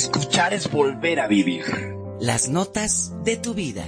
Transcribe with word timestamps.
Escuchar 0.00 0.54
es 0.54 0.70
volver 0.70 1.20
a 1.20 1.26
vivir. 1.26 1.62
Las 2.20 2.48
notas 2.48 3.12
de 3.22 3.36
tu 3.36 3.52
vida. 3.52 3.84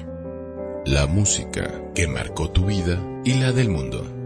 La 0.84 1.07
música 1.07 1.91
que 1.95 2.07
marcó 2.07 2.51
tu 2.51 2.66
vida 2.66 3.03
y 3.25 3.33
la 3.41 3.53
del 3.53 3.70
mundo. 3.70 4.22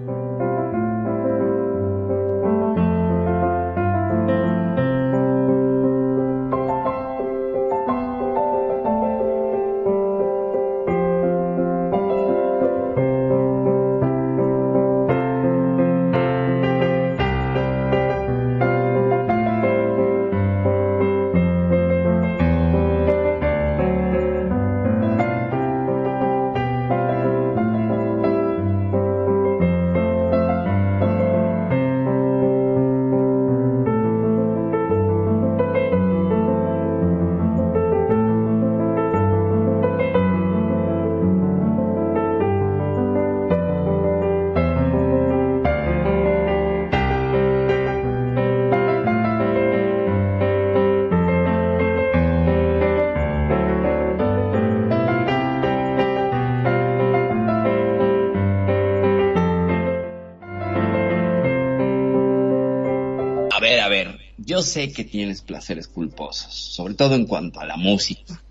Sé 64.77 64.93
que 64.93 65.05
tienes 65.05 65.41
placeres 65.41 65.89
culposos, 65.89 66.53
sobre 66.53 66.93
todo 66.93 67.15
en 67.15 67.25
cuanto 67.27 67.61
a 67.61 67.65
la 67.65 67.79
música. 67.79 68.43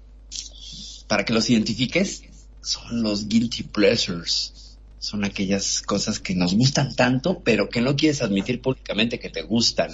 Para 1.07 1.23
que 1.23 1.33
los 1.33 1.47
identifiques, 1.51 2.23
son 2.61 3.03
los 3.03 3.27
guilty 3.27 3.61
pleasures. 3.61 4.79
Son 4.97 5.23
aquellas 5.23 5.83
cosas 5.83 6.19
que 6.19 6.33
nos 6.33 6.55
gustan 6.55 6.95
tanto, 6.95 7.41
pero 7.43 7.69
que 7.69 7.79
no 7.79 7.95
quieres 7.95 8.23
admitir 8.23 8.59
públicamente 8.59 9.19
que 9.19 9.29
te 9.29 9.43
gustan. 9.43 9.91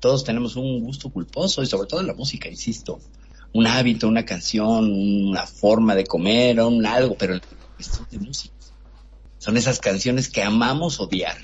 Todos 0.00 0.24
tenemos 0.24 0.56
un 0.56 0.80
gusto 0.80 1.10
culposo 1.10 1.62
y 1.62 1.66
sobre 1.66 1.88
todo 1.88 2.02
la 2.02 2.14
música, 2.14 2.48
insisto. 2.48 2.98
Un 3.52 3.66
hábito, 3.66 4.08
una 4.08 4.24
canción, 4.24 4.90
una 4.90 5.46
forma 5.46 5.94
de 5.94 6.06
comer, 6.06 6.58
un 6.62 6.86
algo, 6.86 7.16
pero 7.18 7.38
cuestión 7.76 8.06
de 8.10 8.18
música. 8.18 8.54
Son 9.36 9.58
esas 9.58 9.78
canciones 9.78 10.30
que 10.30 10.42
amamos 10.42 11.00
odiar 11.00 11.36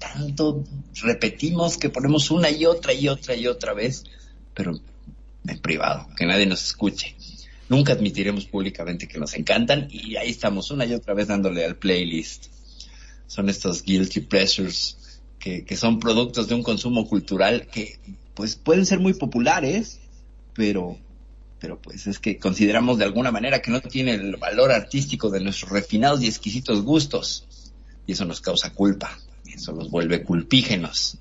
tanto 0.00 0.64
repetimos 1.02 1.78
que 1.78 1.90
ponemos 1.90 2.30
una 2.30 2.50
y 2.50 2.66
otra 2.66 2.92
y 2.92 3.08
otra 3.08 3.34
y 3.34 3.46
otra 3.46 3.72
vez, 3.74 4.04
pero 4.54 4.78
en 5.46 5.58
privado, 5.58 6.08
que 6.16 6.26
nadie 6.26 6.46
nos 6.46 6.64
escuche. 6.64 7.16
Nunca 7.68 7.92
admitiremos 7.92 8.46
públicamente 8.46 9.06
que 9.06 9.18
nos 9.18 9.34
encantan 9.34 9.88
y 9.90 10.16
ahí 10.16 10.30
estamos 10.30 10.70
una 10.70 10.84
y 10.84 10.92
otra 10.92 11.14
vez 11.14 11.28
dándole 11.28 11.64
al 11.64 11.76
playlist. 11.76 12.46
Son 13.26 13.48
estos 13.48 13.82
guilty 13.82 14.20
pleasures 14.20 15.20
que, 15.38 15.64
que 15.64 15.76
son 15.76 16.00
productos 16.00 16.48
de 16.48 16.54
un 16.54 16.62
consumo 16.62 17.06
cultural 17.06 17.68
que 17.68 17.98
pues 18.34 18.56
pueden 18.56 18.86
ser 18.86 18.98
muy 18.98 19.14
populares, 19.14 20.00
pero 20.54 20.98
pero 21.60 21.78
pues 21.80 22.06
es 22.06 22.18
que 22.18 22.38
consideramos 22.38 22.98
de 22.98 23.04
alguna 23.04 23.30
manera 23.30 23.60
que 23.60 23.70
no 23.70 23.82
tiene 23.82 24.14
el 24.14 24.36
valor 24.36 24.72
artístico 24.72 25.28
de 25.28 25.40
nuestros 25.40 25.70
refinados 25.70 26.22
y 26.22 26.26
exquisitos 26.26 26.82
gustos 26.82 27.46
y 28.06 28.12
eso 28.12 28.24
nos 28.24 28.40
causa 28.40 28.72
culpa. 28.72 29.16
Eso 29.54 29.72
los 29.72 29.90
vuelve 29.90 30.22
culpígenos. 30.22 31.18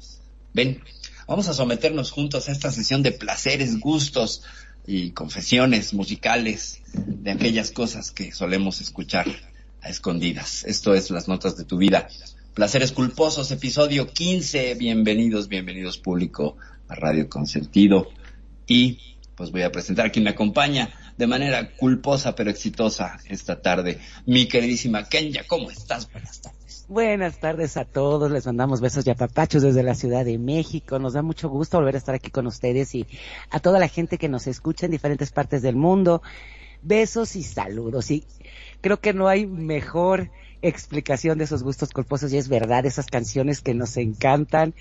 Ven, 0.54 0.82
vamos 1.28 1.48
a 1.48 1.54
someternos 1.54 2.12
juntos 2.12 2.50
a 2.50 2.52
esta 2.52 2.72
sesión 2.72 3.04
de 3.04 3.12
placeres, 3.12 3.80
gustos 3.80 4.44
y 4.86 5.12
confesiones 5.12 5.94
musicales 5.94 6.82
de 6.94 7.32
aquellas 7.32 7.72
cosas 7.72 8.12
que 8.12 8.32
solemos 8.32 8.82
escuchar 8.82 9.28
a 9.82 9.90
escondidas. 9.90 10.64
Esto 10.66 10.94
es 10.94 11.10
Las 11.12 11.28
Notas 11.28 11.56
de 11.58 11.66
tu 11.66 11.78
Vida. 11.78 12.08
Placeres 12.54 12.92
Culposos, 12.92 13.52
episodio 13.52 14.12
15. 14.12 14.76
Bienvenidos, 14.76 15.48
bienvenidos 15.48 15.98
público 15.98 16.58
a 16.88 16.96
Radio 16.96 17.30
Consentido. 17.30 18.10
Y 18.68 19.00
pues 19.36 19.52
voy 19.52 19.62
a 19.62 19.72
presentar 19.72 20.08
a 20.08 20.12
quien 20.12 20.26
me 20.26 20.32
acompaña 20.32 20.90
de 21.18 21.28
manera 21.28 21.76
culposa 21.76 22.36
pero 22.36 22.50
exitosa 22.50 23.20
esta 23.30 23.62
tarde. 23.62 24.00
Mi 24.26 24.48
queridísima 24.48 25.08
Kenya, 25.08 25.44
¿cómo 25.48 25.72
estás? 25.72 26.12
Buenas 26.12 26.42
tardes. 26.42 26.59
Buenas 26.90 27.40
tardes 27.40 27.78
a 27.78 27.86
todos, 27.86 28.32
les 28.32 28.48
mandamos 28.48 28.82
besos 28.82 29.06
y 29.06 29.12
apapachos 29.12 29.62
desde 29.62 29.84
la 29.84 29.94
Ciudad 29.94 30.26
de 30.26 30.40
México. 30.40 30.98
Nos 30.98 31.14
da 31.14 31.22
mucho 31.22 31.48
gusto 31.48 31.78
volver 31.78 31.94
a 31.94 32.00
estar 32.00 32.16
aquí 32.16 32.32
con 32.32 32.48
ustedes 32.48 32.96
y 32.96 33.06
a 33.52 33.60
toda 33.60 33.78
la 33.78 33.88
gente 33.88 34.18
que 34.18 34.28
nos 34.28 34.48
escucha 34.48 34.88
en 34.88 34.92
diferentes 34.94 35.32
partes 35.32 35.62
del 35.62 35.76
mundo. 35.76 36.24
Besos 36.82 37.36
y 37.36 37.44
saludos. 37.44 38.10
Y 38.10 38.26
creo 38.82 39.00
que 39.00 39.14
no 39.14 39.28
hay 39.28 39.46
mejor 39.46 40.32
explicación 40.64 41.38
de 41.38 41.44
esos 41.44 41.62
gustos 41.62 41.92
culposos 41.92 42.34
y 42.34 42.38
es 42.38 42.50
verdad, 42.50 42.88
esas 42.88 43.06
canciones 43.06 43.62
que 43.62 43.76
nos 43.76 43.96
encantan, 43.96 44.74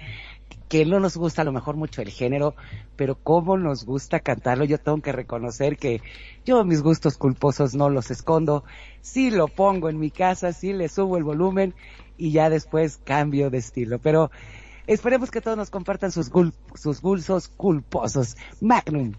que 0.68 0.84
no 0.84 1.00
nos 1.00 1.16
gusta 1.16 1.42
a 1.42 1.44
lo 1.44 1.52
mejor 1.52 1.76
mucho 1.76 2.02
el 2.02 2.10
género, 2.10 2.54
pero 2.97 3.16
cómo 3.16 3.56
nos 3.56 3.84
gusta 3.84 4.20
cantarlo. 4.20 4.64
Yo 4.64 4.78
tengo 4.78 5.00
que 5.02 5.12
reconocer 5.12 5.76
que 5.76 6.00
yo 6.44 6.64
mis 6.64 6.82
gustos 6.82 7.16
culposos 7.16 7.74
no 7.74 7.91
los 7.91 8.10
escondo, 8.10 8.64
sí 9.00 9.30
lo 9.30 9.48
pongo 9.48 9.88
en 9.88 9.98
mi 9.98 10.10
casa, 10.10 10.52
sí 10.52 10.72
le 10.72 10.88
subo 10.88 11.16
el 11.16 11.24
volumen 11.24 11.74
y 12.18 12.32
ya 12.32 12.50
después 12.50 12.98
cambio 13.04 13.48
de 13.48 13.58
estilo. 13.58 13.98
Pero 13.98 14.30
esperemos 14.86 15.30
que 15.30 15.40
todos 15.40 15.56
nos 15.56 15.70
compartan 15.70 16.12
sus, 16.12 16.30
sus 16.74 17.00
gulsos 17.00 17.48
culposos. 17.48 18.36
Magnum. 18.60 19.14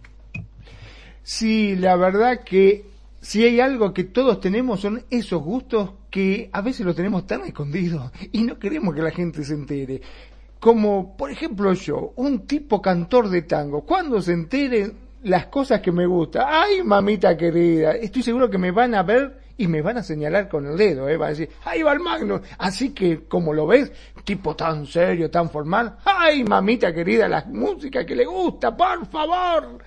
Sí, 1.23 1.75
la 1.75 1.95
verdad 1.95 2.43
que 2.43 2.85
si 3.21 3.43
hay 3.43 3.59
algo 3.59 3.93
que 3.93 4.03
todos 4.03 4.39
tenemos 4.39 4.81
son 4.81 5.03
esos 5.09 5.41
gustos 5.41 5.91
que 6.09 6.49
a 6.53 6.61
veces 6.61 6.85
los 6.85 6.95
tenemos 6.95 7.27
tan 7.27 7.41
escondidos 7.41 8.11
y 8.31 8.43
no 8.43 8.59
queremos 8.59 8.95
que 8.95 9.01
la 9.01 9.11
gente 9.11 9.43
se 9.43 9.53
entere 9.53 10.01
como 10.59 11.16
por 11.16 11.31
ejemplo 11.31 11.73
yo, 11.73 12.13
un 12.16 12.45
tipo 12.45 12.81
cantor 12.81 13.29
de 13.29 13.43
tango, 13.43 13.81
cuando 13.81 14.21
se 14.21 14.33
enteren 14.33 15.09
las 15.24 15.47
cosas 15.47 15.81
que 15.81 15.91
me 15.91 16.06
gustan, 16.06 16.46
ay 16.47 16.84
mamita 16.84 17.35
querida, 17.35 17.91
estoy 17.91 18.24
seguro 18.24 18.50
que 18.50 18.57
me 18.57 18.72
van 18.72 18.96
a 18.96 19.03
ver 19.03 19.40
y 19.59 19.68
me 19.68 19.81
van 19.81 19.97
a 19.97 20.03
señalar 20.03 20.47
con 20.47 20.66
el 20.66 20.78
dedo, 20.78 21.09
¿eh? 21.09 21.18
va 21.18 21.28
a 21.28 21.30
decir, 21.30 21.50
ahí 21.66 21.84
va 21.84 21.91
el 21.91 22.00
Magno. 22.00 22.41
Así 22.57 22.94
que, 22.94 23.25
como 23.28 23.52
lo 23.53 23.68
ves, 23.68 23.91
tipo 24.29 24.56
tan 24.56 24.85
serio, 24.85 25.31
tan 25.31 25.50
formal, 25.50 25.97
ay 26.06 26.44
mamita 26.44 26.94
querida, 26.94 27.28
la 27.28 27.45
música 27.45 28.06
que 28.06 28.16
le 28.16 28.25
gusta, 28.25 28.78
por 28.78 29.07
favor. 29.07 29.79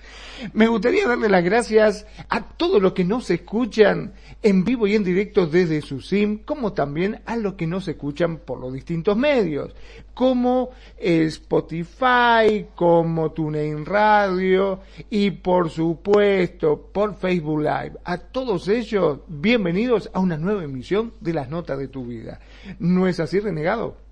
Me 0.51 0.67
gustaría 0.67 1.07
darle 1.07 1.29
las 1.29 1.45
gracias 1.45 2.05
a 2.27 2.41
todos 2.41 2.81
los 2.81 2.91
que 2.91 3.05
nos 3.05 3.31
escuchan 3.31 4.11
en 4.41 4.65
vivo 4.65 4.85
y 4.85 4.95
en 4.95 5.05
directo 5.05 5.47
desde 5.47 5.81
su 5.81 6.01
SIM, 6.01 6.39
como 6.39 6.73
también 6.73 7.21
a 7.25 7.37
los 7.37 7.53
que 7.53 7.67
nos 7.67 7.87
escuchan 7.87 8.39
por 8.39 8.59
los 8.59 8.73
distintos 8.73 9.15
medios, 9.15 9.73
como 10.13 10.71
Spotify, 10.97 12.65
como 12.75 13.31
TuneIn 13.31 13.85
Radio 13.85 14.81
y 15.09 15.31
por 15.31 15.69
supuesto 15.69 16.89
por 16.91 17.15
Facebook 17.15 17.61
Live. 17.61 17.93
A 18.03 18.17
todos 18.17 18.67
ellos, 18.67 19.19
bienvenidos 19.29 20.09
a 20.13 20.19
una 20.19 20.35
nueva 20.35 20.65
emisión 20.65 21.13
de 21.21 21.31
las 21.31 21.47
notas 21.47 21.79
de 21.79 21.87
tu 21.87 22.05
vida. 22.05 22.41
¿No 22.79 23.07
es 23.07 23.21
así, 23.21 23.39
renegado? 23.39 24.02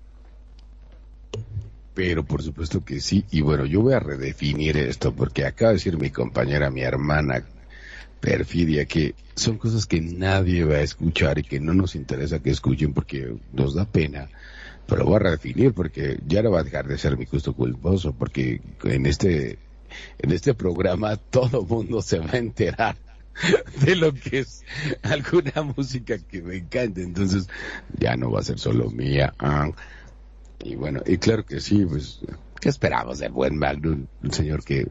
Pero 1.94 2.24
por 2.24 2.42
supuesto 2.42 2.84
que 2.84 3.00
sí. 3.00 3.24
Y 3.30 3.42
bueno, 3.42 3.66
yo 3.66 3.82
voy 3.82 3.94
a 3.94 4.00
redefinir 4.00 4.76
esto 4.76 5.14
porque 5.14 5.44
acaba 5.44 5.70
de 5.70 5.76
decir 5.76 5.98
mi 5.98 6.10
compañera, 6.10 6.70
mi 6.70 6.82
hermana 6.82 7.44
perfidia, 8.20 8.86
que 8.86 9.14
son 9.34 9.58
cosas 9.58 9.86
que 9.86 10.00
nadie 10.00 10.64
va 10.64 10.76
a 10.76 10.82
escuchar 10.82 11.38
y 11.38 11.42
que 11.42 11.60
no 11.60 11.74
nos 11.74 11.96
interesa 11.96 12.38
que 12.38 12.50
escuchen 12.50 12.94
porque 12.94 13.34
nos 13.52 13.74
da 13.74 13.84
pena. 13.84 14.28
Pero 14.86 15.04
voy 15.04 15.16
a 15.16 15.20
redefinir 15.20 15.74
porque 15.74 16.18
ya 16.26 16.42
no 16.42 16.52
va 16.52 16.60
a 16.60 16.64
dejar 16.64 16.86
de 16.86 16.98
ser 16.98 17.18
mi 17.18 17.24
gusto 17.24 17.52
culposo 17.52 18.12
porque 18.12 18.60
en 18.84 19.06
este, 19.06 19.58
en 20.18 20.32
este 20.32 20.54
programa 20.54 21.16
todo 21.30 21.64
mundo 21.64 22.00
se 22.00 22.20
va 22.20 22.30
a 22.32 22.38
enterar 22.38 22.96
de 23.84 23.96
lo 23.96 24.14
que 24.14 24.40
es 24.40 24.64
alguna 25.02 25.62
música 25.76 26.16
que 26.18 26.42
me 26.42 26.56
encanta. 26.56 27.00
Entonces 27.00 27.48
ya 27.98 28.16
no 28.16 28.30
va 28.30 28.40
a 28.40 28.44
ser 28.44 28.58
solo 28.58 28.90
mía. 28.90 29.34
Y 30.62 30.76
bueno, 30.76 31.00
y 31.06 31.18
claro 31.18 31.44
que 31.44 31.60
sí, 31.60 31.84
pues, 31.84 32.20
¿qué 32.60 32.68
esperamos 32.68 33.18
del 33.18 33.32
buen 33.32 33.56
Magnum? 33.58 34.06
Un 34.22 34.32
señor 34.32 34.64
que 34.64 34.88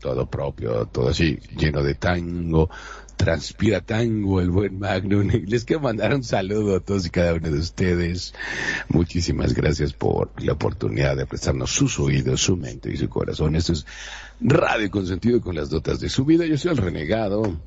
todo 0.00 0.26
propio, 0.26 0.86
todo 0.86 1.10
así, 1.10 1.38
lleno 1.56 1.82
de 1.82 1.94
tango, 1.94 2.68
transpira 3.16 3.80
tango 3.80 4.40
el 4.40 4.50
buen 4.50 4.78
Magnum. 4.78 5.28
Les 5.46 5.64
quiero 5.64 5.82
mandar 5.82 6.14
un 6.14 6.24
saludo 6.24 6.76
a 6.76 6.80
todos 6.80 7.06
y 7.06 7.10
cada 7.10 7.34
uno 7.34 7.50
de 7.50 7.58
ustedes. 7.58 8.34
Muchísimas 8.88 9.54
gracias 9.54 9.92
por 9.92 10.30
la 10.42 10.54
oportunidad 10.54 11.16
de 11.16 11.26
prestarnos 11.26 11.70
sus 11.70 12.00
oídos, 12.00 12.40
su 12.40 12.56
mente 12.56 12.92
y 12.92 12.96
su 12.96 13.08
corazón. 13.08 13.54
Esto 13.54 13.74
es 13.74 13.86
Radio 14.40 14.90
Consentido 14.90 15.40
con 15.40 15.54
las 15.54 15.70
dotas 15.70 16.00
de 16.00 16.08
su 16.08 16.24
vida. 16.24 16.46
Yo 16.46 16.58
soy 16.58 16.72
el 16.72 16.78
renegado, 16.78 17.60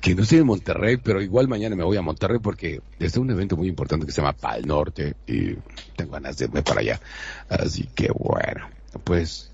que 0.00 0.14
no 0.14 0.22
estoy 0.22 0.38
en 0.38 0.46
Monterrey, 0.46 0.96
pero 0.96 1.20
igual 1.20 1.48
mañana 1.48 1.76
me 1.76 1.84
voy 1.84 1.96
a 1.96 2.02
Monterrey 2.02 2.38
porque 2.38 2.80
está 2.98 3.20
un 3.20 3.30
evento 3.30 3.56
muy 3.56 3.68
importante 3.68 4.06
que 4.06 4.12
se 4.12 4.20
llama 4.20 4.32
Pal 4.32 4.66
Norte 4.66 5.14
y 5.26 5.54
tengo 5.96 6.12
ganas 6.12 6.38
de 6.38 6.46
irme 6.46 6.62
para 6.62 6.80
allá. 6.80 7.00
Así 7.48 7.88
que 7.94 8.10
bueno, 8.12 8.68
pues 9.04 9.50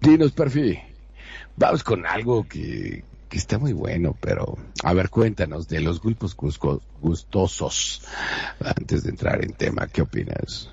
dinos, 0.00 0.32
Perfi. 0.32 0.78
Vamos 1.56 1.82
con 1.82 2.06
algo 2.06 2.46
que, 2.46 3.02
que 3.28 3.38
está 3.38 3.58
muy 3.58 3.72
bueno, 3.72 4.14
pero 4.20 4.58
a 4.82 4.92
ver, 4.92 5.08
cuéntanos 5.10 5.68
de 5.68 5.80
los 5.80 6.00
grupos 6.00 6.36
gustosos 7.00 8.02
antes 8.60 9.04
de 9.04 9.10
entrar 9.10 9.42
en 9.42 9.52
tema, 9.52 9.88
¿qué 9.88 10.02
opinas? 10.02 10.70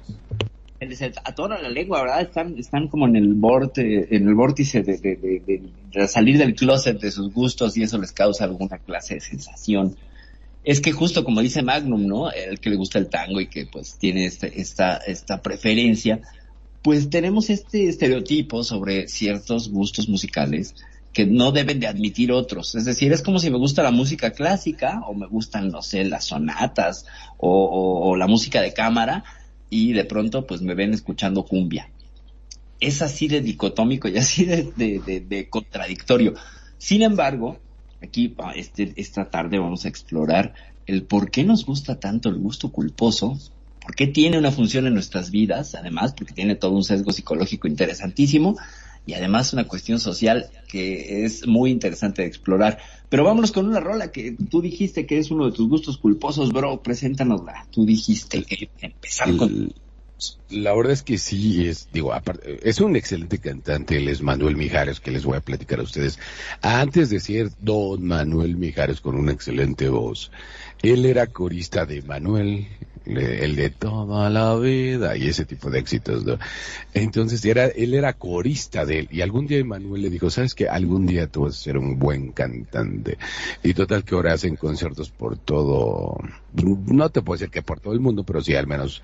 A 1.24 1.36
toda 1.36 1.62
la 1.62 1.70
lengua, 1.70 2.02
¿verdad? 2.02 2.22
Están, 2.22 2.58
están 2.58 2.88
como 2.88 3.08
en 3.08 3.16
el 3.16 3.34
borde, 3.34 4.08
en 4.12 4.28
el 4.28 4.36
vórtice 4.36 4.82
de, 4.82 4.98
de, 4.98 5.62
de, 5.94 6.08
salir 6.08 6.38
del 6.38 6.56
closet 6.56 7.00
de 7.00 7.12
sus 7.12 7.34
gustos 7.34 7.78
y 7.78 7.84
eso 7.84 7.98
les 7.98 8.12
causa 8.12 8.46
alguna 8.46 8.78
clase 8.78 9.16
de 9.16 9.20
sensación. 9.20 9.96
Es 10.64 10.80
que 10.80 10.92
justo 10.92 11.24
como 11.24 11.42
dice 11.42 11.62
Magnum, 11.62 12.08
¿no? 12.08 12.32
El 12.32 12.60
que 12.60 12.70
le 12.70 12.76
gusta 12.76 13.00
el 13.00 13.10
tango 13.10 13.42
y 13.42 13.48
que 13.48 13.66
pues 13.66 13.98
tiene 13.98 14.26
este, 14.26 14.62
esta, 14.62 14.98
esta 14.98 15.42
preferencia, 15.42 16.22
pues 16.82 17.10
tenemos 17.10 17.50
este 17.50 17.88
estereotipo 17.88 18.64
sobre 18.64 19.08
ciertos 19.08 19.70
gustos 19.70 20.10
musicales 20.10 20.76
que 21.14 21.26
no 21.28 21.52
deben 21.52 21.80
de 21.80 21.88
admitir 21.88 22.32
otros. 22.32 22.76
Es 22.76 22.86
decir, 22.86 23.14
es 23.14 23.22
como 23.22 23.40
si 23.40 23.52
me 23.52 23.58
gusta 23.58 23.84
la 23.84 23.92
música 23.92 24.32
clásica 24.32 25.02
o 25.08 25.14
me 25.14 25.28
gustan, 25.28 25.70
no 25.70 25.82
sé, 25.82 26.04
las 26.04 26.26
sonatas 26.26 27.06
o, 27.38 28.16
la 28.18 28.28
música 28.28 28.62
de 28.62 28.74
cámara 28.74 29.24
y 29.74 29.92
de 29.92 30.06
pronto 30.06 30.46
pues 30.46 30.62
me 30.62 30.76
ven 30.76 30.94
escuchando 30.94 31.46
cumbia. 31.46 31.90
Es 32.80 33.02
así 33.02 33.28
de 33.28 33.42
dicotómico 33.42 34.08
y 34.08 34.18
así 34.18 34.46
de, 34.46 35.48
contradictorio. 35.50 36.36
Sin 36.78 37.02
embargo, 37.02 37.58
aquí 38.00 38.36
este, 38.56 38.94
esta 38.98 39.32
tarde 39.32 39.58
vamos 39.58 39.86
a 39.86 39.88
explorar 39.88 40.54
el 40.86 41.04
por 41.04 41.32
qué 41.32 41.44
nos 41.44 41.66
gusta 41.66 42.00
tanto 42.00 42.30
el 42.30 42.36
gusto 42.36 42.72
culposo, 42.72 43.40
por 43.82 43.96
qué 43.96 44.06
tiene 44.06 44.38
una 44.38 44.52
función 44.52 44.86
en 44.86 44.94
nuestras 44.94 45.32
vidas, 45.32 45.74
además, 45.74 46.14
porque 46.14 46.34
tiene 46.34 46.56
todo 46.56 46.74
un 46.74 46.84
sesgo 46.84 47.12
psicológico 47.12 47.68
interesantísimo, 47.68 48.56
y 49.08 49.14
además 49.14 49.54
una 49.54 49.68
cuestión 49.68 50.00
social 50.00 50.50
que 50.68 51.26
es 51.26 51.48
muy 51.48 51.72
interesante 51.72 52.22
de 52.22 52.28
explorar. 52.28 52.78
Pero 53.14 53.26
vámonos 53.26 53.52
con 53.52 53.68
una 53.68 53.80
rola 53.80 54.12
que 54.12 54.36
tú 54.50 54.60
dijiste 54.60 55.06
que 55.06 55.20
es 55.20 55.30
uno 55.30 55.46
de 55.46 55.52
tus 55.52 55.70
gustos 55.70 56.00
culposos, 56.00 56.52
bro. 56.52 56.82
Preséntanosla. 56.82 57.68
Tú 57.70 57.86
dijiste 57.86 58.42
que 58.42 58.72
empezar 58.82 59.38
con. 59.38 59.72
La 60.50 60.74
verdad 60.74 60.94
es 60.94 61.04
que 61.04 61.20
sí, 61.20 61.68
es, 61.68 61.90
digo, 61.94 62.12
aparte, 62.12 62.68
es 62.68 62.82
un 62.82 62.96
excelente 62.96 63.38
cantante, 63.38 63.98
él 63.98 64.08
es 64.08 64.24
Manuel 64.24 64.56
Mijares, 64.56 65.00
que 65.00 65.12
les 65.12 65.26
voy 65.26 65.38
a 65.38 65.42
platicar 65.42 65.80
a 65.80 65.84
ustedes. 65.84 66.18
Antes 66.64 67.12
de 67.12 67.20
ser 67.20 67.52
Don 67.62 68.04
Manuel 68.04 68.56
Mijares 68.58 69.00
con 69.00 69.16
una 69.16 69.32
excelente 69.32 69.90
voz, 69.90 70.32
él 70.82 71.06
era 71.06 71.28
corista 71.28 71.86
de 71.86 72.02
Manuel, 72.02 72.68
el 73.06 73.56
de 73.56 73.70
toda 73.70 74.30
la 74.30 74.56
vida 74.56 75.18
y 75.18 75.28
ese 75.28 75.46
tipo 75.46 75.70
de 75.70 75.80
éxitos. 75.80 76.24
Entonces 76.94 77.44
era, 77.46 77.66
él 77.66 77.94
era 77.94 78.14
corista 78.14 78.86
de 78.86 79.00
él 79.00 79.08
y 79.12 79.22
algún 79.22 79.48
día 79.48 79.64
Manuel 79.64 80.02
le 80.02 80.10
dijo, 80.10 80.30
sabes 80.30 80.56
que 80.56 80.68
algún 80.68 81.06
día 81.06 81.28
tú 81.28 81.44
vas 81.44 81.56
a 81.56 81.64
ser 81.64 81.78
un 81.78 82.00
buen 82.00 82.32
cantante 82.32 83.18
y 83.62 83.74
total 83.74 84.04
que 84.04 84.16
ahora 84.16 84.34
hacen 84.34 84.56
conciertos 84.56 85.10
por 85.10 85.38
todo, 85.38 86.18
no 86.54 87.10
te 87.10 87.22
puedo 87.22 87.38
decir 87.38 87.52
que 87.52 87.62
por 87.62 87.80
todo 87.80 87.94
el 87.94 88.00
mundo, 88.00 88.24
pero 88.24 88.42
sí 88.42 88.56
al 88.56 88.68
menos 88.68 89.02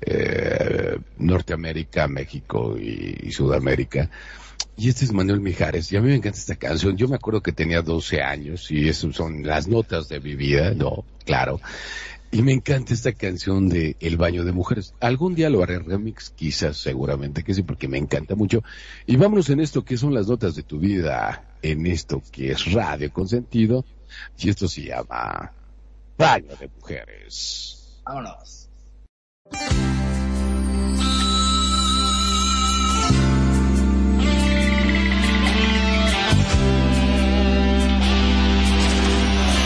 eh, 0.00 0.98
Norteamérica, 1.18 2.08
México 2.08 2.76
y, 2.78 3.30
Sudamérica. 3.32 4.10
Y 4.76 4.88
este 4.88 5.04
es 5.04 5.12
Manuel 5.12 5.40
Mijares, 5.40 5.92
y 5.92 5.96
a 5.96 6.00
mí 6.00 6.08
me 6.08 6.14
encanta 6.14 6.38
esta 6.38 6.56
canción. 6.56 6.96
Yo 6.96 7.06
me 7.06 7.16
acuerdo 7.16 7.42
que 7.42 7.52
tenía 7.52 7.82
12 7.82 8.22
años, 8.22 8.70
y 8.70 8.88
esas 8.88 9.14
son 9.14 9.46
las 9.46 9.68
notas 9.68 10.08
de 10.08 10.18
mi 10.18 10.34
vida, 10.34 10.72
no, 10.74 11.04
claro. 11.26 11.60
Y 12.34 12.40
me 12.40 12.52
encanta 12.52 12.94
esta 12.94 13.12
canción 13.12 13.68
de 13.68 13.94
El 14.00 14.16
baño 14.16 14.42
de 14.42 14.52
mujeres. 14.52 14.94
Algún 15.00 15.34
día 15.34 15.50
lo 15.50 15.62
haré 15.62 15.78
remix, 15.78 16.30
quizás, 16.30 16.78
seguramente 16.78 17.44
que 17.44 17.52
sí, 17.52 17.62
porque 17.62 17.88
me 17.88 17.98
encanta 17.98 18.34
mucho. 18.34 18.62
Y 19.04 19.16
vámonos 19.16 19.50
en 19.50 19.60
esto 19.60 19.84
que 19.84 19.98
son 19.98 20.14
las 20.14 20.28
notas 20.28 20.54
de 20.54 20.62
tu 20.62 20.78
vida, 20.78 21.44
en 21.60 21.86
esto 21.86 22.22
que 22.32 22.52
es 22.52 22.72
radio 22.72 23.12
con 23.12 23.28
sentido. 23.28 23.84
Y 24.38 24.48
esto 24.48 24.66
se 24.66 24.84
llama 24.84 25.52
Baño 26.16 26.56
de 26.58 26.68
mujeres. 26.68 28.00
Vámonos. 28.02 28.70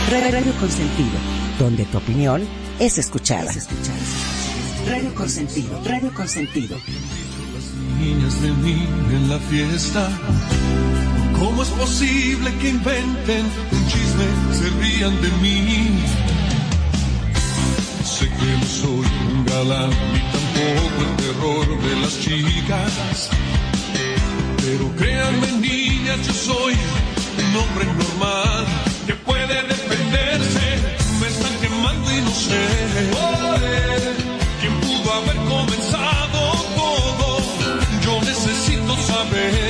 Radio 0.09 0.53
Consentido 0.59 1.36
donde 1.59 1.85
tu 1.85 1.97
opinión 1.97 2.43
es 2.79 2.97
escuchada. 2.97 3.49
Es 3.49 3.57
escuchada. 3.57 3.97
Radio 4.89 5.13
Consentido, 5.15 5.81
Radio 5.83 6.13
Consentido. 6.13 6.77
Las 6.77 7.99
niñas 7.99 8.41
de 8.41 8.51
mí 8.51 8.87
en 9.11 9.29
la 9.29 9.39
fiesta. 9.39 10.09
¿Cómo 11.39 11.61
es 11.61 11.69
posible 11.69 12.51
que 12.59 12.69
inventen 12.69 13.45
un 13.71 13.87
chisme, 13.87 14.25
se 14.53 14.69
rían 14.81 15.21
de 15.21 15.29
mí? 15.41 15.99
Sé 18.03 18.27
que 18.27 18.57
no 18.59 18.65
soy 18.65 19.07
un 19.31 19.45
galán 19.45 19.89
ni 20.13 20.19
tampoco 20.31 21.01
el 21.01 21.15
terror 21.17 21.81
de 21.83 22.01
las 22.01 22.19
chicas. 22.19 23.29
Pero 24.63 24.95
créanme 24.95 25.51
niñas, 25.59 26.25
yo 26.25 26.33
soy 26.33 26.73
un 26.73 27.55
hombre 27.55 27.85
normal 27.85 28.65
que 29.05 29.13
puede 29.13 29.36
y 31.93 32.21
no 32.21 32.31
sé 32.31 32.65
quién 34.61 34.73
pudo 34.81 35.13
haber 35.13 35.37
comenzado 35.47 36.39
todo. 36.75 37.39
Yo 38.01 38.19
necesito 38.21 38.95
saber 38.97 39.66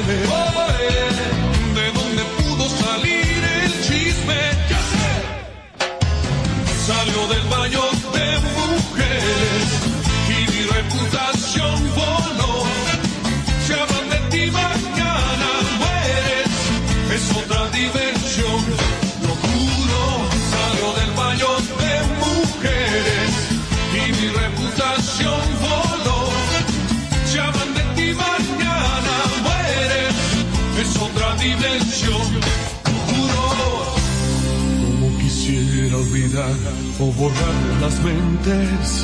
o 37.00 37.12
borrar 37.14 37.56
las 37.82 38.00
mentes 38.04 39.04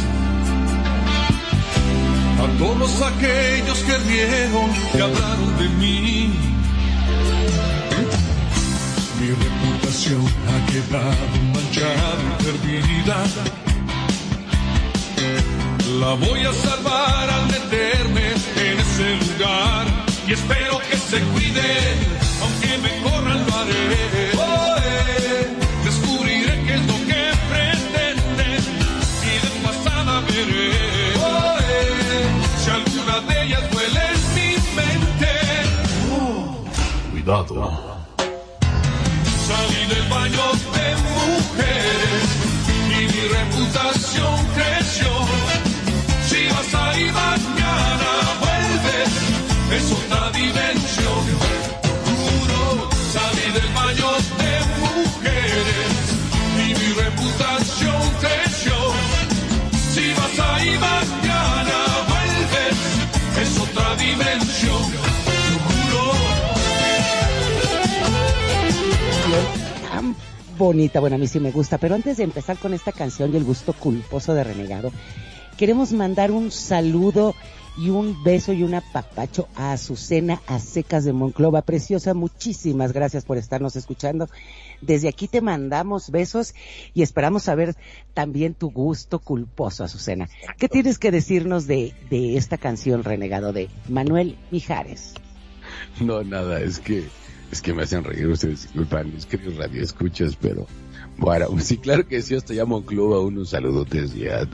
a 2.39 2.57
todos 2.59 3.01
aquellos 3.01 3.79
que 3.79 3.97
rieron 3.97 4.69
que 4.91 5.01
hablaron 5.01 5.57
de 5.57 5.69
mí. 5.69 6.31
Mi 9.19 9.29
reputación 9.29 10.21
ha 10.51 10.65
quedado 10.71 11.35
manchada 11.55 12.21
y 12.21 12.43
perdida. 12.43 13.23
La 15.99 16.13
voy 16.13 16.41
a 16.41 16.53
salvar 16.53 17.29
al 17.31 17.47
meterme 17.47 18.27
en 18.57 18.79
ese 18.79 19.15
lugar 19.25 19.87
y 20.27 20.33
espero 20.33 20.77
que 20.87 20.97
se 20.97 21.19
cuiden 21.19 21.97
aunque 22.43 22.77
me 22.77 23.01
corran 23.01 23.45
lo 23.47 23.55
haré. 23.55 24.31
Oh, 24.37 24.75
eh. 24.77 25.62
Salí 39.47 39.85
del 39.87 40.09
baño 40.09 40.45
de 40.75 40.87
mujeres 41.07 42.25
y 42.67 43.05
mi 43.11 43.21
reputación 43.29 44.45
creció. 44.55 45.07
Si 46.27 46.47
vas 46.47 46.73
ahí 46.83 47.05
mañana 47.11 48.11
vuelves, 48.41 49.11
es 49.71 49.91
otra 49.91 50.31
dimensión. 50.31 50.72
Bonita, 70.57 70.99
bueno, 70.99 71.15
a 71.15 71.19
mí 71.19 71.27
sí 71.27 71.39
me 71.39 71.51
gusta, 71.51 71.77
pero 71.77 71.95
antes 71.95 72.17
de 72.17 72.23
empezar 72.23 72.57
con 72.57 72.73
esta 72.73 72.91
canción 72.91 73.33
y 73.33 73.37
el 73.37 73.43
gusto 73.43 73.73
culposo 73.73 74.33
de 74.33 74.43
Renegado, 74.43 74.91
queremos 75.57 75.91
mandar 75.91 76.31
un 76.31 76.51
saludo 76.51 77.33
y 77.77 77.89
un 77.89 78.23
beso 78.23 78.53
y 78.53 78.63
un 78.63 78.75
apapacho 78.75 79.47
a 79.55 79.73
Azucena 79.73 80.41
a 80.45 80.59
Secas 80.59 81.05
de 81.05 81.13
Monclova. 81.13 81.63
Preciosa, 81.63 82.13
muchísimas 82.13 82.93
gracias 82.93 83.25
por 83.25 83.37
estarnos 83.37 83.75
escuchando. 83.75 84.29
Desde 84.81 85.07
aquí 85.07 85.27
te 85.27 85.41
mandamos 85.41 86.11
besos 86.11 86.53
y 86.93 87.01
esperamos 87.01 87.43
saber 87.43 87.75
también 88.13 88.53
tu 88.53 88.69
gusto 88.69 89.19
culposo, 89.19 89.83
Azucena. 89.83 90.29
¿Qué 90.57 90.69
tienes 90.69 90.99
que 90.99 91.11
decirnos 91.11 91.65
de, 91.65 91.93
de 92.09 92.37
esta 92.37 92.57
canción 92.57 93.03
Renegado 93.03 93.53
de 93.53 93.69
Manuel 93.89 94.37
Mijares? 94.51 95.15
No, 95.99 96.23
nada, 96.23 96.59
es 96.61 96.79
que 96.79 97.07
es 97.53 97.61
que 97.61 97.73
me 97.73 97.83
hacen 97.83 98.03
reír 98.03 98.27
ustedes, 98.27 98.63
disculpan, 98.63 99.13
mis 99.13 99.25
queridos 99.25 99.55
radioescuchas, 99.55 100.35
pero 100.35 100.67
bueno, 101.17 101.47
sí, 101.59 101.77
claro 101.77 102.07
que 102.07 102.21
sí, 102.21 102.35
hasta 102.35 102.53
ya 102.53 102.65
Monclova, 102.65 103.19
unos 103.19 103.51
saludotes 103.51 104.15
y 104.15 104.27
a, 104.27 104.47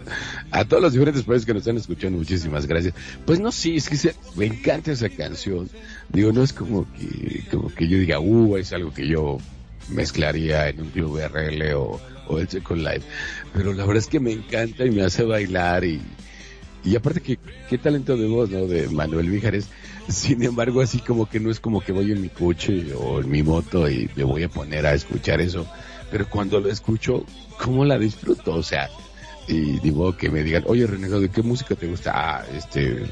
a, 0.52 0.66
todos 0.66 0.84
los 0.84 0.94
diferentes 0.94 1.24
países 1.24 1.46
que 1.46 1.54
nos 1.54 1.62
están 1.62 1.78
escuchando, 1.78 2.18
muchísimas 2.18 2.68
gracias. 2.68 2.94
Pues 3.26 3.40
no, 3.40 3.52
sí, 3.52 3.78
es 3.78 3.90
que 3.90 3.98
se, 3.98 4.16
me 4.36 4.46
encanta 4.46 4.92
esa 4.92 5.10
canción. 5.10 5.70
Digo, 6.10 6.32
no 6.32 6.44
es 6.44 6.54
como 6.54 6.86
que, 6.94 7.46
como 7.50 7.74
que 7.74 7.88
yo 7.88 7.98
diga, 7.98 8.20
uh, 8.20 8.58
es 8.58 8.74
algo 8.74 8.94
que 8.94 9.08
yo 9.08 9.38
mezclaría 9.90 10.70
en 10.70 10.82
un 10.82 10.90
club 10.90 11.20
RL 11.20 11.74
o, 11.74 12.00
o 12.28 12.40
el 12.40 12.50
Second 12.50 12.82
Live. 12.82 13.02
Pero 13.54 13.74
la 13.74 13.86
verdad 13.86 14.04
es 14.04 14.08
que 14.08 14.20
me 14.20 14.34
encanta 14.34 14.86
y 14.86 14.92
me 14.92 15.04
hace 15.04 15.24
bailar 15.24 15.86
y, 15.86 16.02
y 16.84 16.96
aparte 16.96 17.22
que, 17.22 17.40
qué 17.70 17.78
talento 17.78 18.18
de 18.18 18.28
voz, 18.28 18.50
¿no? 18.50 18.68
De 18.68 18.88
Manuel 18.90 19.28
Mijares. 19.28 19.70
Sin 20.10 20.44
embargo, 20.44 20.82
así 20.82 21.00
como 21.00 21.30
que 21.30 21.40
no 21.40 21.52
es 21.52 21.60
como 21.60 21.82
que 21.82 21.92
voy 21.92 22.12
en 22.12 22.22
mi 22.22 22.30
coche 22.30 22.94
o 22.96 23.22
en 23.22 23.30
mi 23.30 23.44
moto 23.44 23.90
y 23.90 24.10
me 24.16 24.24
voy 24.24 24.44
a 24.44 24.50
poner 24.50 24.86
a 24.86 24.94
escuchar 24.94 25.40
eso. 25.40 25.68
Pero 26.10 26.28
cuando 26.28 26.60
lo 26.60 26.70
escucho, 26.70 27.24
¿cómo 27.60 27.86
la 27.86 28.00
disfruto? 28.00 28.56
O 28.56 28.64
sea, 28.64 28.90
y 29.48 29.80
digo 29.80 30.18
que 30.18 30.30
me 30.30 30.44
digan, 30.44 30.64
oye 30.66 30.88
Renegado, 30.88 31.22
¿de 31.22 31.30
qué 31.30 31.44
música 31.44 31.76
te 31.76 31.88
gusta? 31.88 32.12
Ah, 32.16 32.46
este, 32.56 33.04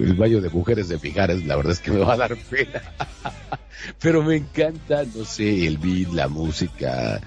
el 0.00 0.14
baño 0.14 0.40
de 0.40 0.48
mujeres 0.48 0.88
de 0.88 0.98
Mijares, 0.98 1.44
la 1.44 1.56
verdad 1.56 1.72
es 1.72 1.80
que 1.80 1.90
me 1.90 1.98
va 1.98 2.14
a 2.14 2.16
dar 2.16 2.36
pena. 2.36 2.82
Pero 4.00 4.22
me 4.22 4.36
encanta, 4.36 5.04
no 5.14 5.24
sé, 5.26 5.66
el 5.66 5.76
beat, 5.76 6.12
la 6.12 6.28
música. 6.28 7.20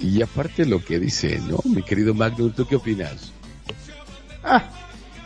Y 0.00 0.20
aparte 0.20 0.66
lo 0.66 0.84
que 0.84 0.98
dice, 0.98 1.40
¿no? 1.48 1.60
Mi 1.64 1.82
querido 1.82 2.12
Magnum, 2.12 2.52
¿tú 2.52 2.66
qué 2.66 2.76
opinas? 2.76 3.32
Ah, 4.44 4.81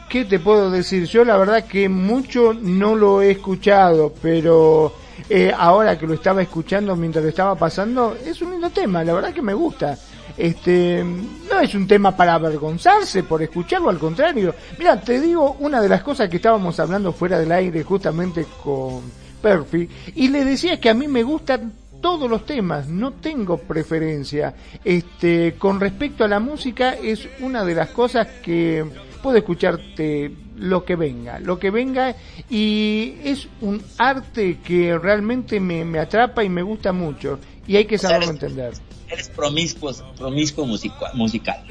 ¿qué 0.08 0.24
te 0.24 0.38
puedo 0.38 0.70
decir? 0.70 1.04
Yo 1.06 1.24
la 1.24 1.36
verdad 1.36 1.64
que 1.64 1.88
mucho 1.88 2.54
no 2.54 2.94
lo 2.94 3.22
he 3.22 3.32
escuchado, 3.32 4.12
pero 4.22 4.92
eh, 5.28 5.52
ahora 5.56 5.98
que 5.98 6.06
lo 6.06 6.14
estaba 6.14 6.42
escuchando 6.42 6.94
mientras 6.96 7.22
lo 7.22 7.30
estaba 7.30 7.54
pasando, 7.54 8.16
es 8.24 8.40
un 8.42 8.52
lindo 8.52 8.70
tema, 8.70 9.04
la 9.04 9.14
verdad 9.14 9.32
que 9.32 9.42
me 9.42 9.54
gusta. 9.54 9.98
Este, 10.36 11.02
no 11.02 11.60
es 11.60 11.74
un 11.74 11.86
tema 11.86 12.14
para 12.14 12.34
avergonzarse 12.34 13.22
por 13.22 13.42
escucharlo, 13.42 13.88
al 13.88 13.98
contrario. 13.98 14.54
Mira, 14.78 15.00
te 15.00 15.20
digo 15.20 15.56
una 15.60 15.80
de 15.80 15.88
las 15.88 16.02
cosas 16.02 16.28
que 16.28 16.36
estábamos 16.36 16.78
hablando 16.78 17.12
fuera 17.12 17.38
del 17.38 17.52
aire 17.52 17.82
justamente 17.82 18.46
con 18.62 19.00
Perfi, 19.40 19.88
y 20.14 20.28
le 20.28 20.44
decía 20.44 20.78
que 20.78 20.90
a 20.90 20.94
mí 20.94 21.08
me 21.08 21.22
gustan 21.22 21.72
todos 22.00 22.28
los 22.28 22.44
temas, 22.44 22.88
no 22.88 23.12
tengo 23.12 23.58
preferencia. 23.58 24.54
Este, 24.84 25.54
con 25.58 25.80
respecto 25.80 26.24
a 26.24 26.28
la 26.28 26.38
música 26.38 26.92
es 26.92 27.28
una 27.40 27.64
de 27.64 27.74
las 27.74 27.88
cosas 27.90 28.28
que 28.42 28.84
puedo 29.16 29.36
escucharte 29.36 30.30
lo 30.56 30.84
que 30.84 30.96
venga, 30.96 31.38
lo 31.38 31.58
que 31.58 31.70
venga 31.70 32.14
y 32.48 33.14
es 33.24 33.48
un 33.60 33.82
arte 33.98 34.58
que 34.64 34.98
realmente 34.98 35.60
me, 35.60 35.84
me 35.84 35.98
atrapa 35.98 36.44
y 36.44 36.48
me 36.48 36.62
gusta 36.62 36.92
mucho 36.92 37.38
y 37.66 37.76
hay 37.76 37.84
que 37.84 37.98
saberlo 37.98 38.30
eres, 38.30 38.42
entender. 38.42 38.72
Eres 39.08 39.28
promiscuo, 39.28 39.92
promiscuo 40.16 40.66
musical. 40.66 41.10
musical. 41.14 41.64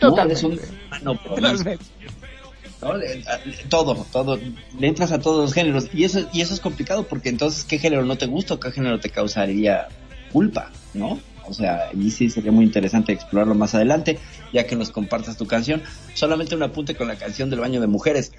Totalmente. 0.00 0.42
No, 0.42 0.52
eres 0.52 0.68
un 0.68 0.76
humano 0.86 1.20
promiscuo. 1.22 1.72
¿no? 2.82 2.92
Todo, 3.68 4.06
todo, 4.10 4.40
le 4.78 4.86
entras 4.88 5.12
a 5.12 5.20
todos 5.20 5.44
los 5.44 5.54
géneros 5.54 5.88
y 5.94 6.04
eso, 6.04 6.28
y 6.32 6.40
eso 6.40 6.52
es 6.52 6.60
complicado 6.60 7.04
porque 7.04 7.28
entonces 7.28 7.64
qué 7.64 7.78
género 7.78 8.04
no 8.04 8.18
te 8.18 8.26
gusta 8.26 8.54
o 8.54 8.60
qué 8.60 8.72
género 8.72 8.98
te 8.98 9.08
causaría 9.08 9.88
culpa, 10.32 10.70
¿no? 10.94 11.20
O 11.46 11.54
sea, 11.54 11.90
y 11.92 12.10
sí 12.10 12.30
sería 12.30 12.52
muy 12.52 12.64
interesante 12.64 13.12
explorarlo 13.12 13.54
más 13.54 13.74
adelante, 13.74 14.18
ya 14.52 14.66
que 14.66 14.76
nos 14.76 14.90
compartas 14.90 15.36
tu 15.36 15.46
canción. 15.46 15.82
Solamente 16.14 16.54
un 16.54 16.62
apunte 16.62 16.94
con 16.94 17.08
la 17.08 17.16
canción 17.16 17.50
del 17.50 17.60
baño 17.60 17.80
de 17.80 17.86
mujeres. 17.86 18.32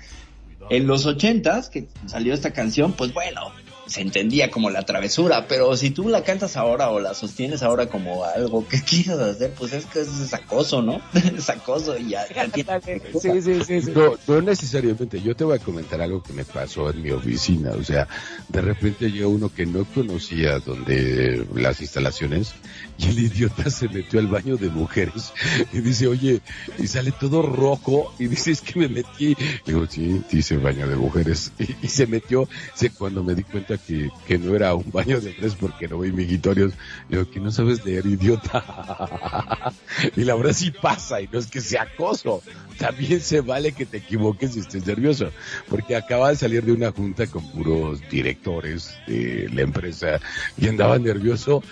En 0.69 0.87
los 0.87 1.05
ochentas, 1.05 1.69
que 1.69 1.87
salió 2.05 2.33
esta 2.33 2.51
canción, 2.51 2.93
pues 2.93 3.13
bueno, 3.13 3.51
se 3.85 4.01
entendía 4.01 4.49
como 4.49 4.69
la 4.69 4.83
travesura, 4.83 5.47
pero 5.47 5.75
si 5.75 5.89
tú 5.89 6.07
la 6.07 6.23
cantas 6.23 6.55
ahora 6.57 6.89
o 6.89 6.99
la 6.99 7.13
sostienes 7.13 7.63
ahora 7.63 7.87
como 7.87 8.23
algo 8.23 8.67
que 8.67 8.81
quieres 8.89 9.19
hacer, 9.19 9.51
pues 9.51 9.73
es 9.73 9.85
que 9.85 10.01
es 10.01 10.33
acoso, 10.33 10.81
¿no? 10.81 11.01
es 11.13 11.49
acoso 11.49 11.97
y 11.97 12.09
ya. 12.09 12.25
ya 12.29 12.49
sí, 12.51 13.41
sí, 13.41 13.63
sí, 13.63 13.81
sí. 13.81 13.91
No, 13.93 14.13
no 14.27 14.41
necesariamente. 14.41 15.21
Yo 15.21 15.35
te 15.35 15.43
voy 15.43 15.57
a 15.57 15.59
comentar 15.59 16.01
algo 16.01 16.23
que 16.23 16.33
me 16.33 16.45
pasó 16.45 16.89
en 16.89 17.01
mi 17.01 17.11
oficina. 17.11 17.71
O 17.71 17.83
sea, 17.83 18.07
de 18.49 18.61
repente 18.61 19.11
llegó 19.11 19.29
uno 19.29 19.53
que 19.53 19.65
no 19.65 19.85
conocía 19.85 20.59
donde 20.59 21.45
las 21.55 21.81
instalaciones 21.81 22.53
y 22.97 23.09
el 23.09 23.19
idiota 23.19 23.69
se 23.69 23.89
metió 23.89 24.19
al 24.19 24.27
baño 24.27 24.57
de 24.57 24.69
mujeres 24.69 25.33
y 25.71 25.79
dice, 25.79 26.07
oye, 26.07 26.41
y 26.77 26.87
sale 26.87 27.11
todo 27.11 27.41
rojo 27.41 28.13
y 28.19 28.27
dice, 28.27 28.51
es 28.51 28.61
que 28.61 28.79
me 28.79 28.87
metí. 28.87 29.35
Digo, 29.65 29.85
sí, 29.87 30.21
dice 30.31 30.57
baño 30.57 30.87
de 30.87 30.95
mujeres. 30.95 31.51
Y, 31.81 31.87
se 31.87 32.07
metió, 32.07 32.47
sí, 32.75 32.89
cuando 32.89 33.23
me 33.23 33.35
di 33.35 33.43
cuenta 33.43 33.77
que, 33.77 34.09
que 34.27 34.37
no 34.37 34.55
era 34.55 34.73
un 34.73 34.89
baño 34.91 35.19
de 35.19 35.31
hombres 35.31 35.55
porque 35.55 35.87
no 35.87 35.97
voy 35.97 36.11
migitorios. 36.11 36.73
Digo, 37.09 37.29
que 37.29 37.39
no 37.39 37.51
sabes 37.51 37.85
leer, 37.85 38.05
idiota. 38.05 39.73
y 40.15 40.23
la 40.23 40.35
verdad 40.35 40.53
sí 40.53 40.71
pasa 40.71 41.21
y 41.21 41.27
no 41.31 41.39
es 41.39 41.47
que 41.47 41.61
sea 41.61 41.83
acoso. 41.83 42.41
También 42.77 43.21
se 43.21 43.41
vale 43.41 43.73
que 43.73 43.85
te 43.85 43.97
equivoques 43.97 44.55
y 44.55 44.59
estés 44.59 44.85
nervioso. 44.85 45.31
Porque 45.69 45.95
acaba 45.95 46.29
de 46.29 46.35
salir 46.35 46.63
de 46.63 46.71
una 46.71 46.91
junta 46.91 47.27
con 47.27 47.49
puros 47.51 48.01
directores 48.09 48.93
de 49.07 49.49
la 49.53 49.61
empresa 49.61 50.19
y 50.57 50.67
andaba 50.67 50.97
nervioso 50.99 51.63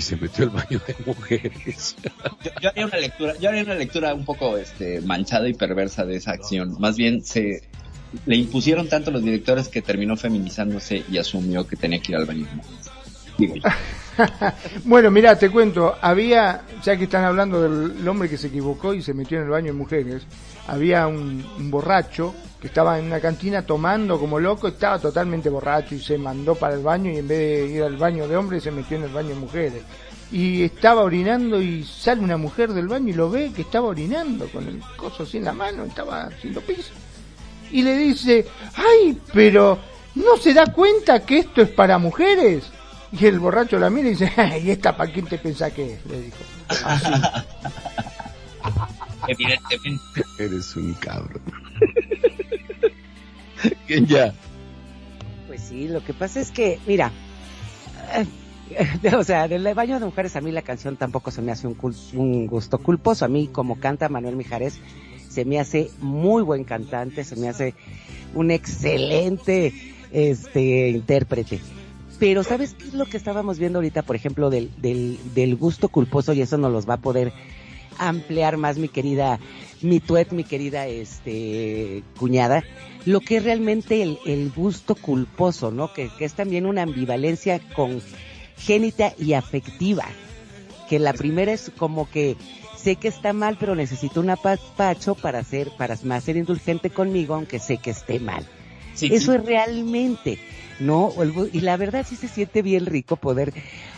y 0.00 0.02
se 0.02 0.16
metió 0.16 0.44
al 0.44 0.50
baño 0.50 0.80
de 0.86 0.96
mujeres. 1.04 1.94
yo, 2.42 2.50
yo, 2.62 2.70
haría 2.70 2.86
una 2.86 2.96
lectura, 2.96 3.34
yo 3.38 3.50
haría 3.50 3.62
una 3.62 3.74
lectura 3.74 4.14
un 4.14 4.24
poco 4.24 4.56
este 4.56 5.02
manchada 5.02 5.46
y 5.46 5.52
perversa 5.52 6.06
de 6.06 6.16
esa 6.16 6.32
acción. 6.32 6.76
Más 6.80 6.96
bien 6.96 7.22
se 7.22 7.62
le 8.24 8.36
impusieron 8.36 8.88
tanto 8.88 9.10
los 9.10 9.22
directores 9.22 9.68
que 9.68 9.82
terminó 9.82 10.16
feminizándose 10.16 11.04
y 11.10 11.18
asumió 11.18 11.66
que 11.66 11.76
tenía 11.76 12.00
que 12.00 12.12
ir 12.12 12.16
al 12.16 12.24
baño 12.24 12.46
de 12.46 12.54
mujeres. 12.54 12.90
Bueno, 14.84 15.10
mira, 15.10 15.38
te 15.38 15.48
cuento, 15.50 15.94
había, 16.00 16.62
ya 16.82 16.96
que 16.96 17.04
están 17.04 17.24
hablando 17.24 17.62
del 17.62 18.06
hombre 18.06 18.28
que 18.28 18.36
se 18.36 18.48
equivocó 18.48 18.92
y 18.92 19.02
se 19.02 19.14
metió 19.14 19.38
en 19.38 19.44
el 19.44 19.50
baño 19.50 19.68
de 19.68 19.72
mujeres, 19.72 20.22
había 20.66 21.06
un, 21.06 21.44
un 21.56 21.70
borracho 21.70 22.34
que 22.60 22.66
estaba 22.66 22.98
en 22.98 23.06
una 23.06 23.20
cantina 23.20 23.62
tomando 23.62 24.18
como 24.18 24.38
loco, 24.38 24.68
estaba 24.68 24.98
totalmente 24.98 25.48
borracho 25.48 25.94
y 25.94 26.00
se 26.00 26.18
mandó 26.18 26.54
para 26.54 26.74
el 26.74 26.82
baño 26.82 27.10
y 27.10 27.16
en 27.18 27.28
vez 27.28 27.38
de 27.38 27.66
ir 27.66 27.82
al 27.82 27.96
baño 27.96 28.28
de 28.28 28.36
hombres 28.36 28.62
se 28.62 28.70
metió 28.70 28.98
en 28.98 29.04
el 29.04 29.12
baño 29.12 29.30
de 29.30 29.34
mujeres. 29.36 29.82
Y 30.30 30.62
estaba 30.62 31.02
orinando 31.02 31.60
y 31.60 31.82
sale 31.84 32.20
una 32.20 32.36
mujer 32.36 32.72
del 32.72 32.86
baño 32.86 33.08
y 33.08 33.14
lo 33.14 33.30
ve 33.30 33.52
que 33.54 33.62
estaba 33.62 33.88
orinando 33.88 34.46
con 34.48 34.68
el 34.68 34.80
coso 34.96 35.24
así 35.24 35.38
en 35.38 35.44
la 35.44 35.52
mano, 35.52 35.84
estaba 35.84 36.24
haciendo 36.24 36.60
pis. 36.60 36.90
Y 37.72 37.82
le 37.82 37.96
dice, 37.96 38.46
ay, 38.74 39.18
pero 39.32 39.78
¿no 40.14 40.36
se 40.36 40.52
da 40.52 40.72
cuenta 40.72 41.24
que 41.24 41.38
esto 41.38 41.62
es 41.62 41.70
para 41.70 41.98
mujeres? 41.98 42.70
Y 43.12 43.26
el 43.26 43.40
borracho 43.40 43.78
la 43.78 43.90
mira 43.90 44.08
y 44.08 44.12
dice, 44.12 44.32
¿y 44.62 44.70
esta 44.70 44.96
para 44.96 45.12
quién 45.12 45.26
te 45.26 45.38
pensás 45.38 45.72
que 45.72 45.94
es? 45.94 46.06
Le 46.06 46.22
dijo. 46.22 46.36
Así. 46.84 47.08
Evidentemente. 49.28 50.22
Eres 50.38 50.76
un 50.76 50.94
cabrón. 50.94 51.42
¿Quién 53.86 54.06
ya? 54.06 54.32
Pues 55.46 55.62
sí, 55.62 55.88
lo 55.88 56.02
que 56.02 56.14
pasa 56.14 56.40
es 56.40 56.50
que, 56.50 56.78
mira, 56.86 57.12
eh, 58.14 59.14
o 59.14 59.24
sea, 59.24 59.48
del 59.48 59.74
baño 59.74 59.98
de 59.98 60.06
mujeres 60.06 60.36
a 60.36 60.40
mí 60.40 60.52
la 60.52 60.62
canción 60.62 60.96
tampoco 60.96 61.30
se 61.30 61.42
me 61.42 61.52
hace 61.52 61.66
un, 61.66 61.74
cul 61.74 61.94
un 62.14 62.46
gusto 62.46 62.78
culposo. 62.78 63.24
A 63.24 63.28
mí, 63.28 63.48
como 63.48 63.78
canta 63.78 64.08
Manuel 64.08 64.36
Mijares, 64.36 64.78
se 65.28 65.44
me 65.44 65.60
hace 65.60 65.90
muy 65.98 66.42
buen 66.42 66.64
cantante, 66.64 67.24
se 67.24 67.36
me 67.36 67.48
hace 67.48 67.74
un 68.34 68.50
excelente 68.50 69.74
este 70.12 70.88
intérprete. 70.88 71.60
Pero 72.20 72.44
¿sabes 72.44 72.74
qué 72.74 72.84
es 72.86 72.94
lo 72.94 73.06
que 73.06 73.16
estábamos 73.16 73.58
viendo 73.58 73.78
ahorita, 73.78 74.02
por 74.02 74.14
ejemplo, 74.14 74.50
del, 74.50 74.70
del, 74.76 75.18
del 75.34 75.56
gusto 75.56 75.88
culposo? 75.88 76.34
Y 76.34 76.42
eso 76.42 76.58
nos 76.58 76.70
los 76.70 76.88
va 76.88 76.94
a 76.94 77.00
poder 77.00 77.32
ampliar 77.98 78.58
más 78.58 78.76
mi 78.78 78.88
querida, 78.88 79.40
mi 79.80 80.00
tuet, 80.00 80.30
mi 80.30 80.44
querida 80.44 80.86
este 80.86 82.04
cuñada, 82.18 82.62
lo 83.06 83.20
que 83.20 83.38
es 83.38 83.44
realmente 83.44 84.02
el, 84.02 84.18
el 84.26 84.50
gusto 84.50 84.94
culposo, 84.94 85.70
¿no? 85.70 85.92
Que, 85.94 86.10
que 86.18 86.26
es 86.26 86.34
también 86.34 86.66
una 86.66 86.82
ambivalencia 86.82 87.58
congénita 87.74 89.14
y 89.18 89.32
afectiva. 89.32 90.04
Que 90.90 90.98
la 90.98 91.14
primera 91.14 91.52
es 91.52 91.72
como 91.78 92.10
que 92.10 92.36
sé 92.76 92.96
que 92.96 93.08
está 93.08 93.32
mal, 93.32 93.56
pero 93.58 93.74
necesito 93.74 94.20
un 94.20 94.28
apapacho 94.30 95.14
para 95.14 95.42
ser, 95.42 95.70
para 95.78 95.96
más 96.04 96.24
ser 96.24 96.36
indulgente 96.36 96.90
conmigo, 96.90 97.34
aunque 97.34 97.58
sé 97.58 97.78
que 97.78 97.90
esté 97.90 98.20
mal. 98.20 98.46
Sí, 98.94 99.06
Eso 99.10 99.32
sí. 99.32 99.38
es 99.38 99.44
realmente. 99.46 100.38
No, 100.80 101.12
y 101.52 101.60
la 101.60 101.76
verdad 101.76 102.06
sí 102.08 102.16
se 102.16 102.26
siente 102.26 102.62
bien 102.62 102.86
rico 102.86 103.16
poder, 103.16 103.52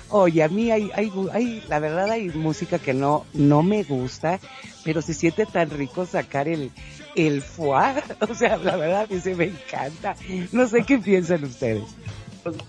oye, 0.09 0.43
a 0.43 0.49
mí 0.49 0.71
hay, 0.73 0.91
hay, 0.95 1.13
hay, 1.33 1.65
la 1.69 1.79
verdad 1.79 2.11
hay 2.11 2.29
música 2.31 2.81
que 2.81 2.93
no, 2.93 3.25
no 3.33 3.63
me 3.63 3.85
gusta, 3.85 4.41
pero 4.85 5.01
se 5.01 5.15
siente 5.15 5.47
tan 5.47 5.71
rico 5.71 6.07
sacar 6.07 6.49
el, 6.49 6.73
el 7.15 7.41
foie, 7.41 8.03
o 8.29 8.35
sea, 8.35 8.57
la 8.57 8.77
verdad 8.77 9.03
a 9.03 9.15
mí 9.15 9.21
se 9.21 9.37
me 9.37 9.45
encanta. 9.45 10.17
No 10.51 10.67
sé 10.67 10.83
qué 10.83 10.99
piensan 10.99 11.45
ustedes. 11.45 11.85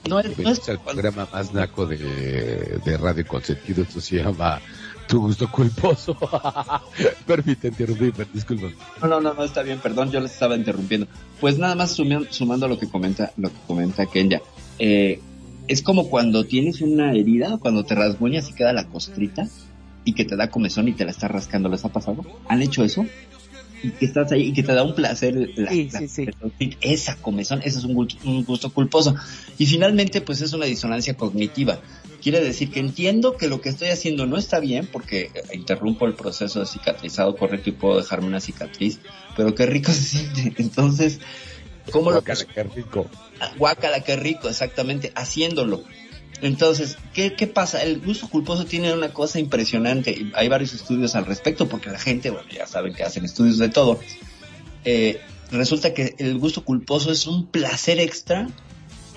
No 0.07 0.19
es, 0.19 0.37
no 0.37 0.51
es 0.51 0.59
Es 0.59 0.69
el 0.69 0.79
programa 0.79 1.27
más 1.33 1.51
naco 1.51 1.87
de, 1.87 2.79
de 2.85 2.97
Radio 2.97 3.25
Consentido. 3.25 3.81
Esto 3.81 3.99
se 3.99 4.17
llama 4.17 4.61
Tu 5.13 5.21
Gusto 5.21 5.47
Culposo. 5.51 6.17
Perfi, 7.27 7.55
te 7.55 7.67
interrumpí, 7.67 8.11
pero 8.17 8.27
disculpa. 8.33 8.69
No, 8.99 9.07
no, 9.07 9.21
no, 9.21 9.35
no, 9.35 9.43
está 9.43 9.61
bien, 9.61 9.77
perdón, 9.79 10.09
yo 10.11 10.19
les 10.19 10.31
estaba 10.33 10.55
interrumpiendo. 10.55 11.05
Pues 11.39 11.59
nada 11.59 11.75
más 11.75 11.95
sumi- 11.95 12.25
sumando 12.31 12.67
lo 12.67 12.79
que 12.79 12.87
comenta, 12.89 13.31
lo 13.37 13.49
que 13.49 13.55
comenta 13.67 14.07
Kenya. 14.07 14.41
Eh, 14.79 15.19
es 15.67 15.83
como 15.83 16.09
cuando 16.09 16.45
tienes 16.45 16.81
una 16.81 17.13
herida, 17.13 17.59
cuando 17.59 17.83
te 17.85 17.93
rasguñas 17.93 18.49
y 18.49 18.53
queda 18.53 18.73
la 18.73 18.87
costrita 18.87 19.47
y 20.03 20.13
que 20.13 20.25
te 20.25 20.35
da 20.35 20.49
comezón 20.49 20.87
y 20.87 20.93
te 20.93 21.05
la 21.05 21.11
estás 21.11 21.29
rascando, 21.29 21.69
¿les 21.69 21.85
ha 21.85 21.89
pasado? 21.89 22.25
¿Han 22.49 22.63
hecho 22.63 22.83
eso? 22.83 23.05
Y 23.83 23.91
que 23.91 24.05
estás 24.05 24.31
ahí 24.31 24.43
y 24.47 24.53
que 24.53 24.63
te 24.63 24.73
da 24.73 24.83
un 24.83 24.95
placer 24.95 25.35
la, 25.57 25.71
Sí, 25.71 25.89
la- 25.91 25.99
sí, 25.99 26.07
sí. 26.07 26.25
esa 26.81 27.17
comezón, 27.17 27.59
ese 27.63 27.79
es 27.79 27.83
un 27.83 27.93
gusto, 27.93 28.17
un 28.23 28.43
gusto 28.45 28.71
culposo. 28.71 29.13
Y 29.57 29.65
finalmente, 29.65 30.21
pues 30.21 30.41
es 30.41 30.53
una 30.53 30.65
disonancia 30.65 31.15
cognitiva. 31.15 31.81
Quiere 32.21 32.39
decir 32.41 32.71
que 32.71 32.79
entiendo 32.79 33.35
que 33.35 33.49
lo 33.49 33.59
que 33.59 33.67
estoy 33.67 33.89
haciendo 33.89 34.25
no 34.25 34.37
está 34.37 34.61
bien 34.61 34.87
porque 34.89 35.31
eh, 35.33 35.43
interrumpo 35.53 36.05
el 36.05 36.13
proceso 36.13 36.61
de 36.61 36.65
cicatrizado 36.65 37.35
correcto 37.35 37.69
y 37.69 37.73
puedo 37.73 37.97
dejarme 37.97 38.27
una 38.27 38.39
cicatriz, 38.39 38.99
pero 39.35 39.53
qué 39.53 39.65
rico 39.65 39.91
se 39.91 40.01
siente. 40.03 40.53
Entonces, 40.61 41.19
¿cómo 41.91 42.11
lo 42.11 42.21
Guácala, 42.21 42.45
qué 42.45 42.63
rico. 42.63 43.09
Guácala, 43.57 43.99
qué 43.99 44.15
rico, 44.15 44.47
exactamente, 44.47 45.11
haciéndolo. 45.15 45.83
Entonces, 46.43 46.97
¿qué, 47.13 47.35
¿qué 47.35 47.47
pasa? 47.47 47.81
El 47.83 48.01
gusto 48.01 48.27
culposo 48.27 48.65
tiene 48.65 48.91
una 48.91 49.13
cosa 49.13 49.39
impresionante. 49.39 50.29
Hay 50.35 50.49
varios 50.49 50.73
estudios 50.73 51.15
al 51.15 51.25
respecto 51.25 51.69
porque 51.69 51.89
la 51.89 51.97
gente, 51.97 52.31
bueno, 52.31 52.49
ya 52.49 52.67
saben 52.67 52.93
que 52.93 53.03
hacen 53.03 53.23
estudios 53.23 53.59
de 53.59 53.69
todo. 53.69 54.01
Eh, 54.83 55.21
resulta 55.51 55.93
que 55.93 56.15
el 56.17 56.37
gusto 56.39 56.65
culposo 56.65 57.13
es 57.13 57.27
un 57.27 57.47
placer 57.47 58.01
extra 58.01 58.49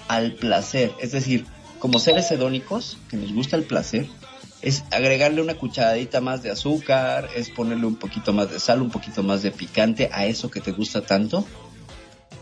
al 0.07 0.35
placer. 0.35 0.93
Es 1.01 1.11
decir, 1.11 1.47
como 1.81 1.99
seres 1.99 2.31
hedónicos, 2.31 2.97
que 3.11 3.17
nos 3.17 3.33
gusta 3.33 3.57
el 3.57 3.65
placer, 3.65 4.07
es 4.63 4.85
agregarle 4.93 5.43
una 5.43 5.55
cucharadita 5.55 6.21
más 6.21 6.45
de 6.45 6.53
azúcar, 6.53 7.29
es 7.35 7.51
ponerle 7.51 7.87
un 7.87 7.97
poquito 7.97 8.33
más 8.33 8.53
de 8.53 8.61
sal, 8.61 8.81
un 8.83 8.91
poquito 8.91 9.25
más 9.25 9.43
de 9.43 9.51
picante 9.51 10.11
a 10.13 10.27
eso 10.27 10.49
que 10.49 10.61
te 10.61 10.71
gusta 10.71 11.01
tanto 11.01 11.45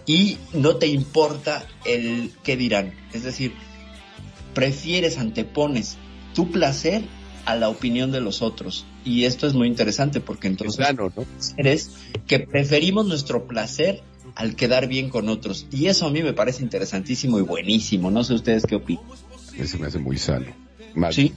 y 0.04 0.36
no 0.52 0.76
te 0.76 0.88
importa 0.88 1.66
el 1.86 2.32
qué 2.42 2.58
dirán. 2.58 2.92
Es 3.14 3.22
decir, 3.22 3.54
prefieres, 4.54 5.18
antepones 5.18 5.96
tu 6.34 6.50
placer 6.50 7.02
a 7.44 7.56
la 7.56 7.68
opinión 7.68 8.11
de 8.12 8.20
los 8.20 8.42
otros. 8.42 8.87
Y 9.05 9.24
esto 9.24 9.46
es 9.46 9.55
muy 9.55 9.68
interesante 9.68 10.20
porque 10.20 10.48
Es 10.48 10.52
entonces 10.52 11.55
eres 11.57 11.90
que 12.26 12.40
preferimos 12.40 13.07
nuestro 13.07 13.46
placer 13.46 14.02
al 14.35 14.57
quedar 14.57 14.88
bien 14.88 15.11
con 15.11 15.28
otros. 15.28 15.66
Y 15.70 15.87
eso 15.87 16.07
a 16.07 16.11
mí 16.11 16.22
me 16.22 16.33
parece 16.33 16.62
interesantísimo 16.62 17.38
y 17.38 17.42
buenísimo. 17.42 18.11
No 18.11 18.24
sé 18.24 18.35
ustedes 18.35 18.64
qué 18.66 18.76
opinan. 18.76 19.05
Eso 19.59 19.78
me 19.78 19.87
hace 19.87 19.98
muy 19.98 20.18
sano. 20.18 20.46
Sí. 21.11 21.33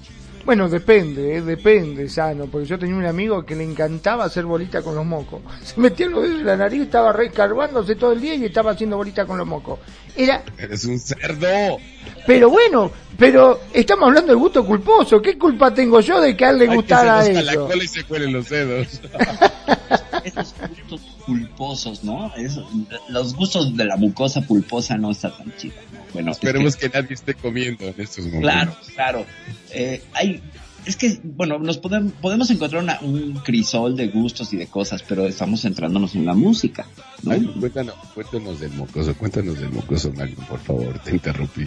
Bueno, 0.46 0.70
depende, 0.70 1.36
eh, 1.36 1.42
depende, 1.42 2.08
sano, 2.08 2.46
porque 2.46 2.66
yo 2.66 2.80
tenía 2.80 2.96
un 2.96 3.06
amigo 3.06 3.46
que 3.46 3.54
le 3.54 3.66
encantaba 3.66 4.24
hacer 4.24 4.46
bolita 4.46 4.82
con 4.82 4.96
los 4.96 5.06
mocos. 5.06 5.42
Se 5.62 5.78
metía 5.78 6.08
los 6.08 6.24
dedos 6.24 6.40
en 6.40 6.46
la 6.46 6.56
nariz, 6.56 6.84
estaba 6.84 7.12
recarbándose 7.12 7.96
todo 7.96 8.14
el 8.14 8.22
día 8.22 8.34
y 8.34 8.46
estaba 8.46 8.72
haciendo 8.72 8.96
bolita 8.96 9.26
con 9.26 9.38
los 9.38 9.46
mocos. 9.46 9.80
Era, 10.18 10.44
Eres 10.58 10.84
un 10.86 11.00
cerdo. 11.00 11.78
pero 12.26 12.50
bueno, 12.50 12.92
pero 13.18 13.62
estamos 13.74 14.08
hablando 14.08 14.30
del 14.30 14.38
gusto 14.38 14.66
culposo. 14.66 15.22
¿Qué 15.22 15.38
culpa 15.38 15.74
tengo 15.74 16.00
yo 16.02 16.20
de 16.20 16.36
que 16.36 16.46
a 16.46 16.50
él 16.50 16.58
le 16.58 16.64
Ay, 16.66 16.70
que 16.72 16.76
gustara 16.76 17.24
se 17.24 17.34
nos 17.34 17.44
la 17.46 17.52
eso? 17.52 17.68
cola 17.68 17.84
y 17.84 17.88
se 17.88 18.04
cuelen 18.04 18.34
los 18.34 18.50
dedos. 18.50 19.02
Esos 20.24 20.54
gustos 20.90 21.02
pulposos, 21.26 22.04
¿no? 22.04 22.34
Eso- 22.36 22.68
los 23.10 23.34
gustos 23.36 23.76
de 23.78 23.86
la 23.86 23.96
mucosa 23.96 24.42
pulposa 24.42 24.98
no 24.98 25.12
está 25.12 25.36
tan 25.38 25.56
chido. 25.58 25.76
¿no? 25.94 26.00
Bueno, 26.14 26.32
es 26.32 26.38
que- 26.40 26.48
Esperemos 26.48 26.76
que 26.76 26.90
nadie 26.90 27.14
esté 27.14 27.34
comiendo 27.36 27.86
en 27.86 27.96
estos 27.98 28.26
momentos. 28.26 28.42
Claro, 28.52 28.76
claro. 28.96 29.26
Eh, 29.72 30.02
hay, 30.14 30.42
es 30.88 30.96
que, 30.96 31.20
bueno, 31.24 31.60
nos 31.60 31.78
podemos, 31.78 32.14
podemos 32.22 32.50
encontrar 32.50 32.82
una- 32.84 33.00
un 33.02 33.34
crisol 33.44 33.96
de 33.96 34.08
gustos 34.08 34.54
y 34.54 34.58
de 34.58 34.68
cosas, 34.68 35.04
pero 35.08 35.26
estamos 35.28 35.62
centrándonos 35.62 36.16
en 36.16 36.26
la 36.26 36.34
música, 36.34 36.86
¿no? 37.24 37.32
Ay, 37.32 37.46
cuéntanos, 37.60 37.96
cuéntanos 38.16 38.60
del 38.60 38.72
mocoso, 38.72 39.14
cuéntanos 39.16 39.60
del 39.60 39.72
mocoso, 39.72 40.12
Magnum, 40.14 40.46
por 40.46 40.60
favor, 40.60 40.98
te 41.00 41.12
interrumpí. 41.12 41.66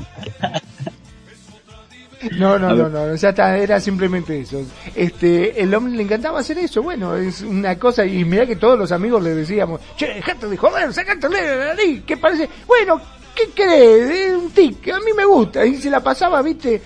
No, 2.38 2.59
no, 2.59 2.74
no, 2.74 2.88
no, 2.90 3.14
ya 3.16 3.30
está, 3.30 3.56
era 3.56 3.80
simplemente 3.80 4.40
eso. 4.40 4.62
Este, 4.94 5.62
el 5.62 5.74
hombre 5.74 5.94
le 5.94 6.02
encantaba 6.02 6.40
hacer 6.40 6.59
eso, 6.59 6.83
bueno, 6.83 7.16
es 7.16 7.40
una 7.40 7.78
cosa, 7.78 8.04
y 8.04 8.24
mira 8.26 8.44
que 8.46 8.56
todos 8.56 8.78
los 8.78 8.92
amigos 8.92 9.22
le 9.22 9.30
decíamos, 9.35 9.80
che, 9.96 10.06
dejate 10.14 10.46
de 10.46 10.56
joder, 10.59 10.92
sacate 10.92 11.26
el 11.28 11.33
dedo 11.33 11.48
de 11.50 11.56
la 11.56 11.66
nariz, 11.74 12.02
¿qué 12.06 12.18
parece? 12.18 12.46
Bueno, 12.66 13.00
¿qué 13.35 13.50
querés? 13.54 14.11
Es 14.11 14.35
un 14.37 14.50
tic, 14.50 14.88
a 14.88 14.98
mí 14.98 15.12
me 15.16 15.24
gusta, 15.24 15.64
y 15.64 15.76
se 15.78 15.88
la 15.88 16.00
pasaba, 16.02 16.42
viste, 16.42 16.83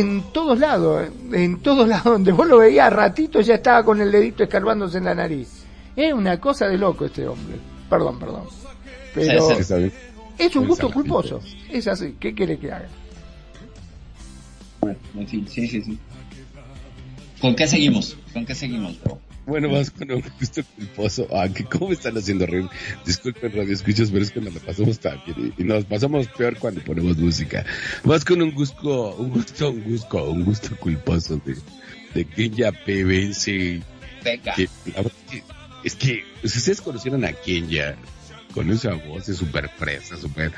en 0.00 0.22
todos 0.32 0.58
lados, 0.58 1.10
en 1.32 1.60
todos 1.60 1.86
lados, 1.86 2.04
donde 2.04 2.32
vos 2.32 2.46
lo 2.46 2.58
veías 2.58 2.86
a 2.86 2.90
ratito 2.90 3.42
ya 3.42 3.56
estaba 3.56 3.84
con 3.84 4.00
el 4.00 4.10
dedito 4.10 4.42
escarbándose 4.42 4.98
en 4.98 5.04
la 5.04 5.14
nariz. 5.14 5.64
Es 5.94 6.14
una 6.14 6.40
cosa 6.40 6.66
de 6.66 6.78
loco 6.78 7.04
este 7.04 7.28
hombre, 7.28 7.56
perdón, 7.90 8.18
perdón. 8.18 8.44
Pero 9.14 9.54
Sí, 9.56 9.62
sí, 9.62 9.92
es 10.38 10.56
un 10.56 10.66
gusto 10.66 10.90
culposo, 10.90 11.40
es 11.70 11.86
así, 11.86 12.16
¿qué 12.18 12.34
quiere 12.34 12.58
que 12.58 12.72
haga? 12.72 12.88
Bueno, 14.80 14.98
en 15.14 15.28
fin, 15.28 15.46
sí, 15.46 15.68
sí, 15.68 15.82
sí. 15.82 15.98
¿Con 17.38 17.54
qué 17.54 17.66
seguimos? 17.66 18.16
¿Con 18.32 18.46
qué 18.46 18.54
seguimos, 18.54 18.98
bro? 19.02 19.18
Bueno, 19.52 19.68
vas 19.68 19.90
con 19.90 20.10
un 20.10 20.24
gusto 20.40 20.62
culposo. 20.76 21.28
Ah, 21.30 21.46
que 21.46 21.64
cómo 21.64 21.88
me 21.88 21.92
están 21.92 22.16
haciendo 22.16 22.46
reír. 22.46 22.66
Disculpen, 23.04 23.52
radio 23.52 23.74
escuchas, 23.74 24.08
pero 24.10 24.24
es 24.24 24.30
que 24.30 24.40
nos 24.40 24.54
la 24.54 24.60
pasamos 24.60 24.98
tan 24.98 25.20
bien. 25.26 25.52
Y 25.58 25.60
y 25.60 25.64
nos 25.66 25.84
pasamos 25.84 26.26
peor 26.28 26.56
cuando 26.58 26.80
ponemos 26.82 27.18
música. 27.18 27.62
Vas 28.02 28.24
con 28.24 28.40
un 28.40 28.52
gusto, 28.52 29.14
un 29.16 29.28
gusto, 29.28 29.68
un 29.68 29.84
gusto, 29.84 30.30
un 30.30 30.44
gusto 30.46 30.74
culposo 30.78 31.38
de, 31.44 31.56
de 32.14 32.24
Kenya 32.24 32.72
PBC. 32.72 33.82
Venga. 34.24 34.54
Que, 34.54 34.70
la 34.86 35.02
verdad 35.02 35.12
que- 35.30 35.42
es 35.84 35.96
que, 35.96 36.24
si 36.44 36.56
ustedes 36.58 36.80
conocieron 36.80 37.22
a 37.26 37.32
Kenya, 37.34 37.94
con 38.54 38.70
esa 38.70 38.94
voz, 38.94 39.28
es 39.28 39.36
súper 39.36 39.68
fresa, 39.68 40.16
súper, 40.16 40.50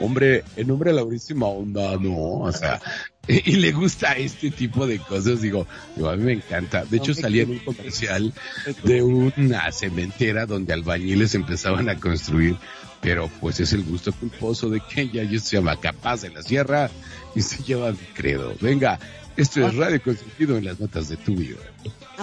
hombre, 0.00 0.44
en 0.56 0.70
hombre 0.70 0.90
a 0.90 0.94
la 0.94 1.04
última 1.04 1.46
onda, 1.46 1.96
no, 1.96 2.40
o 2.40 2.52
sea, 2.52 2.80
y, 3.28 3.56
le 3.56 3.72
gusta 3.72 4.12
este 4.14 4.50
tipo 4.50 4.86
de 4.86 4.98
cosas, 4.98 5.42
digo, 5.42 5.66
digo, 5.94 6.08
a 6.08 6.16
mí 6.16 6.24
me 6.24 6.32
encanta. 6.32 6.84
De 6.84 6.96
hecho, 6.96 7.14
salía 7.14 7.42
en 7.42 7.50
un 7.50 7.58
comercial 7.60 8.32
de 8.84 9.02
una 9.02 9.70
cementera 9.72 10.46
donde 10.46 10.72
albañiles 10.72 11.34
empezaban 11.34 11.88
a 11.88 11.96
construir, 11.96 12.56
pero 13.00 13.30
pues 13.40 13.60
es 13.60 13.72
el 13.72 13.84
gusto 13.84 14.12
culposo 14.12 14.68
de 14.68 14.80
Kenya, 14.80 15.22
y 15.22 15.36
esto 15.36 15.50
se 15.50 15.56
llama 15.56 15.78
Capaz 15.78 16.22
de 16.22 16.30
la 16.30 16.42
Sierra, 16.42 16.90
y 17.34 17.42
se 17.42 17.62
llama 17.62 17.92
Mi 17.92 18.06
Credo. 18.14 18.54
Venga, 18.60 18.98
esto 19.36 19.66
es 19.66 19.74
Radio 19.74 20.02
Consentido 20.02 20.56
en 20.58 20.64
las 20.64 20.80
notas 20.80 21.08
de 21.08 21.16
tu 21.16 21.34
vida. 21.34 21.58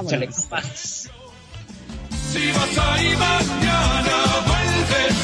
Échale 0.04 0.28
capaz. 0.28 1.10
Si 2.32 2.52
vas 2.52 2.78
ahí 2.78 3.16
mañana 3.16 4.18
vuelves, 4.46 5.16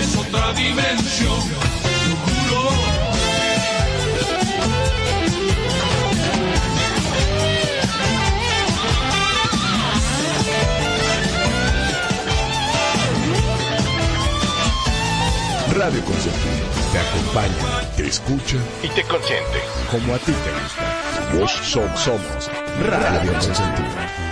es 0.00 0.16
otra 0.16 0.52
dimensión, 0.52 1.40
Radio 15.76 16.02
Consentido 16.04 16.66
te 16.90 16.98
acompaña, 16.98 17.90
te 17.96 18.06
escucha 18.06 18.56
y 18.82 18.88
te 18.88 19.02
consiente 19.02 19.60
como 19.90 20.14
a 20.14 20.18
ti 20.18 20.32
te 20.32 20.50
gusta. 20.62 21.38
Vos 21.38 21.52
somos, 21.52 22.00
somos 22.00 22.50
Radio 22.80 23.32
Consentido. 23.34 24.25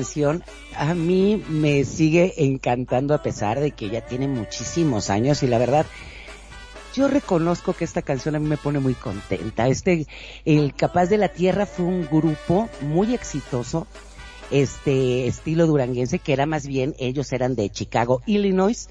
Canción 0.00 0.42
a 0.76 0.94
mí 0.94 1.44
me 1.50 1.84
sigue 1.84 2.32
encantando 2.38 3.12
a 3.12 3.22
pesar 3.22 3.60
de 3.60 3.72
que 3.72 3.90
ya 3.90 4.00
tiene 4.00 4.28
muchísimos 4.28 5.10
años 5.10 5.42
y 5.42 5.46
la 5.46 5.58
verdad 5.58 5.84
yo 6.94 7.06
reconozco 7.06 7.74
que 7.74 7.84
esta 7.84 8.00
canción 8.00 8.34
a 8.34 8.38
mí 8.38 8.48
me 8.48 8.56
pone 8.56 8.80
muy 8.80 8.94
contenta. 8.94 9.68
Este, 9.68 10.06
el 10.46 10.74
Capaz 10.74 11.06
de 11.06 11.18
la 11.18 11.28
Tierra 11.28 11.66
fue 11.66 11.84
un 11.84 12.06
grupo 12.06 12.70
muy 12.80 13.12
exitoso, 13.14 13.86
este 14.50 15.26
estilo 15.26 15.66
duranguense, 15.66 16.18
que 16.18 16.32
era 16.32 16.46
más 16.46 16.66
bien, 16.66 16.94
ellos 16.98 17.30
eran 17.32 17.54
de 17.54 17.68
Chicago, 17.68 18.22
Illinois, 18.24 18.88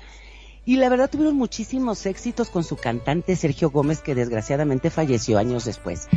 y 0.64 0.78
la 0.78 0.90
verdad 0.90 1.10
tuvieron 1.10 1.36
muchísimos 1.36 2.06
éxitos 2.06 2.52
con 2.52 2.64
su 2.64 2.78
cantante 2.78 3.36
Sergio 3.36 3.72
Gómez, 3.72 4.02
que 4.02 4.14
desgraciadamente 4.14 4.92
falleció 4.92 5.40
años 5.40 5.66
después. 5.66 6.08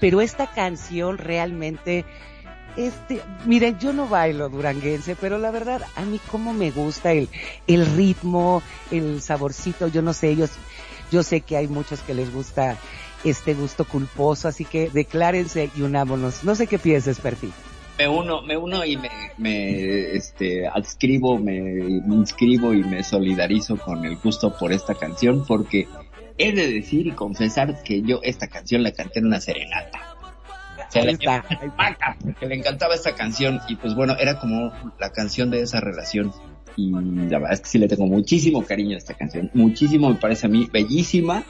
Pero 0.00 0.20
esta 0.20 0.52
canción 0.52 1.18
realmente 1.18 2.06
este, 2.78 3.20
miren, 3.44 3.76
yo 3.80 3.92
no 3.92 4.06
bailo 4.06 4.48
duranguense, 4.48 5.16
pero 5.16 5.36
la 5.38 5.50
verdad, 5.50 5.82
a 5.96 6.02
mí 6.04 6.20
como 6.30 6.52
me 6.54 6.70
gusta 6.70 7.12
el, 7.12 7.28
el 7.66 7.84
ritmo, 7.96 8.62
el 8.92 9.20
saborcito, 9.20 9.88
yo 9.88 10.00
no 10.00 10.12
sé, 10.12 10.30
ellos, 10.30 10.52
yo 11.10 11.24
sé 11.24 11.40
que 11.40 11.56
hay 11.56 11.66
muchos 11.66 12.00
que 12.02 12.14
les 12.14 12.32
gusta 12.32 12.78
este 13.24 13.54
gusto 13.54 13.84
culposo, 13.84 14.46
así 14.46 14.64
que 14.64 14.90
declárense 14.90 15.70
y 15.76 15.82
unámonos. 15.82 16.44
No 16.44 16.54
sé 16.54 16.68
qué 16.68 16.78
piensas, 16.78 17.18
Perfi. 17.18 17.50
Me 17.98 18.06
uno, 18.06 18.42
me 18.42 18.56
uno 18.56 18.84
y 18.84 18.96
me, 18.96 19.10
me 19.38 20.12
este, 20.12 20.68
adscribo, 20.68 21.36
me, 21.36 21.60
me 21.60 22.14
inscribo 22.14 22.72
y 22.72 22.84
me 22.84 23.02
solidarizo 23.02 23.76
con 23.76 24.04
el 24.04 24.14
gusto 24.18 24.56
por 24.56 24.72
esta 24.72 24.94
canción 24.94 25.44
porque 25.44 25.88
he 26.38 26.52
de 26.52 26.72
decir 26.72 27.08
y 27.08 27.10
confesar 27.10 27.82
que 27.82 28.02
yo 28.02 28.20
esta 28.22 28.46
canción 28.46 28.84
la 28.84 28.92
canté 28.92 29.18
en 29.18 29.26
una 29.26 29.40
serenata 29.40 30.17
que 30.92 32.46
le 32.46 32.54
encantaba 32.54 32.94
esta 32.94 33.14
canción 33.14 33.60
y 33.68 33.76
pues 33.76 33.94
bueno, 33.94 34.16
era 34.18 34.38
como 34.38 34.72
la 34.98 35.10
canción 35.10 35.50
de 35.50 35.62
esa 35.62 35.80
relación 35.80 36.32
y 36.76 36.90
la 36.92 37.38
verdad 37.38 37.54
es 37.54 37.60
que 37.60 37.68
sí 37.68 37.78
le 37.78 37.88
tengo 37.88 38.06
muchísimo 38.06 38.64
cariño 38.64 38.94
a 38.94 38.98
esta 38.98 39.14
canción, 39.14 39.50
muchísimo 39.54 40.08
me 40.08 40.16
parece 40.16 40.46
a 40.46 40.50
mí 40.50 40.68
bellísima, 40.72 41.44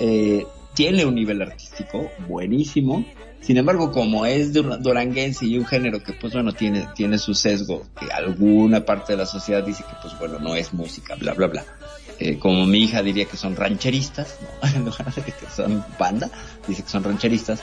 eh, 0.00 0.46
tiene 0.74 1.04
un 1.04 1.14
nivel 1.14 1.42
artístico 1.42 2.10
buenísimo, 2.26 3.04
sin 3.40 3.58
embargo 3.58 3.92
como 3.92 4.24
es 4.26 4.52
de 4.52 4.62
duranguense 4.80 5.46
y 5.46 5.58
un 5.58 5.66
género 5.66 6.02
que 6.02 6.14
pues 6.14 6.32
bueno 6.32 6.52
tiene, 6.52 6.88
tiene 6.94 7.18
su 7.18 7.34
sesgo, 7.34 7.82
que 7.98 8.10
alguna 8.10 8.84
parte 8.84 9.12
de 9.12 9.18
la 9.18 9.26
sociedad 9.26 9.62
dice 9.62 9.84
que 9.84 9.96
pues 10.00 10.18
bueno 10.18 10.38
no 10.38 10.56
es 10.56 10.72
música, 10.72 11.14
bla 11.14 11.34
bla 11.34 11.46
bla. 11.46 11.64
Eh, 12.20 12.38
como 12.38 12.64
mi 12.64 12.84
hija 12.84 13.02
diría 13.02 13.24
que 13.24 13.36
son 13.36 13.56
rancheristas, 13.56 14.38
¿no? 14.40 14.68
en 14.74 14.84
lugar 14.84 15.12
de 15.12 15.22
que 15.22 15.50
son 15.54 15.84
banda, 15.98 16.30
dice 16.66 16.84
que 16.84 16.88
son 16.88 17.02
rancheristas, 17.02 17.60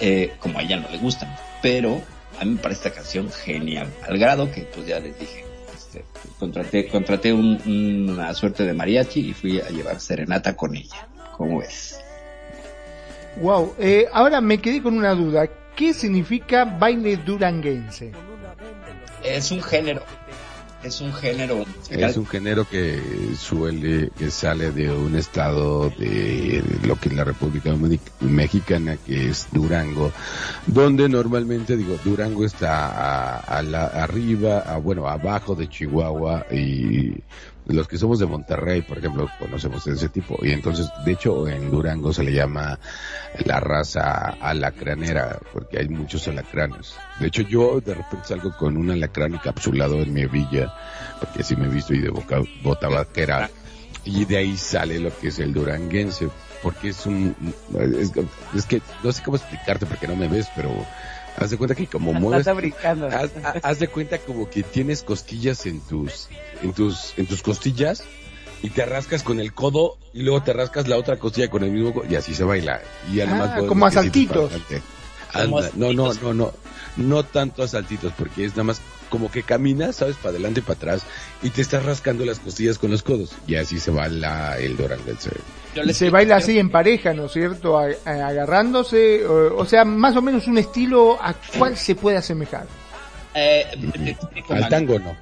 eh, 0.00 0.32
como 0.38 0.58
a 0.58 0.62
ella 0.62 0.78
no 0.78 0.88
le 0.88 0.98
gustan. 0.98 1.34
Pero 1.62 2.00
a 2.40 2.44
mí 2.44 2.52
me 2.52 2.58
parece 2.58 2.88
esta 2.88 2.94
canción 2.94 3.30
genial, 3.30 3.88
al 4.02 4.18
grado 4.18 4.50
que 4.50 4.62
pues 4.62 4.86
ya 4.86 4.98
les 4.98 5.18
dije, 5.18 5.44
este, 5.74 6.04
contraté, 6.38 6.88
contraté 6.88 7.32
una 7.32 8.34
suerte 8.34 8.64
de 8.64 8.74
mariachi 8.74 9.30
y 9.30 9.32
fui 9.32 9.60
a 9.60 9.68
llevar 9.70 10.00
serenata 10.00 10.56
con 10.56 10.74
ella. 10.74 11.08
¿Cómo 11.36 11.60
ves? 11.60 12.00
Wow, 13.40 13.74
eh, 13.78 14.06
ahora 14.12 14.40
me 14.40 14.58
quedé 14.58 14.82
con 14.82 14.96
una 14.96 15.14
duda. 15.14 15.48
¿Qué 15.76 15.94
significa 15.94 16.64
baile 16.64 17.16
duranguense? 17.16 18.12
Es 19.24 19.50
un 19.50 19.62
género 19.62 20.02
es 20.82 21.00
un 21.00 21.12
género 21.12 21.64
Es 21.90 22.16
un 22.16 22.26
género 22.26 22.68
que 22.68 23.00
suele, 23.38 24.10
que 24.18 24.30
sale 24.30 24.70
de 24.72 24.90
un 24.90 25.14
estado 25.14 25.90
de 25.90 26.62
lo 26.86 26.96
que 26.96 27.08
es 27.08 27.14
la 27.14 27.24
República 27.24 27.74
Mexicana, 28.20 28.96
que 28.96 29.28
es 29.28 29.46
Durango, 29.52 30.12
donde 30.66 31.08
normalmente, 31.08 31.76
digo, 31.76 31.98
Durango 32.04 32.44
está 32.44 33.38
a, 33.38 33.62
la, 33.62 33.86
arriba, 33.86 34.60
a, 34.60 34.78
bueno, 34.78 35.08
abajo 35.08 35.54
de 35.54 35.68
Chihuahua 35.68 36.46
y 36.50 37.14
los 37.66 37.86
que 37.86 37.98
somos 37.98 38.18
de 38.18 38.26
Monterrey, 38.26 38.82
por 38.82 38.98
ejemplo, 38.98 39.28
conocemos 39.38 39.86
ese 39.86 40.08
tipo. 40.08 40.38
Y 40.42 40.52
entonces, 40.52 40.88
de 41.04 41.12
hecho, 41.12 41.48
en 41.48 41.70
Durango 41.70 42.12
se 42.12 42.24
le 42.24 42.32
llama 42.32 42.78
la 43.44 43.60
raza 43.60 44.36
alacranera, 44.40 45.38
porque 45.52 45.78
hay 45.78 45.88
muchos 45.88 46.26
alacranes. 46.28 46.94
De 47.20 47.28
hecho, 47.28 47.42
yo 47.42 47.80
de 47.80 47.94
repente 47.94 48.28
salgo 48.28 48.56
con 48.56 48.76
un 48.76 48.90
alacrán 48.90 49.34
encapsulado 49.34 50.02
en 50.02 50.12
mi 50.12 50.26
villa, 50.26 50.72
porque 51.20 51.40
así 51.40 51.56
me 51.56 51.66
he 51.66 51.70
visto 51.70 51.94
y 51.94 52.00
de 52.00 52.10
boca, 52.10 52.40
bota 52.62 52.88
vaquera. 52.88 53.48
Y 54.04 54.24
de 54.24 54.38
ahí 54.38 54.56
sale 54.56 54.98
lo 54.98 55.16
que 55.16 55.28
es 55.28 55.38
el 55.38 55.52
duranguense, 55.52 56.28
porque 56.62 56.88
es 56.88 57.06
un, 57.06 57.34
es 58.54 58.66
que 58.66 58.82
no 59.04 59.12
sé 59.12 59.22
cómo 59.22 59.36
explicarte 59.36 59.86
porque 59.86 60.08
no 60.08 60.16
me 60.16 60.26
ves, 60.26 60.48
pero 60.56 60.70
Haz 61.36 61.50
de 61.50 61.56
cuenta 61.56 61.74
que 61.74 61.86
como 61.86 62.12
mueves, 62.12 62.46
haz, 62.46 63.78
de 63.78 63.88
cuenta 63.88 64.18
como 64.18 64.50
que 64.50 64.62
tienes 64.62 65.02
costillas 65.02 65.66
en 65.66 65.80
tus, 65.80 66.28
en 66.62 66.72
tus, 66.72 67.14
en 67.16 67.26
tus 67.26 67.42
costillas 67.42 68.04
y 68.62 68.70
te 68.70 68.84
rascas 68.84 69.22
con 69.22 69.40
el 69.40 69.52
codo 69.54 69.96
y 70.12 70.22
luego 70.22 70.42
te 70.42 70.52
rascas 70.52 70.88
la 70.88 70.96
otra 70.96 71.18
costilla 71.18 71.48
con 71.48 71.64
el 71.64 71.70
mismo 71.70 71.94
codo 71.94 72.04
y 72.08 72.16
así 72.16 72.34
se 72.34 72.44
baila. 72.44 72.80
Y 73.12 73.20
ah, 73.20 73.62
como 73.66 73.86
a 73.86 73.90
saltitos. 73.90 74.52
no, 75.74 75.92
no, 75.92 76.12
no, 76.12 76.34
no, 76.34 76.52
no 76.96 77.24
tanto 77.24 77.62
a 77.62 77.68
saltitos 77.68 78.12
porque 78.16 78.44
es 78.44 78.52
nada 78.52 78.64
más 78.64 78.80
como 79.12 79.30
que 79.30 79.42
caminas, 79.42 79.96
sabes, 79.96 80.16
para 80.16 80.30
adelante 80.30 80.60
y 80.60 80.62
para 80.62 80.78
atrás 80.78 81.02
y 81.42 81.50
te 81.50 81.60
estás 81.60 81.84
rascando 81.84 82.24
las 82.24 82.38
costillas 82.38 82.78
con 82.78 82.90
los 82.90 83.02
codos 83.02 83.36
y 83.46 83.56
así 83.56 83.78
se 83.78 83.90
baila 83.90 84.56
el 84.58 84.74
duranguense 84.74 85.32
se 85.92 86.08
baila 86.08 86.36
así 86.36 86.58
en 86.58 86.70
pareja, 86.70 87.12
¿no 87.12 87.26
es 87.26 87.32
cierto? 87.32 87.78
agarrándose, 87.78 89.26
o, 89.26 89.66
sea, 89.66 89.84
más 89.84 90.16
o 90.16 90.22
menos 90.22 90.46
un 90.46 90.56
estilo 90.56 91.22
a 91.22 91.34
cuál 91.58 91.76
se 91.76 91.94
puede 91.94 92.16
asemejar. 92.16 92.66
Eh, 93.34 93.66
Al 94.48 94.68
tango 94.70 94.98
no. 94.98 95.14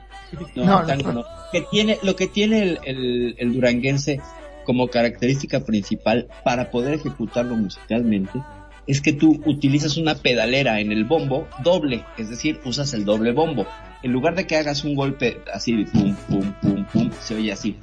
No, 0.54 0.86
tango 0.86 1.12
no. 1.12 1.24
Que 1.50 1.62
tiene, 1.70 1.98
lo 2.04 2.14
que 2.14 2.28
tiene 2.28 2.78
el, 2.84 3.34
el, 3.38 3.52
duranguense 3.52 4.20
como 4.64 4.86
característica 4.86 5.60
principal 5.60 6.28
para 6.44 6.70
poder 6.70 6.94
ejecutarlo 6.94 7.56
musicalmente 7.56 8.40
es 8.86 9.00
que 9.00 9.12
tú 9.12 9.40
utilizas 9.46 9.96
una 9.96 10.14
pedalera 10.14 10.80
en 10.80 10.90
el 10.92 11.04
bombo 11.04 11.48
doble, 11.62 12.04
es 12.16 12.28
decir, 12.30 12.60
usas 12.64 12.92
el 12.94 13.04
doble 13.04 13.32
bombo. 13.32 13.66
En 14.02 14.12
lugar 14.12 14.34
de 14.34 14.46
que 14.46 14.56
hagas 14.56 14.84
un 14.84 14.94
golpe 14.94 15.42
así, 15.52 15.84
pum, 15.84 16.16
pum, 16.28 16.52
pum, 16.62 16.84
pum, 16.86 17.10
se 17.20 17.34
oye 17.34 17.52
así, 17.52 17.76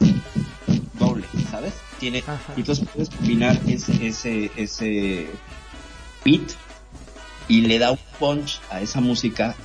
doble, 1.00 1.26
¿sabes? 1.52 1.74
tiene 2.00 2.24
y 2.56 2.60
entonces 2.60 2.86
puedes 2.94 3.10
combinar 3.10 3.60
ese 3.68 4.06
ese 4.06 4.52
ese 4.56 5.28
beat 6.24 6.52
y 7.48 7.62
le 7.62 7.80
da 7.80 7.92
un 7.92 8.00
punch 8.20 8.60
a 8.70 8.82
esa 8.82 9.00
música. 9.02 9.56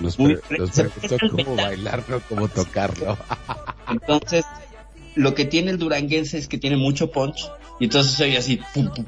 Nos, 0.00 0.18
muy 0.18 0.36
pre- 0.36 0.58
nos 0.58 0.70
preguntó 0.70 1.44
cómo 1.44 1.54
bailarlo, 1.56 2.22
cómo 2.28 2.48
tocarlo. 2.48 3.16
Entonces, 3.88 4.44
lo 5.14 5.34
que 5.34 5.44
tiene 5.44 5.70
el 5.70 5.78
duranguense 5.78 6.38
es 6.38 6.48
que 6.48 6.58
tiene 6.58 6.76
mucho 6.76 7.10
punch 7.10 7.50
y 7.78 7.84
entonces 7.84 8.12
se 8.12 8.24
oye 8.24 8.38
así, 8.38 8.60
pum, 8.72 8.88
pum, 8.88 9.04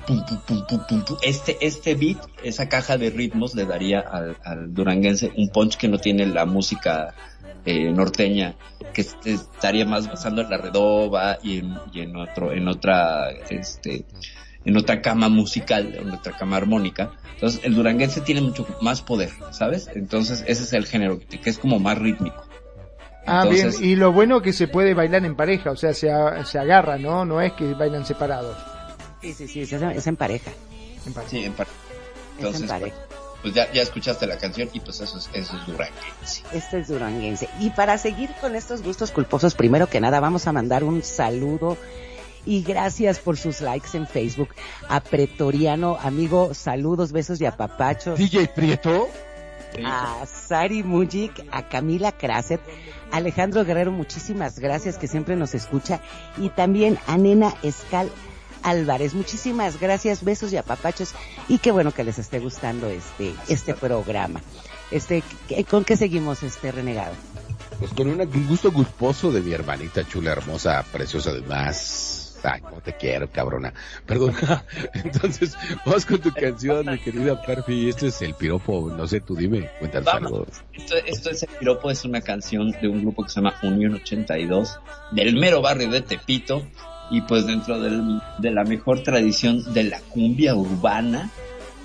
pum, 0.46 1.04
Este, 1.22 1.57
este 1.61 1.94
beat, 1.94 2.18
esa 2.42 2.68
caja 2.68 2.98
de 2.98 3.11
ritmos 3.11 3.54
le 3.54 3.64
daría 3.64 4.00
al, 4.00 4.37
al 4.44 4.74
duranguense 4.74 5.33
un 5.37 5.48
punch 5.48 5.76
que 5.76 5.88
no 5.88 5.98
tiene 5.98 6.26
la 6.26 6.44
música 6.44 7.14
eh, 7.64 7.92
norteña, 7.92 8.57
que 8.92 9.02
este, 9.02 9.35
estaría 9.35 9.85
más 9.85 10.09
basando 10.09 10.42
en 10.42 10.50
la 10.50 10.59
redoba 10.59 11.38
y 11.42 11.59
en, 11.59 11.76
y 11.92 12.00
en 12.00 12.16
otro, 12.16 12.52
en 12.52 12.68
otra, 12.68 13.31
este, 13.50 14.04
en 14.64 14.76
otra 14.76 15.00
cama 15.00 15.28
musical, 15.28 15.94
en 15.94 16.11
otra 16.11 16.37
cama 16.37 16.57
armónica. 16.57 17.12
Entonces, 17.35 17.61
el 17.64 17.74
duranguense 17.74 18.20
tiene 18.20 18.40
mucho 18.40 18.66
más 18.81 19.02
poder, 19.02 19.31
¿sabes? 19.50 19.88
Entonces, 19.94 20.44
ese 20.46 20.64
es 20.64 20.72
el 20.72 20.87
género, 20.87 21.20
que 21.20 21.50
es 21.50 21.59
como 21.59 21.78
más 21.78 21.98
rítmico. 21.98 22.47
Ah, 23.28 23.42
Entonces- 23.44 23.78
bien, 23.80 23.90
y 23.92 23.96
lo 23.96 24.12
bueno 24.12 24.40
que 24.42 24.52
se 24.52 24.68
puede 24.68 24.94
bailar 24.94 25.24
en 25.24 25.36
pareja, 25.36 25.70
o 25.70 25.76
sea, 25.76 25.92
se, 25.94 26.10
a- 26.10 26.44
se 26.44 26.58
agarra, 26.58 26.98
¿no? 26.98 27.24
No 27.24 27.40
es 27.40 27.52
que 27.52 27.74
bailan 27.74 28.04
separados. 28.06 28.56
Sí, 29.20 29.32
sí, 29.34 29.46
sí, 29.48 29.60
es, 29.62 29.72
es 29.72 30.06
en 30.06 30.16
pareja. 30.16 30.50
En 31.06 31.12
pareja. 31.12 31.30
Sí, 31.30 31.44
en 31.44 31.52
par- 31.52 31.66
Es 31.66 32.36
Entonces, 32.38 32.62
en 32.62 32.68
pareja. 32.68 32.96
pues 33.42 33.54
ya, 33.54 33.70
ya 33.72 33.82
escuchaste 33.82 34.26
la 34.26 34.38
canción 34.38 34.68
y 34.72 34.80
pues 34.80 35.00
eso 35.00 35.18
es, 35.18 35.28
eso 35.32 35.56
es 35.56 35.66
duranguense. 35.66 36.42
Este 36.52 36.78
es 36.80 36.88
duranguense. 36.88 37.48
Y 37.60 37.70
para 37.70 37.98
seguir 37.98 38.30
con 38.40 38.54
estos 38.56 38.82
gustos 38.82 39.10
culposos, 39.10 39.54
primero 39.54 39.88
que 39.88 40.00
nada 40.00 40.20
vamos 40.20 40.46
a 40.46 40.52
mandar 40.52 40.84
un 40.84 41.02
saludo 41.02 41.76
y 42.46 42.62
gracias 42.62 43.18
por 43.18 43.36
sus 43.36 43.60
likes 43.60 43.88
en 43.96 44.06
Facebook 44.06 44.50
a 44.88 45.00
Pretoriano, 45.00 45.98
amigo, 46.00 46.54
saludos, 46.54 47.10
besos 47.12 47.40
y 47.40 47.46
apapachos. 47.46 48.18
DJ 48.18 48.46
Prieto. 48.54 49.08
A 49.85 50.24
Sari 50.26 50.83
Mujik, 50.83 51.33
a 51.52 51.68
Camila 51.68 52.12
Kraset, 52.12 52.61
Alejandro 53.12 53.64
Guerrero, 53.64 53.90
muchísimas 53.92 54.59
gracias 54.59 54.98
que 54.98 55.09
siempre 55.09 55.37
nos 55.37 55.54
escucha 55.54 56.00
y 56.37 56.48
también 56.50 56.98
a 57.07 57.16
Nena 57.16 57.54
Escal 57.62 58.11
Álvarez, 58.62 59.14
muchísimas 59.14 59.78
gracias, 59.81 60.24
besos 60.24 60.52
y 60.52 60.57
apapachos 60.57 61.14
y 61.48 61.59
qué 61.59 61.70
bueno 61.70 61.92
que 61.92 62.04
les 62.04 62.18
esté 62.18 62.38
gustando 62.40 62.88
este 62.88 63.35
este 63.48 63.72
programa. 63.74 64.40
Este, 64.90 65.22
¿qué- 65.48 65.64
¿con 65.64 65.85
qué 65.85 65.96
seguimos 65.96 66.42
este 66.42 66.72
renegado? 66.72 67.14
Pues 67.78 67.92
con 67.92 68.09
una- 68.09 68.24
un 68.24 68.48
gusto 68.48 68.72
culposo 68.72 69.31
de 69.31 69.40
mi 69.42 69.52
hermanita 69.52 70.04
chula, 70.07 70.33
hermosa, 70.33 70.85
preciosa 70.90 71.31
además. 71.31 72.27
Ay, 72.42 72.61
no 72.62 72.81
te 72.81 72.92
quiero, 72.94 73.29
cabrona. 73.31 73.72
Perdón. 74.07 74.35
Entonces, 74.94 75.57
vamos 75.85 76.07
con 76.07 76.20
tu 76.20 76.33
canción, 76.33 76.87
mi 76.87 76.98
querida 76.98 77.40
Perfi. 77.42 77.88
Este 77.88 78.09
es 78.09 78.22
el 78.22 78.35
piropo, 78.35 78.90
no 78.96 79.07
sé, 79.07 79.20
tú 79.20 79.35
dime, 79.35 79.68
cuéntanos 79.79 80.09
algo. 80.14 80.46
Esto, 80.72 80.94
esto 81.07 81.31
es 81.31 81.42
el 81.42 81.48
piropo, 81.59 81.90
es 81.90 82.05
una 82.05 82.20
canción 82.20 82.70
de 82.81 82.88
un 82.88 83.01
grupo 83.03 83.24
que 83.24 83.31
se 83.31 83.37
llama 83.40 83.55
Unión 83.62 83.94
82, 83.94 84.79
del 85.12 85.37
mero 85.37 85.61
barrio 85.62 85.90
de 85.90 86.01
Tepito, 86.03 86.62
y 87.11 87.22
pues 87.22 87.46
dentro 87.46 87.81
del- 87.81 88.20
de 88.38 88.51
la 88.51 88.64
mejor 88.64 89.03
tradición 89.03 89.72
de 89.72 89.85
la 89.85 90.01
cumbia 90.01 90.55
urbana, 90.55 91.31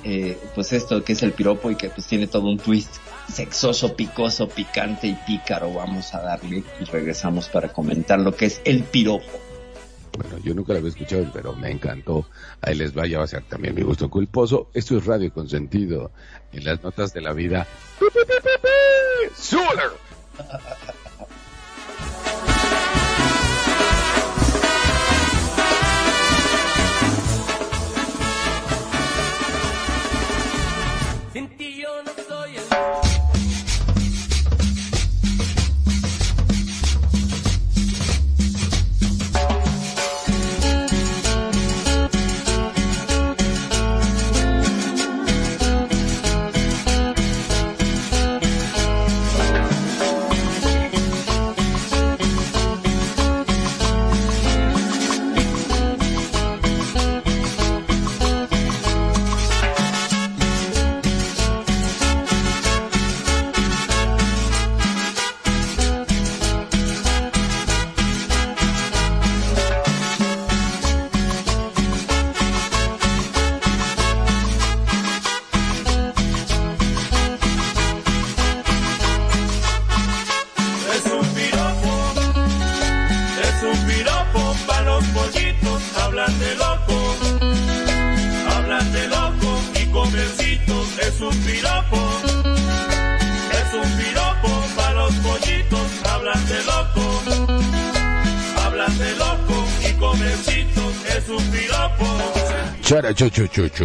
eh, 0.03 0.37
pues 0.53 0.73
esto 0.73 1.01
que 1.03 1.13
es 1.13 1.23
el 1.23 1.31
piropo 1.31 1.71
y 1.71 1.75
que 1.75 1.89
pues 1.89 2.05
tiene 2.07 2.27
todo 2.27 2.49
un 2.49 2.57
twist 2.57 2.97
sexoso, 3.31 3.95
picoso, 3.95 4.49
picante 4.49 5.07
y 5.07 5.13
pícaro, 5.25 5.73
vamos 5.73 6.13
a 6.13 6.21
darle 6.21 6.61
y 6.81 6.83
regresamos 6.83 7.47
para 7.47 7.69
comentar 7.69 8.19
lo 8.19 8.35
que 8.35 8.47
es 8.47 8.61
el 8.65 8.83
piropo. 8.83 9.23
Bueno, 10.17 10.37
yo 10.43 10.53
nunca 10.53 10.73
la 10.73 10.79
había 10.79 10.91
escuchado, 10.91 11.25
pero 11.33 11.53
me 11.55 11.71
encantó. 11.71 12.25
Ahí 12.61 12.75
les 12.75 12.95
va, 12.95 13.07
ya 13.07 13.17
va 13.17 13.23
a 13.23 13.27
ser 13.27 13.43
también 13.43 13.73
mi 13.73 13.81
gusto 13.81 14.09
culposo. 14.09 14.69
Esto 14.73 14.97
es 14.97 15.05
Radio 15.05 15.33
Consentido. 15.33 16.11
En 16.51 16.65
las 16.65 16.83
notas 16.83 17.13
de 17.13 17.21
la 17.21 17.33
vida. 17.33 17.65
¡Pi, 17.99 18.05
pi, 18.13 18.19
pi, 18.19 18.33
pi, 18.43 18.49
pi! 18.61 19.35
¡Súbele! 19.35 19.83
Sin 31.33 31.57
ti 31.57 31.81
yo 31.81 32.03
no 32.03 32.22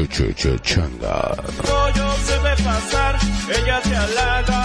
Chuchu 0.06 0.58
Changa. 0.62 1.34
Yo, 1.66 1.88
yo 1.96 2.08
pasar, 2.64 3.18
ella 3.48 3.80
te 3.80 3.96
halaga. 3.96 4.57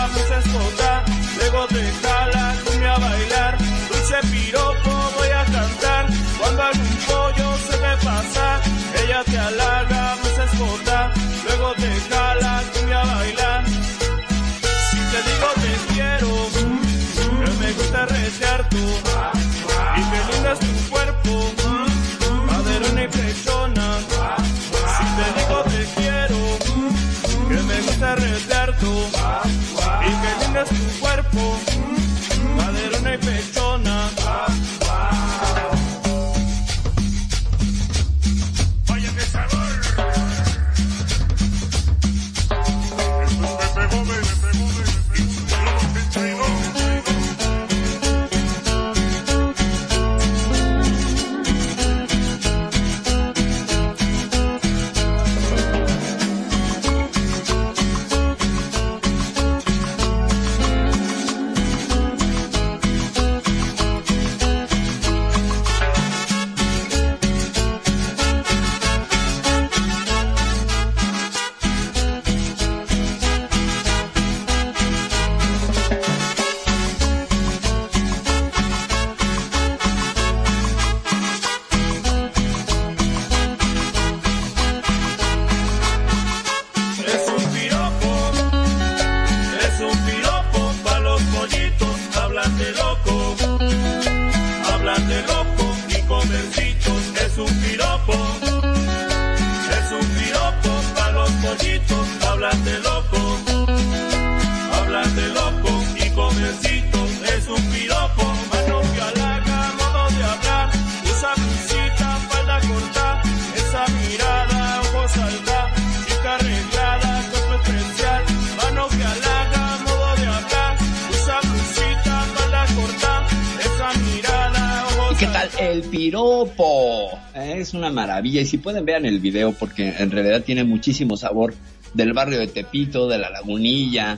Y 128.42 128.46
si 128.46 128.58
pueden 128.58 128.86
vean 128.86 129.06
el 129.06 129.20
video 129.20 129.54
porque 129.54 129.94
en 129.98 130.12
realidad 130.12 130.44
tiene 130.44 130.64
muchísimo 130.64 131.18
sabor 131.18 131.54
del 131.94 132.14
barrio 132.14 132.40
de 132.40 132.48
Tepito, 132.48 133.08
de 133.08 133.18
la 133.18 133.30
lagunilla, 133.30 134.18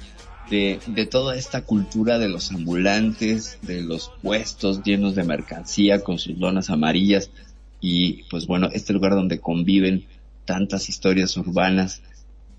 de, 0.50 0.80
de 0.88 1.06
toda 1.06 1.36
esta 1.36 1.62
cultura 1.64 2.20
de 2.20 2.30
los 2.30 2.52
ambulantes, 2.52 3.58
de 3.62 3.82
los 3.82 4.12
puestos 4.22 4.84
llenos 4.84 5.16
de 5.16 5.24
mercancía 5.24 6.04
con 6.04 6.20
sus 6.20 6.38
lonas 6.38 6.70
amarillas 6.70 7.30
y 7.82 8.24
pues 8.30 8.48
bueno, 8.48 8.70
este 8.72 8.94
lugar 8.94 9.12
donde 9.14 9.40
conviven 9.40 10.06
tantas 10.46 10.90
historias 10.90 11.36
urbanas. 11.38 12.02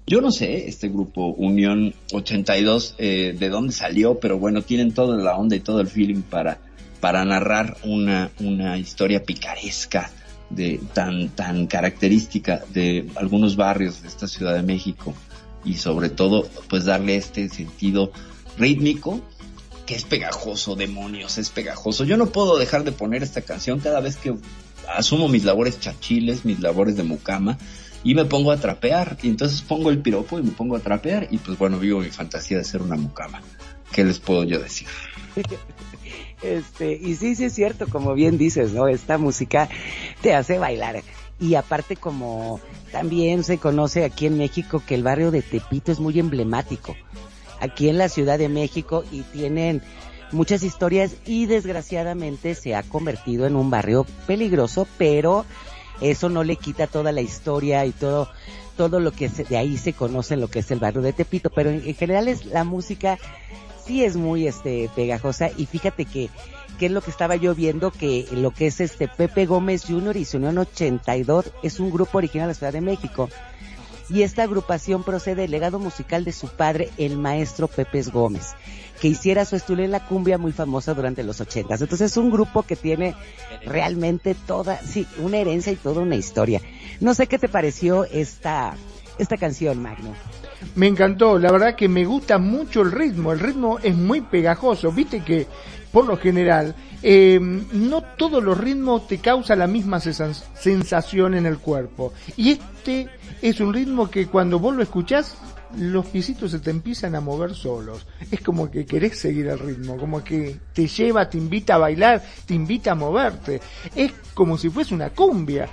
Yo 0.07 0.21
no 0.21 0.31
sé, 0.31 0.69
este 0.69 0.88
grupo 0.88 1.29
Unión 1.29 1.95
82, 2.12 2.95
eh, 2.99 3.35
de 3.37 3.49
dónde 3.49 3.73
salió, 3.73 4.21
pero 4.21 4.38
bueno, 4.38 4.62
tienen 4.62 4.92
toda 4.92 5.16
la 5.16 5.37
onda 5.37 5.57
y 5.57 5.61
todo 5.61 5.81
el 5.81 5.88
feeling 5.88 6.23
para, 6.23 6.59
para 7.01 7.25
narrar 7.25 7.77
una, 7.83 8.31
una 8.38 8.79
historia 8.79 9.25
picaresca 9.25 10.11
de 10.51 10.81
tan, 10.95 11.31
tan 11.31 11.67
característica 11.67 12.63
de 12.73 13.11
algunos 13.17 13.57
barrios 13.57 14.03
de 14.03 14.09
esta 14.09 14.27
Ciudad 14.29 14.55
de 14.55 14.63
México 14.63 15.15
y 15.65 15.75
sobre 15.75 16.09
todo 16.09 16.49
pues 16.69 16.85
darle 16.85 17.17
este 17.17 17.49
sentido 17.49 18.13
rítmico 18.57 19.21
que 19.87 19.95
es 19.95 20.05
pegajoso, 20.05 20.75
demonios, 20.75 21.39
es 21.39 21.51
pegajoso. 21.51 22.05
Yo 22.05 22.17
no 22.17 22.27
puedo 22.27 22.59
dejar 22.59 22.83
de 22.83 22.93
poner 22.93 23.23
esta 23.23 23.43
canción 23.43 23.79
cada 23.79 24.01
vez 24.01 24.17
que 24.17 24.35
asumo 24.89 25.29
mis 25.29 25.45
labores 25.45 25.79
chachiles, 25.79 26.45
mis 26.45 26.61
labores 26.61 26.97
de 26.97 27.05
mucama 27.05 27.57
y 28.03 28.15
me 28.15 28.25
pongo 28.25 28.53
a 28.53 28.57
trapear 28.57 29.17
y 29.23 29.29
entonces 29.29 29.63
pongo 29.63 29.91
el 29.91 29.99
piropo 29.99 30.39
y 30.39 30.43
me 30.43 30.51
pongo 30.51 30.77
a 30.77 30.81
trapear 30.81 31.29
y 31.31 31.39
pues 31.39 31.57
bueno, 31.57 31.79
vivo 31.79 32.01
mi 32.01 32.11
fantasía 32.11 32.59
de 32.59 32.65
ser 32.65 32.83
una 32.83 32.97
mucama. 32.97 33.43
¿Qué 33.93 34.05
les 34.05 34.19
puedo 34.19 34.45
yo 34.45 34.59
decir? 34.59 34.89
Este, 36.47 36.93
y 36.93 37.17
sí, 37.17 37.35
sí 37.35 37.47
es 37.47 37.55
cierto, 37.55 37.87
como 37.89 38.15
bien 38.15 38.39
dices, 38.39 38.73
¿no? 38.73 38.87
Esta 38.87 39.19
música 39.19 39.69
te 40.23 40.35
hace 40.35 40.59
bailar. 40.59 41.03
Y 41.41 41.57
aparte 41.57 41.97
como 41.97 42.61
también 42.93 43.43
se 43.43 43.59
conoce 43.59 44.05
aquí 44.05 44.27
en 44.27 44.39
México 44.39 44.81
que 44.87 44.95
el 44.95 45.03
barrio 45.03 45.31
de 45.31 45.43
Tepito 45.43 45.91
es 45.91 45.99
muy 45.99 46.19
emblemático. 46.19 46.95
Aquí 47.61 47.89
en 47.89 47.99
la 47.99 48.09
Ciudad 48.09 48.39
de 48.39 48.49
México 48.49 49.05
y 49.11 49.23
tienen 49.23 49.83
muchas 50.31 50.63
historias 50.63 51.17
y 51.27 51.47
desgraciadamente 51.47 52.55
se 52.55 52.75
ha 52.75 52.83
convertido 52.83 53.47
en 53.47 53.57
un 53.57 53.71
barrio 53.71 54.07
peligroso, 54.27 54.87
pero 54.99 55.45
eso 56.01 56.29
no 56.29 56.45
le 56.45 56.57
quita 56.57 56.87
toda 56.87 57.13
la 57.13 57.23
historia 57.23 57.85
y 57.87 57.93
todo 57.93 58.29
todo 58.77 59.01
lo 59.01 59.11
que 59.11 59.31
se, 59.31 59.45
de 59.45 59.57
ahí 59.57 59.79
se 59.79 59.95
conoce 59.95 60.35
en 60.35 60.43
lo 60.43 60.49
que 60.49 60.59
es 60.59 60.71
el 60.71 60.79
barrio 60.79 61.01
de 61.01 61.15
Tepito, 61.15 61.49
pero 61.49 61.71
en, 61.71 61.83
en 61.87 61.95
general 61.95 62.29
es 62.29 62.45
la 62.45 62.63
música 62.63 63.19
sí 63.87 64.05
es 64.05 64.16
muy 64.16 64.46
este 64.46 64.90
pegajosa 64.94 65.51
y 65.57 65.66
fíjate 65.66 66.05
que 66.05 66.31
que 66.79 66.87
es 66.87 66.92
lo 66.92 67.01
que 67.01 67.11
estaba 67.11 67.37
yo 67.37 67.55
viendo 67.55 67.90
que 67.90 68.27
lo 68.33 68.51
que 68.51 68.66
es 68.66 68.81
este 68.81 69.09
Pepe 69.09 69.46
Gómez 69.46 69.85
Jr. 69.87 70.16
y 70.16 70.25
su 70.25 70.37
Unión 70.37 70.59
82 70.59 71.53
es 71.62 71.81
un 71.81 71.90
grupo 71.90 72.18
original 72.18 72.49
de 72.49 72.51
la 72.51 72.59
Ciudad 72.59 72.72
de 72.72 72.81
México 72.83 73.29
y 74.09 74.22
esta 74.22 74.44
agrupación 74.44 75.03
procede 75.03 75.42
del 75.42 75.51
legado 75.51 75.79
musical 75.79 76.25
de 76.25 76.33
su 76.33 76.49
padre, 76.49 76.90
el 76.96 77.18
maestro 77.18 77.68
Pepe 77.68 78.03
Gómez, 78.03 78.55
que 79.01 79.09
hiciera 79.09 79.44
su 79.44 79.57
estudio 79.57 79.85
en 79.85 79.90
la 79.90 80.07
cumbia 80.07 80.38
muy 80.38 80.53
famosa 80.53 80.94
durante 80.94 81.25
los 81.25 81.40
ochentas. 81.40 81.81
Entonces 81.81 82.12
es 82.12 82.16
un 82.16 82.31
grupo 82.31 82.62
que 82.62 82.77
tiene 82.77 83.14
realmente 83.64 84.35
toda, 84.35 84.81
sí, 84.81 85.07
una 85.18 85.38
herencia 85.38 85.72
y 85.72 85.77
toda 85.77 86.03
una 86.03 86.14
historia. 86.14 86.61
No 87.01 87.14
sé 87.14 87.27
qué 87.27 87.38
te 87.38 87.49
pareció 87.49 88.05
esta, 88.05 88.75
esta 89.18 89.37
canción, 89.37 89.83
Magno. 89.83 90.14
Me 90.75 90.87
encantó, 90.87 91.38
la 91.38 91.53
verdad 91.53 91.75
que 91.75 91.88
me 91.88 92.05
gusta 92.05 92.38
mucho 92.38 92.83
el 92.83 92.92
ritmo, 92.92 93.33
el 93.33 93.40
ritmo 93.40 93.79
es 93.83 93.95
muy 93.97 94.21
pegajoso, 94.21 94.92
viste 94.92 95.23
que 95.23 95.47
por 95.92 96.07
lo 96.07 96.16
general 96.16 96.75
eh, 97.03 97.38
no 97.40 98.03
todos 98.03 98.42
los 98.42 98.59
ritmos 98.59 99.07
te 99.07 99.19
causan 99.19 99.61
la 99.61 99.66
misma 99.66 100.01
sensación 100.01 101.35
en 101.35 101.47
el 101.47 101.59
cuerpo 101.59 102.12
y 102.37 102.51
este 102.51 103.09
es 103.40 103.61
un 103.61 103.73
ritmo 103.73 104.11
que 104.11 104.27
cuando 104.27 104.59
vos 104.59 104.75
lo 104.75 104.83
escuchás 104.83 105.37
los 105.77 106.07
piecitos 106.07 106.51
se 106.51 106.59
te 106.61 106.71
empiezan 106.71 107.14
a 107.14 107.21
mover 107.21 107.55
solos. 107.55 108.07
Es 108.31 108.40
como 108.40 108.71
que 108.71 108.87
querés 108.87 109.19
seguir 109.19 109.49
el 109.49 109.59
ritmo, 109.59 109.97
como 109.97 110.23
que 110.23 110.57
te 110.73 110.87
lleva, 110.87 111.29
te 111.29 111.38
invita 111.38 111.75
a 111.75 111.79
bailar, 111.79 112.23
te 112.47 112.55
invita 112.55 112.92
a 112.92 112.95
moverte. 112.95 113.61
Es 113.95 114.12
como 114.35 114.57
si 114.57 114.71
fuese 114.71 114.95
una 114.95 115.11
cumbia. 115.11 115.69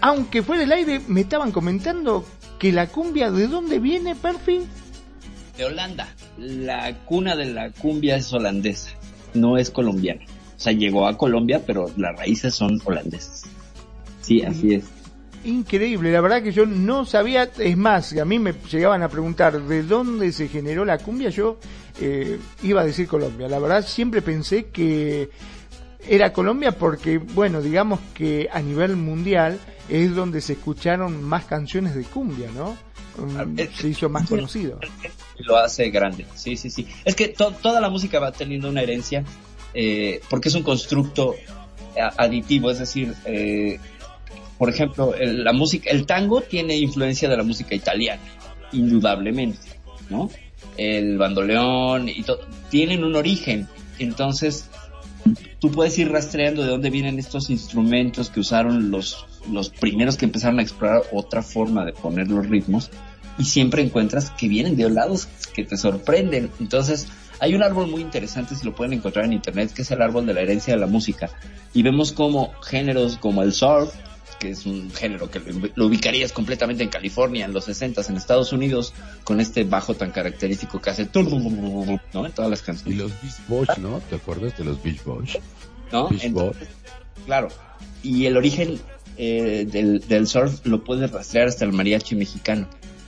Aunque 0.00 0.42
fuera 0.42 0.62
del 0.62 0.72
aire, 0.72 1.00
me 1.08 1.22
estaban 1.22 1.52
comentando 1.52 2.24
que 2.62 2.70
la 2.70 2.86
cumbia, 2.86 3.32
¿de 3.32 3.48
dónde 3.48 3.80
viene, 3.80 4.14
Perfi? 4.14 4.60
De 5.58 5.64
Holanda. 5.64 6.06
La 6.38 6.96
cuna 7.06 7.34
de 7.34 7.46
la 7.46 7.72
cumbia 7.72 8.14
es 8.14 8.32
holandesa, 8.32 8.90
no 9.34 9.56
es 9.58 9.68
colombiana. 9.68 10.20
O 10.56 10.60
sea, 10.60 10.72
llegó 10.72 11.08
a 11.08 11.18
Colombia, 11.18 11.60
pero 11.66 11.90
las 11.96 12.16
raíces 12.16 12.54
son 12.54 12.80
holandesas. 12.84 13.46
Sí, 14.20 14.42
así 14.42 14.74
es. 14.74 14.84
Increíble, 15.44 16.12
la 16.12 16.20
verdad 16.20 16.40
que 16.40 16.52
yo 16.52 16.64
no 16.64 17.04
sabía, 17.04 17.50
es 17.58 17.76
más, 17.76 18.16
a 18.16 18.24
mí 18.24 18.38
me 18.38 18.54
llegaban 18.70 19.02
a 19.02 19.08
preguntar 19.08 19.60
de 19.60 19.82
dónde 19.82 20.30
se 20.30 20.46
generó 20.46 20.84
la 20.84 20.98
cumbia, 20.98 21.30
yo 21.30 21.58
eh, 22.00 22.38
iba 22.62 22.82
a 22.82 22.84
decir 22.84 23.08
Colombia. 23.08 23.48
La 23.48 23.58
verdad 23.58 23.84
siempre 23.84 24.22
pensé 24.22 24.66
que 24.66 25.30
era 26.08 26.32
Colombia 26.32 26.78
porque, 26.78 27.18
bueno, 27.18 27.60
digamos 27.60 27.98
que 28.14 28.48
a 28.52 28.60
nivel 28.60 28.94
mundial 28.94 29.58
es 29.92 30.14
donde 30.14 30.40
se 30.40 30.54
escucharon 30.54 31.22
más 31.22 31.44
canciones 31.44 31.94
de 31.94 32.02
cumbia, 32.04 32.48
¿no? 32.54 32.76
Um, 33.18 33.56
se 33.78 33.88
hizo 33.88 34.08
más 34.08 34.28
conocido. 34.28 34.78
Lo 35.38 35.56
hace 35.58 35.90
grande, 35.90 36.24
sí, 36.34 36.56
sí, 36.56 36.70
sí. 36.70 36.86
Es 37.04 37.14
que 37.14 37.28
to- 37.28 37.52
toda 37.60 37.80
la 37.80 37.90
música 37.90 38.18
va 38.18 38.32
teniendo 38.32 38.68
una 38.70 38.80
herencia 38.82 39.22
eh, 39.74 40.20
porque 40.30 40.48
es 40.48 40.54
un 40.54 40.62
constructo 40.62 41.34
a- 42.00 42.22
aditivo, 42.24 42.70
es 42.70 42.78
decir, 42.78 43.12
eh, 43.26 43.78
por 44.58 44.70
ejemplo, 44.70 45.14
el, 45.14 45.42
la 45.44 45.52
música, 45.52 45.90
el 45.90 46.06
tango 46.06 46.40
tiene 46.40 46.76
influencia 46.76 47.28
de 47.28 47.36
la 47.36 47.42
música 47.42 47.74
italiana, 47.74 48.22
indudablemente, 48.72 49.58
¿no? 50.08 50.30
El 50.76 51.18
bandoleón 51.18 52.08
y 52.08 52.22
todo, 52.22 52.40
tienen 52.70 53.04
un 53.04 53.14
origen, 53.16 53.68
entonces 53.98 54.70
tú 55.58 55.70
puedes 55.70 55.98
ir 55.98 56.10
rastreando 56.10 56.62
de 56.62 56.68
dónde 56.68 56.90
vienen 56.90 57.18
estos 57.18 57.50
instrumentos 57.50 58.30
que 58.30 58.40
usaron 58.40 58.90
los, 58.90 59.26
los 59.50 59.70
primeros 59.70 60.16
que 60.16 60.24
empezaron 60.24 60.58
a 60.58 60.62
explorar 60.62 61.02
otra 61.12 61.42
forma 61.42 61.84
de 61.84 61.92
poner 61.92 62.28
los 62.28 62.48
ritmos 62.48 62.90
y 63.38 63.44
siempre 63.44 63.82
encuentras 63.82 64.30
que 64.30 64.48
vienen 64.48 64.76
de 64.76 64.90
lados 64.90 65.28
que 65.54 65.64
te 65.64 65.76
sorprenden. 65.76 66.50
Entonces, 66.60 67.08
hay 67.40 67.54
un 67.54 67.62
árbol 67.62 67.88
muy 67.88 68.02
interesante, 68.02 68.54
si 68.54 68.64
lo 68.64 68.74
pueden 68.74 68.92
encontrar 68.92 69.24
en 69.24 69.32
internet, 69.32 69.72
que 69.72 69.82
es 69.82 69.90
el 69.90 70.02
árbol 70.02 70.26
de 70.26 70.34
la 70.34 70.42
herencia 70.42 70.74
de 70.74 70.80
la 70.80 70.86
música. 70.86 71.30
Y 71.74 71.82
vemos 71.82 72.12
como 72.12 72.52
géneros 72.60 73.16
como 73.16 73.42
el 73.42 73.52
surf, 73.52 73.92
que 74.42 74.50
es 74.50 74.66
un 74.66 74.90
género 74.90 75.30
que 75.30 75.40
lo, 75.76 75.86
ubicarías 75.86 76.32
completamente 76.32 76.82
en 76.82 76.88
California 76.88 77.44
en 77.44 77.52
los 77.52 77.66
60 77.66 78.02
en 78.08 78.16
Estados 78.16 78.52
Unidos, 78.52 78.92
con 79.22 79.40
este 79.40 79.62
bajo 79.62 79.94
tan 79.94 80.10
característico 80.10 80.80
que 80.80 80.90
hace 80.90 81.08
¿no? 81.14 82.26
en 82.26 82.32
todas 82.32 82.50
las 82.50 82.60
Y 82.60 82.64
canciones. 82.64 82.98
los 82.98 83.12
Beach 83.22 83.34
Boys, 83.46 83.78
¿no? 83.78 84.00
¿Te 84.10 84.16
acuerdas 84.16 84.58
de 84.58 84.64
los 84.64 84.82
Beach 84.82 85.04
Boys? 85.04 85.38
¿no? 85.92 86.08
Beach 86.08 86.24
Entonces, 86.24 86.68
claro. 87.24 87.48
Y 88.02 88.26
el 88.26 88.36
origen 88.36 88.80
eh, 89.16 89.64
del, 89.70 90.00
del 90.08 90.26
surf 90.26 90.66
lo 90.66 90.82
puedes 90.82 91.08
rastrear 91.12 91.46
hasta 91.46 91.64
el 91.64 91.72
mariachi 91.72 92.16
mexicano. 92.16 92.66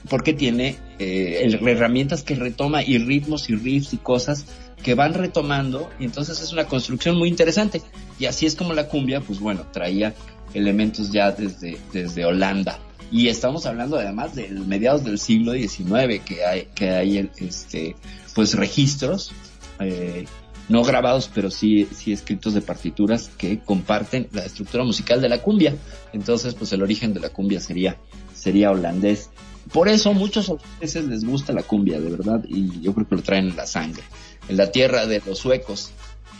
Porque 0.08 0.34
tiene 0.34 0.76
eh, 1.00 1.40
el- 1.42 1.66
herramientas 1.66 2.22
que 2.22 2.36
retoma 2.36 2.84
y 2.84 2.98
ritmos 2.98 3.50
y 3.50 3.56
riffs 3.56 3.92
y 3.92 3.96
cosas 3.96 4.44
que 4.84 4.94
van 4.94 5.14
retomando. 5.14 5.90
Y 5.98 6.04
entonces 6.04 6.40
es 6.42 6.52
una 6.52 6.66
construcción 6.66 7.16
muy 7.16 7.28
interesante. 7.28 7.82
Y 8.20 8.26
así 8.26 8.46
es 8.46 8.54
como 8.54 8.72
la 8.74 8.86
cumbia, 8.86 9.20
pues 9.20 9.40
bueno, 9.40 9.66
traía 9.72 10.14
elementos 10.54 11.12
ya 11.12 11.32
desde, 11.32 11.78
desde 11.92 12.24
Holanda. 12.24 12.78
Y 13.10 13.28
estamos 13.28 13.66
hablando 13.66 13.96
además 13.96 14.34
del 14.34 14.60
mediados 14.66 15.04
del 15.04 15.18
siglo 15.18 15.52
XIX 15.52 16.20
que 16.24 16.44
hay, 16.44 16.68
que 16.74 16.90
hay 16.90 17.30
este, 17.36 17.96
pues 18.34 18.54
registros, 18.54 19.32
eh, 19.80 20.24
no 20.68 20.82
grabados, 20.82 21.30
pero 21.32 21.50
sí, 21.50 21.86
sí 21.92 22.12
escritos 22.12 22.54
de 22.54 22.62
partituras 22.62 23.30
que 23.36 23.60
comparten 23.60 24.28
la 24.32 24.44
estructura 24.44 24.84
musical 24.84 25.20
de 25.20 25.28
la 25.28 25.42
cumbia. 25.42 25.76
Entonces, 26.12 26.54
pues 26.54 26.72
el 26.72 26.82
origen 26.82 27.12
de 27.12 27.20
la 27.20 27.28
cumbia 27.28 27.60
sería, 27.60 27.98
sería 28.34 28.70
holandés. 28.70 29.30
Por 29.72 29.88
eso 29.88 30.12
muchos 30.14 30.48
holandeses 30.48 31.04
les 31.04 31.24
gusta 31.24 31.52
la 31.52 31.62
cumbia, 31.62 32.00
de 32.00 32.10
verdad, 32.10 32.44
y 32.48 32.80
yo 32.80 32.94
creo 32.94 33.08
que 33.08 33.16
lo 33.16 33.22
traen 33.22 33.48
en 33.50 33.56
la 33.56 33.66
sangre. 33.66 34.02
En 34.48 34.56
la 34.56 34.72
tierra 34.72 35.06
de 35.06 35.22
los 35.24 35.38
suecos, 35.38 35.90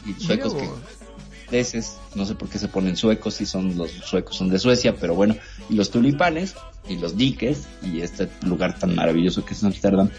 y 0.06 0.20
suecos 0.22 0.54
Mirá 0.54 0.66
que 0.66 1.03
no 2.14 2.24
sé 2.24 2.34
por 2.34 2.48
qué 2.48 2.58
se 2.58 2.68
ponen 2.68 2.96
suecos 2.96 3.34
si 3.34 3.46
son 3.46 3.76
los 3.76 3.90
suecos 3.90 4.36
son 4.36 4.48
de 4.48 4.58
Suecia, 4.58 4.96
pero 4.96 5.14
bueno, 5.14 5.36
y 5.68 5.74
los 5.74 5.90
tulipanes 5.90 6.54
y 6.88 6.96
los 6.96 7.16
diques 7.16 7.66
y 7.82 8.00
este 8.00 8.28
lugar 8.44 8.78
tan 8.78 8.94
maravilloso 8.94 9.44
que 9.44 9.54
es 9.54 9.62
Amsterdam, 9.62 10.10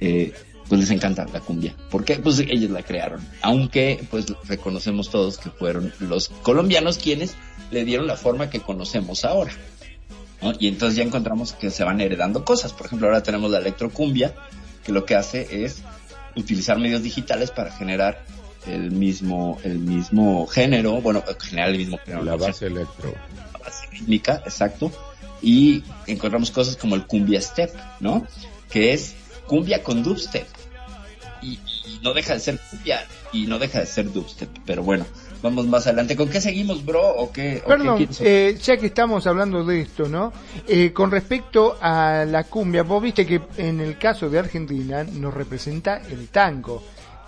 eh, 0.00 0.32
pues 0.68 0.80
les 0.80 0.90
encanta 0.90 1.26
la 1.32 1.40
cumbia. 1.40 1.74
porque 1.90 2.16
Pues 2.16 2.38
ellos 2.40 2.70
la 2.70 2.82
crearon. 2.82 3.26
Aunque 3.42 4.04
pues 4.10 4.26
reconocemos 4.44 5.10
todos 5.10 5.38
que 5.38 5.50
fueron 5.50 5.92
los 6.00 6.28
colombianos 6.42 6.98
quienes 6.98 7.34
le 7.70 7.84
dieron 7.84 8.06
la 8.06 8.16
forma 8.16 8.50
que 8.50 8.60
conocemos 8.60 9.24
ahora. 9.24 9.52
Y 10.58 10.68
entonces 10.68 10.96
ya 10.96 11.04
encontramos 11.04 11.52
que 11.52 11.70
se 11.70 11.84
van 11.84 12.00
heredando 12.00 12.44
cosas. 12.44 12.72
Por 12.72 12.86
ejemplo, 12.86 13.06
ahora 13.06 13.22
tenemos 13.22 13.50
la 13.50 13.58
electrocumbia, 13.58 14.34
que 14.84 14.92
lo 14.92 15.04
que 15.04 15.14
hace 15.14 15.64
es 15.64 15.82
utilizar 16.34 16.78
medios 16.78 17.02
digitales 17.02 17.50
para 17.50 17.70
generar 17.70 18.24
el 18.66 18.90
mismo, 18.90 19.58
el 19.64 19.78
mismo 19.78 20.46
género, 20.46 21.00
bueno, 21.00 21.22
generar 21.40 21.70
el 21.70 21.78
mismo 21.78 21.98
género. 21.98 22.24
La 22.24 22.36
base 22.36 22.66
electro. 22.66 23.14
La 23.52 23.58
base 23.58 23.86
rítmica, 23.90 24.42
exacto. 24.44 24.92
Y 25.40 25.82
encontramos 26.06 26.50
cosas 26.50 26.76
como 26.76 26.94
el 26.94 27.06
cumbia 27.06 27.40
step, 27.40 27.74
¿no? 28.00 28.26
Que 28.70 28.92
es 28.92 29.14
cumbia 29.46 29.82
con 29.82 30.02
dubstep. 30.02 30.46
Y, 31.42 31.58
no 32.02 32.14
deja 32.14 32.34
de 32.34 32.40
ser 32.40 32.58
cumbia 32.70 33.06
y 33.32 33.46
no 33.46 33.58
deja 33.58 33.80
de 33.80 33.86
ser 33.86 34.12
dubstep. 34.12 34.48
Pero 34.64 34.82
bueno, 34.82 35.04
vamos 35.42 35.66
más 35.66 35.86
adelante. 35.86 36.16
¿Con 36.16 36.28
qué 36.28 36.40
seguimos, 36.40 36.84
bro? 36.84 37.02
¿O 37.16 37.32
qué, 37.32 37.62
Perdón, 37.66 38.08
eh, 38.20 38.56
ya 38.62 38.76
que 38.76 38.86
estamos 38.86 39.26
hablando 39.26 39.64
de 39.64 39.80
esto, 39.82 40.08
¿no? 40.08 40.32
Eh, 40.68 40.92
con 40.92 41.10
respecto 41.10 41.76
a 41.80 42.24
la 42.24 42.44
cumbia, 42.44 42.84
vos 42.84 43.02
viste 43.02 43.26
que 43.26 43.40
en 43.56 43.80
el 43.80 43.98
caso 43.98 44.30
de 44.30 44.38
Argentina 44.38 45.04
nos 45.04 45.34
representa 45.34 45.98
el 46.08 46.28
tango. 46.28 46.82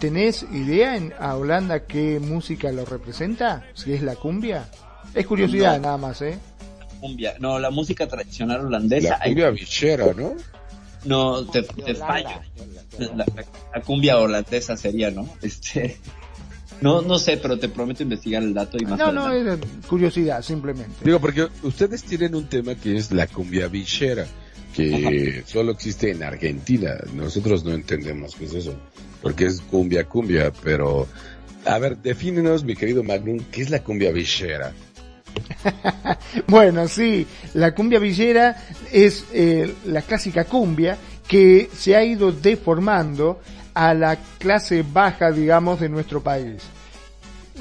¿Tenés 0.05 0.45
idea 0.53 0.97
en 0.99 1.15
a 1.19 1.35
Holanda 1.35 1.87
qué 1.87 2.21
música 2.21 2.71
lo 2.71 2.85
representa? 2.85 3.65
Si 3.73 3.95
es 3.95 4.03
la 4.03 4.17
cumbia. 4.17 4.69
Es 5.15 5.27
curiosidad 5.27 5.81
nada 5.81 5.97
más, 5.97 6.21
¿eh? 6.21 6.39
Cumbia. 7.01 7.37
No, 7.41 7.59
la 7.59 7.71
música 7.71 8.07
tradicional 8.07 8.67
holandesa. 8.67 9.17
La 9.17 9.25
cumbia 9.25 9.49
bichera, 9.49 10.13
¿no? 10.13 10.35
No, 11.07 11.47
te, 11.47 11.63
fallo. 11.95 12.29
La, 12.99 13.25
cumbia 13.81 14.19
holandesa 14.19 14.77
sería, 14.77 15.11
¿no? 15.11 15.27
Este, 15.41 15.97
no, 16.83 17.01
no 17.01 17.19
sé, 17.19 17.39
pero 17.39 17.59
te 17.59 17.71
prometo 17.71 18.03
investigar 18.03 18.43
el 18.43 18.53
dato 18.53 18.77
y 18.79 18.85
más. 18.85 18.99
No, 18.99 19.11
no, 19.11 19.33
es 19.33 19.59
curiosidad, 19.89 20.43
simplemente. 20.43 20.97
Digo, 21.03 21.19
porque 21.19 21.49
ustedes 21.63 22.05
tienen 22.05 22.35
un 22.35 22.45
tema 22.45 22.75
que 22.75 22.95
es 22.95 23.11
la 23.11 23.27
cumbia 23.27 23.69
bichera, 23.69 24.27
que 24.77 25.43
solo 25.47 25.73
existe 25.73 26.11
en 26.11 26.23
Argentina. 26.23 26.91
Nosotros 27.15 27.65
no 27.65 27.73
entendemos 27.73 28.35
qué 28.35 28.45
es 28.45 28.53
eso, 28.53 28.77
porque 29.25 29.47
es 29.47 29.63
cumbia, 29.63 30.05
cumbia, 30.05 30.53
pero... 30.63 31.09
A 31.65 31.79
ver, 31.79 31.97
defínenos, 31.97 32.63
mi 32.63 32.77
querido 32.77 33.03
Magnum, 33.03 33.41
¿qué 33.51 33.63
es 33.63 33.71
la 33.71 33.83
cumbia 33.83 34.13
bichera? 34.13 34.75
bueno, 36.47 36.87
sí, 36.89 37.27
la 37.55 37.75
cumbia 37.75 37.99
villera 37.99 38.55
es 38.93 39.25
eh, 39.33 39.75
la 39.87 40.03
clásica 40.03 40.45
cumbia 40.45 40.99
que 41.27 41.71
se 41.75 41.97
ha 41.97 42.05
ido 42.05 42.33
deformando 42.33 43.41
a 43.73 43.95
la 43.95 44.19
clase 44.39 44.85
baja, 44.93 45.33
digamos, 45.33 45.81
de 45.81 45.89
nuestro 45.89 46.23
país. 46.23 46.63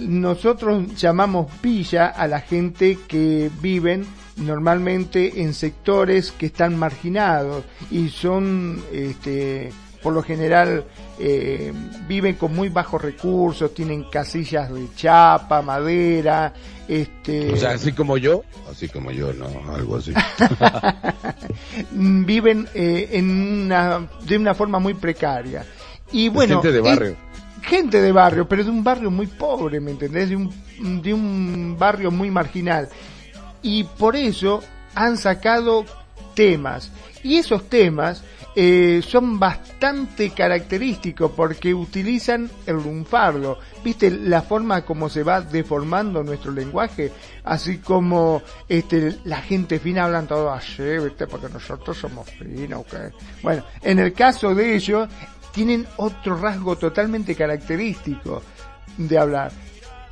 Nosotros 0.01 0.93
llamamos 0.99 1.49
villa 1.61 2.07
a 2.07 2.27
la 2.27 2.41
gente 2.41 2.99
que 3.07 3.49
viven 3.61 4.05
normalmente 4.35 5.41
en 5.41 5.53
sectores 5.53 6.33
que 6.33 6.47
están 6.47 6.77
marginados 6.77 7.63
y 7.89 8.09
son 8.09 8.83
este, 8.91 9.71
por 10.03 10.13
lo 10.13 10.21
general 10.21 10.83
eh, 11.17 11.71
viven 12.07 12.35
con 12.35 12.53
muy 12.53 12.67
bajos 12.67 13.01
recursos, 13.01 13.73
tienen 13.73 14.03
casillas 14.03 14.71
de 14.71 14.93
chapa, 14.95 15.61
madera, 15.61 16.53
este... 16.87 17.53
O 17.53 17.57
sea, 17.57 17.71
así 17.71 17.93
como 17.93 18.17
yo, 18.17 18.43
así 18.69 18.89
como 18.89 19.11
yo, 19.11 19.31
no, 19.33 19.47
algo 19.73 19.95
así. 19.95 20.13
viven 21.91 22.67
eh, 22.73 23.09
en 23.13 23.29
una, 23.29 24.07
de 24.25 24.37
una 24.37 24.53
forma 24.53 24.79
muy 24.79 24.93
precaria. 24.93 25.65
Y 26.11 26.27
bueno... 26.27 26.61
gente 26.61 26.73
de 26.73 26.81
barrio. 26.81 27.15
gente 27.61 28.01
de 28.01 28.11
barrio, 28.11 28.47
pero 28.47 28.63
de 28.65 28.69
un 28.69 28.83
barrio 28.83 29.09
muy 29.09 29.27
pobre, 29.27 29.79
¿me 29.79 29.91
entendés? 29.91 30.29
De 30.29 30.35
un, 30.35 31.01
de 31.01 31.13
un 31.13 31.77
barrio 31.79 32.11
muy 32.11 32.29
marginal. 32.29 32.89
Y 33.61 33.85
por 33.85 34.17
eso 34.17 34.61
han 34.95 35.17
sacado 35.17 35.85
temas. 36.33 36.91
Y 37.23 37.37
esos 37.37 37.69
temas 37.69 38.23
eh, 38.55 39.01
son 39.07 39.39
bastante 39.39 40.29
característicos 40.29 41.31
porque 41.31 41.73
utilizan 41.73 42.49
el 42.65 42.75
lunfardo. 42.75 43.57
¿Viste 43.83 44.11
la 44.11 44.41
forma 44.41 44.83
como 44.83 45.09
se 45.09 45.23
va 45.23 45.41
deformando 45.41 46.23
nuestro 46.23 46.51
lenguaje? 46.51 47.11
Así 47.43 47.79
como 47.79 48.41
este, 48.69 49.17
la 49.25 49.41
gente 49.41 49.79
fina 49.79 50.05
hablan 50.05 50.27
todo 50.27 50.51
así, 50.51 50.83
¿viste? 50.83 51.27
Porque 51.27 51.49
nosotros 51.49 51.97
somos 51.97 52.29
finos, 52.29 52.85
Bueno, 53.41 53.63
en 53.81 53.99
el 53.99 54.13
caso 54.13 54.53
de 54.53 54.75
ellos, 54.75 55.09
tienen 55.51 55.87
otro 55.97 56.37
rasgo 56.37 56.75
totalmente 56.75 57.35
característico 57.35 58.41
de 58.97 59.17
hablar 59.17 59.51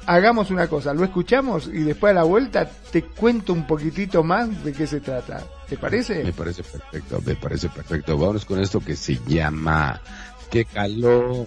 hagamos 0.05 0.51
una 0.51 0.67
cosa, 0.67 0.93
lo 0.93 1.03
escuchamos 1.03 1.67
y 1.67 1.79
después 1.79 2.11
a 2.11 2.15
la 2.15 2.23
vuelta 2.23 2.69
te 2.91 3.03
cuento 3.03 3.53
un 3.53 3.65
poquitito 3.65 4.23
más 4.23 4.63
de 4.63 4.73
qué 4.73 4.87
se 4.87 4.99
trata. 4.99 5.43
¿Te 5.67 5.77
parece? 5.77 6.23
Me 6.23 6.33
parece 6.33 6.63
perfecto, 6.63 7.21
me 7.25 7.35
parece 7.35 7.69
perfecto. 7.69 8.17
Vámonos 8.17 8.45
con 8.45 8.59
esto 8.59 8.79
que 8.79 8.95
se 8.95 9.19
llama 9.25 10.01
Qué 10.49 10.65
calor. 10.65 11.45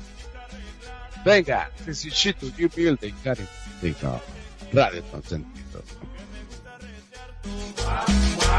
Venga, 1.24 1.70
necesito 1.86 2.46
you 2.56 2.68
building, 2.74 3.14
Karen. 3.22 3.48
Radio 4.72 5.02
Consentido. 5.10 5.82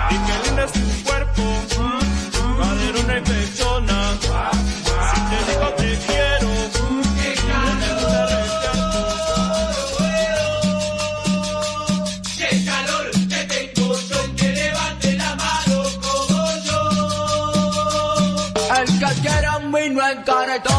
Y 0.09 0.15
qué 0.15 0.33
lindo 0.45 0.63
es 0.63 0.71
tu 0.71 1.03
cuerpo, 1.03 1.43
cadera 2.59 3.17
y 3.17 3.21
pechona. 3.21 3.99
Si 5.13 5.19
te 5.29 5.37
digo 5.51 5.67
te 5.77 5.89
quiero, 6.05 6.34
vino 20.25 20.41
en 20.41 20.47
cartón, 20.47 20.74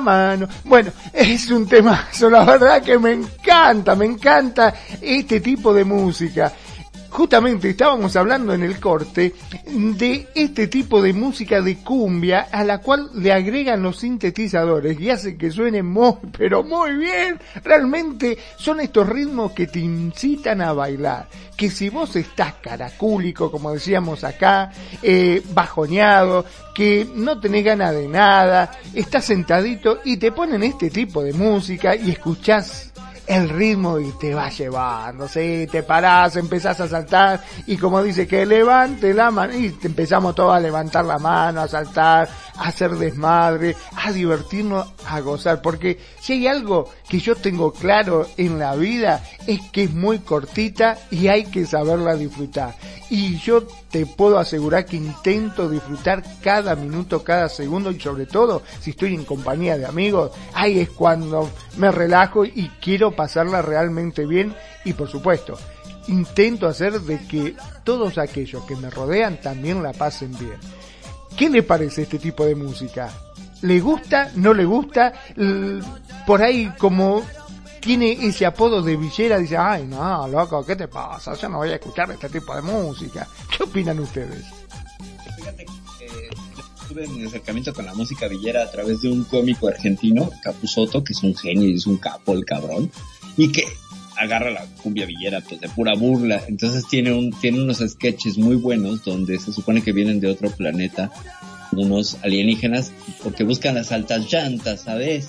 mano. 0.00 0.48
Bueno, 0.64 0.92
es 1.12 1.50
un 1.50 1.66
temazo, 1.66 2.30
la 2.30 2.44
verdad 2.44 2.82
que 2.82 2.98
me 2.98 3.12
encanta, 3.12 3.94
me 3.94 4.06
encanta 4.06 4.74
este 5.00 5.40
tipo 5.40 5.72
de 5.72 5.84
música. 5.84 6.52
Justamente 7.14 7.70
estábamos 7.70 8.16
hablando 8.16 8.54
en 8.54 8.64
el 8.64 8.80
corte 8.80 9.34
de 9.66 10.26
este 10.34 10.66
tipo 10.66 11.00
de 11.00 11.12
música 11.12 11.60
de 11.60 11.76
cumbia 11.76 12.48
a 12.50 12.64
la 12.64 12.78
cual 12.78 13.08
le 13.14 13.32
agregan 13.32 13.84
los 13.84 13.98
sintetizadores 13.98 14.98
y 15.00 15.10
hace 15.10 15.36
que 15.36 15.52
suene 15.52 15.84
muy, 15.84 16.14
pero 16.36 16.64
muy 16.64 16.96
bien. 16.96 17.38
Realmente 17.62 18.36
son 18.56 18.80
estos 18.80 19.08
ritmos 19.08 19.52
que 19.52 19.68
te 19.68 19.78
incitan 19.78 20.60
a 20.60 20.72
bailar. 20.72 21.28
Que 21.56 21.70
si 21.70 21.88
vos 21.88 22.16
estás 22.16 22.54
caracúlico, 22.54 23.48
como 23.48 23.72
decíamos 23.72 24.24
acá, 24.24 24.72
eh, 25.00 25.40
bajoneado, 25.52 26.44
que 26.74 27.06
no 27.14 27.38
tenés 27.38 27.64
ganas 27.64 27.94
de 27.94 28.08
nada, 28.08 28.72
estás 28.92 29.26
sentadito 29.26 30.00
y 30.04 30.16
te 30.16 30.32
ponen 30.32 30.64
este 30.64 30.90
tipo 30.90 31.22
de 31.22 31.32
música 31.32 31.94
y 31.94 32.10
escuchás 32.10 32.92
el 33.26 33.48
ritmo 33.48 33.98
y 33.98 34.10
te 34.12 34.34
va 34.34 34.50
llevando, 34.50 35.26
¿sí? 35.28 35.66
te 35.70 35.82
parás, 35.82 36.36
empezás 36.36 36.80
a 36.80 36.88
saltar 36.88 37.42
y 37.66 37.76
como 37.76 38.02
dice 38.02 38.26
que 38.26 38.44
levante 38.44 39.14
la 39.14 39.30
mano 39.30 39.54
y 39.54 39.74
empezamos 39.82 40.34
todos 40.34 40.54
a 40.54 40.60
levantar 40.60 41.04
la 41.04 41.18
mano, 41.18 41.62
a 41.62 41.68
saltar, 41.68 42.28
a 42.56 42.68
hacer 42.68 42.92
desmadre, 42.92 43.76
a 43.96 44.12
divertirnos, 44.12 44.92
a 45.06 45.20
gozar, 45.20 45.62
porque 45.62 45.98
si 46.20 46.34
hay 46.34 46.46
algo 46.46 46.90
que 47.08 47.18
yo 47.18 47.34
tengo 47.36 47.72
claro 47.72 48.26
en 48.36 48.58
la 48.58 48.74
vida 48.76 49.22
es 49.46 49.60
que 49.70 49.84
es 49.84 49.94
muy 49.94 50.18
cortita 50.20 50.98
y 51.10 51.28
hay 51.28 51.44
que 51.44 51.66
saberla 51.66 52.16
disfrutar. 52.16 52.74
Y 53.10 53.36
yo 53.38 53.66
te 53.90 54.06
puedo 54.06 54.38
asegurar 54.38 54.86
que 54.86 54.96
intento 54.96 55.68
disfrutar 55.68 56.22
cada 56.42 56.74
minuto, 56.74 57.22
cada 57.22 57.48
segundo 57.48 57.90
y 57.90 58.00
sobre 58.00 58.26
todo 58.26 58.62
si 58.80 58.90
estoy 58.90 59.14
en 59.14 59.24
compañía 59.24 59.78
de 59.78 59.86
amigos, 59.86 60.32
ahí 60.52 60.80
es 60.80 60.90
cuando 60.90 61.48
me 61.76 61.90
relajo 61.90 62.44
y 62.44 62.70
quiero 62.80 63.13
pasarla 63.14 63.62
realmente 63.62 64.26
bien 64.26 64.54
y 64.84 64.92
por 64.92 65.08
supuesto 65.08 65.58
intento 66.06 66.66
hacer 66.66 67.00
de 67.00 67.18
que 67.26 67.56
todos 67.82 68.18
aquellos 68.18 68.64
que 68.64 68.76
me 68.76 68.90
rodean 68.90 69.40
también 69.40 69.82
la 69.82 69.92
pasen 69.92 70.36
bien. 70.38 70.58
¿Qué 71.36 71.48
le 71.48 71.62
parece 71.62 72.02
este 72.02 72.18
tipo 72.18 72.44
de 72.44 72.54
música? 72.54 73.10
¿Le 73.62 73.80
gusta? 73.80 74.30
¿No 74.34 74.52
le 74.52 74.64
gusta? 74.64 75.12
Por 76.26 76.42
ahí 76.42 76.72
como 76.78 77.24
tiene 77.80 78.12
ese 78.12 78.46
apodo 78.46 78.82
de 78.82 78.96
villera, 78.96 79.38
dice, 79.38 79.56
ay 79.56 79.86
no, 79.86 80.28
loco, 80.28 80.64
¿qué 80.64 80.76
te 80.76 80.88
pasa? 80.88 81.34
Yo 81.34 81.48
no 81.48 81.58
voy 81.58 81.70
a 81.70 81.74
escuchar 81.74 82.10
este 82.10 82.28
tipo 82.28 82.54
de 82.54 82.62
música. 82.62 83.26
¿Qué 83.56 83.64
opinan 83.64 84.00
ustedes? 84.00 84.44
En 86.96 87.26
acercamiento 87.26 87.72
con 87.74 87.86
la 87.86 87.94
música 87.94 88.28
villera 88.28 88.62
a 88.62 88.70
través 88.70 89.02
de 89.02 89.10
un 89.10 89.24
cómico 89.24 89.68
argentino, 89.68 90.30
Capuzoto, 90.42 91.02
que 91.02 91.12
es 91.12 91.22
un 91.22 91.34
genio 91.34 91.68
y 91.68 91.74
es 91.74 91.86
un 91.86 91.96
capo 91.96 92.32
el 92.34 92.44
cabrón, 92.44 92.90
y 93.36 93.50
que 93.50 93.64
agarra 94.16 94.50
la 94.50 94.64
cumbia 94.82 95.06
villera 95.06 95.40
pues 95.40 95.60
de 95.60 95.68
pura 95.68 95.94
burla. 95.94 96.42
Entonces 96.48 96.86
tiene 96.88 97.12
un, 97.12 97.30
tiene 97.32 97.60
unos 97.62 97.78
sketches 97.78 98.38
muy 98.38 98.56
buenos 98.56 99.04
donde 99.04 99.38
se 99.38 99.52
supone 99.52 99.82
que 99.82 99.92
vienen 99.92 100.20
de 100.20 100.28
otro 100.28 100.50
planeta 100.50 101.10
unos 101.72 102.16
alienígenas 102.22 102.92
porque 103.24 103.42
buscan 103.42 103.74
las 103.74 103.90
altas 103.90 104.32
llantas, 104.32 104.82
¿sabes? 104.82 105.26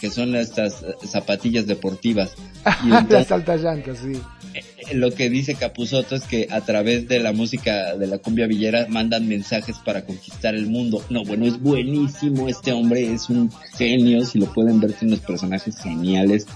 Que 0.00 0.10
son 0.10 0.36
estas 0.36 0.82
eh, 0.82 0.94
zapatillas 1.06 1.66
deportivas. 1.66 2.34
Y 2.84 2.86
entonces- 2.86 3.10
Las 3.10 3.32
altas 3.32 3.60
llantas, 3.62 3.98
sí. 3.98 4.12
Eh, 4.54 4.94
lo 4.94 5.12
que 5.12 5.30
dice 5.30 5.54
Capuzoto 5.54 6.14
es 6.14 6.24
que 6.24 6.48
a 6.50 6.60
través 6.60 7.08
de 7.08 7.20
la 7.20 7.32
música 7.32 7.96
de 7.96 8.06
la 8.06 8.18
cumbia 8.18 8.46
villera 8.46 8.86
mandan 8.88 9.28
mensajes 9.28 9.78
para 9.78 10.04
conquistar 10.04 10.54
el 10.54 10.66
mundo. 10.66 11.02
No, 11.10 11.24
bueno, 11.24 11.46
es 11.46 11.60
buenísimo 11.60 12.48
este 12.48 12.72
hombre, 12.72 13.12
es 13.12 13.30
un 13.30 13.50
genio, 13.76 14.24
si 14.24 14.38
lo 14.38 14.52
pueden 14.52 14.80
ver, 14.80 14.92
tiene 14.92 15.14
unos 15.14 15.26
personajes 15.26 15.76
geniales, 15.78 16.46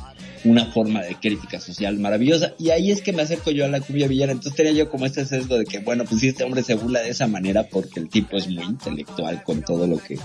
una 0.44 0.66
forma 0.66 1.02
de 1.02 1.14
crítica 1.14 1.60
social 1.60 1.98
maravillosa. 1.98 2.54
Y 2.58 2.70
ahí 2.70 2.90
es 2.90 3.00
que 3.00 3.12
me 3.12 3.22
acerco 3.22 3.50
yo 3.50 3.64
a 3.64 3.68
la 3.68 3.80
cumbia 3.80 4.08
villera. 4.08 4.32
Entonces 4.32 4.54
tenía 4.54 4.72
yo 4.72 4.90
como 4.90 5.06
este 5.06 5.24
sesgo 5.24 5.58
de 5.58 5.64
que, 5.64 5.78
bueno, 5.78 6.04
pues 6.04 6.20
si 6.20 6.28
este 6.28 6.44
hombre 6.44 6.62
se 6.62 6.74
burla 6.74 7.00
de 7.00 7.10
esa 7.10 7.26
manera 7.26 7.64
porque 7.64 8.00
el 8.00 8.08
tipo 8.08 8.36
es 8.36 8.48
muy 8.48 8.64
intelectual 8.64 9.42
con 9.42 9.62
todo 9.62 9.86
lo 9.86 9.98
que, 9.98 10.18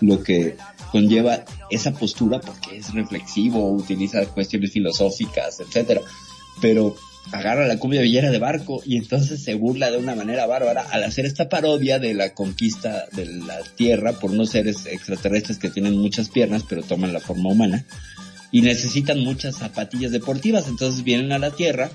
lo 0.00 0.22
que 0.22 0.56
conlleva 0.90 1.44
esa 1.70 1.92
postura 1.92 2.40
porque 2.40 2.78
es 2.78 2.92
reflexivo, 2.94 3.70
utiliza 3.70 4.24
cuestiones 4.26 4.72
filosóficas, 4.72 5.60
etcétera. 5.60 6.00
Pero 6.60 6.96
agarra 7.32 7.66
la 7.66 7.78
cumbia 7.78 8.02
villera 8.02 8.30
de 8.30 8.38
barco 8.38 8.82
y 8.84 8.96
entonces 8.96 9.42
se 9.42 9.54
burla 9.54 9.90
de 9.90 9.98
una 9.98 10.14
manera 10.14 10.46
bárbara 10.46 10.84
al 10.90 11.04
hacer 11.04 11.26
esta 11.26 11.48
parodia 11.48 11.98
de 11.98 12.14
la 12.14 12.34
conquista 12.34 13.06
de 13.12 13.26
la 13.26 13.58
Tierra 13.76 14.12
por 14.14 14.30
unos 14.30 14.50
seres 14.50 14.86
extraterrestres 14.86 15.58
que 15.58 15.70
tienen 15.70 15.96
muchas 15.96 16.28
piernas 16.28 16.64
pero 16.68 16.82
toman 16.82 17.12
la 17.12 17.20
forma 17.20 17.50
humana 17.50 17.84
y 18.52 18.62
necesitan 18.62 19.20
muchas 19.20 19.56
zapatillas 19.56 20.10
deportivas, 20.10 20.66
entonces 20.66 21.04
vienen 21.04 21.32
a 21.32 21.38
la 21.38 21.52
Tierra 21.52 21.90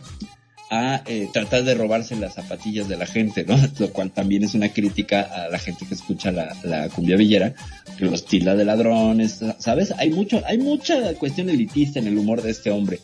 a 0.71 1.03
eh, 1.05 1.29
tratar 1.31 1.63
de 1.63 1.75
robarse 1.75 2.15
las 2.15 2.35
zapatillas 2.35 2.87
de 2.87 2.97
la 2.97 3.05
gente, 3.05 3.45
¿no? 3.45 3.57
Lo 3.79 3.91
cual 3.91 4.11
también 4.11 4.43
es 4.43 4.55
una 4.55 4.69
crítica 4.69 5.21
a 5.21 5.49
la 5.49 5.59
gente 5.59 5.85
que 5.85 5.93
escucha 5.93 6.31
la, 6.31 6.55
la 6.63 6.89
cumbia 6.89 7.17
villera, 7.17 7.53
que 7.97 8.05
los 8.05 8.25
tila 8.25 8.55
de 8.55 8.65
ladrones, 8.65 9.41
¿sabes? 9.59 9.91
Hay 9.97 10.09
mucho, 10.09 10.41
hay 10.45 10.57
mucha 10.57 11.13
cuestión 11.15 11.49
elitista 11.49 11.99
en 11.99 12.07
el 12.07 12.17
humor 12.17 12.41
de 12.41 12.51
este 12.51 12.71
hombre, 12.71 12.99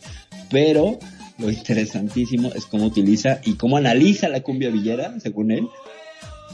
pero 0.50 0.98
lo 1.38 1.50
interesantísimo 1.50 2.52
es 2.54 2.66
cómo 2.66 2.86
utiliza 2.86 3.40
y 3.44 3.54
cómo 3.54 3.76
analiza 3.76 4.28
la 4.28 4.42
cumbia 4.42 4.70
villera, 4.70 5.18
según 5.20 5.50
él, 5.50 5.68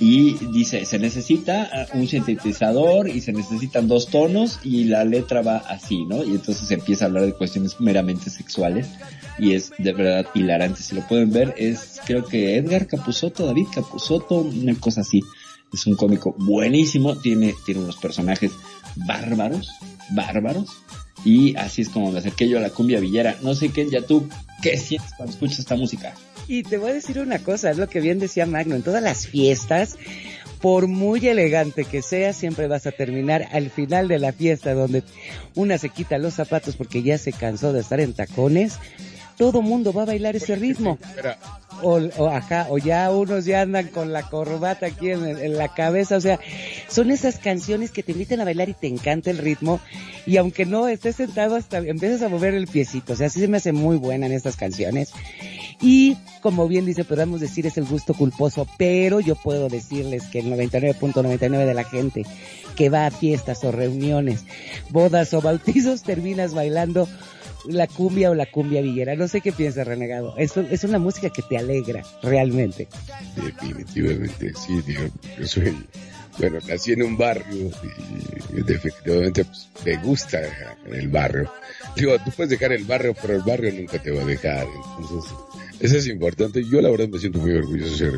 y 0.00 0.34
dice, 0.52 0.84
se 0.84 0.98
necesita 0.98 1.88
uh, 1.92 1.98
un 1.98 2.06
sintetizador 2.06 3.08
y 3.08 3.20
se 3.20 3.32
necesitan 3.32 3.88
dos 3.88 4.08
tonos 4.08 4.60
y 4.62 4.84
la 4.84 5.04
letra 5.04 5.42
va 5.42 5.56
así, 5.56 6.04
¿no? 6.04 6.24
Y 6.24 6.30
entonces 6.30 6.70
empieza 6.70 7.04
a 7.04 7.08
hablar 7.08 7.26
de 7.26 7.32
cuestiones 7.32 7.80
meramente 7.80 8.30
sexuales 8.30 8.88
y 9.38 9.54
es 9.54 9.72
de 9.78 9.92
verdad 9.92 10.26
hilarante. 10.34 10.82
Si 10.82 10.94
lo 10.94 11.06
pueden 11.06 11.32
ver, 11.32 11.54
es 11.58 12.00
creo 12.06 12.24
que 12.24 12.56
Edgar 12.56 12.86
Capusotto, 12.86 13.46
David 13.46 13.66
Capusotto, 13.74 14.36
una 14.36 14.74
cosa 14.76 15.00
así. 15.00 15.20
Es 15.72 15.86
un 15.86 15.96
cómico 15.96 16.34
buenísimo, 16.38 17.16
tiene, 17.16 17.54
tiene 17.66 17.80
unos 17.82 17.96
personajes 17.96 18.52
bárbaros, 18.94 19.68
bárbaros. 20.10 20.70
Y 21.24 21.56
así 21.56 21.82
es 21.82 21.88
como 21.88 22.12
me 22.12 22.18
acerqué 22.18 22.48
yo 22.48 22.58
a 22.58 22.60
la 22.60 22.70
cumbia 22.70 23.00
villera. 23.00 23.36
No 23.42 23.54
sé 23.54 23.70
qué, 23.70 23.88
ya 23.88 24.02
tú, 24.02 24.28
¿qué 24.62 24.76
sientes 24.76 25.12
cuando 25.16 25.32
escuchas 25.32 25.60
esta 25.60 25.76
música? 25.76 26.14
Y 26.46 26.62
te 26.62 26.78
voy 26.78 26.90
a 26.90 26.94
decir 26.94 27.18
una 27.18 27.38
cosa, 27.40 27.70
es 27.70 27.76
lo 27.76 27.88
que 27.88 28.00
bien 28.00 28.18
decía 28.18 28.46
Magno, 28.46 28.74
en 28.74 28.82
todas 28.82 29.02
las 29.02 29.26
fiestas, 29.26 29.98
por 30.60 30.86
muy 30.86 31.26
elegante 31.26 31.84
que 31.84 32.00
sea, 32.00 32.32
siempre 32.32 32.66
vas 32.68 32.86
a 32.86 32.92
terminar 32.92 33.48
al 33.52 33.70
final 33.70 34.08
de 34.08 34.18
la 34.18 34.32
fiesta 34.32 34.72
donde 34.72 35.02
una 35.54 35.76
se 35.76 35.90
quita 35.90 36.18
los 36.18 36.34
zapatos 36.34 36.76
porque 36.76 37.02
ya 37.02 37.18
se 37.18 37.32
cansó 37.32 37.72
de 37.72 37.80
estar 37.80 38.00
en 38.00 38.14
tacones, 38.14 38.78
todo 39.38 39.62
mundo 39.62 39.92
va 39.92 40.02
a 40.02 40.06
bailar 40.06 40.36
ese 40.36 40.56
ritmo. 40.56 40.98
O, 41.82 42.00
o, 42.16 42.28
ajá, 42.28 42.66
o 42.70 42.78
ya 42.78 43.08
unos 43.10 43.44
ya 43.44 43.62
andan 43.62 43.86
con 43.86 44.12
la 44.12 44.24
corbata 44.24 44.86
aquí 44.86 45.10
en, 45.10 45.24
en, 45.24 45.56
la 45.56 45.72
cabeza, 45.72 46.16
o 46.16 46.20
sea, 46.20 46.40
son 46.88 47.12
esas 47.12 47.38
canciones 47.38 47.92
que 47.92 48.02
te 48.02 48.12
invitan 48.12 48.40
a 48.40 48.44
bailar 48.44 48.68
y 48.68 48.74
te 48.74 48.88
encanta 48.88 49.30
el 49.30 49.38
ritmo, 49.38 49.80
y 50.26 50.38
aunque 50.38 50.66
no 50.66 50.88
estés 50.88 51.16
sentado 51.16 51.54
hasta 51.54 51.78
empiezas 51.78 52.22
a 52.22 52.28
mover 52.28 52.54
el 52.54 52.66
piecito, 52.66 53.12
o 53.12 53.16
sea, 53.16 53.30
sí 53.30 53.38
se 53.38 53.46
me 53.46 53.58
hace 53.58 53.70
muy 53.70 53.96
buena 53.96 54.26
en 54.26 54.32
estas 54.32 54.56
canciones. 54.56 55.12
Y 55.80 56.16
como 56.42 56.66
bien 56.66 56.86
dice, 56.86 57.04
podemos 57.04 57.40
decir 57.40 57.66
es 57.66 57.78
el 57.78 57.84
gusto 57.84 58.12
culposo, 58.12 58.66
pero 58.76 59.20
yo 59.20 59.36
puedo 59.36 59.68
decirles 59.68 60.24
que 60.24 60.40
el 60.40 60.46
99.99 60.46 61.12
.99 61.12 61.66
de 61.66 61.74
la 61.74 61.84
gente 61.84 62.26
que 62.74 62.90
va 62.90 63.06
a 63.06 63.10
fiestas 63.10 63.62
o 63.64 63.70
reuniones, 63.70 64.44
bodas 64.90 65.32
o 65.34 65.40
bautizos 65.40 66.02
terminas 66.02 66.54
bailando 66.54 67.08
la 67.66 67.86
cumbia 67.86 68.30
o 68.30 68.34
la 68.34 68.46
cumbia 68.46 68.80
villera. 68.82 69.14
No 69.16 69.28
sé 69.28 69.40
qué 69.40 69.52
piensa 69.52 69.84
Renegado. 69.84 70.34
Es, 70.36 70.56
es 70.56 70.84
una 70.84 70.98
música 70.98 71.30
que 71.30 71.42
te 71.42 71.58
alegra, 71.58 72.04
realmente. 72.22 72.88
Definitivamente, 73.36 74.52
sí, 74.54 74.80
digo, 74.86 75.02
yo 75.38 75.46
soy, 75.46 75.76
bueno, 76.38 76.58
nací 76.66 76.92
en 76.92 77.02
un 77.02 77.16
barrio 77.16 77.70
y 78.56 78.62
definitivamente 78.62 79.44
pues, 79.44 79.68
me 79.84 79.96
gusta 79.98 80.40
el 80.90 81.08
barrio. 81.08 81.50
Digo, 81.96 82.16
tú 82.24 82.30
puedes 82.36 82.50
dejar 82.50 82.72
el 82.72 82.84
barrio, 82.84 83.14
pero 83.20 83.34
el 83.34 83.42
barrio 83.42 83.72
nunca 83.72 84.00
te 84.00 84.10
va 84.10 84.22
a 84.22 84.26
dejar. 84.26 84.66
Entonces, 85.00 85.32
eso 85.80 85.96
es 85.96 86.06
importante. 86.06 86.64
Yo 86.64 86.80
la 86.80 86.90
verdad 86.90 87.08
me 87.08 87.18
siento 87.18 87.38
muy 87.38 87.52
orgulloso 87.52 87.90
de 87.90 87.96
ser 87.96 88.12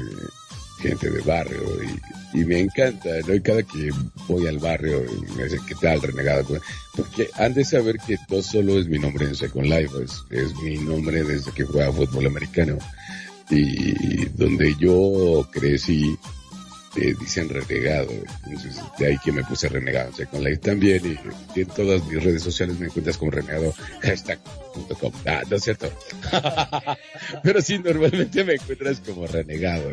gente 0.80 1.10
de 1.10 1.20
barrio 1.22 1.62
y, 1.82 2.40
y, 2.40 2.44
me 2.44 2.60
encanta, 2.60 3.08
¿no? 3.26 3.34
Y 3.34 3.40
cada 3.40 3.62
que 3.62 3.90
voy 4.26 4.46
al 4.46 4.58
barrio 4.58 5.04
y 5.04 5.36
me 5.36 5.44
dicen, 5.44 5.60
¿qué 5.66 5.74
tal, 5.80 6.00
renegado? 6.02 6.60
Porque 6.96 7.28
han 7.34 7.54
de 7.54 7.64
saber 7.64 7.96
que 8.06 8.16
no 8.28 8.42
solo 8.42 8.78
es 8.78 8.88
mi 8.88 8.98
nombre 8.98 9.26
en 9.26 9.34
Second 9.34 9.66
Life, 9.66 9.94
es, 10.02 10.22
es 10.30 10.54
mi 10.56 10.78
nombre 10.78 11.22
desde 11.22 11.52
que 11.52 11.64
juega 11.64 11.92
fútbol 11.92 12.26
americano 12.26 12.78
y 13.50 14.26
donde 14.36 14.74
yo 14.78 15.46
crecí 15.50 16.16
eh, 16.96 17.14
dicen 17.18 17.48
renegado. 17.48 18.10
Entonces, 18.46 18.76
de 18.98 19.06
ahí 19.06 19.18
que 19.18 19.32
me 19.32 19.44
puse 19.44 19.68
renegado. 19.68 20.10
O 20.10 20.14
sea, 20.14 20.26
con 20.26 20.42
la 20.42 20.54
también 20.56 21.18
y, 21.54 21.60
en 21.60 21.66
todas 21.68 22.04
mis 22.06 22.22
redes 22.22 22.42
sociales 22.42 22.78
me 22.78 22.86
encuentras 22.86 23.16
como 23.16 23.30
renegado 23.30 23.72
hashtag.com. 24.02 25.12
Ah, 25.26 25.42
no 25.48 25.56
es 25.56 25.62
cierto. 25.62 25.90
Pero 27.42 27.62
sí, 27.62 27.78
normalmente 27.78 28.44
me 28.44 28.54
encuentras 28.54 29.00
como 29.00 29.26
renegado. 29.26 29.90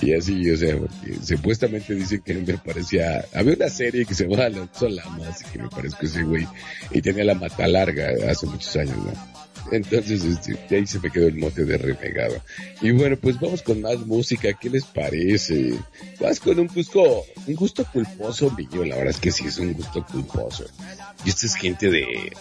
Y, 0.00 0.14
así, 0.14 0.50
o 0.50 0.56
sea, 0.56 0.76
porque 0.76 1.18
supuestamente 1.22 1.94
dicen 1.94 2.22
que 2.22 2.34
me 2.34 2.58
parecía, 2.58 3.24
había 3.34 3.54
una 3.54 3.68
serie 3.68 4.06
que 4.06 4.14
se 4.14 4.26
llama 4.26 4.44
Alonso 4.44 4.88
Lamas, 4.88 5.42
que 5.44 5.58
me 5.58 5.68
parezco 5.68 6.06
ese 6.06 6.22
güey, 6.22 6.46
y 6.90 7.02
tenía 7.02 7.24
la 7.24 7.34
mata 7.34 7.66
larga 7.68 8.10
hace 8.30 8.46
muchos 8.46 8.74
años, 8.76 8.96
¿no? 8.96 9.43
Entonces, 9.70 10.24
este, 10.24 10.58
ahí 10.74 10.86
se 10.86 11.00
me 11.00 11.10
quedó 11.10 11.26
el 11.26 11.36
mote 11.36 11.64
de 11.64 11.78
renegado. 11.78 12.40
Y 12.80 12.90
bueno, 12.90 13.16
pues 13.16 13.40
vamos 13.40 13.62
con 13.62 13.80
más 13.80 13.98
música. 14.00 14.52
¿Qué 14.52 14.70
les 14.70 14.84
parece? 14.84 15.74
Vas 16.20 16.40
con 16.40 16.58
un 16.58 16.68
gusto, 16.68 17.24
un 17.46 17.54
gusto 17.54 17.84
culposo 17.92 18.50
mío. 18.50 18.84
La 18.84 18.96
verdad 18.96 19.14
es 19.14 19.20
que 19.20 19.32
sí 19.32 19.46
es 19.46 19.58
un 19.58 19.72
gusto 19.74 20.04
culposo. 20.06 20.64
Y 21.24 21.30
esta 21.30 21.46
es 21.46 21.54
gente 21.54 21.90
de, 21.90 22.32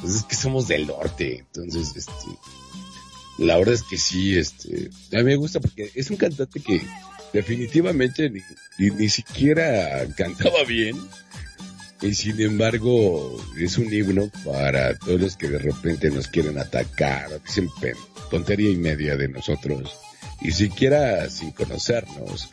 pues 0.00 0.14
es 0.14 0.22
que 0.24 0.34
somos 0.34 0.68
del 0.68 0.86
norte. 0.86 1.38
Entonces, 1.38 1.96
este, 1.96 2.28
la 3.38 3.58
verdad 3.58 3.74
es 3.74 3.82
que 3.82 3.98
sí, 3.98 4.36
este, 4.36 4.90
a 5.12 5.18
mí 5.18 5.24
me 5.24 5.36
gusta 5.36 5.60
porque 5.60 5.90
es 5.94 6.10
un 6.10 6.16
cantante 6.16 6.60
que 6.60 6.80
definitivamente 7.32 8.30
ni, 8.30 8.40
ni, 8.78 8.90
ni 8.90 9.08
siquiera 9.08 10.06
cantaba 10.16 10.64
bien 10.64 10.96
y 12.00 12.14
sin 12.14 12.40
embargo 12.40 13.36
es 13.58 13.76
un 13.78 13.92
himno 13.92 14.30
para 14.44 14.96
todos 14.98 15.20
los 15.20 15.36
que 15.36 15.48
de 15.48 15.58
repente 15.58 16.10
nos 16.10 16.28
quieren 16.28 16.58
atacar, 16.58 17.28
dicen 17.44 17.68
tontería 18.30 18.70
y 18.70 18.76
media 18.76 19.16
de 19.16 19.28
nosotros, 19.28 19.98
y 20.40 20.52
siquiera 20.52 21.28
sin 21.28 21.50
conocernos. 21.50 22.50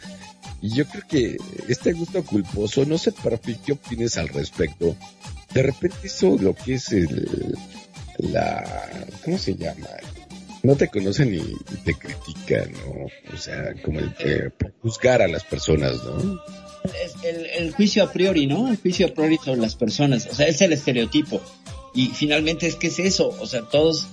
Y 0.61 0.73
yo 0.73 0.85
creo 0.87 1.03
que 1.07 1.37
este 1.67 1.93
gusto 1.93 2.23
culposo, 2.23 2.85
no 2.85 2.97
sé 2.97 3.11
para 3.11 3.37
qué 3.37 3.73
opines 3.73 4.17
al 4.17 4.29
respecto. 4.29 4.95
De 5.53 5.61
repente 5.61 5.97
eso 6.03 6.37
lo 6.41 6.55
que 6.55 6.75
es 6.75 6.91
el, 6.91 7.55
la, 8.17 8.63
¿cómo 9.23 9.37
se 9.37 9.55
llama? 9.55 9.87
No 10.63 10.75
te 10.75 10.87
conocen 10.87 11.35
y, 11.35 11.55
te 11.83 11.93
critican, 11.93 12.71
¿no? 12.71 13.05
O 13.31 13.37
sea, 13.37 13.75
como 13.83 13.99
el, 13.99 14.15
eh, 14.19 14.49
juzgar 14.81 15.21
a 15.21 15.27
las 15.27 15.43
personas, 15.43 15.93
¿no? 16.03 16.39
El, 17.23 17.45
el, 17.45 17.71
juicio 17.73 18.03
a 18.03 18.11
priori, 18.11 18.47
¿no? 18.47 18.69
El 18.69 18.77
juicio 18.77 19.07
a 19.07 19.09
priori 19.09 19.37
sobre 19.37 19.61
las 19.61 19.75
personas. 19.75 20.27
O 20.31 20.35
sea, 20.35 20.47
es 20.47 20.61
el 20.61 20.73
estereotipo. 20.73 21.41
Y 21.93 22.07
finalmente 22.07 22.67
es 22.67 22.75
que 22.75 22.87
es 22.87 22.99
eso. 22.99 23.35
O 23.39 23.45
sea, 23.45 23.61
todos, 23.63 24.07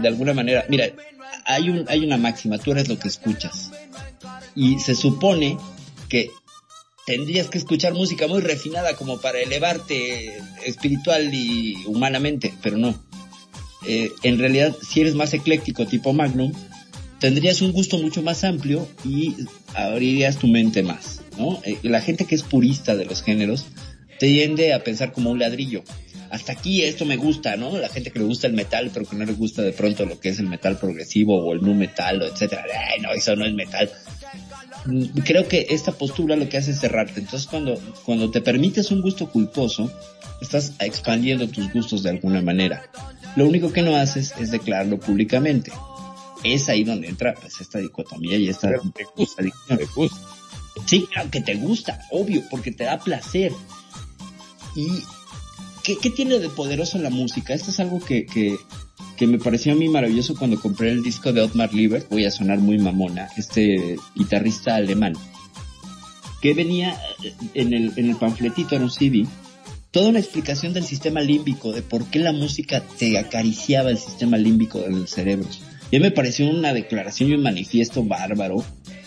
de 0.00 0.08
alguna 0.08 0.34
manera, 0.34 0.64
mira, 0.68 0.90
hay 1.44 1.70
un, 1.70 1.84
hay 1.88 2.04
una 2.04 2.16
máxima, 2.16 2.58
tú 2.58 2.72
eres 2.72 2.88
lo 2.88 2.98
que 2.98 3.08
escuchas. 3.08 3.70
Y 4.54 4.78
se 4.80 4.94
supone 4.94 5.56
que 6.08 6.30
tendrías 7.06 7.48
que 7.48 7.58
escuchar 7.58 7.94
música 7.94 8.26
muy 8.26 8.40
refinada 8.40 8.94
como 8.94 9.20
para 9.20 9.40
elevarte 9.40 10.36
espiritual 10.66 11.32
y 11.32 11.76
humanamente, 11.86 12.52
pero 12.60 12.76
no. 12.76 13.00
Eh, 13.86 14.10
en 14.22 14.38
realidad, 14.38 14.76
si 14.82 15.00
eres 15.00 15.14
más 15.14 15.32
ecléctico 15.32 15.86
tipo 15.86 16.12
Magnum, 16.12 16.52
tendrías 17.18 17.62
un 17.62 17.72
gusto 17.72 17.98
mucho 17.98 18.22
más 18.22 18.44
amplio 18.44 18.86
y 19.04 19.36
abrirías 19.74 20.38
tu 20.38 20.48
mente 20.48 20.82
más. 20.82 21.22
¿No? 21.38 21.60
Eh, 21.64 21.78
la 21.82 22.00
gente 22.00 22.24
que 22.24 22.34
es 22.34 22.42
purista 22.42 22.96
de 22.96 23.04
los 23.04 23.22
géneros 23.22 23.66
tiende 24.18 24.74
a 24.74 24.82
pensar 24.82 25.12
como 25.12 25.30
un 25.30 25.38
ladrillo. 25.38 25.82
Hasta 26.30 26.52
aquí 26.52 26.82
esto 26.82 27.06
me 27.06 27.16
gusta, 27.16 27.56
¿no? 27.56 27.78
La 27.78 27.88
gente 27.88 28.10
que 28.10 28.18
le 28.18 28.26
gusta 28.26 28.46
el 28.46 28.52
metal, 28.52 28.90
pero 28.92 29.06
que 29.06 29.16
no 29.16 29.24
le 29.24 29.32
gusta 29.32 29.62
de 29.62 29.72
pronto 29.72 30.04
lo 30.04 30.20
que 30.20 30.28
es 30.28 30.38
el 30.38 30.46
metal 30.46 30.78
progresivo 30.78 31.42
o 31.42 31.52
el 31.54 31.62
nu 31.62 31.74
metal, 31.74 32.20
etcétera. 32.22 32.64
Ay, 32.92 33.00
no, 33.00 33.12
eso 33.12 33.34
no 33.34 33.46
es 33.46 33.54
metal. 33.54 33.90
Mm, 34.84 35.04
creo 35.24 35.48
que 35.48 35.68
esta 35.70 35.92
postura 35.92 36.36
lo 36.36 36.48
que 36.48 36.58
hace 36.58 36.72
es 36.72 36.80
cerrarte. 36.80 37.20
Entonces, 37.20 37.48
cuando, 37.48 37.80
cuando 38.04 38.30
te 38.30 38.42
permites 38.42 38.90
un 38.90 39.00
gusto 39.00 39.30
culposo, 39.30 39.90
estás 40.42 40.74
expandiendo 40.80 41.48
tus 41.48 41.72
gustos 41.72 42.02
de 42.02 42.10
alguna 42.10 42.42
manera. 42.42 42.90
Lo 43.36 43.46
único 43.46 43.72
que 43.72 43.82
no 43.82 43.96
haces 43.96 44.34
es 44.38 44.50
declararlo 44.50 44.98
públicamente. 44.98 45.72
Es 46.44 46.68
ahí 46.68 46.84
donde 46.84 47.08
entra 47.08 47.34
pues, 47.34 47.60
esta 47.60 47.78
dicotomía 47.78 48.36
y 48.36 48.48
esta, 48.48 48.70
esta 49.16 49.42
adicción. 49.42 50.10
Sí, 50.88 51.06
claro 51.12 51.30
que 51.30 51.42
te 51.42 51.54
gusta, 51.54 52.00
obvio, 52.10 52.42
porque 52.48 52.72
te 52.72 52.84
da 52.84 52.98
placer. 52.98 53.52
¿Y 54.74 54.88
qué, 55.84 56.08
tiene 56.08 56.38
de 56.38 56.48
poderoso 56.48 56.96
la 56.98 57.10
música? 57.10 57.52
Esto 57.52 57.70
es 57.72 57.78
algo 57.78 58.00
que, 58.00 58.24
que, 58.24 59.26
me 59.26 59.38
pareció 59.38 59.72
a 59.72 59.76
mí 59.76 59.86
maravilloso 59.90 60.34
cuando 60.34 60.58
compré 60.58 60.90
el 60.90 61.02
disco 61.02 61.30
de 61.34 61.42
Otmar 61.42 61.74
Liebert, 61.74 62.08
voy 62.08 62.24
a 62.24 62.30
sonar 62.30 62.60
muy 62.60 62.78
mamona, 62.78 63.28
este 63.36 63.96
guitarrista 64.14 64.76
alemán, 64.76 65.12
que 66.40 66.54
venía 66.54 66.98
en 67.52 67.74
el, 67.74 67.92
en 67.96 68.08
el 68.08 68.16
panfletito, 68.16 68.74
en 68.74 68.84
un 68.84 69.28
toda 69.90 70.08
una 70.08 70.20
explicación 70.20 70.72
del 70.72 70.86
sistema 70.86 71.20
límbico, 71.20 71.72
de 71.72 71.82
por 71.82 72.06
qué 72.06 72.18
la 72.18 72.32
música 72.32 72.82
te 72.98 73.18
acariciaba 73.18 73.90
el 73.90 73.98
sistema 73.98 74.38
límbico 74.38 74.78
del 74.78 75.06
cerebro. 75.06 75.48
Y 75.90 75.98
me 76.00 76.12
pareció 76.12 76.48
una 76.48 76.72
declaración 76.72 77.28
y 77.28 77.34
un 77.34 77.42
manifiesto 77.42 78.02
bárbaro 78.04 78.64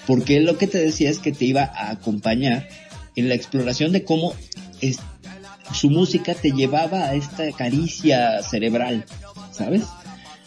porque 0.07 0.39
lo 0.39 0.57
que 0.57 0.67
te 0.67 0.77
decía 0.77 1.09
es 1.09 1.19
que 1.19 1.31
te 1.31 1.45
iba 1.45 1.63
a 1.63 1.91
acompañar 1.91 2.67
en 3.15 3.29
la 3.29 3.35
exploración 3.35 3.91
de 3.91 4.03
cómo 4.03 4.33
es, 4.81 4.99
su 5.73 5.89
música 5.89 6.33
te 6.33 6.51
llevaba 6.51 7.05
a 7.05 7.15
esta 7.15 7.51
caricia 7.51 8.41
cerebral, 8.43 9.05
¿sabes? 9.51 9.83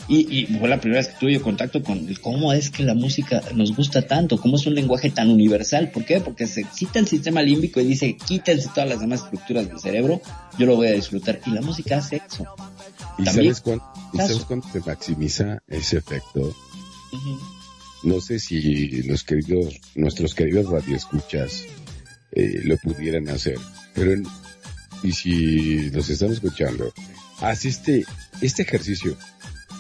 Y, 0.07 0.26
y, 0.30 0.46
fue 0.59 0.68
la 0.68 0.80
primera 0.80 1.00
vez 1.00 1.09
que 1.09 1.18
tuve 1.18 1.40
contacto 1.40 1.82
con 1.82 2.07
el 2.07 2.20
cómo 2.20 2.52
es 2.52 2.68
que 2.68 2.82
la 2.82 2.94
música 2.94 3.42
nos 3.55 3.74
gusta 3.74 4.02
tanto, 4.02 4.36
cómo 4.36 4.57
es 4.57 4.66
un 4.66 4.74
lenguaje 4.74 5.09
tan 5.09 5.30
universal. 5.30 5.90
¿Por 5.92 6.05
qué? 6.05 6.20
Porque 6.20 6.46
se 6.46 6.61
excita 6.61 6.98
el 6.98 7.09
sistema 7.09 7.40
límbico 7.40 7.80
y 7.80 7.84
dice, 7.84 8.16
quítense 8.16 8.68
todas 8.68 8.88
las 8.88 9.00
demás 9.00 9.22
estructuras 9.22 9.66
del 9.66 9.80
cerebro, 9.80 10.20
yo 10.59 10.66
lo 10.66 10.76
voy 10.76 10.88
a 10.88 10.92
disfrutar. 10.92 11.40
Y 11.46 11.52
la 11.52 11.62
música 11.62 11.98
hace 11.98 12.16
eso. 12.16 12.46
¿Y 13.16 13.24
sabes 13.24 13.62
cuándo, 13.62 13.84
¿sabes 14.14 14.44
cuándo 14.44 14.68
se 14.70 14.80
maximiza 14.80 15.62
ese 15.68 15.96
efecto? 15.96 16.55
No 18.05 18.20
sé 18.20 18.38
si 18.38 19.02
los 19.02 19.24
queridos, 19.24 19.80
nuestros 19.94 20.34
queridos 20.34 20.70
radioescuchas 20.70 21.64
eh, 22.32 22.61
lo 22.64 22.76
pudieran 22.76 23.28
hacer, 23.28 23.59
pero 23.94 24.22
y 25.02 25.12
si 25.12 25.90
los 25.90 26.09
están 26.09 26.32
escuchando, 26.32 26.92
haz 27.40 27.64
este, 27.64 28.05
este 28.40 28.62
ejercicio. 28.62 29.16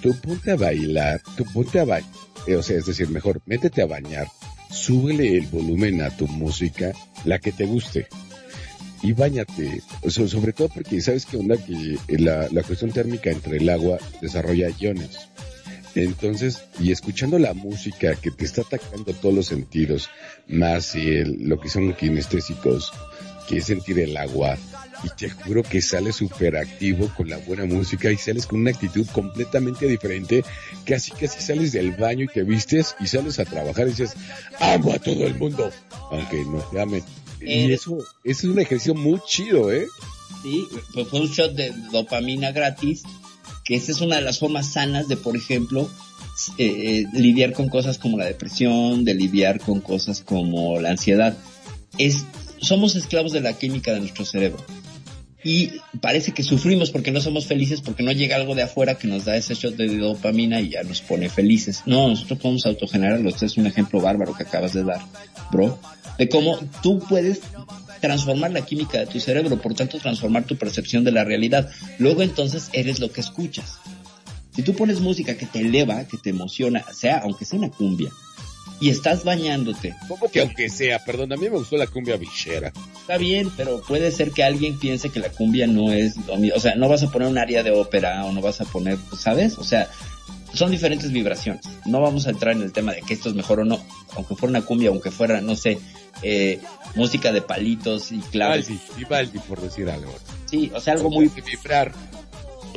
Tú 0.02 0.14
ponte 0.20 0.50
a 0.50 0.56
bailar, 0.56 1.22
tú 1.36 1.44
ponte 1.44 1.80
a 1.80 1.84
bailar, 1.84 2.10
eh, 2.46 2.56
o 2.56 2.62
sea, 2.62 2.78
es 2.78 2.86
decir, 2.86 3.08
mejor, 3.08 3.40
métete 3.46 3.82
a 3.82 3.86
bañar, 3.86 4.28
súbele 4.70 5.38
el 5.38 5.46
volumen 5.46 6.02
a 6.02 6.14
tu 6.14 6.26
música, 6.28 6.92
la 7.24 7.38
que 7.38 7.52
te 7.52 7.64
guste, 7.64 8.06
y 9.02 9.12
bañate, 9.12 9.82
sobre 10.08 10.52
todo 10.52 10.68
porque 10.68 11.00
sabes 11.00 11.26
que 11.26 11.36
onda 11.36 11.56
que 11.56 11.98
la, 12.18 12.48
la 12.50 12.62
cuestión 12.62 12.90
térmica 12.90 13.30
entre 13.30 13.58
el 13.58 13.68
agua 13.68 13.98
desarrolla 14.20 14.70
iones. 14.78 15.18
Entonces, 15.94 16.64
y 16.80 16.90
escuchando 16.90 17.38
la 17.38 17.54
música 17.54 18.16
que 18.16 18.30
te 18.30 18.44
está 18.44 18.62
atacando 18.62 19.12
todos 19.14 19.34
los 19.34 19.46
sentidos, 19.46 20.10
más 20.48 20.94
el, 20.96 21.48
lo 21.48 21.60
que 21.60 21.68
son 21.68 21.94
kinestésicos, 21.94 22.92
que 23.48 23.58
es 23.58 23.66
sentir 23.66 23.98
el 24.00 24.16
agua, 24.16 24.56
y 25.04 25.08
te 25.16 25.28
juro 25.28 25.62
que 25.62 25.80
sales 25.82 26.16
súper 26.16 26.56
activo 26.56 27.10
con 27.16 27.28
la 27.28 27.36
buena 27.38 27.66
música 27.66 28.10
y 28.10 28.16
sales 28.16 28.46
con 28.46 28.60
una 28.60 28.70
actitud 28.70 29.06
completamente 29.12 29.86
diferente, 29.86 30.44
así 30.94 31.12
casi 31.12 31.40
sales 31.40 31.72
del 31.72 31.92
baño 31.92 32.24
y 32.24 32.28
te 32.28 32.42
vistes 32.42 32.96
y 33.00 33.06
sales 33.06 33.38
a 33.38 33.44
trabajar 33.44 33.86
y 33.86 33.90
dices, 33.90 34.14
amo 34.60 34.92
a 34.92 34.98
todo 34.98 35.26
el 35.26 35.34
mundo, 35.34 35.70
aunque 36.10 36.44
no 36.44 36.58
te 36.70 36.80
amen. 36.80 37.04
y 37.40 37.70
Eh, 37.70 37.74
eso, 37.74 37.98
eso 37.98 38.06
es 38.24 38.44
un 38.44 38.58
ejercicio 38.58 38.94
muy 38.94 39.20
chido, 39.26 39.72
¿eh? 39.72 39.86
Sí, 40.42 40.66
pues 40.92 41.08
fue 41.08 41.20
un 41.20 41.28
shot 41.28 41.52
de 41.52 41.72
dopamina 41.92 42.52
gratis, 42.52 43.02
que 43.64 43.76
esa 43.76 43.92
es 43.92 44.00
una 44.00 44.16
de 44.16 44.22
las 44.22 44.38
formas 44.38 44.72
sanas 44.72 45.08
de, 45.08 45.16
por 45.16 45.36
ejemplo, 45.36 45.90
eh, 46.58 46.66
eh, 46.66 47.18
lidiar 47.18 47.52
con 47.52 47.68
cosas 47.68 47.98
como 47.98 48.18
la 48.18 48.26
depresión, 48.26 49.04
de 49.04 49.14
lidiar 49.14 49.60
con 49.60 49.80
cosas 49.80 50.20
como 50.20 50.78
la 50.80 50.90
ansiedad. 50.90 51.36
Es, 51.96 52.24
somos 52.58 52.94
esclavos 52.96 53.32
de 53.32 53.40
la 53.40 53.54
química 53.54 53.92
de 53.92 54.00
nuestro 54.00 54.24
cerebro. 54.24 54.64
y 55.46 55.72
parece 56.00 56.32
que 56.32 56.42
sufrimos 56.42 56.90
porque 56.90 57.10
no 57.10 57.20
somos 57.20 57.44
felices 57.44 57.82
porque 57.82 58.02
no 58.02 58.12
llega 58.12 58.36
algo 58.36 58.54
de 58.54 58.62
afuera 58.62 58.96
que 58.96 59.06
nos 59.06 59.26
da 59.26 59.36
ese 59.36 59.54
shot 59.54 59.76
de 59.76 59.98
dopamina 59.98 60.58
y 60.60 60.70
ya 60.70 60.82
nos 60.82 61.02
pone 61.02 61.28
felices. 61.28 61.82
No, 61.84 62.08
nosotros 62.08 62.38
podemos 62.38 62.64
autogenerarlo. 62.64 63.28
Este 63.28 63.46
es 63.46 63.56
un 63.58 63.66
ejemplo 63.66 64.00
bárbaro 64.00 64.34
que 64.34 64.44
acabas 64.44 64.72
de 64.72 64.84
dar, 64.84 65.02
bro, 65.52 65.78
de 66.18 66.28
cómo 66.28 66.58
tú 66.82 66.98
puedes 66.98 67.40
transformar 68.04 68.52
la 68.52 68.66
química 68.66 68.98
de 68.98 69.06
tu 69.06 69.18
cerebro, 69.18 69.56
por 69.56 69.72
tanto 69.72 69.98
transformar 69.98 70.44
tu 70.44 70.58
percepción 70.58 71.04
de 71.04 71.12
la 71.12 71.24
realidad. 71.24 71.70
Luego 71.98 72.20
entonces 72.20 72.68
eres 72.74 73.00
lo 73.00 73.10
que 73.10 73.22
escuchas. 73.22 73.78
Si 74.54 74.62
tú 74.62 74.74
pones 74.74 75.00
música 75.00 75.38
que 75.38 75.46
te 75.46 75.60
eleva, 75.60 76.04
que 76.04 76.18
te 76.18 76.28
emociona, 76.28 76.84
sea 76.92 77.20
aunque 77.20 77.46
sea 77.46 77.58
una 77.58 77.70
cumbia, 77.70 78.10
y 78.78 78.90
estás 78.90 79.24
bañándote. 79.24 79.94
¿Cómo 80.06 80.30
que 80.30 80.42
aunque 80.42 80.68
sea? 80.68 80.98
Perdón, 80.98 81.32
a 81.32 81.36
mí 81.36 81.48
me 81.48 81.56
gustó 81.56 81.78
la 81.78 81.86
cumbia 81.86 82.18
bichera. 82.18 82.74
Está 83.00 83.16
bien, 83.16 83.50
pero 83.56 83.80
puede 83.80 84.12
ser 84.12 84.32
que 84.32 84.44
alguien 84.44 84.78
piense 84.78 85.08
que 85.08 85.20
la 85.20 85.30
cumbia 85.30 85.66
no 85.66 85.90
es 85.90 86.18
lo 86.26 86.36
mío. 86.36 86.52
O 86.54 86.60
sea, 86.60 86.74
no 86.74 86.90
vas 86.90 87.02
a 87.02 87.10
poner 87.10 87.28
un 87.28 87.38
área 87.38 87.62
de 87.62 87.70
ópera 87.70 88.22
o 88.26 88.32
no 88.32 88.42
vas 88.42 88.60
a 88.60 88.66
poner, 88.66 88.98
¿sabes? 89.18 89.56
O 89.56 89.64
sea, 89.64 89.88
son 90.54 90.70
diferentes 90.70 91.12
vibraciones. 91.12 91.64
No 91.86 92.00
vamos 92.00 92.26
a 92.26 92.30
entrar 92.30 92.54
en 92.54 92.62
el 92.62 92.72
tema 92.72 92.92
de 92.92 93.02
que 93.02 93.14
esto 93.14 93.28
es 93.28 93.34
mejor 93.34 93.60
o 93.60 93.64
no. 93.64 93.80
Aunque 94.16 94.34
fuera 94.34 94.50
una 94.50 94.66
cumbia, 94.66 94.90
aunque 94.90 95.10
fuera, 95.10 95.40
no 95.40 95.56
sé, 95.56 95.78
eh, 96.22 96.60
música 96.94 97.32
de 97.32 97.42
palitos 97.42 98.12
y 98.12 98.18
claves. 98.20 98.70
y 98.70 99.04
Baldi, 99.04 99.38
por 99.40 99.60
decir 99.60 99.90
algo. 99.90 100.12
Sí, 100.46 100.70
o 100.74 100.80
sea, 100.80 100.94
algo 100.94 101.10
muy... 101.10 101.28
Vibrar. 101.28 101.92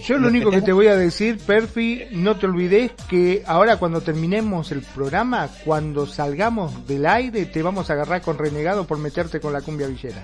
Yo 0.05 0.17
lo 0.17 0.28
único 0.28 0.51
que 0.51 0.61
te 0.61 0.71
voy 0.71 0.88
a 0.88 0.95
decir, 0.95 1.39
Perfi, 1.39 2.03
no 2.11 2.38
te 2.38 2.45
olvides 2.45 2.91
que 3.09 3.43
ahora 3.47 3.78
cuando 3.78 4.01
terminemos 4.01 4.71
el 4.71 4.82
programa, 4.82 5.49
cuando 5.65 6.05
salgamos 6.05 6.88
del 6.88 7.05
aire, 7.07 7.45
te 7.45 7.63
vamos 7.63 7.89
a 7.89 7.93
agarrar 7.93 8.21
con 8.21 8.38
renegado 8.38 8.86
por 8.86 8.99
meterte 8.99 9.39
con 9.39 9.53
la 9.53 9.61
cumbia 9.61 9.88
villera. 9.88 10.23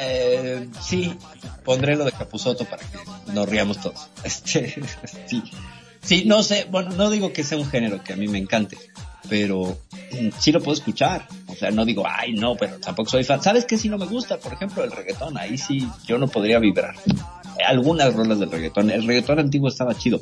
Eh, 0.00 0.68
sí, 0.80 1.16
pondré 1.64 1.94
lo 1.94 2.04
de 2.04 2.12
Capuzoto 2.12 2.64
para 2.64 2.82
que 2.82 2.98
nos 3.32 3.48
riamos 3.48 3.80
todos. 3.80 4.08
Este, 4.24 4.82
sí. 5.26 5.42
Sí, 6.02 6.24
no 6.26 6.42
sé, 6.42 6.66
bueno, 6.70 6.90
no 6.90 7.10
digo 7.10 7.32
que 7.32 7.44
sea 7.44 7.58
un 7.58 7.66
género 7.66 8.02
que 8.02 8.12
a 8.12 8.16
mí 8.16 8.28
me 8.28 8.38
encante, 8.38 8.78
pero 9.28 9.78
mm, 10.12 10.28
sí 10.38 10.52
lo 10.52 10.60
puedo 10.60 10.74
escuchar. 10.74 11.26
O 11.46 11.54
sea, 11.54 11.70
no 11.70 11.84
digo, 11.84 12.04
ay, 12.06 12.32
no, 12.32 12.56
pero 12.56 12.78
tampoco 12.78 13.10
soy 13.10 13.24
fan. 13.24 13.42
¿Sabes 13.42 13.64
qué 13.64 13.78
sí 13.78 13.88
no 13.88 13.98
me 13.98 14.06
gusta? 14.06 14.38
Por 14.38 14.52
ejemplo, 14.52 14.82
el 14.84 14.90
reggaetón. 14.90 15.36
Ahí 15.38 15.58
sí 15.58 15.86
yo 16.06 16.18
no 16.18 16.28
podría 16.28 16.58
vibrar 16.58 16.94
algunas 17.66 18.14
rolas 18.14 18.38
del 18.38 18.50
reggaetón. 18.50 18.90
El 18.90 19.06
reggaetón 19.06 19.38
antiguo 19.38 19.68
estaba 19.68 19.94
chido. 19.96 20.20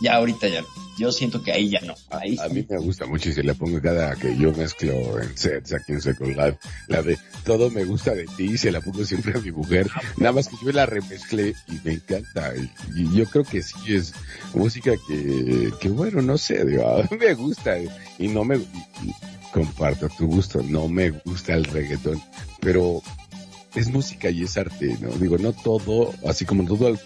Ya 0.00 0.14
ahorita 0.14 0.48
ya, 0.48 0.64
yo 0.98 1.12
siento 1.12 1.42
que 1.42 1.52
ahí 1.52 1.70
ya 1.70 1.80
no. 1.80 1.94
Ahí 2.10 2.36
a 2.38 2.48
mí 2.48 2.66
me 2.68 2.78
gusta 2.78 3.06
mucho 3.06 3.28
y 3.28 3.32
se 3.32 3.42
la 3.42 3.54
pongo 3.54 3.80
cada 3.80 4.14
que 4.16 4.36
yo 4.36 4.52
mezclo 4.52 5.20
en 5.20 5.36
sets 5.36 5.72
aquí 5.74 5.92
en 5.92 6.00
Second 6.00 6.36
Life. 6.36 6.58
La 6.88 7.02
de 7.02 7.18
todo 7.44 7.70
me 7.70 7.84
gusta 7.84 8.14
de 8.14 8.26
ti, 8.36 8.56
se 8.58 8.70
la 8.70 8.80
pongo 8.80 9.04
siempre 9.04 9.38
a 9.38 9.40
mi 9.40 9.52
mujer. 9.52 9.88
Nada 10.16 10.32
más 10.32 10.48
que 10.48 10.56
yo 10.64 10.72
la 10.72 10.86
remezclé 10.86 11.54
y 11.68 11.80
me 11.84 11.94
encanta. 11.94 12.52
Y, 12.96 13.16
yo 13.16 13.24
creo 13.26 13.44
que 13.44 13.62
sí 13.62 13.94
es 13.94 14.12
música 14.54 14.92
que, 15.08 15.72
que 15.80 15.88
bueno, 15.88 16.22
no 16.22 16.38
sé, 16.38 16.64
digo, 16.64 16.86
a 16.86 17.02
mí 17.02 17.18
me 17.18 17.34
gusta 17.34 17.76
y 18.18 18.28
no 18.28 18.44
me, 18.44 18.60
comparto 19.52 20.08
tu 20.08 20.26
gusto, 20.26 20.62
no 20.62 20.88
me 20.88 21.10
gusta 21.10 21.54
el 21.54 21.64
reggaetón, 21.64 22.20
pero 22.60 23.02
es 23.74 23.88
música 23.88 24.30
y 24.30 24.42
es 24.42 24.56
arte, 24.56 24.96
¿no? 25.00 25.10
Digo, 25.10 25.38
no 25.38 25.52
todo, 25.52 26.12
así 26.26 26.44
como 26.44 26.64
todo, 26.64 26.98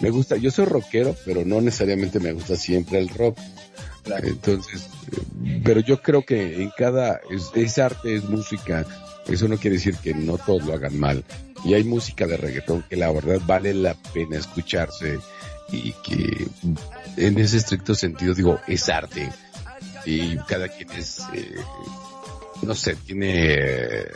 me 0.00 0.10
gusta, 0.10 0.36
yo 0.36 0.50
soy 0.50 0.66
rockero, 0.66 1.16
pero 1.24 1.44
no 1.44 1.60
necesariamente 1.60 2.20
me 2.20 2.32
gusta 2.32 2.56
siempre 2.56 2.98
el 2.98 3.08
rock. 3.08 3.38
Entonces, 4.22 4.88
pero 5.64 5.80
yo 5.80 6.02
creo 6.02 6.24
que 6.24 6.62
en 6.62 6.70
cada, 6.76 7.20
es, 7.54 7.78
arte, 7.78 8.16
es 8.16 8.24
música, 8.24 8.86
eso 9.28 9.48
no 9.48 9.56
quiere 9.58 9.76
decir 9.76 9.96
que 9.96 10.14
no 10.14 10.38
todos 10.38 10.64
lo 10.64 10.74
hagan 10.74 10.98
mal. 10.98 11.24
Y 11.64 11.74
hay 11.74 11.84
música 11.84 12.26
de 12.26 12.36
reggaetón 12.36 12.82
que 12.88 12.96
la 12.96 13.12
verdad 13.12 13.40
vale 13.46 13.74
la 13.74 13.94
pena 13.94 14.38
escucharse 14.38 15.18
y 15.70 15.92
que 16.02 16.46
en 17.16 17.38
ese 17.38 17.58
estricto 17.58 17.94
sentido 17.94 18.34
digo, 18.34 18.58
es 18.66 18.88
arte. 18.88 19.30
Y 20.06 20.36
cada 20.38 20.68
quien 20.68 20.90
es, 20.92 21.20
eh, 21.34 21.54
no 22.62 22.74
sé, 22.74 22.96
tiene 22.96 24.06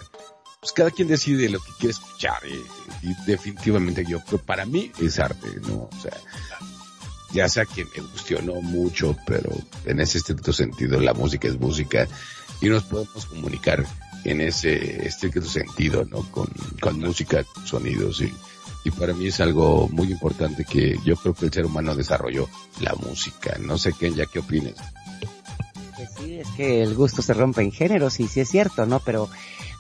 pues 0.65 0.73
cada 0.73 0.91
quien 0.91 1.09
decide 1.09 1.51
lo 1.51 1.61
que 1.61 1.73
quiere 1.79 1.91
escuchar 1.91 2.41
y, 2.47 3.15
definitivamente 3.27 4.03
yo 4.09 4.21
creo 4.21 4.41
para 4.41 4.65
mí 4.65 4.91
es 4.99 5.19
arte, 5.19 5.47
¿no? 5.61 5.91
O 5.93 6.01
sea, 6.01 6.17
ya 7.35 7.51
sea 7.51 7.67
que 7.67 7.85
me 7.85 8.41
no 8.41 8.62
mucho, 8.62 9.15
pero 9.27 9.51
en 9.85 10.01
ese 10.01 10.17
estricto 10.17 10.55
sentido 10.55 10.99
la 11.01 11.12
música 11.12 11.49
es 11.49 11.61
música 11.61 12.09
y 12.62 12.71
nos 12.71 12.85
podemos 12.85 13.27
comunicar 13.27 13.85
en 14.25 14.41
ese 14.41 15.07
estricto 15.07 15.43
sentido, 15.43 16.07
¿no? 16.07 16.23
Con, 16.31 16.49
con 16.81 16.99
música, 16.99 17.45
sonidos 17.67 18.23
y, 18.23 18.33
y 18.85 18.91
para 18.91 19.12
mí 19.12 19.27
es 19.27 19.41
algo 19.41 19.91
muy 19.93 20.11
importante 20.11 20.65
que 20.65 20.99
yo 21.05 21.17
creo 21.17 21.35
que 21.35 21.45
el 21.45 21.53
ser 21.53 21.67
humano 21.67 21.95
desarrolló 21.95 22.49
la 22.81 22.95
música. 22.95 23.59
No 23.61 23.77
sé, 23.77 23.93
Ken, 23.93 24.15
ya 24.15 24.25
qué 24.25 24.39
opinas. 24.39 24.77
Pues 25.95 26.09
sí, 26.19 26.39
es 26.39 26.49
que 26.57 26.83
el 26.83 26.95
gusto 26.95 27.21
se 27.21 27.35
rompe 27.35 27.61
en 27.61 27.71
géneros 27.71 28.19
y 28.19 28.29
sí 28.29 28.41
es 28.41 28.49
cierto, 28.49 28.87
¿no? 28.87 29.01
Pero 29.01 29.29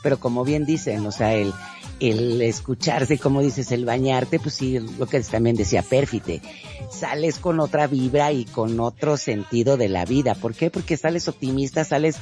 pero 0.04 0.20
como 0.20 0.44
bien 0.44 0.66
dicen, 0.66 1.06
o 1.06 1.10
sea, 1.10 1.32
el, 1.32 1.54
el 1.98 2.42
escucharse, 2.42 3.18
como 3.18 3.40
dices, 3.40 3.72
el 3.72 3.86
bañarte, 3.86 4.38
pues 4.38 4.54
sí, 4.54 4.78
lo 4.78 5.06
que 5.06 5.18
también 5.20 5.56
decía 5.56 5.82
Pérfite, 5.82 6.42
sales 6.90 7.38
con 7.38 7.58
otra 7.58 7.86
vibra 7.86 8.30
y 8.30 8.44
con 8.44 8.78
otro 8.80 9.16
sentido 9.16 9.78
de 9.78 9.88
la 9.88 10.04
vida. 10.04 10.34
¿Por 10.34 10.54
qué? 10.54 10.68
Porque 10.68 10.98
sales 10.98 11.26
optimista, 11.26 11.86
sales 11.86 12.18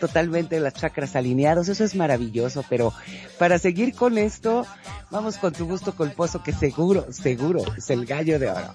totalmente 0.00 0.58
las 0.58 0.74
chakras 0.74 1.14
alineados, 1.14 1.68
eso 1.68 1.84
es 1.84 1.94
maravilloso, 1.94 2.64
pero 2.68 2.92
para 3.38 3.58
seguir 3.58 3.94
con 3.94 4.18
esto, 4.18 4.66
vamos 5.10 5.36
con 5.36 5.52
tu 5.52 5.66
gusto 5.66 5.94
culposo 5.94 6.42
que 6.42 6.52
seguro, 6.52 7.06
seguro, 7.12 7.62
es 7.76 7.90
el 7.90 8.06
gallo 8.06 8.38
de 8.38 8.50
oro. 8.50 8.74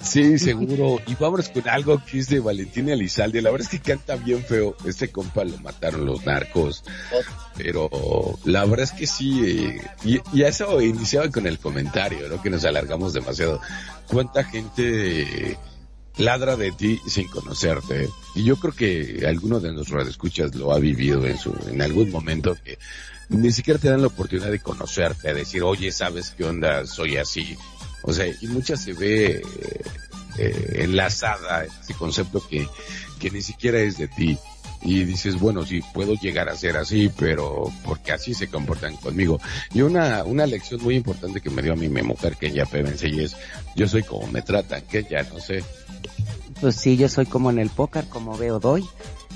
Sí, 0.00 0.38
seguro, 0.38 1.00
y 1.06 1.14
vámonos 1.16 1.48
con 1.48 1.68
algo 1.68 2.00
que 2.04 2.20
es 2.20 2.28
de 2.28 2.38
Valentina 2.38 2.92
Elizalde, 2.92 3.42
la 3.42 3.50
verdad 3.50 3.68
es 3.72 3.80
que 3.80 3.90
canta 3.90 4.14
bien 4.16 4.44
feo, 4.44 4.76
este 4.84 5.08
compa 5.08 5.44
lo 5.44 5.58
mataron 5.58 6.04
los 6.04 6.24
narcos, 6.24 6.84
pero 7.56 7.90
la 8.44 8.64
verdad 8.66 8.84
es 8.84 8.92
que 8.92 9.06
sí, 9.06 9.40
eh, 9.44 9.80
y, 10.04 10.20
y, 10.32 10.42
eso 10.42 10.80
iniciaba 10.80 11.28
con 11.30 11.46
el 11.46 11.58
comentario, 11.58 12.28
¿no? 12.28 12.40
Que 12.40 12.50
nos 12.50 12.64
alargamos 12.64 13.14
demasiado. 13.14 13.60
¿Cuánta 14.06 14.44
gente 14.44 15.58
ladra 16.18 16.56
de 16.56 16.72
ti 16.72 17.00
sin 17.06 17.28
conocerte? 17.28 18.08
Y 18.34 18.44
yo 18.44 18.56
creo 18.56 18.72
que 18.72 19.26
alguno 19.26 19.60
de 19.60 19.72
nuestros 19.72 20.06
escuchas 20.08 20.54
lo 20.54 20.72
ha 20.72 20.78
vivido 20.78 21.24
en 21.26 21.38
su, 21.38 21.54
en 21.68 21.82
algún 21.82 22.10
momento 22.10 22.56
que 22.64 22.78
ni 23.28 23.50
siquiera 23.52 23.80
te 23.80 23.88
dan 23.88 24.02
la 24.02 24.08
oportunidad 24.08 24.50
de 24.50 24.60
conocerte, 24.60 25.28
a 25.28 25.34
decir, 25.34 25.62
oye, 25.62 25.90
¿sabes 25.90 26.34
qué 26.36 26.44
onda? 26.44 26.86
Soy 26.86 27.16
así. 27.16 27.56
O 28.02 28.12
sea, 28.12 28.26
y 28.26 28.46
muchas 28.46 28.82
se 28.82 28.92
ve 28.92 29.42
eh, 30.38 30.72
enlazada 30.76 31.64
ese 31.64 31.94
concepto 31.94 32.46
que, 32.46 32.68
que 33.18 33.30
ni 33.30 33.42
siquiera 33.42 33.80
es 33.80 33.98
de 33.98 34.08
ti 34.08 34.38
y 34.86 35.04
dices, 35.04 35.38
bueno, 35.40 35.66
sí, 35.66 35.80
puedo 35.92 36.14
llegar 36.14 36.48
a 36.48 36.56
ser 36.56 36.76
así, 36.76 37.10
pero 37.18 37.72
porque 37.84 38.12
así 38.12 38.34
se 38.34 38.48
comportan 38.48 38.96
conmigo. 38.96 39.40
Y 39.74 39.82
una, 39.82 40.22
una 40.22 40.46
lección 40.46 40.80
muy 40.80 40.94
importante 40.94 41.40
que 41.40 41.50
me 41.50 41.60
dio 41.60 41.72
a 41.72 41.76
mí 41.76 41.88
mi 41.88 42.02
mujer, 42.02 42.36
que 42.36 42.46
ella 42.46 42.64
y 43.02 43.20
es, 43.20 43.36
yo 43.74 43.88
soy 43.88 44.04
como 44.04 44.28
me 44.28 44.42
tratan, 44.42 44.82
que 44.82 45.02
ya 45.02 45.24
no 45.24 45.40
sé. 45.40 45.64
Pues 46.60 46.76
sí, 46.76 46.96
yo 46.96 47.08
soy 47.08 47.26
como 47.26 47.50
en 47.50 47.58
el 47.58 47.68
póker, 47.68 48.06
como 48.06 48.38
veo 48.38 48.60
doy. 48.60 48.84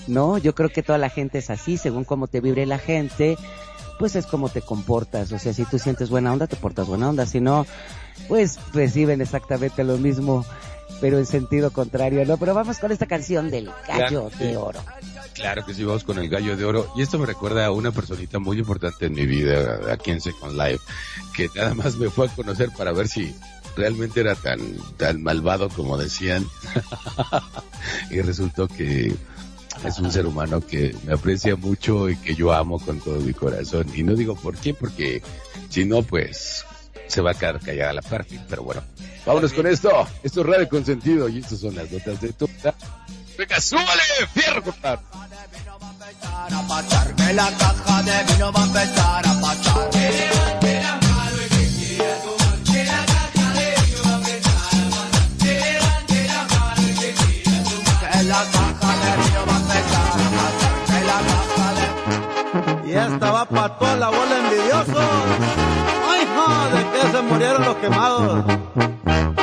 No, 0.07 0.39
yo 0.39 0.55
creo 0.55 0.71
que 0.71 0.85
toda 0.85 0.99
la 0.99 1.11
gente 1.11 1.39
es 1.39 1.51
así, 1.51 1.77
según 1.77 2.05
cómo 2.05 2.29
te 2.29 2.41
vibre 2.41 2.65
la 2.65 2.79
gente, 2.79 3.37
pues 3.99 4.15
es 4.15 4.27
como 4.27 4.51
te 4.51 4.63
comportas. 4.63 5.33
O 5.33 5.39
sea, 5.41 5.53
si 5.53 5.65
tú 5.65 5.81
sientes 5.81 6.11
buena 6.11 6.33
onda, 6.33 6.47
te 6.47 6.57
portas 6.57 6.87
buena 6.87 7.09
onda. 7.09 7.27
Si 7.27 7.41
no, 7.41 7.67
pues 8.29 8.59
reciben 8.73 9.21
exactamente 9.21 9.83
lo 9.83 9.99
mismo 9.99 10.47
pero 11.01 11.19
en 11.19 11.27
sentido 11.27 11.73
contrario, 11.73 12.25
¿no? 12.27 12.37
Pero 12.37 12.55
vamos 12.55 12.79
con 12.79 12.93
esta 12.93 13.07
canción 13.07 13.51
del 13.51 13.71
gallo 13.89 14.31
de 14.39 14.57
oro. 14.57 14.81
Claro 15.35 15.65
que 15.65 15.75
sí, 15.75 15.85
vamos 15.85 16.05
con 16.05 16.19
el 16.19 16.29
gallo 16.29 16.57
de 16.57 16.65
oro. 16.65 16.93
Y 16.97 17.03
esto 17.03 17.19
me 17.19 17.27
recuerda 17.27 17.67
a 17.67 17.71
una 17.71 17.93
personita 17.93 18.39
muy 18.39 18.59
importante 18.59 19.07
en 19.07 19.15
mi 19.15 19.27
vida, 19.27 19.93
aquí 19.93 20.11
en 20.11 20.21
Second 20.21 20.57
Life, 20.57 20.85
que 21.35 21.49
nada 21.55 21.75
más 21.75 21.97
me 21.97 22.11
fue 22.11 22.27
a 22.27 22.35
conocer 22.35 22.71
para 22.77 22.93
ver 22.93 23.09
si 23.09 23.35
realmente 23.77 24.21
era 24.21 24.35
tan, 24.35 24.61
tan 24.97 25.23
malvado 25.23 25.69
como 25.69 25.97
decían. 25.97 26.47
y 28.11 28.21
resultó 28.21 28.69
que 28.69 29.15
es 29.85 29.99
un 29.99 30.13
ser 30.13 30.27
humano 30.27 30.61
que 30.61 30.95
me 31.05 31.15
aprecia 31.15 31.57
mucho 31.57 32.09
y 32.09 32.17
que 32.17 32.35
yo 32.35 32.53
amo 32.53 32.79
con 32.79 33.01
todo 33.01 33.21
mi 33.21 33.33
corazón. 33.33 33.87
Y 33.95 34.03
no 34.03 34.15
digo 34.15 34.35
por 34.35 34.57
qué, 34.57 34.75
porque 34.75 35.23
si 35.69 35.85
no, 35.85 36.03
pues 36.03 36.65
se 37.07 37.21
va 37.21 37.33
a 37.33 37.35
quedar 37.35 37.61
callada 37.61 37.93
la 37.93 38.03
parte. 38.03 38.41
Pero 38.49 38.63
bueno, 38.63 38.83
vámonos 39.25 39.53
con 39.53 39.67
esto. 39.67 39.91
Esto 40.23 40.41
es 40.41 40.47
Radio 40.47 40.69
Consentido 40.69 41.29
y 41.29 41.39
estas 41.39 41.61
son 41.61 41.75
las 41.75 41.91
notas 41.91 42.21
de 42.21 42.33
tuta. 42.33 42.75
Venga, 43.41 43.59
súbale, 43.59 44.03
fierro. 44.35 44.63
Que 44.63 44.71
la 47.33 47.51
caja 47.57 48.03
de 48.03 48.13
va 48.13 48.61
a 48.61 48.67
a. 48.67 48.69
Levante 48.69 48.85
la 58.25 58.45
caja 58.45 58.93
de 59.01 59.17
va 59.47 59.57
a 59.57 59.65
a 59.65 59.73
la 59.73 59.73
caja 59.73 59.81
de 59.81 59.81
va 61.09 61.17
a 61.17 61.33
a 61.57 61.73
de... 61.73 62.91
Y 62.91 62.93
esta 62.93 63.31
va 63.31 63.45
para 63.47 63.79
toda 63.79 63.97
la 63.97 64.09
bola 64.11 64.37
envidiosos. 64.37 65.11
Ay, 66.11 66.29
ja, 66.37 66.69
de 66.77 66.81
que 66.91 67.03
se 67.11 67.23
murieron 67.23 67.65
los 67.65 67.77
quemados. 67.77 69.40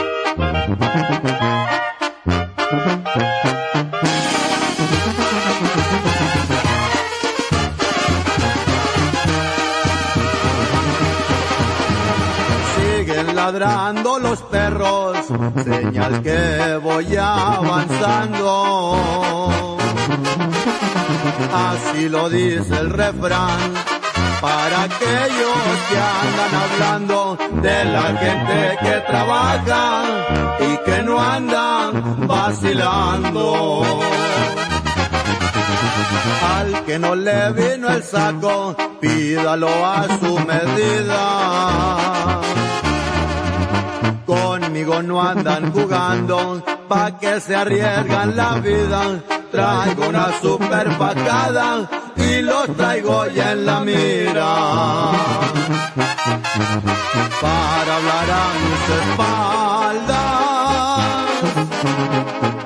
Ladrando 13.47 14.19
los 14.19 14.41
perros, 14.41 15.17
señal 15.63 16.21
que 16.21 16.77
voy 16.83 17.15
avanzando. 17.15 18.49
Así 21.53 22.09
lo 22.09 22.29
dice 22.29 22.77
el 22.77 22.89
refrán 22.89 23.73
para 24.41 24.83
aquellos 24.83 25.57
que 25.89 25.97
andan 26.25 26.53
hablando 26.63 27.37
de 27.61 27.85
la 27.85 28.17
gente 28.17 28.77
que 28.81 28.95
trabaja 29.07 30.03
y 30.59 30.77
que 30.85 31.03
no 31.03 31.17
andan 31.21 32.27
vacilando. 32.27 33.81
Al 36.57 36.83
que 36.83 36.99
no 36.99 37.15
le 37.15 37.51
vino 37.53 37.87
el 37.87 38.03
saco, 38.03 38.75
pídalo 38.99 39.69
a 39.85 40.05
su 40.19 40.37
medida. 40.39 41.87
Conmigo 44.77 45.01
no 45.01 45.19
andan 45.19 45.73
jugando, 45.73 46.61
pa' 46.87 47.17
que 47.17 47.39
se 47.39 47.55
arriesgan 47.55 48.35
la 48.35 48.59
vida. 48.59 49.23
Traigo 49.51 50.07
una 50.07 50.31
super 50.39 50.95
pacada 50.99 51.89
y 52.15 52.43
los 52.43 52.67
traigo 52.77 53.25
ya 53.25 53.53
en 53.53 53.65
la 53.65 53.79
mira. 53.79 54.55
Para 57.41 57.95
hablar 57.97 58.29
a 58.29 58.45
mis 58.61 58.83
espaldas. 59.01 60.17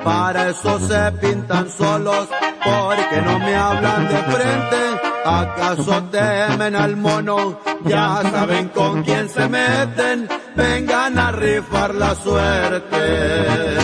Para 0.04 0.50
eso 0.50 0.78
se 0.80 1.12
pintan 1.12 1.70
solos, 1.70 2.28
porque 2.62 3.22
no 3.22 3.38
me 3.38 3.56
hablan 3.56 4.06
de 4.06 4.16
frente. 4.16 5.11
¿Acaso 5.24 6.02
temen 6.10 6.74
al 6.74 6.96
mono? 6.96 7.60
Ya 7.84 8.22
saben 8.22 8.68
con 8.68 9.02
quién 9.02 9.28
se 9.28 9.48
meten. 9.48 10.28
Vengan 10.56 11.18
a 11.18 11.32
rifar 11.32 11.94
la 11.94 12.14
suerte. 12.14 13.76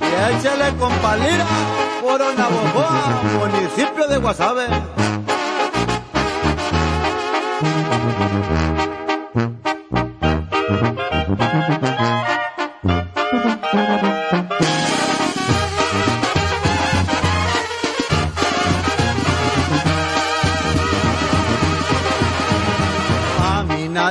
Y 0.00 0.34
échale 0.34 0.76
con 0.78 0.92
palira 0.94 1.46
por 2.00 2.20
Navojoa, 2.20 3.22
municipio 3.38 4.08
de 4.08 4.18
Guasave. 4.18 4.66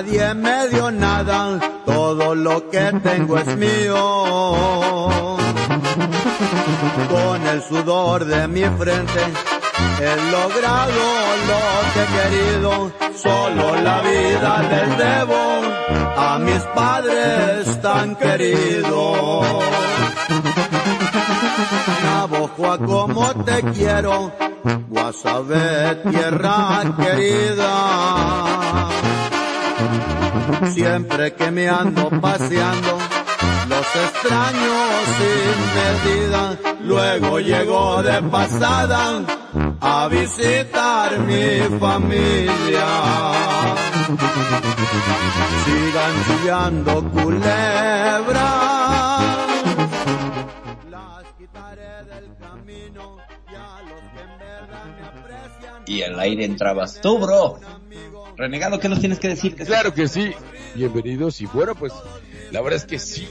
Nadie 0.02 0.34
me 0.34 0.68
dio 0.70 0.92
nada, 0.92 1.60
todo 1.86 2.34
lo 2.34 2.70
que 2.70 2.92
tengo 3.04 3.38
es 3.38 3.56
mío. 3.58 5.38
Con 7.10 7.48
el 7.48 7.62
sudor 7.64 8.26
de 8.26 8.48
mi 8.48 8.64
frente 8.64 9.22
he 10.02 10.16
logrado 10.32 11.04
lo 11.50 11.62
que 11.94 12.02
he 12.02 12.08
querido, 12.18 12.92
solo 13.16 13.76
la 13.82 14.02
vida 14.02 14.64
les 14.72 14.98
debo 14.98 15.42
a 16.18 16.40
mis 16.40 16.64
padres 16.74 17.82
tan 17.82 18.16
queridos. 18.16 19.48
Navojoa 22.04 22.78
como 22.80 23.34
te 23.46 23.62
quiero, 23.74 24.32
Guasave 24.90 25.96
tierra 26.10 26.84
querida. 26.98 27.72
Siempre 30.74 31.34
que 31.34 31.52
me 31.52 31.68
ando 31.70 32.10
paseando, 32.22 32.98
los 33.70 33.96
extraño 33.96 34.74
sin 35.18 35.58
medida. 35.78 36.58
Luego 36.84 37.40
llego 37.40 38.02
de 38.04 38.22
pasada 38.24 39.22
a 39.80 40.08
visitar 40.08 41.20
mi 41.20 41.78
familia. 41.80 42.88
Sigan 45.66 46.14
chillando 46.26 47.10
culebras. 47.12 48.42
Las 50.90 51.24
quitaré 51.38 52.04
del 52.06 52.36
camino 52.38 53.18
y 53.50 53.56
a 53.56 53.82
los 53.90 54.02
que 54.14 55.04
aprecian. 55.04 55.84
Y 55.86 56.02
al 56.02 56.20
aire 56.20 56.46
entrabas 56.46 57.00
tú, 57.02 57.20
bro. 57.20 57.60
Renegado, 58.42 58.80
¿qué 58.80 58.90
nos 58.90 59.00
tienes 59.00 59.20
que 59.20 59.28
decir? 59.28 59.56
Claro 59.56 59.94
que 59.94 60.08
sí. 60.08 60.32
Bienvenidos 60.74 61.40
y 61.42 61.46
bueno, 61.46 61.76
pues 61.76 61.94
la 62.50 62.60
verdad 62.62 62.78
es 62.78 62.86
que 62.86 62.98
sí. 62.98 63.28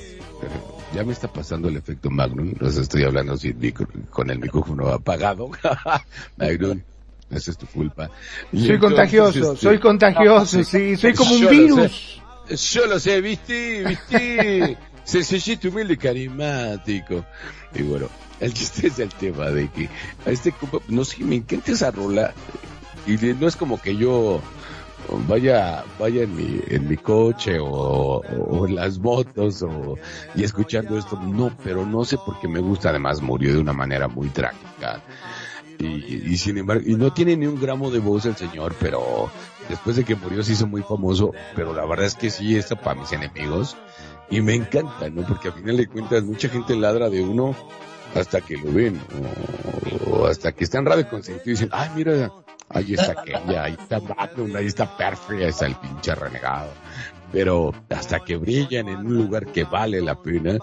Ya 0.94 1.02
me 1.02 1.12
está 1.12 1.26
pasando 1.26 1.66
el 1.68 1.76
efecto 1.76 2.10
Magnum. 2.10 2.52
Los 2.60 2.76
estoy 2.76 3.02
hablando 3.02 3.36
sin 3.36 3.58
micro- 3.58 3.88
con 4.10 4.30
el 4.30 4.38
micrófono 4.38 4.86
apagado. 4.86 5.50
Magnum, 6.36 6.80
esa 7.28 7.50
es 7.50 7.58
tu 7.58 7.66
culpa. 7.66 8.08
Y 8.52 8.60
Soy 8.60 8.70
entonces, 8.76 8.78
contagioso, 8.80 9.52
este, 9.54 9.56
soy 9.66 9.78
contagioso, 9.80 10.62
sí, 10.62 10.96
soy 10.96 11.12
como 11.14 11.32
un 11.34 11.40
yo 11.40 11.50
lo 11.50 11.50
virus. 11.50 12.20
sé, 12.46 12.78
yo 12.78 12.86
lo 12.86 13.00
sé, 13.00 13.20
viste, 13.20 13.84
viste. 13.84 14.78
Sencillito, 15.04 15.70
humilde 15.70 15.94
y 15.94 15.96
carismático. 15.96 17.24
Y 17.74 17.82
bueno, 17.82 18.06
el 18.38 18.54
chiste 18.54 18.86
es 18.86 18.98
el 19.00 19.08
tema 19.08 19.50
de 19.50 19.68
que 19.70 19.88
a 20.24 20.30
este 20.30 20.52
compa, 20.52 20.78
no 20.86 21.04
sé, 21.04 21.24
me 21.24 21.34
encanta 21.34 21.72
esa 21.72 21.90
rola. 21.90 22.32
Y 23.08 23.14
no 23.34 23.48
es 23.48 23.56
como 23.56 23.80
que 23.82 23.96
yo 23.96 24.40
vaya 25.28 25.84
vaya 25.98 26.22
en 26.22 26.36
mi 26.36 26.60
en 26.68 26.88
mi 26.88 26.96
coche 26.96 27.58
o, 27.58 28.20
o 28.20 28.66
en 28.66 28.74
las 28.76 28.98
motos 28.98 29.62
o 29.62 29.96
y 30.34 30.44
escuchando 30.44 30.98
esto 30.98 31.18
no 31.20 31.50
pero 31.62 31.84
no 31.84 32.04
sé 32.04 32.16
por 32.18 32.38
qué 32.40 32.48
me 32.48 32.60
gusta. 32.60 32.90
Además 32.90 33.20
murió 33.20 33.52
de 33.52 33.58
una 33.58 33.72
manera 33.72 34.08
muy 34.08 34.28
trágica. 34.28 35.02
Y, 35.78 35.86
y 35.86 36.36
sin 36.36 36.58
embargo 36.58 36.82
y 36.86 36.94
no 36.94 37.12
tiene 37.12 37.36
ni 37.36 37.46
un 37.46 37.60
gramo 37.60 37.90
de 37.90 38.00
voz 38.00 38.26
el 38.26 38.36
señor 38.36 38.74
pero 38.78 39.30
después 39.68 39.96
de 39.96 40.04
que 40.04 40.14
murió 40.14 40.42
se 40.42 40.52
hizo 40.52 40.66
muy 40.66 40.82
famoso 40.82 41.32
pero 41.56 41.72
la 41.72 41.86
verdad 41.86 42.04
es 42.04 42.14
que 42.14 42.28
sí 42.30 42.56
está 42.56 42.76
para 42.76 43.00
mis 43.00 43.12
enemigos. 43.12 43.76
Y 44.30 44.42
me 44.42 44.54
encanta 44.54 45.08
no 45.10 45.26
porque 45.26 45.48
a 45.48 45.52
final 45.52 45.76
de 45.76 45.88
cuentas 45.88 46.22
mucha 46.22 46.48
gente 46.48 46.76
ladra 46.76 47.08
de 47.10 47.22
uno 47.22 47.56
hasta 48.14 48.40
que 48.40 48.56
lo 48.56 48.72
ven 48.72 49.00
o, 50.08 50.10
o 50.10 50.26
hasta 50.26 50.52
que 50.52 50.64
está 50.64 50.78
en 50.78 50.86
radio 50.86 51.08
consentido 51.08 51.46
y 51.46 51.50
dicen 51.50 51.68
ay 51.72 51.90
mira 51.94 52.30
ahí 52.70 52.94
está 52.94 53.12
aquella 53.12 53.64
ahí 53.64 53.76
está 53.78 54.00
Magnum 54.00 54.56
ahí 54.56 54.66
está 54.66 54.96
Perfect 54.96 55.42
ahí 55.42 55.48
está 55.48 55.66
el 55.66 55.76
pinche 55.76 56.14
renegado 56.14 56.70
pero 57.32 57.72
hasta 57.88 58.20
que 58.20 58.36
brillan 58.36 58.88
en 58.88 58.98
un 58.98 59.16
lugar 59.16 59.46
que 59.46 59.64
vale 59.64 60.00
la 60.00 60.20
pena, 60.20 60.58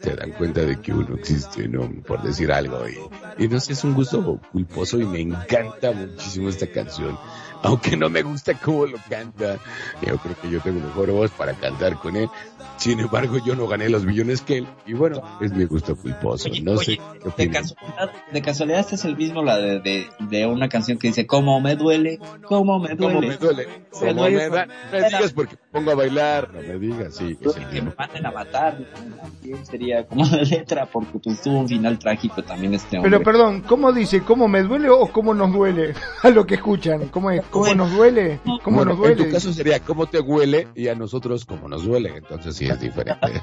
te 0.00 0.14
dan 0.14 0.32
cuenta 0.32 0.60
de 0.60 0.80
que 0.80 0.92
uno 0.92 1.16
existe, 1.16 1.68
¿no? 1.68 1.90
Por 2.06 2.22
decir 2.22 2.52
algo. 2.52 2.86
Y, 2.88 3.44
y 3.44 3.48
no 3.48 3.58
sé, 3.60 3.72
es 3.72 3.84
un 3.84 3.94
gusto 3.94 4.40
culposo 4.52 4.98
y 4.98 5.06
me 5.06 5.20
encanta 5.20 5.92
muchísimo 5.92 6.48
esta 6.48 6.66
canción. 6.66 7.18
Aunque 7.72 7.96
no 7.96 8.10
me 8.10 8.22
gusta 8.22 8.54
cómo 8.54 8.86
lo 8.86 8.98
canta, 9.08 9.58
yo 10.04 10.18
creo 10.18 10.36
que 10.40 10.50
yo 10.50 10.60
tengo 10.60 10.80
mejor 10.80 11.10
voz 11.12 11.30
para 11.30 11.54
cantar 11.54 11.96
con 11.96 12.16
él. 12.16 12.28
Sin 12.76 12.98
embargo, 12.98 13.38
yo 13.44 13.54
no 13.54 13.68
gané 13.68 13.88
los 13.88 14.04
billones 14.04 14.42
que 14.42 14.58
él. 14.58 14.66
Y 14.86 14.94
bueno, 14.94 15.22
es 15.40 15.52
mi 15.52 15.64
gusto 15.64 15.94
culposo. 15.96 16.48
Oye, 16.50 16.62
no 16.62 16.72
oye, 16.72 16.84
sé 16.84 17.00
qué 17.36 17.46
de 17.46 17.50
casualidad, 17.50 18.12
de 18.32 18.42
casualidad 18.42 18.80
este 18.80 18.96
es 18.96 19.04
el 19.04 19.16
mismo 19.16 19.42
la 19.42 19.56
de, 19.58 19.80
de, 19.80 20.08
de 20.18 20.46
una 20.46 20.68
canción 20.68 20.98
que 20.98 21.08
dice 21.08 21.26
cómo 21.26 21.60
me 21.60 21.76
duele, 21.76 22.18
cómo 22.44 22.80
me 22.80 22.94
duele. 22.94 23.14
¿Cómo 23.14 23.20
me 23.20 23.36
duele? 23.36 23.68
¿Cómo 23.90 24.12
duele 24.14 24.36
me 24.36 24.56
da? 24.56 24.66
No 24.66 24.72
me 24.92 25.04
digas 25.04 25.32
porque 25.32 25.56
pongo 25.70 25.90
a 25.92 25.94
bailar. 25.94 26.52
No 26.52 26.60
me 26.60 26.78
digas, 26.78 27.14
sí. 27.14 27.38
es 27.40 27.56
el 27.56 27.68
que 27.68 27.82
me 27.82 27.92
manden 27.96 28.26
a 28.26 28.30
matar. 28.32 28.78
También 29.22 29.64
sería 29.64 30.06
como 30.06 30.24
la 30.24 30.42
letra 30.42 30.86
porque 30.86 31.18
pues 31.18 31.40
tuvo 31.40 31.60
un 31.60 31.68
final 31.68 31.98
trágico 31.98 32.42
también 32.42 32.74
este 32.74 32.96
hombre. 32.96 33.10
Pero 33.10 33.22
perdón, 33.22 33.60
¿cómo 33.62 33.92
dice? 33.92 34.22
¿Cómo 34.22 34.48
me 34.48 34.62
duele 34.62 34.88
o 34.90 35.06
cómo 35.12 35.34
nos 35.34 35.52
duele? 35.52 35.94
A 36.22 36.30
lo 36.30 36.46
que 36.46 36.54
escuchan. 36.54 37.08
¿Cómo 37.08 37.30
es? 37.30 37.42
¿Cómo 37.52 37.74
nos 37.74 37.92
duele? 37.92 38.40
¿Cómo 38.64 38.78
Bueno, 38.78 38.92
nos 38.92 38.98
duele? 38.98 39.22
En 39.22 39.28
tu 39.28 39.34
caso 39.34 39.52
sería 39.52 39.78
cómo 39.80 40.06
te 40.06 40.20
huele 40.20 40.68
y 40.74 40.88
a 40.88 40.94
nosotros 40.94 41.44
cómo 41.44 41.68
nos 41.68 41.84
duele. 41.84 42.16
Entonces 42.16 42.56
sí 42.56 42.66
es 42.66 42.80
diferente. 42.80 43.18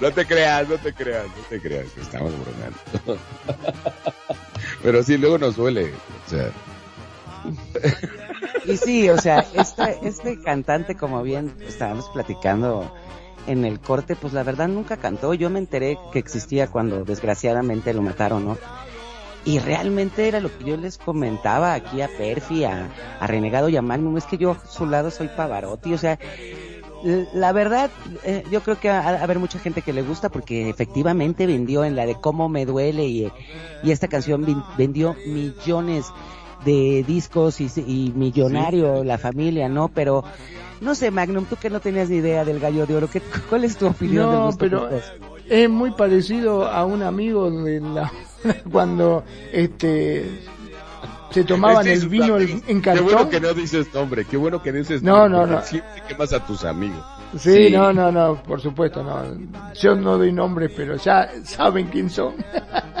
No 0.00 0.10
te 0.10 0.26
creas, 0.26 0.68
no 0.68 0.76
te 0.76 0.92
creas, 0.92 1.26
no 1.26 1.42
te 1.48 1.60
creas, 1.60 1.86
que 1.92 2.00
estamos 2.00 2.32
bromeando. 2.32 3.22
Pero 4.82 5.02
sí, 5.02 5.16
luego 5.16 5.38
nos 5.38 5.56
duele. 5.56 5.92
O 6.26 6.30
sea, 6.30 6.50
Y 8.66 8.76
sí, 8.76 9.08
o 9.08 9.18
sea, 9.18 9.46
este, 9.54 9.98
este 10.02 10.40
cantante, 10.42 10.96
como 10.96 11.22
bien 11.22 11.54
estábamos 11.66 12.08
platicando 12.08 12.92
en 13.46 13.64
el 13.64 13.80
corte, 13.80 14.16
pues 14.16 14.32
la 14.32 14.42
verdad 14.42 14.68
nunca 14.68 14.96
cantó. 14.96 15.32
Yo 15.34 15.48
me 15.48 15.58
enteré 15.58 15.96
que 16.12 16.18
existía 16.18 16.66
cuando 16.66 17.04
desgraciadamente 17.04 17.94
lo 17.94 18.02
mataron, 18.02 18.44
¿no? 18.44 18.58
Y 19.44 19.58
realmente 19.58 20.26
era 20.26 20.40
lo 20.40 20.56
que 20.56 20.64
yo 20.64 20.76
les 20.76 20.96
comentaba 20.96 21.74
aquí 21.74 22.00
a 22.00 22.08
Perfi, 22.08 22.64
a, 22.64 22.88
a 23.20 23.26
Renegado 23.26 23.68
y 23.68 23.76
a 23.76 23.82
Magnum, 23.82 24.16
es 24.16 24.24
que 24.24 24.38
yo 24.38 24.52
a 24.52 24.66
su 24.66 24.86
lado 24.86 25.10
soy 25.10 25.28
Pavarotti, 25.28 25.92
o 25.92 25.98
sea, 25.98 26.18
la 27.34 27.52
verdad, 27.52 27.90
eh, 28.24 28.44
yo 28.50 28.62
creo 28.62 28.80
que 28.80 28.88
va 28.88 29.00
a 29.00 29.22
haber 29.22 29.38
mucha 29.38 29.58
gente 29.58 29.82
que 29.82 29.92
le 29.92 30.00
gusta 30.02 30.30
porque 30.30 30.70
efectivamente 30.70 31.46
vendió 31.46 31.84
en 31.84 31.96
la 31.96 32.06
de 32.06 32.14
Cómo 32.14 32.48
me 32.48 32.64
duele 32.64 33.04
y, 33.06 33.30
y 33.82 33.90
esta 33.90 34.08
canción 34.08 34.64
vendió 34.78 35.14
millones 35.26 36.06
de 36.64 37.04
discos 37.06 37.60
y, 37.60 37.70
y 37.86 38.12
millonario 38.14 39.04
la 39.04 39.18
familia, 39.18 39.68
¿no? 39.68 39.88
Pero 39.88 40.24
no 40.80 40.94
sé, 40.94 41.10
Magnum, 41.10 41.44
tú 41.44 41.56
que 41.56 41.68
no 41.68 41.80
tenías 41.80 42.08
ni 42.08 42.16
idea 42.16 42.46
del 42.46 42.58
gallo 42.58 42.86
de 42.86 42.96
oro, 42.96 43.10
¿qué, 43.10 43.20
¿cuál 43.50 43.64
es 43.64 43.76
tu 43.76 43.86
opinión? 43.86 44.32
No, 44.32 44.50
pero 44.58 44.88
es 45.48 45.68
muy 45.68 45.90
parecido 45.90 46.66
a 46.66 46.86
un 46.86 47.02
amigo 47.02 47.50
de 47.50 47.80
la 47.80 48.10
cuando 48.70 49.24
este 49.52 50.40
se 51.30 51.42
tomaban 51.42 51.86
el 51.88 52.08
vino 52.08 52.38
en 52.38 52.80
cartón. 52.80 53.08
Qué 53.08 53.14
bueno 53.14 53.28
que 53.28 53.40
no 53.40 53.54
dices 53.54 53.92
nombre, 53.92 54.24
qué 54.24 54.36
bueno 54.36 54.62
que 54.62 54.70
dices 54.70 55.02
no, 55.02 55.28
nombre. 55.28 55.52
No, 55.52 55.58
no, 55.58 55.62
Siempre 55.62 56.02
quemas 56.06 56.32
a 56.32 56.46
tus 56.46 56.64
amigos. 56.64 57.04
Sí, 57.36 57.70
no, 57.70 57.92
no, 57.92 58.12
no, 58.12 58.40
por 58.42 58.60
supuesto, 58.60 59.02
no. 59.02 59.24
Yo 59.74 59.96
no 59.96 60.16
doy 60.16 60.30
nombres, 60.30 60.70
pero 60.76 60.94
ya 60.96 61.28
saben 61.42 61.88
quién 61.88 62.08
son. 62.08 62.34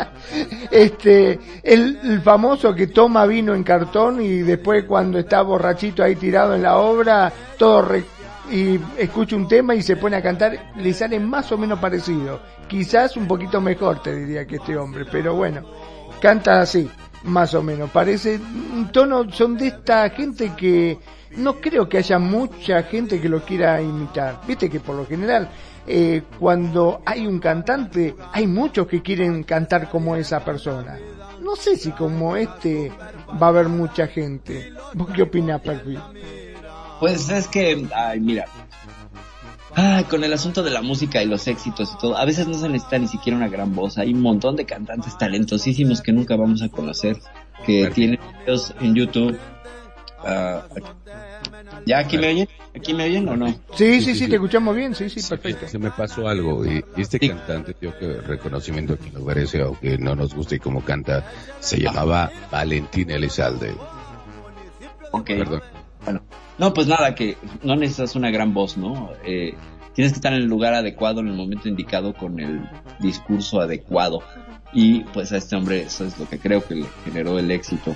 este, 0.70 1.38
el, 1.62 2.20
famoso 2.22 2.74
que 2.74 2.88
toma 2.88 3.26
vino 3.26 3.54
en 3.54 3.62
cartón 3.62 4.20
y 4.20 4.38
después 4.38 4.84
cuando 4.84 5.18
está 5.18 5.42
borrachito 5.42 6.02
ahí 6.02 6.16
tirado 6.16 6.54
en 6.56 6.62
la 6.62 6.78
obra, 6.78 7.32
todo 7.56 7.82
y 8.50 8.78
escucha 8.98 9.36
un 9.36 9.48
tema 9.48 9.74
y 9.74 9.82
se 9.82 9.96
pone 9.96 10.16
a 10.16 10.22
cantar, 10.22 10.72
le 10.76 10.92
sale 10.92 11.18
más 11.20 11.50
o 11.52 11.58
menos 11.58 11.78
parecido. 11.78 12.40
Quizás 12.68 13.16
un 13.16 13.26
poquito 13.26 13.60
mejor, 13.60 14.02
te 14.02 14.14
diría 14.14 14.46
que 14.46 14.56
este 14.56 14.76
hombre, 14.76 15.04
pero 15.10 15.34
bueno, 15.34 15.62
canta 16.20 16.60
así 16.60 16.88
más 17.24 17.54
o 17.54 17.62
menos. 17.62 17.90
Parece 17.90 18.36
un 18.36 18.90
tono, 18.92 19.30
son 19.30 19.56
de 19.56 19.68
esta 19.68 20.08
gente 20.10 20.52
que 20.56 20.98
no 21.36 21.60
creo 21.60 21.88
que 21.88 21.98
haya 21.98 22.18
mucha 22.18 22.82
gente 22.84 23.20
que 23.20 23.28
lo 23.28 23.42
quiera 23.44 23.80
imitar. 23.80 24.40
Viste 24.46 24.70
que 24.70 24.80
por 24.80 24.94
lo 24.94 25.06
general, 25.06 25.48
eh, 25.86 26.22
cuando 26.38 27.02
hay 27.04 27.26
un 27.26 27.38
cantante, 27.38 28.14
hay 28.32 28.46
muchos 28.46 28.86
que 28.86 29.02
quieren 29.02 29.42
cantar 29.42 29.88
como 29.88 30.16
esa 30.16 30.44
persona. 30.44 30.98
No 31.40 31.56
sé 31.56 31.76
si 31.76 31.90
como 31.92 32.36
este 32.36 32.92
va 33.40 33.46
a 33.46 33.50
haber 33.50 33.68
mucha 33.68 34.06
gente. 34.06 34.72
¿Vos 34.94 35.08
qué 35.14 35.22
opinas, 35.22 35.60
Perfil? 35.60 36.00
Pues 37.00 37.28
es 37.28 37.48
que, 37.48 37.86
ay, 37.94 38.20
mira, 38.20 38.46
Ah, 39.76 40.04
con 40.08 40.22
el 40.22 40.32
asunto 40.32 40.62
de 40.62 40.70
la 40.70 40.82
música 40.82 41.22
y 41.22 41.26
los 41.26 41.48
éxitos 41.48 41.92
y 41.94 41.98
todo, 41.98 42.16
a 42.16 42.24
veces 42.24 42.46
no 42.46 42.54
se 42.54 42.68
necesita 42.68 42.98
ni 42.98 43.08
siquiera 43.08 43.36
una 43.36 43.48
gran 43.48 43.74
voz. 43.74 43.98
Hay 43.98 44.12
un 44.12 44.20
montón 44.20 44.54
de 44.54 44.64
cantantes 44.64 45.18
talentosísimos 45.18 46.00
que 46.00 46.12
nunca 46.12 46.36
vamos 46.36 46.62
a 46.62 46.68
conocer, 46.68 47.18
que 47.66 47.90
tienen 47.92 48.20
videos 48.40 48.72
en 48.80 48.94
YouTube. 48.94 49.38
Uh, 50.22 50.60
¿Ya 51.86 51.98
aquí 51.98 52.18
me 52.18 52.28
oyen? 52.28 52.48
¿Aquí 52.74 52.94
me 52.94 53.04
oyen 53.04 53.28
o 53.28 53.36
no? 53.36 53.48
Sí, 53.74 54.00
sí, 54.00 54.14
sí, 54.14 54.28
te 54.28 54.36
escuchamos 54.36 54.76
bien, 54.76 54.94
sí, 54.94 55.10
sí, 55.10 55.20
perfecto. 55.28 55.66
Se 55.66 55.78
me 55.78 55.90
pasó 55.90 56.28
algo, 56.28 56.64
y 56.64 56.82
este 56.96 57.18
cantante, 57.18 57.74
tío, 57.74 57.98
que 57.98 58.20
reconocimiento 58.20 58.96
que 58.96 59.10
nos 59.10 59.22
merece, 59.22 59.60
aunque 59.60 59.98
no 59.98 60.14
nos 60.14 60.34
guste 60.34 60.60
cómo 60.60 60.82
canta, 60.82 61.26
se 61.58 61.80
llamaba 61.80 62.30
Valentín 62.50 63.10
Elizalde. 63.10 63.74
Ok. 65.10 65.26
Perdón. 65.26 65.62
Bueno, 66.04 66.22
no, 66.58 66.72
pues 66.72 66.86
nada, 66.86 67.14
que 67.14 67.36
no 67.62 67.76
necesitas 67.76 68.14
una 68.16 68.30
gran 68.30 68.54
voz, 68.54 68.76
¿no? 68.76 69.10
Eh, 69.24 69.54
tienes 69.94 70.12
que 70.12 70.16
estar 70.16 70.32
en 70.32 70.42
el 70.42 70.48
lugar 70.48 70.74
adecuado, 70.74 71.20
en 71.20 71.28
el 71.28 71.34
momento 71.34 71.68
indicado, 71.68 72.14
con 72.14 72.38
el 72.38 72.68
discurso 73.00 73.60
adecuado. 73.60 74.20
Y 74.72 75.00
pues 75.04 75.32
a 75.32 75.36
este 75.36 75.56
hombre 75.56 75.82
eso 75.82 76.04
es 76.04 76.18
lo 76.18 76.28
que 76.28 76.38
creo 76.38 76.64
que 76.64 76.74
le 76.74 76.86
generó 77.04 77.38
el 77.38 77.50
éxito, 77.50 77.94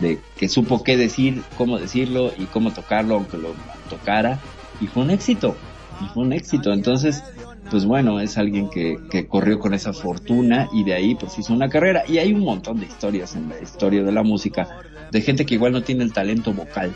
de 0.00 0.18
que 0.36 0.48
supo 0.48 0.82
qué 0.82 0.96
decir, 0.96 1.42
cómo 1.56 1.78
decirlo 1.78 2.32
y 2.36 2.44
cómo 2.44 2.72
tocarlo, 2.72 3.16
aunque 3.16 3.36
lo 3.36 3.54
tocara. 3.90 4.38
Y 4.80 4.86
fue 4.86 5.02
un 5.02 5.10
éxito, 5.10 5.56
y 6.02 6.06
fue 6.12 6.24
un 6.24 6.32
éxito. 6.32 6.72
Entonces, 6.72 7.22
pues 7.70 7.84
bueno, 7.84 8.20
es 8.20 8.36
alguien 8.38 8.68
que, 8.68 8.98
que 9.10 9.26
corrió 9.26 9.58
con 9.58 9.74
esa 9.74 9.92
fortuna 9.92 10.68
y 10.72 10.84
de 10.84 10.94
ahí 10.94 11.14
pues 11.14 11.38
hizo 11.38 11.52
una 11.52 11.68
carrera. 11.68 12.04
Y 12.08 12.18
hay 12.18 12.32
un 12.32 12.40
montón 12.40 12.80
de 12.80 12.86
historias 12.86 13.34
en 13.34 13.48
la 13.48 13.60
historia 13.60 14.02
de 14.02 14.12
la 14.12 14.22
música, 14.22 14.68
de 15.10 15.20
gente 15.20 15.46
que 15.46 15.54
igual 15.54 15.72
no 15.72 15.82
tiene 15.82 16.04
el 16.04 16.12
talento 16.12 16.52
vocal, 16.52 16.92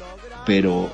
pero 0.49 0.89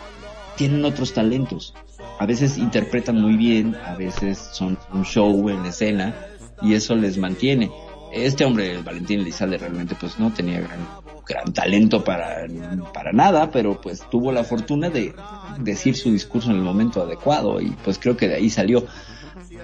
tienen 0.57 0.85
otros 0.85 1.15
talentos. 1.15 1.75
A 2.19 2.27
veces 2.27 2.59
interpretan 2.59 3.21
muy 3.21 3.37
bien, 3.37 3.77
a 3.87 3.95
veces 3.95 4.37
son 4.51 4.77
un 4.93 5.05
show 5.05 5.49
en 5.49 5.65
escena 5.65 6.13
y 6.61 6.75
eso 6.75 6.97
les 6.97 7.19
mantiene. 7.19 7.71
Este 8.13 8.45
hombre, 8.45 8.83
Valentín 8.83 9.21
Elizalde, 9.21 9.59
realmente 9.59 9.95
pues 9.95 10.19
no 10.19 10.33
tenía 10.33 10.59
gran, 10.59 10.81
gran 11.25 11.53
talento 11.53 12.03
para, 12.03 12.49
para 12.93 13.13
nada, 13.13 13.53
pero 13.53 13.81
pues 13.81 14.03
tuvo 14.11 14.33
la 14.33 14.43
fortuna 14.43 14.91
de 14.91 15.15
decir 15.61 15.95
su 15.95 16.11
discurso 16.11 16.51
en 16.51 16.57
el 16.57 16.63
momento 16.63 17.05
adecuado 17.05 17.61
y 17.61 17.71
pues 17.85 18.01
creo 18.01 18.17
que 18.17 18.27
de 18.27 18.35
ahí 18.35 18.51
salió 18.51 18.85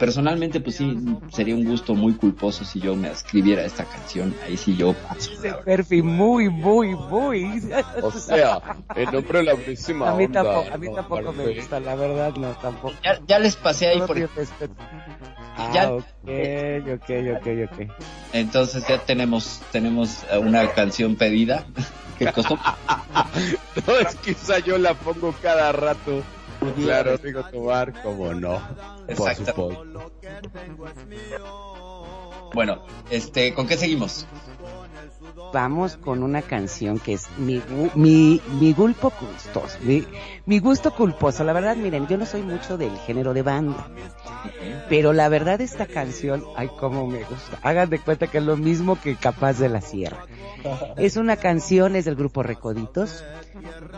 personalmente, 0.00 0.60
pues 0.60 0.76
sí, 0.76 0.96
sería 1.30 1.54
un 1.54 1.64
gusto 1.64 1.94
muy 1.94 2.14
culposo 2.14 2.64
si 2.64 2.80
yo 2.80 2.96
me 2.96 3.10
escribiera 3.10 3.62
esta 3.62 3.84
canción. 3.84 4.34
Ahí 4.46 4.56
sí 4.56 4.74
yo 4.74 4.94
paso. 4.94 5.30
Perfi, 5.62 6.00
muy, 6.00 6.48
muy, 6.48 6.96
muy. 6.96 7.70
O 8.02 8.10
sea, 8.10 8.62
en 8.96 9.12
nombre 9.12 9.40
de 9.40 9.44
la 9.44 9.56
próxima 9.56 10.10
A 10.10 10.14
mí 10.14 10.26
tampoco, 10.26 10.72
a 10.72 10.78
mí 10.78 10.88
tampoco 10.94 11.32
me 11.34 11.54
gusta, 11.54 11.78
la 11.80 11.94
verdad, 11.94 12.34
no, 12.34 12.48
tampoco. 12.52 12.94
Ya, 13.04 13.20
ya 13.26 13.38
les 13.38 13.56
pasé 13.56 13.88
ahí 13.88 14.00
por... 14.00 14.18
Ah, 15.56 15.70
ya... 15.74 15.92
ok, 15.92 16.04
ok, 16.94 17.10
ok, 17.36 17.46
ok. 17.70 17.90
Entonces 18.32 18.86
ya 18.88 18.98
tenemos, 19.04 19.60
tenemos 19.70 20.24
una 20.40 20.72
canción 20.72 21.16
pedida. 21.16 21.66
¿Qué 22.18 22.32
costó? 22.32 22.58
no, 23.86 23.98
es 23.98 24.14
que 24.16 24.30
esa 24.30 24.60
yo 24.60 24.78
la 24.78 24.94
pongo 24.94 25.34
cada 25.42 25.72
rato. 25.72 26.22
Claro, 26.76 27.16
digo 27.18 27.42
tomar, 27.44 28.02
como 28.02 28.34
no. 28.34 28.60
Exacto. 29.08 29.84
Bueno, 32.52 32.82
este, 33.10 33.54
¿con 33.54 33.66
qué 33.66 33.76
seguimos? 33.76 34.26
Vamos 35.52 35.96
con 35.96 36.22
una 36.22 36.42
canción 36.42 36.98
que 36.98 37.14
es 37.14 37.26
mi, 37.38 37.62
mi, 37.94 38.40
mi 38.60 38.72
gulpo 38.72 39.12
gustoso, 39.20 39.78
mi, 39.82 40.04
mi 40.46 40.58
gusto 40.58 40.92
culposo. 40.94 41.42
La 41.44 41.52
verdad, 41.52 41.76
miren, 41.76 42.06
yo 42.06 42.16
no 42.18 42.26
soy 42.26 42.42
mucho 42.42 42.76
del 42.76 42.96
género 42.98 43.34
de 43.34 43.42
banda. 43.42 43.88
Pero 44.88 45.12
la 45.12 45.28
verdad 45.28 45.60
esta 45.60 45.86
canción, 45.86 46.44
ay, 46.56 46.68
cómo 46.78 47.06
me 47.06 47.24
gusta. 47.24 47.58
Hagan 47.62 47.90
de 47.90 47.98
cuenta 47.98 48.26
que 48.26 48.38
es 48.38 48.44
lo 48.44 48.56
mismo 48.56 49.00
que 49.00 49.16
Capaz 49.16 49.54
de 49.54 49.68
la 49.68 49.80
Sierra. 49.80 50.26
Es 50.96 51.16
una 51.16 51.36
canción, 51.36 51.96
es 51.96 52.04
del 52.04 52.16
grupo 52.16 52.42
Recoditos 52.42 53.24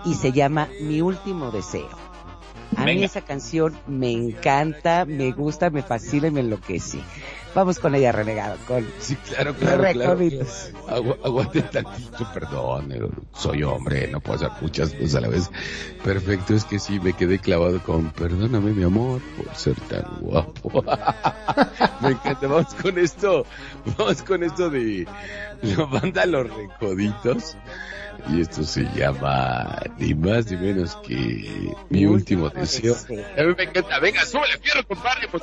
y 0.05 0.15
se 0.15 0.31
llama 0.31 0.69
Mi 0.81 1.01
Último 1.01 1.51
Deseo. 1.51 2.12
A 2.77 2.85
mí 2.87 3.03
esa 3.05 3.21
canción 3.21 3.77
me 3.87 4.11
encanta, 4.13 5.05
me 5.05 5.33
gusta, 5.33 5.71
me 5.71 5.83
fascina 5.83 6.29
y 6.29 6.31
me 6.31 6.41
enloquece. 6.41 6.99
Vamos 7.55 7.79
con 7.79 7.95
ella, 7.95 8.13
renegado, 8.13 8.57
con 8.67 8.87
Sí, 8.99 9.15
claro, 9.17 9.55
claro, 9.55 9.85
claro. 9.93 10.19
aguante 11.23 11.61
tantito, 11.63 12.33
perdón, 12.33 12.93
eh, 12.93 13.01
soy 13.35 13.63
hombre, 13.63 14.09
no 14.09 14.21
puedo 14.21 14.47
hacer 14.47 14.63
muchas 14.63 14.93
cosas 14.95 15.15
a 15.17 15.21
la 15.21 15.29
vez. 15.29 15.51
Perfecto, 16.03 16.55
es 16.55 16.65
que 16.65 16.79
sí, 16.79 16.99
me 16.99 17.13
quedé 17.13 17.39
clavado 17.39 17.83
con 17.83 18.11
perdóname 18.13 18.73
mi 18.73 18.85
amor 18.85 19.21
por 19.37 19.55
ser 19.55 19.75
tan 19.81 20.05
guapo. 20.21 20.83
me 22.01 22.11
encanta, 22.11 22.47
vamos 22.47 22.75
con 22.75 22.99
esto, 22.99 23.45
vamos 23.99 24.23
con 24.23 24.43
esto 24.43 24.71
de 24.71 25.07
la 25.63 25.85
banda 25.85 26.25
Los 26.25 26.49
Recoditos. 26.49 27.57
Y 28.29 28.41
esto 28.41 28.63
se 28.63 28.85
llama 28.95 29.83
ni 29.99 30.15
más 30.15 30.51
ni 30.51 30.57
menos 30.57 30.97
que 30.97 31.75
Mi 31.89 32.07
último 32.07 32.51
deseo. 32.51 32.95
A 32.95 33.43
mí 33.43 33.55
me 33.57 33.65
encanta. 33.65 33.99
Venga, 34.01 34.25
súbele, 34.25 34.59
fierro, 34.59 34.87
compadre. 34.87 35.29
Pues, 35.29 35.43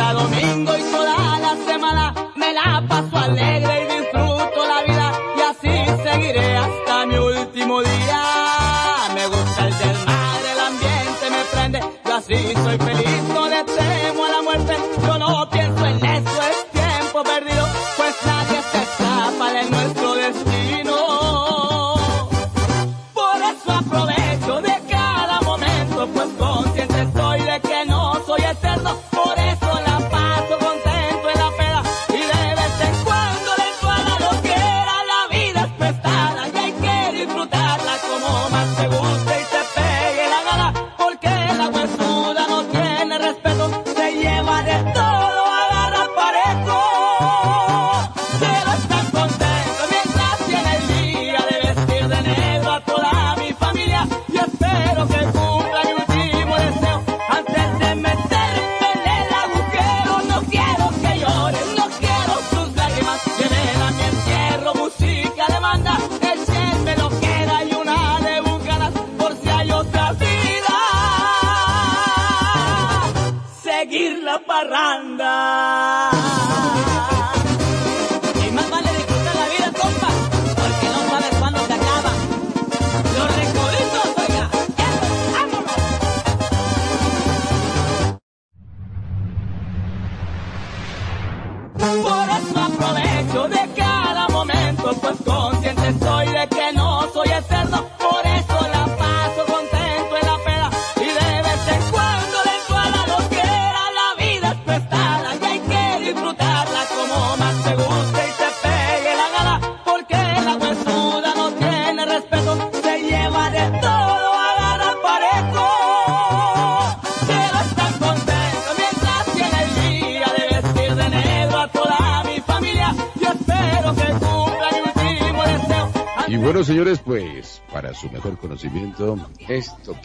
alegre 3.31 3.81
y 3.81 3.85
disfruto 3.99 4.59
la 4.67 4.83
vida 4.83 5.11
y 5.37 5.41
así 5.51 6.03
seguiré 6.03 6.57
hasta 6.57 7.05
mi 7.05 7.15
último 7.15 7.81
día. 7.81 8.23
Me 9.15 9.27
gusta 9.27 9.67
el 9.67 10.05
mar, 10.05 10.41
el 10.53 10.59
ambiente 10.59 11.25
me 11.29 11.43
prende, 11.51 11.79
yo 12.05 12.15
así 12.15 12.53
soy 12.63 12.77
feliz, 12.77 13.10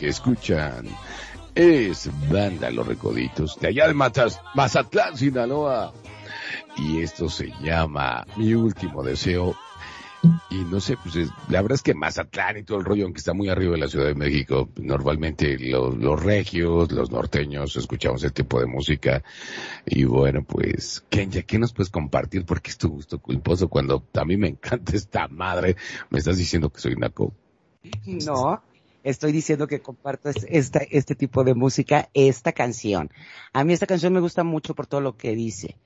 escuchan 0.09 0.87
es 1.55 2.11
Banda 2.31 2.71
Los 2.71 2.87
Recoditos, 2.87 3.59
de 3.61 3.69
allá 3.69 3.89
de 3.89 3.95
Matas- 3.95 4.41
Mazatlán, 4.55 5.17
Sinaloa. 5.17 5.93
Y 6.77 7.01
esto 7.01 7.29
se 7.31 7.51
llama 7.63 8.27
Mi 8.37 8.53
Último 8.55 9.03
Deseo. 9.03 9.57
Y 10.51 10.57
no 10.57 10.81
sé, 10.81 10.97
pues 11.03 11.15
es- 11.17 11.31
la 11.49 11.63
verdad 11.63 11.77
es 11.77 11.83
que 11.83 11.95
Mazatlán 11.95 12.59
y 12.59 12.63
todo 12.65 12.79
el 12.79 12.85
rollo, 12.85 13.05
aunque 13.05 13.19
está 13.19 13.33
muy 13.33 13.49
arriba 13.49 13.73
de 13.73 13.79
la 13.79 13.89
Ciudad 13.89 14.07
de 14.07 14.15
México, 14.15 14.69
normalmente 14.77 15.57
los, 15.59 15.97
los 15.97 16.21
regios, 16.23 16.91
los 16.93 17.11
norteños, 17.11 17.77
escuchamos 17.77 18.23
este 18.25 18.43
tipo 18.43 18.59
de 18.61 18.67
música. 18.67 19.23
Y 19.87 20.05
bueno, 20.05 20.43
pues, 20.45 21.05
Kenya, 21.09 21.43
¿qué 21.43 21.59
nos 21.59 21.73
puedes 21.73 21.91
compartir? 21.91 22.45
Porque 22.45 22.71
es 22.71 22.77
tu 22.79 22.89
gusto 22.91 23.19
culposo 23.19 23.69
cuando 23.69 24.05
a 24.15 24.25
mí 24.25 24.37
me 24.37 24.49
encanta 24.49 24.97
esta 24.97 25.29
madre. 25.29 25.77
Me 26.11 26.19
estás 26.19 26.37
diciendo 26.39 26.71
que 26.71 26.81
soy 26.81 26.97
naco. 26.97 27.33
No, 28.27 28.63
estoy 29.11 29.33
diciendo 29.33 29.67
que 29.67 29.81
comparto 29.81 30.29
es- 30.29 30.47
esta, 30.49 30.81
este 30.91 31.15
tipo 31.15 31.45
de 31.45 31.55
música, 31.55 32.09
esta 32.15 32.53
canción. 32.53 33.11
A 33.53 33.65
mí 33.65 33.73
esta 33.73 33.87
canción 33.87 34.13
me 34.13 34.21
gusta 34.21 34.45
mucho 34.45 34.75
por 34.75 34.87
todo 34.87 35.01
lo 35.01 35.17
que 35.17 35.35
dice. 35.35 35.77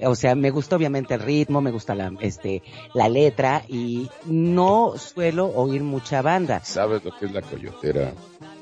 O 0.00 0.14
sea, 0.14 0.34
me 0.34 0.50
gusta 0.50 0.76
obviamente 0.76 1.14
el 1.14 1.20
ritmo, 1.20 1.60
me 1.62 1.70
gusta 1.70 1.94
la, 1.94 2.12
este, 2.20 2.62
la 2.92 3.08
letra 3.08 3.62
y 3.66 4.10
no 4.26 4.94
suelo 4.98 5.46
oír 5.46 5.82
mucha 5.82 6.20
banda. 6.20 6.62
¿Sabes 6.62 7.02
lo 7.02 7.16
que 7.16 7.24
es 7.26 7.32
la 7.32 7.40
coyotera? 7.40 8.12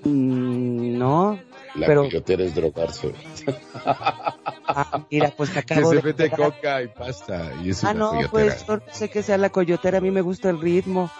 Mm, 0.04 0.96
no, 0.96 1.38
La 1.74 1.86
pero, 1.88 2.02
coyotera 2.04 2.44
es 2.44 2.54
drogarse. 2.54 3.12
ah, 4.66 5.04
mira, 5.10 5.32
pues 5.36 5.50
te 5.54 5.54
que 5.64 5.74
acabo 5.74 5.90
se 5.90 5.96
de... 5.96 6.02
mete 6.02 6.30
coca 6.30 6.82
y 6.82 6.88
pasta. 6.88 7.50
Y 7.64 7.70
eso 7.70 7.86
Ah, 7.88 7.90
es 7.92 7.96
no, 7.96 8.10
coyotera. 8.10 8.30
pues 8.30 8.66
yo 8.66 8.76
no 8.76 8.82
sé 8.92 9.08
que 9.10 9.22
sea 9.24 9.36
la 9.38 9.50
coyotera, 9.50 9.98
a 9.98 10.00
mí 10.00 10.10
me 10.12 10.20
gusta 10.20 10.50
el 10.50 10.60
ritmo. 10.60 11.10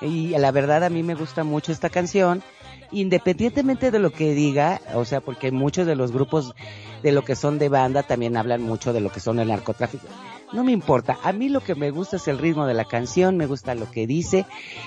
Y 0.00 0.28
la 0.30 0.50
verdad 0.50 0.84
a 0.84 0.90
mí 0.90 1.02
me 1.02 1.14
gusta 1.14 1.44
mucho 1.44 1.72
esta 1.72 1.90
canción, 1.90 2.42
independientemente 2.90 3.90
de 3.90 3.98
lo 3.98 4.10
que 4.10 4.34
diga, 4.34 4.80
o 4.94 5.04
sea, 5.04 5.20
porque 5.20 5.52
muchos 5.52 5.86
de 5.86 5.94
los 5.94 6.12
grupos 6.12 6.54
de 7.02 7.12
lo 7.12 7.22
que 7.22 7.36
son 7.36 7.58
de 7.58 7.68
banda 7.68 8.02
también 8.02 8.36
hablan 8.36 8.62
mucho 8.62 8.92
de 8.92 9.00
lo 9.00 9.10
que 9.10 9.20
son 9.20 9.38
el 9.38 9.48
narcotráfico. 9.48 10.06
No 10.52 10.64
me 10.64 10.72
importa, 10.72 11.18
a 11.22 11.32
mí 11.32 11.48
lo 11.48 11.60
que 11.60 11.74
me 11.74 11.90
gusta 11.90 12.16
es 12.16 12.26
el 12.28 12.38
ritmo 12.38 12.66
de 12.66 12.74
la 12.74 12.84
canción, 12.84 13.36
me 13.36 13.46
gusta 13.46 13.74
lo 13.74 13.90
que 13.90 14.06
dice 14.06 14.46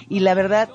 y 0.10 0.20
la 0.20 0.34
verdad 0.34 0.70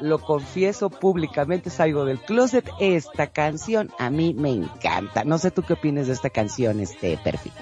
lo 0.00 0.20
confieso 0.20 0.90
públicamente, 0.90 1.70
salgo 1.70 2.04
del 2.04 2.18
closet, 2.18 2.68
esta 2.80 3.28
canción 3.28 3.90
a 3.98 4.10
mí 4.10 4.34
me 4.34 4.50
encanta. 4.50 5.24
No 5.24 5.38
sé 5.38 5.50
tú 5.50 5.62
qué 5.62 5.74
opinas 5.74 6.06
de 6.06 6.12
esta 6.12 6.30
canción, 6.30 6.80
este 6.80 7.16
perfil. 7.18 7.52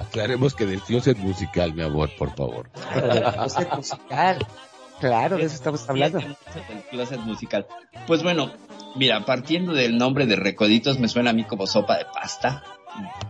Aclaremos 0.00 0.54
que 0.54 0.66
del 0.66 0.80
closet 0.80 1.18
musical, 1.18 1.74
mi 1.74 1.82
amor, 1.82 2.10
por 2.18 2.34
favor. 2.34 2.70
Del 2.94 3.22
closet 3.32 3.74
musical. 3.74 4.38
Claro, 5.02 5.36
de 5.36 5.44
eso 5.44 5.56
estamos 5.56 5.88
hablando. 5.88 6.20
Closet 6.90 7.18
musical. 7.22 7.66
Pues 8.06 8.22
bueno, 8.22 8.52
mira, 8.94 9.24
partiendo 9.24 9.72
del 9.72 9.98
nombre 9.98 10.26
de 10.26 10.36
Recoditos 10.36 11.00
me 11.00 11.08
suena 11.08 11.30
a 11.30 11.32
mí 11.32 11.42
como 11.42 11.66
sopa 11.66 11.98
de 11.98 12.04
pasta, 12.04 12.62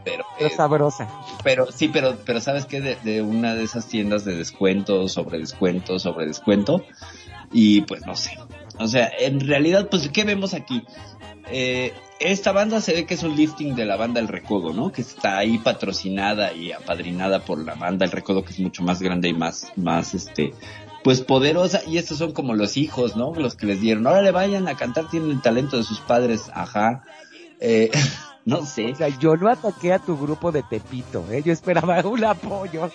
pero 0.05 0.25
Pero 0.39 0.51
eh, 0.51 0.55
sabrosa. 0.55 1.09
pero 1.43 1.73
sí, 1.73 1.89
pero 1.89 2.19
pero 2.27 2.43
sabes 2.43 2.67
qué 2.67 2.83
de, 2.83 2.97
de 2.97 3.23
una 3.23 3.55
de 3.55 3.65
esas 3.65 3.87
tiendas 3.89 4.27
de 4.27 4.37
descuento, 4.37 5.09
sobre 5.09 5.39
descuento, 5.39 5.99
sobre 5.99 6.27
descuento 6.27 6.85
y 7.53 7.81
pues 7.81 8.05
no 8.07 8.17
sé. 8.17 8.39
O 8.79 8.87
sea, 8.87 9.11
en 9.19 9.41
realidad 9.41 9.89
pues 9.91 10.11
¿qué 10.11 10.25
vemos 10.25 10.53
aquí? 10.53 10.85
Eh, 11.51 11.95
esta 12.21 12.53
banda 12.53 12.81
se 12.81 12.93
ve 12.93 13.05
que 13.05 13.15
es 13.15 13.23
un 13.25 13.35
lifting 13.35 13.75
de 13.75 13.85
la 13.85 13.97
banda 13.97 14.21
El 14.21 14.29
Recodo, 14.29 14.73
¿no? 14.73 14.93
Que 14.93 15.01
está 15.03 15.39
ahí 15.39 15.59
patrocinada 15.59 16.53
y 16.53 16.71
apadrinada 16.71 17.41
por 17.41 17.59
la 17.59 17.75
banda 17.75 18.05
El 18.05 18.13
Recodo, 18.13 18.45
que 18.45 18.53
es 18.53 18.61
mucho 18.61 18.83
más 18.83 19.03
grande 19.03 19.29
y 19.29 19.35
más, 19.35 19.73
más, 19.77 20.15
este, 20.15 20.55
pues 21.05 21.21
poderosa. 21.21 21.81
Y 21.87 21.99
estos 21.99 22.19
son 22.19 22.33
como 22.33 22.55
los 22.55 22.77
hijos, 22.77 23.17
¿no? 23.17 23.35
Los 23.35 23.55
que 23.55 23.67
les 23.67 23.81
dieron. 23.81 24.07
Ahora 24.07 24.23
le 24.23 24.31
vayan 24.31 24.69
a 24.69 24.77
cantar, 24.77 25.09
tienen 25.09 25.31
el 25.31 25.43
talento 25.43 25.77
de 25.77 25.85
sus 25.85 26.01
padres, 26.01 26.51
ajá. 26.55 27.05
Eh, 27.61 27.91
no 28.45 28.65
sé. 28.67 28.93
O 28.93 28.97
sea, 28.97 29.09
yo 29.09 29.37
no 29.37 29.49
ataqué 29.49 29.93
a 29.93 29.99
tu 29.99 30.17
grupo 30.17 30.53
de 30.53 30.63
Tepito, 30.63 31.25
¿eh? 31.31 31.43
Yo 31.45 31.53
esperaba 31.53 32.01
un 32.07 32.25
apoyo. 32.25 32.91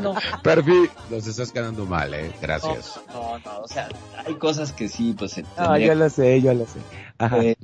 No, 0.00 0.14
Perfi, 0.42 0.88
nos 1.10 1.26
estás 1.26 1.52
quedando 1.52 1.86
mal, 1.86 2.12
¿eh? 2.14 2.32
Gracias. 2.40 3.00
no, 3.12 3.38
no, 3.38 3.58
o 3.60 3.68
sea, 3.68 3.88
hay 4.26 4.34
cosas 4.34 4.72
que 4.72 4.88
sí, 4.88 5.14
pues 5.16 5.32
se 5.32 5.42
No, 5.42 5.48
tendría 5.56 5.86
yo 5.88 5.94
lo 5.94 6.10
sé, 6.10 6.40
yo 6.40 6.54
lo 6.54 6.66
sé. 6.66 6.80
Ajá. 7.18 7.42
Eh, 7.42 7.56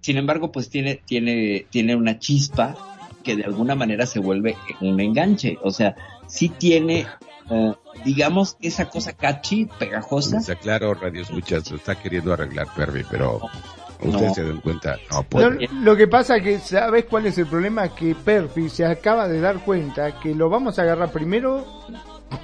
sin 0.00 0.16
embargo, 0.16 0.50
pues 0.50 0.68
tiene, 0.68 0.96
tiene, 0.96 1.66
tiene 1.70 1.94
una 1.94 2.18
chispa 2.18 2.76
que 3.22 3.36
de 3.36 3.44
alguna 3.44 3.74
manera 3.74 4.04
se 4.04 4.18
vuelve 4.18 4.56
un 4.80 5.00
enganche. 5.00 5.58
O 5.62 5.70
sea, 5.70 5.94
sí 6.26 6.48
tiene, 6.48 7.06
eh, 7.52 7.74
digamos, 8.04 8.56
esa 8.60 8.88
cosa 8.88 9.12
catchy, 9.12 9.66
pegajosa. 9.78 10.36
Les 10.36 10.50
aclaro, 10.50 10.94
Radio 10.94 11.22
Escuchas, 11.22 11.70
lo 11.70 11.76
está 11.76 11.94
queriendo 11.94 12.32
arreglar 12.32 12.66
Perfi, 12.74 13.04
pero 13.10 13.40
ustedes 14.00 14.28
No. 14.28 14.34
se 14.34 14.42
dan 14.44 14.60
cuenta, 14.60 14.96
no 15.10 15.22
puede. 15.22 15.68
lo 15.72 15.94
que 15.96 16.08
pasa 16.08 16.40
que, 16.40 16.58
¿sabes 16.58 17.04
cuál 17.04 17.26
es 17.26 17.38
el 17.38 17.46
problema? 17.46 17.94
Que 17.94 18.14
Perfi 18.14 18.68
se 18.68 18.84
acaba 18.86 19.28
de 19.28 19.40
dar 19.40 19.60
cuenta 19.60 20.18
que 20.20 20.34
lo 20.34 20.48
vamos 20.48 20.78
a 20.78 20.82
agarrar 20.82 21.12
primero 21.12 21.64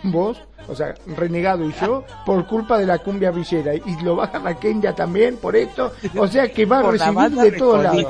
vos, 0.05 0.41
o 0.69 0.75
sea, 0.75 0.95
Renegado 1.17 1.65
y 1.69 1.73
yo, 1.81 2.05
por 2.27 2.47
culpa 2.47 2.79
de 2.79 2.87
la 2.87 2.99
cumbia 2.99 3.31
villera. 3.31 3.75
Y 3.75 4.03
lo 4.03 4.17
va 4.17 4.31
a 4.33 4.55
Kenya 4.59 4.95
también 4.95 5.37
por 5.39 5.57
esto. 5.57 5.93
O 6.17 6.27
sea 6.29 6.49
que 6.53 6.65
va 6.67 6.81
a 6.81 6.91
recibir 6.91 7.31
de 7.31 7.53
todos 7.53 7.83
lados. 7.83 8.07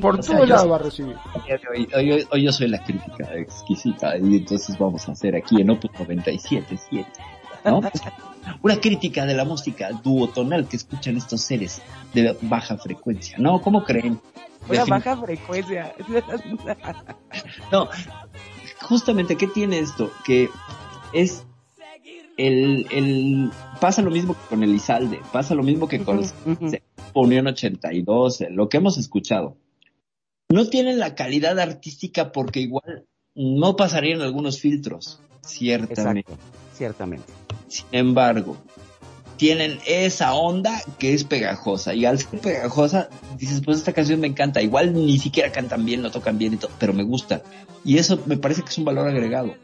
Por 0.00 0.18
O 0.18 0.22
sea, 0.22 0.36
todos 0.36 0.48
lados 0.48 0.70
va 0.70 0.76
a 0.76 0.78
recibir. 0.78 1.16
Hoy, 1.72 1.88
hoy- 1.94 2.10
hoy- 2.12 2.26
hoy 2.30 2.42
yo 2.44 2.52
soy 2.52 2.68
la 2.68 2.82
crítica 2.84 3.28
exquisita 3.34 4.16
y 4.16 4.36
entonces 4.36 4.78
vamos 4.78 5.08
a 5.08 5.12
hacer 5.12 5.36
aquí 5.36 5.60
en 5.60 5.70
Opus 5.70 5.90
97.7, 5.92 7.06
¿no? 7.64 7.80
Una 8.62 8.76
crítica 8.80 9.26
de 9.26 9.34
la 9.34 9.44
música 9.44 9.90
duotonal 10.02 10.66
que 10.68 10.76
escuchan 10.78 11.16
estos 11.18 11.42
seres 11.42 11.82
de 12.14 12.34
baja 12.42 12.78
frecuencia. 12.78 13.36
No, 13.38 13.60
¿cómo 13.60 13.84
creen? 13.84 14.18
Una 14.68 14.84
Defin- 14.84 14.88
baja 14.90 15.16
frecuencia. 15.18 15.92
No, 17.72 17.88
justamente, 18.82 19.36
¿qué 19.36 19.46
tiene 19.46 19.78
esto? 19.80 20.10
Que 20.24 20.48
es 21.12 21.44
el, 22.38 22.86
el, 22.90 23.50
pasa 23.80 24.00
lo 24.00 24.10
mismo 24.10 24.34
que 24.34 24.48
con 24.48 24.62
Elizalde, 24.62 25.20
pasa 25.32 25.54
lo 25.54 25.62
mismo 25.62 25.88
que 25.88 26.02
con 26.02 26.22
Unión 27.12 27.48
82, 27.48 28.40
eh, 28.40 28.48
lo 28.50 28.68
que 28.68 28.78
hemos 28.78 28.96
escuchado. 28.96 29.56
No 30.48 30.66
tienen 30.68 30.98
la 30.98 31.14
calidad 31.14 31.58
artística 31.58 32.32
porque 32.32 32.60
igual 32.60 33.06
no 33.34 33.76
pasarían 33.76 34.22
algunos 34.22 34.60
filtros, 34.60 35.20
ciertamente. 35.42 36.32
Exacto, 36.32 36.38
ciertamente. 36.74 37.26
Sin 37.66 37.86
embargo, 37.92 38.56
tienen 39.36 39.78
esa 39.86 40.34
onda 40.34 40.80
que 40.98 41.14
es 41.14 41.24
pegajosa. 41.24 41.94
Y 41.94 42.04
al 42.04 42.18
ser 42.18 42.40
pegajosa, 42.40 43.08
dices, 43.36 43.62
pues 43.64 43.78
esta 43.78 43.92
canción 43.92 44.20
me 44.20 44.26
encanta. 44.26 44.62
Igual 44.62 44.94
ni 44.94 45.18
siquiera 45.18 45.52
cantan 45.52 45.84
bien, 45.84 46.02
no 46.02 46.10
tocan 46.10 46.38
bien 46.38 46.54
y 46.54 46.56
todo, 46.56 46.70
pero 46.78 46.92
me 46.92 47.02
gusta. 47.02 47.42
Y 47.84 47.98
eso 47.98 48.20
me 48.26 48.36
parece 48.36 48.62
que 48.62 48.68
es 48.68 48.78
un 48.78 48.84
valor 48.84 49.08
agregado. 49.08 49.54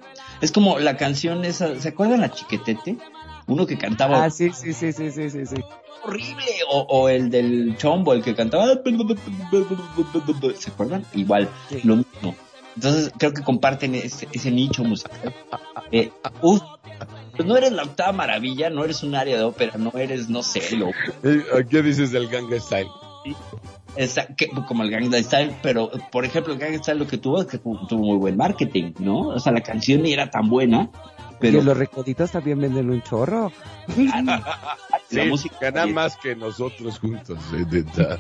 Es 0.41 0.53
como 0.53 0.79
la 0.79 0.97
canción 0.97 1.45
esa, 1.45 1.79
¿se 1.81 1.89
acuerdan 1.89 2.21
la 2.21 2.31
chiquetete? 2.31 2.97
Uno 3.47 3.67
que 3.67 3.77
cantaba 3.79 4.25
Ah, 4.25 4.31
sí, 4.31 4.51
sí, 4.53 4.73
sí, 4.73 4.93
sí, 4.93 5.11
sí, 5.11 5.31
sí, 5.31 5.47
sí. 5.47 5.57
horrible. 6.05 6.45
O, 6.71 6.81
o 6.89 7.09
el 7.09 7.31
del 7.31 7.77
chombo, 7.77 8.13
el 8.13 8.23
que 8.23 8.35
cantaba. 8.35 8.67
¿Se 10.59 10.71
acuerdan? 10.71 11.05
Igual, 11.15 11.49
Sí. 11.69 11.81
lo 11.85 11.97
mismo. 11.97 12.35
Entonces 12.77 13.13
creo 13.19 13.33
que 13.33 13.43
comparten 13.43 13.95
ese, 13.95 14.27
ese 14.33 14.51
nicho 14.51 14.83
musical. 14.83 15.33
Eh, 15.93 16.11
uf, 16.43 16.61
pues 17.37 17.47
no 17.47 17.57
eres 17.57 17.71
la 17.73 17.85
octava 17.85 18.13
maravilla, 18.13 18.69
no 18.71 18.85
eres 18.85 19.03
un 19.05 19.15
área 19.15 19.37
de 19.37 19.45
ópera, 19.45 19.75
no 19.79 19.93
eres, 19.95 20.29
no 20.29 20.43
sé, 20.43 20.77
lo, 20.77 20.89
Eh, 21.23 21.45
¿Qué 21.71 21.83
dices 21.83 22.11
del 22.11 22.29
Ganga 22.29 22.59
Style? 22.59 22.89
Esa- 23.97 24.27
que- 24.35 24.49
como 24.67 24.83
el 24.83 24.91
Gangnam 24.91 25.23
Style, 25.23 25.55
pero 25.63 25.91
por 26.11 26.25
ejemplo 26.25 26.53
el 26.53 26.59
Gangnam 26.59 26.83
Style 26.83 26.99
lo 26.99 27.07
que 27.07 27.19
tuvo 27.19 27.41
es 27.43 27.47
que 27.47 27.59
tuvo 27.59 27.99
muy 27.99 28.17
buen 28.17 28.37
marketing, 28.37 28.93
¿no? 28.99 29.29
O 29.29 29.39
sea, 29.39 29.53
la 29.53 29.61
canción 29.63 30.03
ni 30.03 30.13
era 30.13 30.31
tan 30.31 30.49
buena, 30.49 30.91
pero 31.41 31.59
Y 31.61 31.63
los 31.63 31.77
recoditos 31.77 32.31
también 32.33 32.61
venden 32.61 32.91
un 32.91 33.03
chorro. 33.03 33.53
la 34.25 34.43
Sí, 35.09 35.21
música 35.29 35.57
gana 35.71 35.87
más 35.87 36.17
que 36.17 36.35
nosotros 36.35 36.99
juntos. 36.99 37.39
eh, 37.55 37.65
de 37.69 37.83
verdad. 37.83 38.19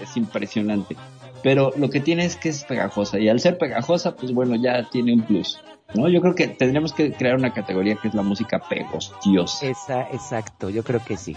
es 0.00 0.16
impresionante. 0.16 0.96
Pero 1.42 1.72
lo 1.76 1.90
que 1.90 2.00
tiene 2.00 2.24
es 2.24 2.34
que 2.36 2.48
es 2.48 2.64
pegajosa 2.64 3.18
y 3.18 3.28
al 3.28 3.38
ser 3.40 3.58
pegajosa, 3.58 4.16
pues 4.16 4.32
bueno, 4.32 4.56
ya 4.56 4.88
tiene 4.90 5.12
un 5.14 5.22
plus. 5.22 5.60
¿No? 5.94 6.08
Yo 6.08 6.20
creo 6.20 6.34
que 6.34 6.48
tendríamos 6.48 6.92
que 6.92 7.12
crear 7.12 7.36
una 7.36 7.52
categoría 7.52 7.94
que 7.96 8.08
es 8.08 8.14
la 8.14 8.22
música 8.22 8.58
pegostiosa. 8.68 9.64
Esa, 9.66 10.02
exacto, 10.10 10.68
yo 10.68 10.82
creo 10.82 11.02
que 11.04 11.16
sí. 11.16 11.36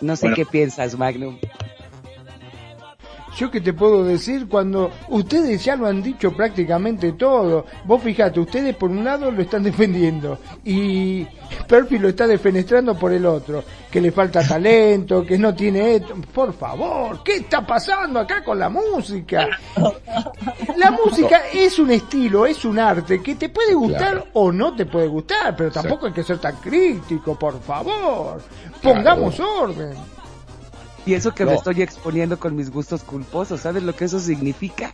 No 0.00 0.14
sé 0.14 0.26
Bueno. 0.26 0.36
qué 0.36 0.46
piensas, 0.46 0.96
Magnum. 0.96 1.38
Yo 3.38 3.50
que 3.52 3.60
te 3.60 3.72
puedo 3.72 4.02
decir 4.02 4.48
cuando 4.48 4.90
ustedes 5.10 5.64
ya 5.64 5.76
lo 5.76 5.86
han 5.86 6.02
dicho 6.02 6.32
prácticamente 6.32 7.12
todo. 7.12 7.66
Vos 7.84 8.02
fijate, 8.02 8.40
ustedes 8.40 8.74
por 8.74 8.90
un 8.90 9.04
lado 9.04 9.30
lo 9.30 9.40
están 9.40 9.62
defendiendo 9.70 10.38
y 10.64 11.24
Perfi 11.68 11.98
lo 12.00 12.08
está 12.08 12.26
defenestrando 12.26 12.98
por 12.98 13.12
el 13.12 13.24
otro. 13.24 13.62
Que 13.92 14.00
le 14.00 14.10
falta 14.10 14.42
talento, 14.46 15.24
que 15.24 15.38
no 15.38 15.54
tiene 15.54 15.94
esto. 15.96 16.14
Por 16.34 16.52
favor, 16.52 17.22
¿qué 17.22 17.36
está 17.36 17.64
pasando 17.64 18.18
acá 18.18 18.42
con 18.42 18.58
la 18.58 18.68
música? 18.68 19.46
La 20.76 20.90
música 21.04 21.42
es 21.54 21.78
un 21.78 21.92
estilo, 21.92 22.44
es 22.44 22.64
un 22.64 22.78
arte 22.78 23.22
que 23.22 23.36
te 23.36 23.48
puede 23.50 23.74
gustar 23.74 23.98
Claro. 23.98 24.26
o 24.34 24.50
no 24.52 24.74
te 24.74 24.84
puede 24.86 25.06
gustar, 25.06 25.54
pero 25.56 25.70
tampoco 25.70 26.06
hay 26.06 26.12
que 26.12 26.22
ser 26.24 26.38
tan 26.38 26.56
crítico, 26.56 27.38
por 27.38 27.60
favor. 27.62 28.42
Pongamos 28.82 29.38
orden. 29.40 29.94
Y 31.08 31.14
eso 31.14 31.34
que 31.34 31.46
me 31.46 31.52
No. 31.52 31.56
estoy 31.56 31.80
exponiendo 31.80 32.38
con 32.38 32.54
mis 32.54 32.70
gustos 32.70 33.02
culposos, 33.02 33.60
¿sabes 33.62 33.82
lo 33.82 33.96
que 33.96 34.04
eso 34.04 34.20
significa? 34.20 34.92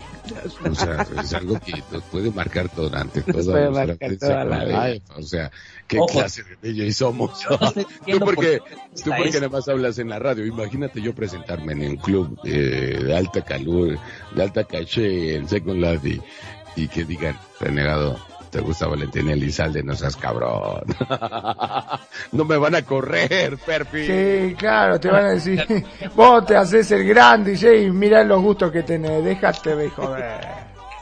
O 0.64 0.72
sea, 0.72 1.04
es 1.20 1.34
algo 1.34 1.58
que 1.58 1.82
nos 1.90 2.04
puede 2.04 2.30
marcar 2.30 2.70
durante 2.72 3.18
Nos 3.18 3.26
toda 3.46 3.52
puede 3.52 3.64
nuestra 3.64 3.86
marcar 3.86 4.16
toda 4.18 4.44
la 4.44 4.64
vida. 4.64 5.02
O 5.16 5.22
sea, 5.22 5.50
¿qué 5.88 5.98
Ojo. 5.98 6.06
clase 6.20 6.44
de 6.44 6.72
niños 6.72 6.94
somos? 6.96 7.40
Yo 7.42 7.58
no 7.58 7.72
Tú 8.06 8.18
por 8.20 8.34
porque, 8.36 8.60
qué 8.64 8.76
tú 9.02 9.10
porque 9.16 9.32
nada 9.32 9.48
más 9.48 9.66
hablas 9.66 9.98
en 9.98 10.08
la 10.10 10.20
radio. 10.20 10.46
Imagínate 10.46 11.02
yo 11.02 11.12
presentarme 11.16 11.72
en 11.72 11.82
un 11.84 11.96
club 11.96 12.38
eh, 12.44 13.00
de 13.02 13.16
alta 13.16 13.42
calor, 13.42 13.98
de 14.36 14.40
alta 14.42 14.62
caché 14.62 15.34
en 15.34 15.48
Second 15.48 15.80
Life 15.80 16.08
y, 16.76 16.82
y 16.84 16.86
que 16.86 17.04
digan, 17.04 17.36
renegado, 17.58 18.20
te 18.54 18.60
gusta 18.60 18.86
Valentín 18.86 19.28
Elizalde, 19.28 19.82
no 19.82 19.96
seas 19.96 20.14
cabrón. 20.14 20.84
no 22.32 22.44
me 22.44 22.56
van 22.56 22.76
a 22.76 22.82
correr, 22.82 23.58
Perfi. 23.58 24.06
Sí, 24.06 24.54
claro, 24.54 25.00
te 25.00 25.08
van 25.08 25.24
a 25.24 25.30
decir, 25.30 25.66
vos 26.14 26.46
te 26.46 26.54
haces 26.56 26.88
el 26.92 27.02
gran 27.02 27.42
DJ 27.42 27.82
y 27.82 27.90
mirá 27.90 28.22
los 28.22 28.40
gustos 28.40 28.70
que 28.70 28.84
tenés, 28.84 29.24
déjate 29.24 29.74
de 29.74 29.90
joder. 29.90 30.40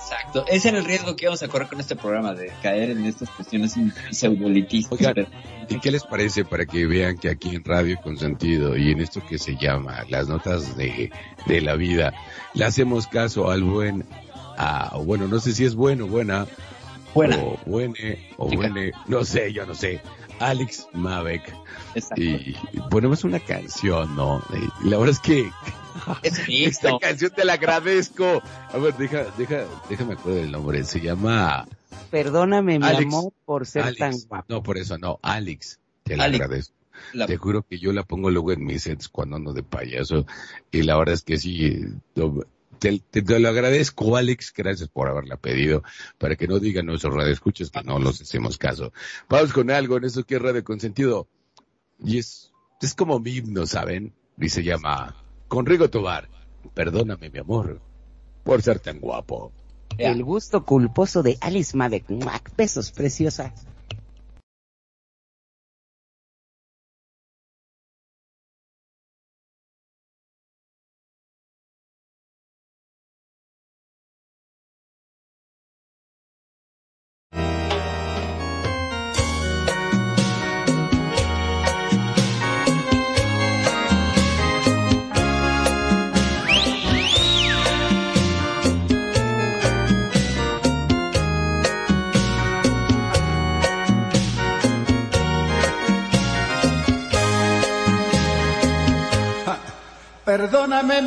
Exacto. 0.01 0.47
Ese 0.49 0.71
era 0.71 0.79
el 0.79 0.87
riesgo 0.87 1.15
que 1.15 1.27
íbamos 1.27 1.43
a 1.43 1.49
correr 1.49 1.69
con 1.69 1.79
este 1.79 1.95
programa, 1.95 2.33
de 2.33 2.51
caer 2.63 2.89
en 2.89 3.05
estas 3.05 3.29
cuestiones. 3.29 3.75
Oigan, 3.77 5.13
Pero- 5.15 5.29
¿y 5.69 5.79
qué 5.79 5.91
les 5.91 6.05
parece 6.05 6.47
para 6.47 6.65
que 6.65 6.87
vean 6.87 7.19
que 7.19 7.29
aquí 7.29 7.55
en 7.55 7.63
Radio 7.63 7.99
Consentido 8.03 8.79
y 8.79 8.93
en 8.93 9.01
esto 9.01 9.21
que 9.29 9.37
se 9.37 9.57
llama 9.57 10.05
las 10.09 10.27
notas 10.27 10.75
de, 10.79 11.11
de 11.45 11.61
la 11.61 11.75
vida, 11.75 12.15
le 12.55 12.65
hacemos 12.65 13.07
caso 13.09 13.51
al 13.51 13.63
buen, 13.63 14.07
a, 14.57 14.93
o 14.95 15.05
bueno, 15.05 15.29
no 15.29 15.39
sé 15.39 15.53
si 15.53 15.67
es 15.67 15.75
bueno, 15.75 16.07
buena, 16.07 16.47
Buena. 17.15 17.37
o 17.39 17.59
buene, 17.67 18.31
o 18.39 18.49
Chica. 18.49 18.57
buene, 18.69 18.93
no 19.07 19.25
sé, 19.25 19.53
yo 19.53 19.67
no 19.67 19.75
sé, 19.75 20.01
Alex 20.39 20.87
Mavek, 20.95 21.43
Exacto. 21.95 22.23
y 22.23 22.57
ponemos 22.91 23.25
una 23.25 23.39
canción, 23.41 24.17
¿no? 24.17 24.43
Y 24.83 24.89
la 24.89 24.97
verdad 24.99 25.11
es 25.15 25.21
que 25.21 25.51
Es 26.23 26.41
esta 26.49 26.99
canción 26.99 27.31
te 27.37 27.45
la 27.45 27.53
agradezco. 27.55 28.43
A 28.73 28.79
ver, 28.79 28.95
deja, 28.97 29.25
deja, 29.37 29.65
déjame 29.91 30.15
acuerdo 30.15 30.39
del 30.41 30.51
nombre, 30.51 30.83
se 30.85 31.01
llama... 31.01 31.69
Perdóname, 32.11 32.79
mi 32.79 32.87
amor, 32.87 33.33
por 33.45 33.67
ser 33.67 33.83
Alex. 33.85 33.99
tan 33.99 34.13
guapo. 34.29 34.45
No, 34.49 34.63
por 34.63 34.77
eso 34.79 34.99
no, 34.99 35.19
Alex. 35.23 35.79
Te 36.03 36.17
la 36.17 36.25
Alex. 36.25 36.43
agradezco. 36.45 36.75
La- 37.15 37.27
Te 37.27 37.37
juro 37.37 37.63
que 37.63 37.79
yo 37.79 37.93
la 37.93 38.03
pongo 38.03 38.31
luego 38.31 38.53
en 38.53 38.65
mis 38.65 38.83
sets 38.83 39.09
cuando 39.09 39.37
ando 39.37 39.53
de 39.55 39.63
payaso. 39.63 40.27
Y 40.71 40.83
la 40.83 40.97
verdad 40.99 41.15
es 41.15 41.23
que 41.23 41.39
sí, 41.39 41.85
te, 42.83 43.39
lo 43.39 43.49
agradezco, 43.49 44.17
Alex. 44.17 44.53
Gracias 44.55 44.89
por 44.89 45.09
haberla 45.09 45.37
pedido. 45.37 45.83
Para 46.19 46.37
que 46.37 46.49
no 46.49 46.59
digan 46.59 46.87
nuestros 46.87 47.15
radioescuchas 47.15 47.71
que 47.71 47.83
no 47.83 47.99
los 47.99 48.21
hacemos 48.21 48.59
caso. 48.59 48.93
Vamos 49.29 49.53
con 49.53 49.71
algo 49.71 49.97
en 49.97 50.05
eso 50.05 50.25
que 50.25 50.37
es 50.37 50.43
Radio 50.43 50.65
Consentido. 50.65 51.29
Y 51.99 52.19
es, 52.19 52.53
es 52.81 52.95
como 52.95 53.21
mi 53.21 53.37
himno, 53.37 53.67
¿saben? 53.67 54.13
Y 54.39 54.49
se 54.49 54.65
llama 54.65 55.17
Conrigo 55.49 55.89
Tobar. 55.89 56.29
Perdóname, 56.75 57.31
mi 57.31 57.39
amor, 57.39 57.81
por 58.45 58.63
ser 58.63 58.81
tan 58.81 58.99
guapo. 58.99 59.53
El 59.99 60.25
gusto 60.25 60.65
culposo 60.65 61.23
de 61.23 61.37
Alice 61.41 61.77
Madek. 61.77 62.09
¡Muac! 62.09 62.57
Besos, 62.57 62.91
preciosa. 62.91 63.53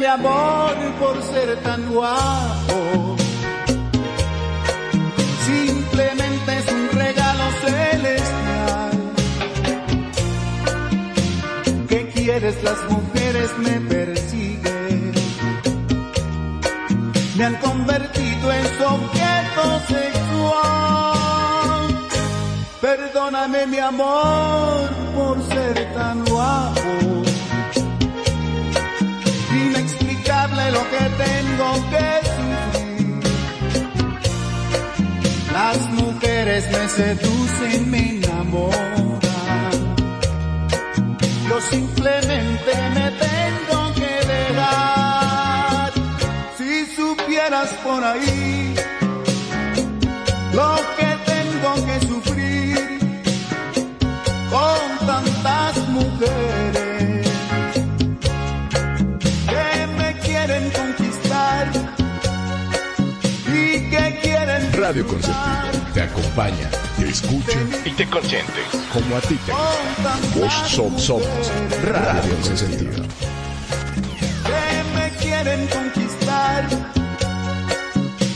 Mi 0.05 0.11
amor 0.11 0.75
por 0.99 1.19
ser 1.23 1.57
tan 1.63 1.91
guapo. 1.91 3.15
Simplemente 5.47 6.57
es 6.59 6.67
un 6.71 6.89
regalo 6.91 7.43
celestial. 7.65 8.91
¿Qué 11.89 12.11
quieres? 12.13 12.63
Las 12.63 12.77
mujeres 12.87 13.49
me 13.57 13.81
persiguen. 13.81 15.11
Me 17.35 17.45
han 17.45 17.55
convertido 17.55 18.51
en 18.53 18.65
su 18.77 18.83
objeto 18.83 19.79
sexual. 19.87 21.47
Perdóname 22.79 23.65
mi 23.65 23.79
amor 23.79 24.87
por 25.15 25.41
ser 25.51 25.93
tan 25.95 26.23
guapo 26.25 27.24
lo 30.75 30.83
que 30.91 31.03
tengo 31.25 31.69
que 31.93 32.07
sufrir. 32.35 33.23
Las 35.53 35.77
mujeres 36.01 36.63
me 36.73 36.83
seducen, 36.99 37.79
me 37.91 38.01
enamoran. 38.17 39.73
Yo 41.49 41.57
simplemente 41.73 42.71
me 42.97 43.07
tengo 43.25 43.79
que 43.99 44.13
dejar. 44.33 45.91
Si 46.57 46.71
supieras 46.97 47.69
por 47.85 48.03
ahí 48.03 48.64
Radio 64.85 65.07
Consentido 65.07 65.91
te 65.95 66.01
acompaña, 66.03 66.69
te 66.97 67.09
escucha 67.09 67.57
y 67.85 67.89
te 67.91 68.05
consiente. 68.07 68.53
Como 68.93 69.15
a 69.17 69.21
ti 69.21 69.35
te 69.45 69.51
gusta. 69.51 70.39
Vos 70.39 70.53
som- 70.69 70.99
somos 70.99 71.27
mujeres 71.27 71.91
Radio 71.91 72.35
Consentido. 72.43 72.91
que 74.45 74.83
me 74.95 75.09
quieren 75.21 75.67
conquistar 75.67 76.65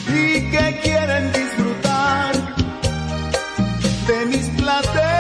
y 0.08 0.50
que 0.50 0.80
quieren 0.82 1.32
disfrutar 1.34 2.32
de 4.08 4.26
mis 4.26 4.46
placeres. 4.60 5.18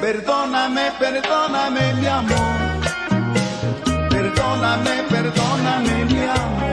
Perdóname, 0.00 0.92
perdóname 1.00 1.94
mi 1.94 2.06
amor. 2.06 2.54
Perdóname, 4.10 4.94
perdóname 5.10 6.04
mi 6.04 6.20
amor. 6.26 6.63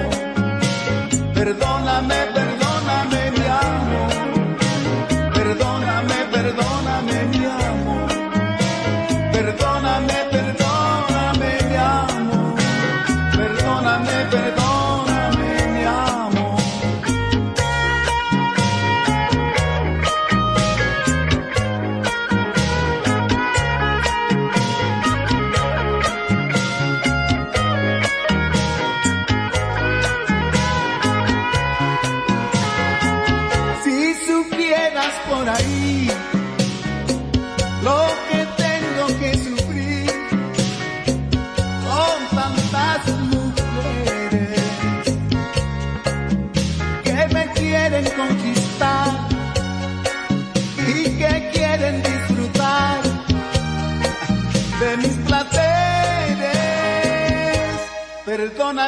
Perdóname, 1.42 2.28
perdóname 2.36 2.61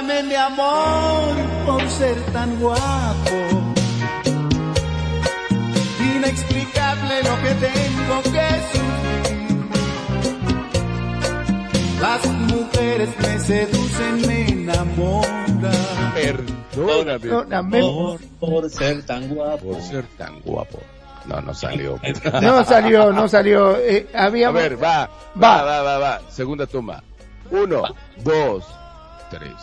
Perdóname 0.03 0.23
mi 0.23 0.35
amor 0.35 1.35
por 1.65 1.89
ser 1.89 2.21
tan 2.33 2.59
guapo. 2.59 3.63
Inexplicable 6.15 7.23
lo 7.23 7.41
que 7.41 7.55
tengo 7.55 8.21
que 8.23 8.47
sufrir. 8.73 9.69
Las 12.01 12.25
mujeres 12.25 13.09
me 13.17 13.39
seducen, 13.39 14.27
me 14.27 14.45
enamoran. 14.49 15.71
Perdóname. 16.13 17.19
Perdóname. 17.19 17.79
Por, 17.79 18.19
por 18.39 18.69
ser 18.69 19.05
tan 19.05 19.29
guapo. 19.29 19.71
Por 19.71 19.81
ser 19.81 20.05
tan 20.17 20.41
guapo. 20.41 20.79
No, 21.25 21.41
no 21.41 21.53
salió. 21.53 21.97
No 22.41 22.65
salió, 22.65 23.13
no 23.13 23.29
salió. 23.29 23.77
Eh, 23.77 24.09
había... 24.13 24.49
A 24.49 24.51
ver, 24.51 24.83
va, 24.83 25.09
va, 25.41 25.63
va, 25.63 25.81
va, 25.81 25.97
va. 25.97 26.21
Segunda 26.29 26.67
toma. 26.67 27.01
Uno, 27.51 27.83
dos, 28.17 28.65
tres. 29.29 29.53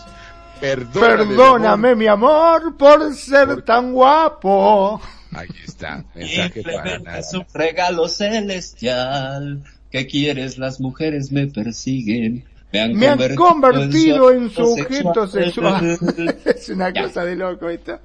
Perdóname. 0.61 1.27
Perdóname, 1.27 1.95
mi 1.95 2.07
amor, 2.07 2.77
por 2.77 3.15
ser 3.15 3.63
tan 3.63 3.93
guapo. 3.93 5.01
Ahí 5.33 5.49
está. 5.67 6.05
Mensaje 6.15 6.63
para 6.63 6.77
nada. 6.77 6.97
Implementas 6.97 7.35
un 7.35 7.47
regalo 7.55 8.09
celestial. 8.09 9.63
¿Qué 9.91 10.07
quieres? 10.07 10.59
Las 10.59 10.81
mujeres 10.81 11.33
me 11.33 11.47
persiguen. 11.47 12.45
Me 12.73 12.81
han 12.81 12.93
Me 12.95 13.09
han 13.09 13.35
convertido, 13.35 14.31
en 14.31 14.49
su 14.49 14.63
objeto 14.63 15.27
sexual. 15.27 15.99
sexual. 15.99 16.37
es 16.45 16.69
una 16.69 16.93
cosa 16.93 17.25
de 17.25 17.35
loco 17.35 17.69
esto. 17.69 17.99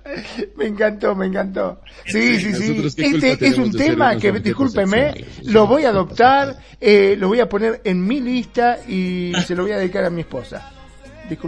Me 0.58 0.66
encantó, 0.66 1.14
me 1.16 1.28
encantó. 1.28 1.82
Sí, 2.08 2.40
sí, 2.40 2.54
sí. 2.54 2.70
Nosotros, 2.70 2.96
¿qué 2.96 3.12
culpa 3.12 3.28
Este 3.28 3.48
es 3.48 3.58
un 3.60 3.72
tema 3.72 4.18
que, 4.18 4.32
discúlpeme, 4.32 5.14
sexuales? 5.14 5.46
lo 5.54 5.68
voy 5.68 5.86
a 5.86 5.90
adoptar, 5.90 6.58
eh, 6.82 7.16
lo 7.16 7.28
voy 7.28 7.42
a 7.42 7.50
poner 7.50 7.82
en 7.84 8.08
mi 8.08 8.20
lista 8.22 8.80
y 8.88 9.34
se 9.46 9.54
lo 9.54 9.64
voy 9.64 9.74
a 9.74 9.78
dedicar 9.78 10.04
a 10.06 10.10
mi 10.10 10.22
esposa. 10.22 10.72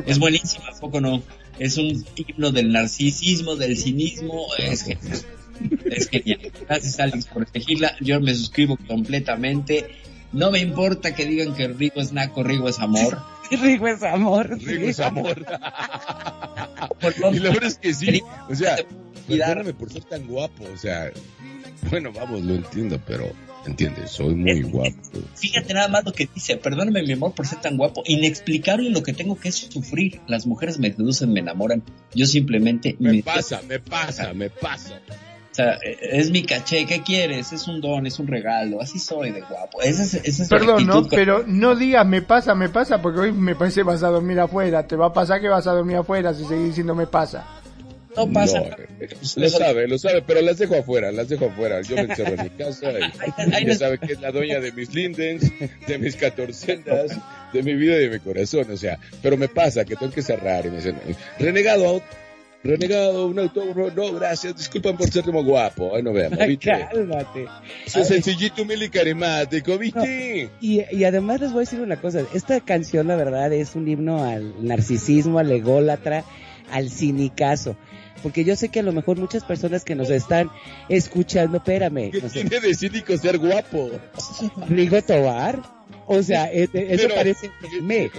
Es 0.06 0.20
buenísimo, 0.20 0.66
¿a 0.66 0.80
poco 0.80 1.02
no? 1.02 1.22
Es 1.60 1.78
un 1.78 2.06
himno 2.16 2.52
del 2.52 2.72
narcisismo, 2.72 3.56
del 3.56 3.78
cinismo. 3.78 4.48
Es 4.58 4.84
genial. 4.84 5.22
Es 5.86 6.10
genial. 6.10 6.52
Gracias, 6.68 7.00
Alex, 7.00 7.26
por 7.26 7.48
elegirla. 7.52 7.96
Yo 8.02 8.20
me 8.20 8.34
suscribo 8.34 8.78
completamente. 8.88 9.88
No 10.34 10.52
me 10.52 10.60
importa 10.60 11.16
que 11.16 11.26
digan 11.26 11.56
que 11.56 11.68
Rigo 11.68 12.02
es 12.02 12.12
naco, 12.12 12.44
Rigo 12.44 12.68
es 12.70 12.80
amor. 12.80 13.22
Rigo 13.52 13.88
es 13.88 14.04
amor. 14.04 14.60
Rigo 14.60 14.88
es 14.88 15.00
amor. 15.00 15.46
Por 17.02 17.18
lo 17.20 17.34
Y 17.34 17.40
la 17.40 17.50
verdad 17.50 17.70
es 17.70 17.78
que 17.78 17.94
sí. 17.94 18.22
O 18.50 18.56
sea, 18.56 18.76
perdóname 19.28 19.74
por 19.74 19.92
ser 19.92 20.04
tan 20.04 20.28
guapo. 20.28 20.66
O 20.74 20.78
sea, 20.78 21.12
bueno, 21.90 22.12
vamos, 22.12 22.42
lo 22.44 22.56
entiendo, 22.56 23.00
pero 23.06 23.32
entiendes, 23.68 24.12
soy 24.12 24.36
muy 24.36 24.62
guapo. 24.64 24.96
Fíjate 25.36 25.74
nada 25.74 25.88
más 25.88 26.04
lo 26.06 26.12
que 26.14 26.28
dice, 26.34 26.58
perdóname 26.58 27.04
mi 27.04 27.14
amor 27.14 27.34
por 27.34 27.46
ser 27.48 27.60
tan 27.62 27.78
guapo, 27.78 28.04
inexplicable 28.06 28.90
lo 28.90 29.04
que 29.04 29.14
tengo 29.14 29.38
que 29.40 29.52
sufrir. 29.52 30.22
Las 30.28 30.46
mujeres 30.48 30.80
me 30.80 30.92
seducen, 30.94 31.32
me 31.34 31.40
enamoran. 31.40 31.84
Yo 32.14 32.26
simplemente 32.26 32.96
Me 33.00 33.22
pasa, 33.24 33.62
me 33.68 33.80
pasa, 33.80 34.34
me 34.34 34.50
pasa. 34.50 35.00
O 35.52 35.56
sea, 35.58 35.74
eh, 35.84 35.98
es 36.12 36.30
mi 36.30 36.44
caché, 36.44 36.86
¿qué 36.86 37.02
quieres? 37.02 37.52
Es 37.52 37.68
un 37.68 37.82
don, 37.82 38.06
es 38.06 38.20
un 38.20 38.28
regalo, 38.28 38.80
así 38.80 39.00
soy 39.00 39.32
de 39.32 39.42
guapo. 39.42 39.82
Esa 39.82 40.04
es, 40.04 40.14
esa 40.14 40.44
es 40.44 40.50
Perdón, 40.50 40.86
¿no? 40.86 40.94
con- 41.02 41.10
Pero 41.10 41.44
no 41.48 41.76
digas 41.76 42.06
me 42.06 42.22
pasa, 42.22 42.54
me 42.54 42.70
pasa, 42.70 43.02
porque 43.02 43.22
hoy 43.22 43.32
me 43.32 43.56
parece 43.56 43.82
vas 43.82 44.04
a 44.04 44.10
dormir 44.10 44.40
afuera. 44.40 44.86
Te 44.88 44.96
va 44.96 45.08
a 45.08 45.14
pasar 45.14 45.42
que 45.42 45.48
vas 45.48 45.66
a 45.66 45.72
dormir 45.72 45.98
afuera 45.98 46.34
si 46.36 46.46
seguís 46.46 46.68
diciendo 46.68 46.94
me 46.94 47.08
pasa. 47.08 47.46
No 48.18 48.34
pasa. 48.34 48.60
No, 48.60 48.66
eh, 49.00 49.10
lo 49.36 49.50
sabe, 49.50 49.88
lo 49.88 49.98
sabe, 49.98 50.22
pero 50.24 50.42
las 50.42 50.58
dejo 50.58 50.76
afuera, 50.76 51.12
las 51.12 51.30
dejo 51.30 51.46
afuera. 51.46 51.82
Yo 51.82 51.96
me 51.96 52.02
encerro 52.02 52.34
en 52.34 52.44
mi 52.44 52.50
casa 52.50 52.92
y 52.92 53.62
ella 53.64 53.76
sabe 53.76 54.00
que 54.00 54.14
es 54.14 54.22
la 54.22 54.32
dueña 54.32 54.60
de 54.60 54.72
mis 54.72 54.94
lindens, 54.94 55.52
de 55.88 55.98
mis 55.98 56.16
catorcendas, 56.16 57.18
de 57.54 57.64
mi 57.64 57.76
vida 57.76 57.98
y 57.98 58.08
de 58.08 58.10
mi 58.10 58.20
corazón. 58.20 58.66
O 58.72 58.78
sea, 58.78 59.00
pero 59.22 59.38
me 59.38 59.48
pasa 59.48 59.86
que 59.86 59.96
tengo 59.96 60.12
que 60.12 60.22
cerrar 60.22 60.66
y 60.66 60.70
me 60.70 60.78
dicen, 60.78 60.98
renegado, 61.40 62.02
renegado, 62.64 63.28
un 63.28 63.40
autógrafo, 63.40 63.92
no, 63.96 64.14
gracias, 64.14 64.58
disculpan 64.58 64.98
por 64.98 65.10
ser 65.10 65.24
como 65.24 65.44
guapo. 65.44 65.96
Ay, 65.96 66.04
no 66.04 66.14
veamos, 66.14 66.40
¿viste? 66.46 66.72
Cálmate. 66.92 67.46
Eso 67.86 68.00
es 68.00 68.08
sencillito, 68.08 68.64
humilde 68.64 68.86
y 68.86 68.90
carismático, 68.90 69.78
¿viste? 69.78 70.50
Y, 70.60 70.84
y 70.92 71.04
además 71.04 71.42
les 71.42 71.52
voy 71.52 71.60
a 71.60 71.62
decir 71.62 71.82
una 71.82 71.98
cosa, 71.98 72.22
esta 72.34 72.60
canción 72.62 73.08
la 73.08 73.16
verdad 73.16 73.52
es 73.54 73.76
un 73.76 73.88
himno 73.88 74.24
al 74.24 74.66
narcisismo, 74.66 75.40
al 75.40 75.52
ególatra, 75.52 76.24
al 76.72 76.90
cinicazo. 76.90 77.78
Porque 78.24 78.44
yo 78.44 78.56
sé 78.56 78.70
que 78.70 78.80
a 78.80 78.84
lo 78.84 78.92
mejor 78.92 79.18
muchas 79.18 79.44
personas 79.44 79.84
que 79.84 79.96
nos 79.96 80.10
están 80.10 80.50
escuchando, 80.90 81.58
espérame, 81.58 82.12
¿Qué 82.12 82.22
no 82.22 82.30
sé, 82.30 82.42
tiene 82.44 82.60
de 82.68 82.74
cínico 82.76 83.18
ser 83.18 83.38
guapo? 83.38 83.92
Rigo 84.68 85.02
Tobar, 85.02 85.62
o 86.08 86.22
sea, 86.24 86.46
eh, 86.54 86.68
eso 86.74 87.04
Pero- 87.04 87.16
parece 87.16 87.52
me. 87.82 88.08
O 88.08 88.12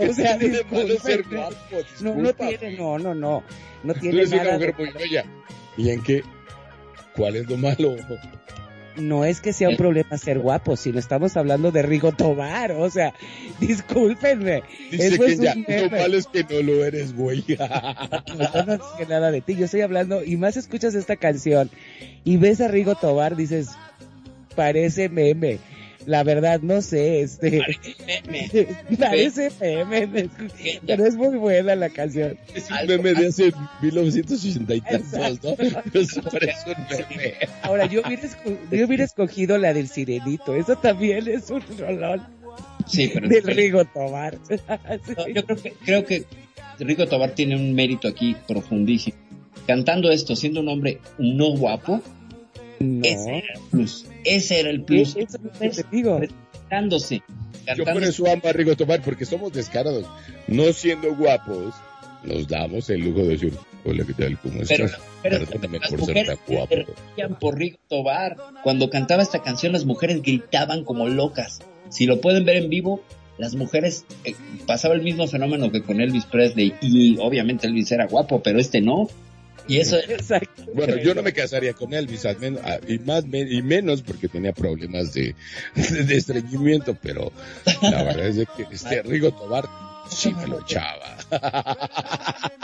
¿qué 0.00 0.14
sea, 0.14 0.38
tiene 0.38 0.58
de 0.58 0.64
malo 0.64 0.98
ser 1.00 1.22
guapo? 1.24 1.56
No, 2.00 2.14
no 2.14 2.32
tiene, 2.34 2.76
no, 2.76 2.98
no, 2.98 3.14
no, 3.14 3.42
no 3.84 3.94
Tú 3.94 4.00
tiene 4.00 4.18
eres 4.18 4.32
una 4.32 4.42
nada. 4.44 4.54
mujer 4.54 4.76
de- 4.76 4.82
muy 4.84 4.92
bella. 4.92 5.24
¿Y 5.76 5.90
en 5.90 6.02
qué? 6.02 6.22
¿Cuál 7.16 7.36
es 7.36 7.48
lo 7.48 7.56
malo? 7.56 7.96
No 8.96 9.24
es 9.24 9.40
que 9.40 9.52
sea 9.52 9.68
un 9.68 9.76
problema 9.76 10.16
ser 10.18 10.38
guapo, 10.38 10.76
sino 10.76 10.98
estamos 10.98 11.36
hablando 11.36 11.70
de 11.70 11.82
Rigo 11.82 12.12
Tobar, 12.12 12.72
o 12.72 12.90
sea, 12.90 13.14
discúlpenme. 13.60 14.62
Dice 14.90 15.08
Eso 15.08 15.24
que 15.24 15.32
es 15.32 15.40
ya, 15.40 15.54
lo 15.54 15.90
malo 15.90 16.16
es 16.16 16.26
que 16.26 16.44
no 16.44 16.62
lo 16.62 16.84
eres, 16.84 17.14
güey. 17.14 17.44
No, 18.54 18.64
no 18.64 18.76
dije 18.76 19.06
nada 19.08 19.30
de 19.30 19.40
ti, 19.40 19.54
yo 19.54 19.64
estoy 19.64 19.80
hablando, 19.82 20.24
y 20.24 20.36
más 20.36 20.56
escuchas 20.56 20.94
esta 20.94 21.16
canción 21.16 21.70
y 22.24 22.36
ves 22.36 22.60
a 22.60 22.68
Rigo 22.68 22.94
Tobar, 22.94 23.36
dices, 23.36 23.70
parece 24.54 25.08
meme. 25.08 25.58
La 26.06 26.22
verdad, 26.22 26.60
no 26.60 26.82
sé, 26.82 27.22
este, 27.22 27.60
Meme. 28.06 28.66
parece 28.98 29.50
meme, 29.60 30.28
pero 30.86 31.06
es 31.06 31.14
muy 31.16 31.36
buena 31.36 31.74
la 31.74 31.88
canción. 31.90 32.36
Es 32.54 32.68
un 32.70 32.86
meme 32.86 33.14
de 33.14 33.26
hace 33.28 33.52
1980 33.80 34.74
y 34.74 34.80
tantos, 34.82 35.42
¿no? 35.42 35.54
Pero 35.56 36.04
sí 36.06 36.20
parece 36.30 36.70
un 36.70 36.82
meme. 36.90 37.34
Ahora, 37.62 37.86
yo 37.86 38.02
hubiera, 38.04 38.22
esco- 38.22 38.56
yo 38.70 38.86
hubiera 38.86 39.04
escogido 39.04 39.56
la 39.58 39.72
del 39.72 39.88
Sirenito, 39.88 40.54
eso 40.54 40.76
también 40.76 41.26
es 41.28 41.50
un 41.50 41.62
rolón 41.78 42.22
Sí, 42.86 43.10
pero 43.14 43.28
del 43.28 43.42
Rigo 43.44 43.84
Tobar. 43.86 44.36
No, 45.16 45.28
yo 45.28 45.44
creo 45.46 45.56
que, 45.62 45.72
creo 45.84 46.04
que 46.04 46.24
Rico 46.80 47.06
Tobar 47.06 47.30
tiene 47.30 47.56
un 47.56 47.72
mérito 47.74 48.08
aquí 48.08 48.36
profundísimo. 48.46 49.16
Cantando 49.66 50.10
esto, 50.10 50.36
siendo 50.36 50.60
un 50.60 50.68
hombre 50.68 50.98
no 51.18 51.56
guapo, 51.56 52.02
No, 52.80 53.04
ese 53.04 53.38
era 53.38 53.54
el 53.54 53.60
plus. 53.70 54.06
Ese 54.24 54.60
era 54.60 54.70
el 54.70 54.82
plus. 54.82 55.16
eso 55.16 55.20
es 55.20 55.42
lo 55.42 55.50
que 55.52 55.68
te 55.70 55.84
digo. 55.90 56.20
Cantándose. 56.68 57.22
Yo 57.76 57.84
por 57.84 58.02
eso 58.02 58.30
amo 58.30 58.42
a 58.44 58.52
Rigo 58.52 58.76
Tomar, 58.76 59.00
porque 59.02 59.24
somos 59.24 59.52
descarados. 59.52 60.06
No 60.48 60.72
siendo 60.72 61.14
guapos, 61.14 61.74
nos 62.24 62.46
damos 62.48 62.90
el 62.90 63.00
lujo 63.00 63.20
de 63.20 63.28
decir, 63.28 63.54
hola, 63.84 64.04
¿qué 64.06 64.12
tal? 64.12 64.38
¿Cómo 64.40 64.60
Pero, 64.68 64.84
estás? 64.86 65.00
pero 65.22 65.38
Perdóname 65.38 65.78
las 65.78 65.90
por 65.90 66.00
ser 66.00 66.08
mujeres 66.08 66.38
tan 66.46 66.56
guapo. 66.56 66.74
se 67.16 67.28
por 67.40 67.58
Rigo 67.58 67.78
Tobar. 67.88 68.36
Cuando 68.62 68.90
cantaba 68.90 69.22
esta 69.22 69.42
canción, 69.42 69.72
las 69.72 69.84
mujeres 69.86 70.20
gritaban 70.22 70.84
como 70.84 71.08
locas. 71.08 71.60
Si 71.88 72.06
lo 72.06 72.20
pueden 72.20 72.44
ver 72.44 72.56
en 72.56 72.68
vivo, 72.70 73.02
las 73.38 73.54
mujeres 73.54 74.04
eh, 74.24 74.34
pasaba 74.66 74.94
el 74.94 75.02
mismo 75.02 75.26
fenómeno 75.26 75.70
que 75.72 75.82
con 75.82 76.00
Elvis 76.00 76.26
Presley 76.26 76.74
y 76.80 77.16
obviamente 77.18 77.66
Elvis 77.66 77.90
era 77.92 78.06
guapo, 78.06 78.42
pero 78.42 78.58
este 78.60 78.80
no. 78.80 79.08
Y 79.66 79.78
eso 79.78 79.96
Exacto. 80.08 80.64
Bueno, 80.74 80.96
yo 80.96 81.14
no 81.14 81.22
me 81.22 81.32
casaría 81.32 81.72
con 81.72 81.94
Elvis, 81.94 82.24
al 82.26 82.38
menos, 82.38 82.60
y 82.88 82.98
más 82.98 83.24
me- 83.26 83.40
y 83.40 83.62
menos 83.62 84.02
porque 84.02 84.28
tenía 84.28 84.52
problemas 84.52 85.12
de, 85.14 85.34
de 85.74 86.16
estreñimiento, 86.16 86.96
pero 87.00 87.32
la 87.82 88.02
verdad 88.02 88.26
es 88.26 88.36
de 88.36 88.46
que 88.46 88.66
este 88.70 89.02
Rigo 89.02 89.32
Tobar 89.32 89.64
sí 90.10 90.32
me 90.34 90.46
lo 90.46 90.60
echaba. 90.60 91.16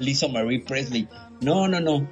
Lisa 0.00 0.28
Marie 0.28 0.60
Presley. 0.60 1.08
No, 1.40 1.68
no, 1.68 1.80
no. 1.80 2.08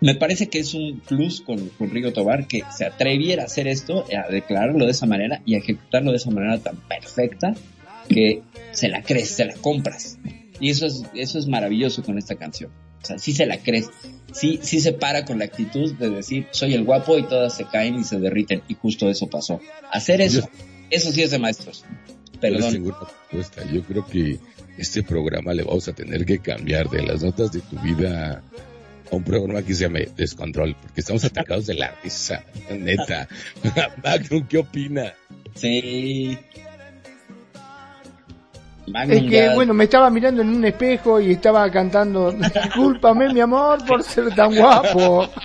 Me 0.00 0.14
parece 0.14 0.48
que 0.48 0.58
es 0.58 0.74
un 0.74 1.00
plus 1.00 1.40
con, 1.40 1.68
con 1.70 1.90
Rigo 1.90 2.12
Tobar 2.12 2.46
que 2.46 2.62
se 2.76 2.84
atreviera 2.84 3.42
a 3.44 3.46
hacer 3.46 3.66
esto, 3.68 4.04
a 4.14 4.30
declararlo 4.30 4.84
de 4.84 4.90
esa 4.90 5.06
manera 5.06 5.40
y 5.46 5.54
a 5.54 5.58
ejecutarlo 5.58 6.10
de 6.10 6.18
esa 6.18 6.30
manera 6.30 6.58
tan 6.58 6.76
perfecta 6.76 7.54
que 8.08 8.42
se 8.72 8.88
la 8.88 9.02
crees, 9.02 9.30
se 9.30 9.46
la 9.46 9.54
compras. 9.54 10.18
Y 10.60 10.70
eso 10.70 10.86
es, 10.86 11.04
eso 11.14 11.38
es 11.38 11.46
maravilloso 11.46 12.02
con 12.02 12.18
esta 12.18 12.34
canción. 12.36 12.70
O 13.04 13.06
sea, 13.06 13.18
sí 13.18 13.34
se 13.34 13.44
la 13.44 13.58
crees. 13.58 13.90
Sí, 14.32 14.58
sí 14.62 14.80
se 14.80 14.94
para 14.94 15.26
con 15.26 15.38
la 15.38 15.44
actitud 15.44 15.92
de 15.92 16.08
decir, 16.08 16.46
soy 16.52 16.72
el 16.72 16.84
guapo 16.84 17.18
y 17.18 17.24
todas 17.24 17.54
se 17.54 17.66
caen 17.66 17.96
y 17.96 18.04
se 18.04 18.18
derriten. 18.18 18.62
Y 18.66 18.74
justo 18.74 19.10
eso 19.10 19.28
pasó. 19.28 19.60
Hacer 19.92 20.22
eso, 20.22 20.48
eso 20.88 21.12
sí 21.12 21.22
es 21.22 21.30
de 21.30 21.38
maestros. 21.38 21.84
Perdón. 22.40 22.82
propuesta. 22.82 23.62
Yo 23.70 23.82
creo 23.82 24.06
que 24.06 24.38
este 24.78 25.02
programa 25.02 25.52
le 25.52 25.64
vamos 25.64 25.86
a 25.86 25.92
tener 25.92 26.24
que 26.24 26.38
cambiar 26.38 26.88
de 26.88 27.02
las 27.02 27.22
notas 27.22 27.52
de 27.52 27.60
tu 27.60 27.78
vida 27.80 28.42
a 29.12 29.14
un 29.14 29.22
programa 29.22 29.62
que 29.62 29.74
se 29.74 29.82
llama 29.82 29.98
Descontrol, 30.16 30.74
porque 30.80 31.02
estamos 31.02 31.24
atacados 31.26 31.66
de 31.66 31.74
la 31.74 31.94
risa, 32.02 32.42
neta. 32.70 33.28
Magnum, 34.02 34.46
¿qué 34.48 34.56
opina? 34.58 35.12
Sí. 35.54 36.38
Es 38.86 39.22
que, 39.30 39.54
bueno, 39.54 39.72
me 39.72 39.84
estaba 39.84 40.10
mirando 40.10 40.42
en 40.42 40.48
un 40.50 40.64
espejo 40.64 41.20
y 41.20 41.32
estaba 41.32 41.70
cantando, 41.70 42.30
discúlpame 42.54 43.32
mi 43.32 43.40
amor 43.40 43.84
por 43.86 44.02
ser 44.02 44.34
tan 44.34 44.54
guapo. 44.54 45.28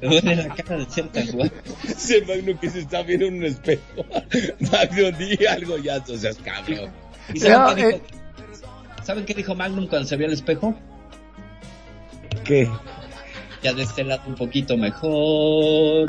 Me 0.00 0.20
duele 0.20 0.36
la 0.36 0.54
cara 0.54 0.76
de 0.76 0.86
ser 0.88 1.08
tan 1.08 1.26
guapo. 1.32 1.54
Ese 1.88 2.24
Magnum 2.24 2.56
que 2.58 2.70
se 2.70 2.80
está 2.80 3.02
viendo 3.02 3.26
en 3.26 3.38
un 3.38 3.44
espejo. 3.46 4.04
Magnum, 4.70 5.12
di 5.18 5.44
algo 5.46 5.76
ya, 5.78 5.96
o 5.96 6.16
seas 6.16 6.36
cabrón. 6.36 6.90
¿Y 7.34 7.40
saben, 7.40 7.58
No, 7.58 7.74
qué 7.74 7.86
dijo, 7.86 7.96
eh. 7.96 8.02
¿Saben 9.02 9.24
qué 9.24 9.34
dijo 9.34 9.54
Magnum 9.56 9.88
cuando 9.88 10.06
se 10.06 10.16
vio 10.16 10.28
al 10.28 10.34
espejo? 10.34 10.72
¿Qué? 12.44 12.70
Ya 13.62 13.72
de 13.72 13.82
este 13.82 14.04
lado 14.04 14.22
un 14.28 14.36
poquito 14.36 14.76
mejor. 14.76 16.08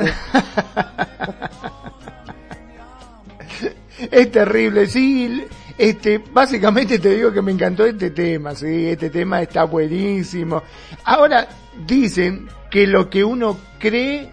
Es 4.11 4.31
terrible, 4.31 4.85
sí. 4.87 5.45
Este, 5.79 6.17
básicamente 6.17 6.99
te 6.99 7.15
digo 7.15 7.31
que 7.31 7.41
me 7.41 7.53
encantó 7.53 7.85
este 7.85 8.11
tema, 8.11 8.53
sí, 8.53 8.87
este 8.87 9.09
tema 9.09 9.41
está 9.41 9.63
buenísimo. 9.63 10.61
Ahora 11.05 11.47
dicen 11.87 12.49
que 12.69 12.85
lo 12.85 13.09
que 13.09 13.23
uno 13.23 13.57
cree, 13.79 14.29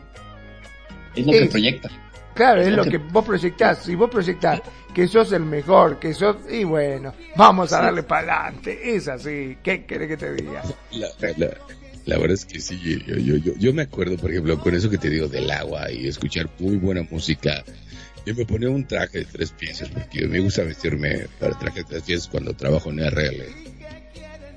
Es 1.14 1.24
lo 1.24 1.30
que 1.32 1.46
proyecta. 1.46 1.88
claro, 2.34 2.62
es 2.62 2.72
lo 2.72 2.84
que 2.84 2.98
vos 2.98 3.24
proyectás. 3.24 3.84
Si 3.84 3.94
vos 3.94 4.10
proyectás 4.10 4.60
que 4.92 5.06
sos 5.06 5.30
el 5.30 5.44
mejor, 5.44 6.00
que 6.00 6.14
sos, 6.14 6.36
y 6.50 6.64
bueno, 6.64 7.14
vamos 7.36 7.72
a 7.72 7.80
darle 7.80 8.02
para 8.02 8.46
adelante. 8.46 8.96
Es 8.96 9.06
así. 9.06 9.56
¿Qué 9.62 9.84
querés 9.86 10.08
que 10.08 10.16
te 10.16 10.32
diga? 10.34 10.64
La, 10.90 11.08
la, 11.36 11.50
la 12.06 12.18
verdad 12.18 12.34
es 12.34 12.44
que 12.44 12.58
sí, 12.58 12.76
yo, 13.06 13.16
yo, 13.16 13.36
yo, 13.36 13.52
yo 13.56 13.72
me 13.72 13.82
acuerdo, 13.82 14.16
por 14.16 14.32
ejemplo, 14.32 14.58
con 14.58 14.74
eso 14.74 14.90
que 14.90 14.98
te 14.98 15.10
digo 15.10 15.28
del 15.28 15.48
agua 15.50 15.92
y 15.92 16.08
escuchar 16.08 16.50
muy 16.58 16.76
buena 16.76 17.02
música. 17.08 17.62
Yo 18.26 18.34
me 18.34 18.44
ponía 18.44 18.68
un 18.68 18.84
traje 18.84 19.18
de 19.20 19.24
tres 19.24 19.52
piezas 19.52 19.88
porque 19.88 20.26
me 20.26 20.40
gusta 20.40 20.64
vestirme 20.64 21.28
para 21.38 21.56
traje 21.56 21.78
de 21.78 21.84
tres 21.84 22.02
piezas 22.02 22.28
cuando 22.28 22.54
trabajo 22.54 22.90
en 22.90 23.08
RL. 23.08 23.44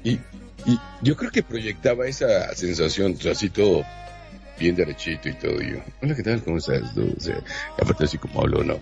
Y, 0.03 0.13
y 0.65 0.79
yo 1.03 1.15
creo 1.15 1.29
que 1.29 1.43
proyectaba 1.43 2.07
esa 2.07 2.53
sensación, 2.55 3.15
así 3.29 3.51
todo 3.51 3.85
bien 4.59 4.75
derechito 4.75 5.29
y 5.29 5.33
todo. 5.33 5.61
Y 5.61 5.73
yo, 5.73 5.77
hola, 6.01 6.15
¿qué 6.15 6.23
tal? 6.23 6.43
¿Cómo 6.43 6.57
estás? 6.57 6.95
tú?" 6.95 7.15
Aparte 7.79 8.05
así 8.05 8.17
como 8.17 8.41
hablo, 8.41 8.63
¿no? 8.63 8.79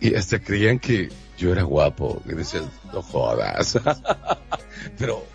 Y 0.00 0.14
hasta 0.14 0.38
creían 0.38 0.78
que 0.78 1.08
yo 1.36 1.50
era 1.50 1.64
guapo. 1.64 2.22
Que 2.24 2.36
decían, 2.36 2.70
no 2.92 3.02
jodas. 3.02 3.76
Pero 4.98 5.26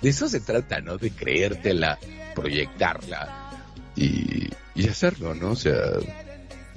de 0.00 0.08
eso 0.08 0.26
se 0.26 0.40
trata, 0.40 0.80
¿no? 0.80 0.96
De 0.96 1.10
creértela, 1.10 1.98
proyectarla 2.34 3.50
y, 3.94 4.48
y 4.74 4.88
hacerlo, 4.88 5.34
¿no? 5.34 5.50
O 5.50 5.56
sea, 5.56 5.74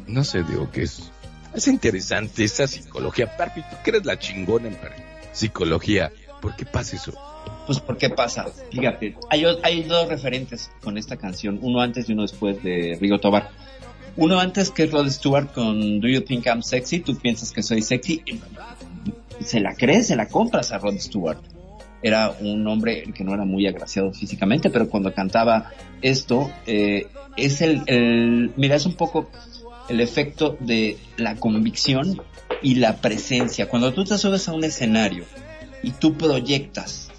no 0.08 0.24
sé, 0.24 0.44
digo 0.44 0.70
que 0.72 0.84
es, 0.84 1.12
es 1.54 1.68
interesante 1.68 2.44
esa 2.44 2.68
psicología. 2.68 3.36
Perfi, 3.36 3.62
tú 3.62 3.76
que 3.84 3.90
eres 3.92 4.06
la 4.06 4.18
chingona 4.18 4.68
en 4.68 4.78
psicología, 5.32 6.12
¿por 6.42 6.56
qué 6.56 6.66
pasa 6.66 6.96
eso? 6.96 7.14
Pues, 7.66 7.80
¿por 7.80 7.98
qué 7.98 8.10
pasa? 8.10 8.48
Fíjate, 8.72 9.16
hay, 9.30 9.46
hay 9.62 9.84
dos 9.84 10.08
referentes 10.08 10.72
con 10.82 10.98
esta 10.98 11.18
canción, 11.18 11.60
uno 11.62 11.82
antes 11.82 12.10
y 12.10 12.14
uno 12.14 12.24
después 12.24 12.64
de 12.64 12.98
Rigo 13.00 13.20
Tobar. 13.20 13.52
Uno 14.16 14.40
antes 14.40 14.72
que 14.72 14.84
es 14.84 14.92
Rod 14.92 15.08
Stewart 15.10 15.54
con 15.54 16.00
Do 16.00 16.08
You 16.08 16.22
Think 16.22 16.48
I'm 16.48 16.64
Sexy, 16.64 17.00
tú 17.02 17.16
piensas 17.16 17.52
que 17.52 17.62
soy 17.62 17.84
sexy, 17.84 18.24
se 19.46 19.60
la 19.60 19.76
crees, 19.76 20.08
se 20.08 20.16
la 20.16 20.28
compras 20.28 20.72
a 20.72 20.80
Rod 20.80 20.98
Stewart. 20.98 21.40
Era 22.02 22.32
un 22.40 22.66
hombre 22.68 23.04
que 23.14 23.24
no 23.24 23.34
era 23.34 23.46
muy 23.46 23.68
agraciado 23.68 24.12
físicamente, 24.14 24.70
pero 24.70 24.90
cuando 24.90 25.14
cantaba 25.14 25.72
esto, 26.02 26.52
eh, 26.66 27.08
es 27.38 27.62
el, 27.62 27.84
el, 27.86 28.52
mira, 28.58 28.78
es 28.78 28.86
un 28.86 28.96
poco 28.96 29.30
el 29.90 30.02
efecto 30.02 30.58
de 30.60 30.98
la 31.18 31.36
convicción 31.36 32.22
y 32.62 32.76
la 32.76 32.98
presencia. 32.98 33.68
Cuando 33.70 33.94
tú 33.94 34.04
te 34.06 34.18
subes 34.18 34.48
a 34.48 34.54
un 34.54 34.64
escenario 34.64 35.26
y 35.84 35.92
tú 35.92 36.18
proyectas 36.18 37.10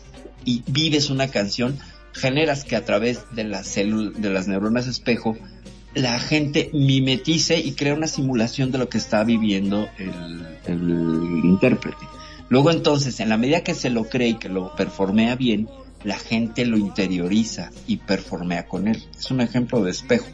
y 0.45 0.63
vives 0.67 1.11
una 1.11 1.29
canción, 1.29 1.79
generas 2.13 2.65
que 2.65 2.77
a 2.77 2.85
través 2.85 3.21
de 3.33 3.45
las 3.45 3.75
de 3.75 4.31
las 4.31 4.49
neuronas 4.49 4.87
espejo, 4.87 5.37
la 5.95 6.19
gente 6.19 6.71
mimetice 6.73 7.59
y 7.59 7.73
crea 7.73 7.95
una 7.95 8.07
simulación 8.07 8.71
de 8.71 8.79
lo 8.79 8.89
que 8.89 8.99
está 8.99 9.25
viviendo 9.25 9.89
el, 9.99 10.47
el 10.67 11.45
intérprete. 11.45 12.07
Luego 12.49 12.71
entonces, 12.71 13.21
en 13.21 13.29
la 13.29 13.37
medida 13.37 13.63
que 13.63 13.75
se 13.75 13.91
lo 13.91 14.05
cree 14.05 14.31
y 14.31 14.35
que 14.35 14.49
lo 14.49 14.75
performea 14.75 15.37
bien, 15.37 15.69
la 16.05 16.19
gente 16.19 16.65
lo 16.65 16.77
interioriza 16.79 17.71
y 17.87 17.99
performea 17.99 18.67
con 18.67 18.89
él. 18.89 19.03
Es 19.17 19.31
un 19.31 19.41
ejemplo 19.41 19.83
de 19.83 19.91
espejo. 19.91 20.27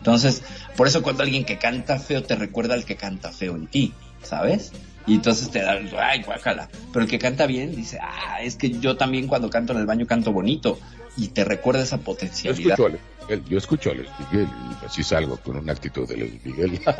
Entonces, 0.00 0.42
por 0.76 0.86
eso 0.88 1.02
cuando 1.02 1.22
alguien 1.22 1.44
que 1.44 1.58
canta 1.58 1.98
feo 1.98 2.22
te 2.22 2.34
recuerda 2.34 2.74
al 2.74 2.84
que 2.84 2.96
canta 2.96 3.30
feo 3.32 3.54
en 3.54 3.66
ti, 3.68 3.92
¿sabes? 4.22 4.72
Y 5.06 5.14
entonces 5.14 5.50
te 5.50 5.60
da, 5.62 5.78
ay, 5.98 6.22
guácala. 6.22 6.68
Pero 6.92 7.04
el 7.04 7.10
que 7.10 7.18
canta 7.18 7.46
bien 7.46 7.74
dice, 7.74 7.98
ah, 8.02 8.42
es 8.42 8.56
que 8.56 8.70
yo 8.70 8.96
también 8.96 9.26
cuando 9.28 9.48
canto 9.50 9.72
en 9.72 9.78
el 9.80 9.86
baño 9.86 10.06
canto 10.06 10.32
bonito. 10.32 10.78
Y 11.16 11.28
te 11.28 11.44
recuerda 11.44 11.82
esa 11.82 11.96
Yo 11.96 12.02
potencialidad. 12.04 12.72
escucho 12.78 12.86
a 12.86 12.88
Luis 12.90 13.00
Miguel, 13.22 13.44
yo 13.48 13.58
escucho 13.58 13.90
a 13.90 13.94
Luis 13.94 14.08
Miguel 14.30 14.48
y 14.82 14.86
así 14.86 15.02
salgo 15.02 15.36
con 15.38 15.56
una 15.56 15.72
actitud 15.72 16.08
de 16.08 16.16
Luis 16.16 16.44
Miguel. 16.44 16.80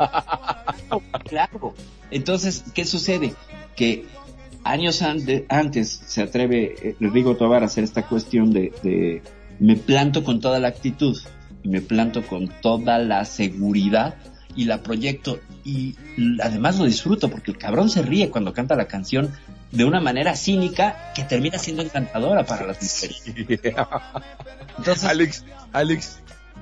Claro. 1.29 1.73
Entonces, 2.09 2.63
¿qué 2.73 2.85
sucede? 2.85 3.33
Que 3.75 4.05
años 4.63 5.01
ante- 5.01 5.45
antes 5.49 6.01
se 6.05 6.21
atreve 6.21 6.75
eh, 6.81 6.95
Rigo 6.99 7.35
Tobar 7.37 7.63
a 7.63 7.67
hacer 7.67 7.83
esta 7.83 8.03
cuestión 8.07 8.51
de, 8.51 8.73
de 8.83 9.21
me 9.59 9.75
planto 9.77 10.23
con 10.23 10.39
toda 10.41 10.59
la 10.59 10.67
actitud 10.67 11.17
y 11.63 11.69
me 11.69 11.81
planto 11.81 12.25
con 12.25 12.47
toda 12.61 12.97
la 12.97 13.25
seguridad 13.25 14.15
y 14.55 14.65
la 14.65 14.81
proyecto 14.83 15.39
y 15.63 15.95
además 16.41 16.77
lo 16.77 16.85
disfruto 16.85 17.29
porque 17.29 17.51
el 17.51 17.57
cabrón 17.57 17.89
se 17.89 18.01
ríe 18.01 18.29
cuando 18.29 18.53
canta 18.53 18.75
la 18.75 18.85
canción 18.87 19.31
de 19.71 19.85
una 19.85 20.01
manera 20.01 20.35
cínica 20.35 21.13
que 21.15 21.23
termina 21.23 21.57
siendo 21.57 21.81
encantadora 21.83 22.45
para 22.45 22.67
las 22.67 22.81
mujeres. 22.81 23.23
Entonces, 24.77 25.03
Alex, 25.05 25.45
Alex, 25.71 26.19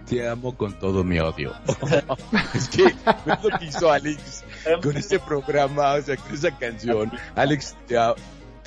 te 0.07 0.27
amo 0.27 0.55
con 0.55 0.77
todo 0.77 1.03
mi 1.03 1.19
odio. 1.19 1.53
es 2.53 2.67
que, 2.69 2.83
¿ves 2.83 3.37
lo 3.43 3.57
que 3.57 3.65
hizo 3.65 3.91
Alex 3.91 4.43
con 4.83 4.95
este 4.97 5.19
programa, 5.19 5.93
o 5.93 6.01
sea, 6.01 6.17
con 6.17 6.33
esa 6.33 6.51
canción? 6.57 7.11
Alex, 7.35 7.75
te, 7.87 7.97
a- 7.97 8.13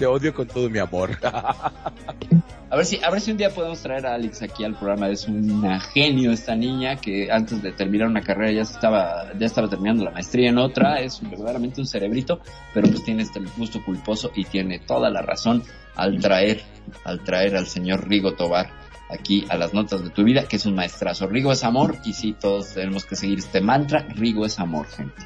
te 0.03 0.07
odio 0.07 0.35
con 0.35 0.49
todo 0.49 0.69
mi 0.69 0.81
amor. 0.81 1.11
A 1.23 2.77
ver 2.77 2.87
si, 2.87 2.99
a 3.05 3.11
ver 3.11 3.21
si 3.21 3.31
un 3.31 3.37
día 3.37 3.51
podemos 3.51 3.83
traer 3.83 4.07
a 4.07 4.15
Alex 4.15 4.41
aquí 4.41 4.65
al 4.65 4.75
programa. 4.75 5.11
Es 5.11 5.29
una 5.29 5.79
genio 5.79 6.33
esta 6.33 6.57
niña 6.57 6.97
que 6.97 7.31
antes 7.31 7.63
de 7.63 7.71
terminar 7.73 8.09
una 8.09 8.23
carrera 8.23 8.51
ya 8.51 8.63
estaba, 8.63 9.31
ya 9.39 9.45
estaba 9.45 9.69
terminando 9.69 10.05
la 10.05 10.11
maestría 10.11 10.49
en 10.49 10.57
otra. 10.57 11.01
Es 11.01 11.21
verdaderamente 11.21 11.83
un 11.83 11.87
cerebrito, 11.87 12.41
pero 12.73 12.89
pues 12.89 13.05
tiene 13.05 13.25
este 13.25 13.41
gusto 13.59 13.85
culposo 13.85 14.33
y 14.35 14.47
tiene 14.47 14.79
toda 14.79 15.11
la 15.11 15.21
razón 15.21 15.63
al 15.97 16.19
traer, 16.19 16.63
al 17.05 17.23
traer 17.23 17.57
al 17.57 17.67
señor 17.67 18.09
Rigo 18.09 18.33
Tobar 18.33 18.71
aquí 19.11 19.45
a 19.51 19.59
las 19.59 19.75
notas 19.75 20.03
de 20.03 20.09
tu 20.09 20.25
vida, 20.25 20.45
que 20.49 20.57
es 20.57 20.65
un 20.65 20.75
maestrazo. 20.75 21.27
Rigo 21.27 21.53
es 21.53 21.65
amor 21.65 21.99
y 22.07 22.15
sí, 22.15 22.35
todos 22.41 22.73
tenemos 22.73 23.05
que 23.05 23.17
seguir 23.17 23.39
este 23.39 23.61
mantra. 23.61 24.07
Rigo 24.17 24.47
es 24.47 24.59
amor, 24.59 24.87
gente. 24.87 25.23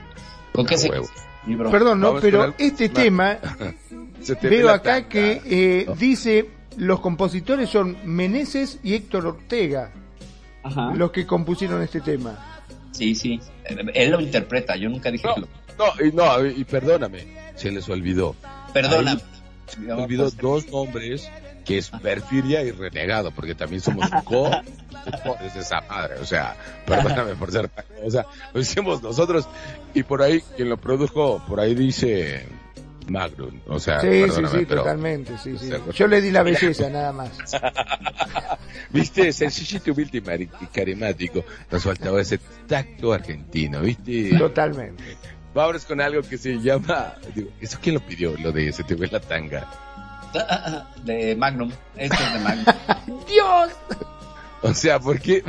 ¿Con 0.53 0.66
qué 0.66 0.77
se 0.77 0.90
libro? 1.47 1.70
Perdón, 1.70 2.01
no, 2.01 2.19
pero 2.20 2.55
este 2.59 2.89
tema 2.89 3.39
veo 4.35 4.70
acá 4.70 5.09
que 5.09 5.40
eh, 5.44 5.85
No. 5.86 5.94
dice 5.94 6.51
los 6.77 7.01
compositores 7.01 7.70
son 7.70 7.97
Meneses 8.05 8.78
y 8.82 8.94
Héctor 8.94 9.27
Ortega 9.27 9.93
Ajá. 10.62 10.93
los 10.94 11.11
que 11.11 11.27
compusieron 11.27 11.81
este 11.82 12.01
tema. 12.01 12.62
Sí, 12.93 13.15
sí. 13.15 13.40
Él 13.94 14.11
lo 14.11 14.20
interpreta. 14.20 14.77
Yo 14.77 14.89
nunca 14.89 15.11
dije 15.11 15.27
No. 15.27 15.35
que 15.35 15.40
lo. 15.43 15.48
No, 15.78 16.05
y, 16.07 16.12
no, 16.12 16.47
y 16.47 16.65
perdóname, 16.65 17.27
se 17.55 17.70
les 17.70 17.86
olvidó. 17.89 18.35
Perdona. 18.73 19.12
Ahí 19.12 19.19
Se 19.66 19.93
olvidó 19.93 20.31
dos 20.31 20.66
nombres 20.70 21.28
que 21.66 21.78
es 21.78 21.90
Perfidia 21.90 22.62
y 22.62 22.70
Renegado, 22.70 23.31
porque 23.32 23.55
también 23.55 23.81
somos 23.82 24.09
co 24.24 24.48
es 25.44 25.57
esa 25.57 25.81
madre, 25.82 26.15
o 26.20 26.24
sea, 26.24 26.57
perdóname 26.86 27.35
por 27.35 27.51
ser, 27.53 27.69
o 28.05 28.11
sea, 28.11 28.24
lo 28.55 28.61
hicimos 28.61 29.03
nosotros 29.03 29.48
y 29.94 30.03
por 30.05 30.23
ahí 30.23 30.40
quien 30.57 30.69
lo 30.69 30.77
produjo, 30.77 31.43
por 31.48 31.59
ahí 31.61 31.74
dice 31.74 32.47
Magnum, 33.08 33.60
o 33.66 33.78
sea, 33.78 34.00
sí, 34.00 34.24
sí, 34.28 34.42
sí, 34.50 34.64
pero 34.68 34.82
totalmente, 34.82 35.38
sí, 35.38 35.56
sí. 35.58 35.70
Yo 35.94 36.06
le 36.06 36.20
di 36.20 36.30
la 36.30 36.42
belleza 36.42 36.90
nada 36.90 37.12
más. 37.12 37.30
viste, 38.90 39.32
sencillito, 39.32 39.92
humilde 39.92 40.22
y 40.60 40.66
carismático, 40.66 41.44
nos 41.70 41.82
faltaba 41.82 42.20
ese 42.20 42.38
tacto 42.66 43.12
argentino, 43.12 43.80
viste. 43.80 44.36
Totalmente. 44.36 45.16
Vámonos 45.54 45.84
con 45.86 46.00
algo 46.00 46.20
que 46.22 46.36
se 46.36 46.58
llama, 46.60 47.14
digo, 47.34 47.50
¿eso 47.60 47.78
quién 47.80 47.94
lo 47.94 48.00
pidió? 48.00 48.36
Lo 48.38 48.52
de 48.52 48.72
se 48.72 48.84
te 48.84 48.94
ve 48.94 49.08
la 49.08 49.20
tanga. 49.20 49.66
De 51.04 51.34
Magnum. 51.36 51.70
Esto 51.96 52.16
es 52.22 52.32
de 52.32 52.38
Magnum. 52.40 53.24
Dios. 53.26 53.72
O 54.62 54.74
sea, 54.74 54.98
¿por 54.98 55.20
qué, 55.20 55.42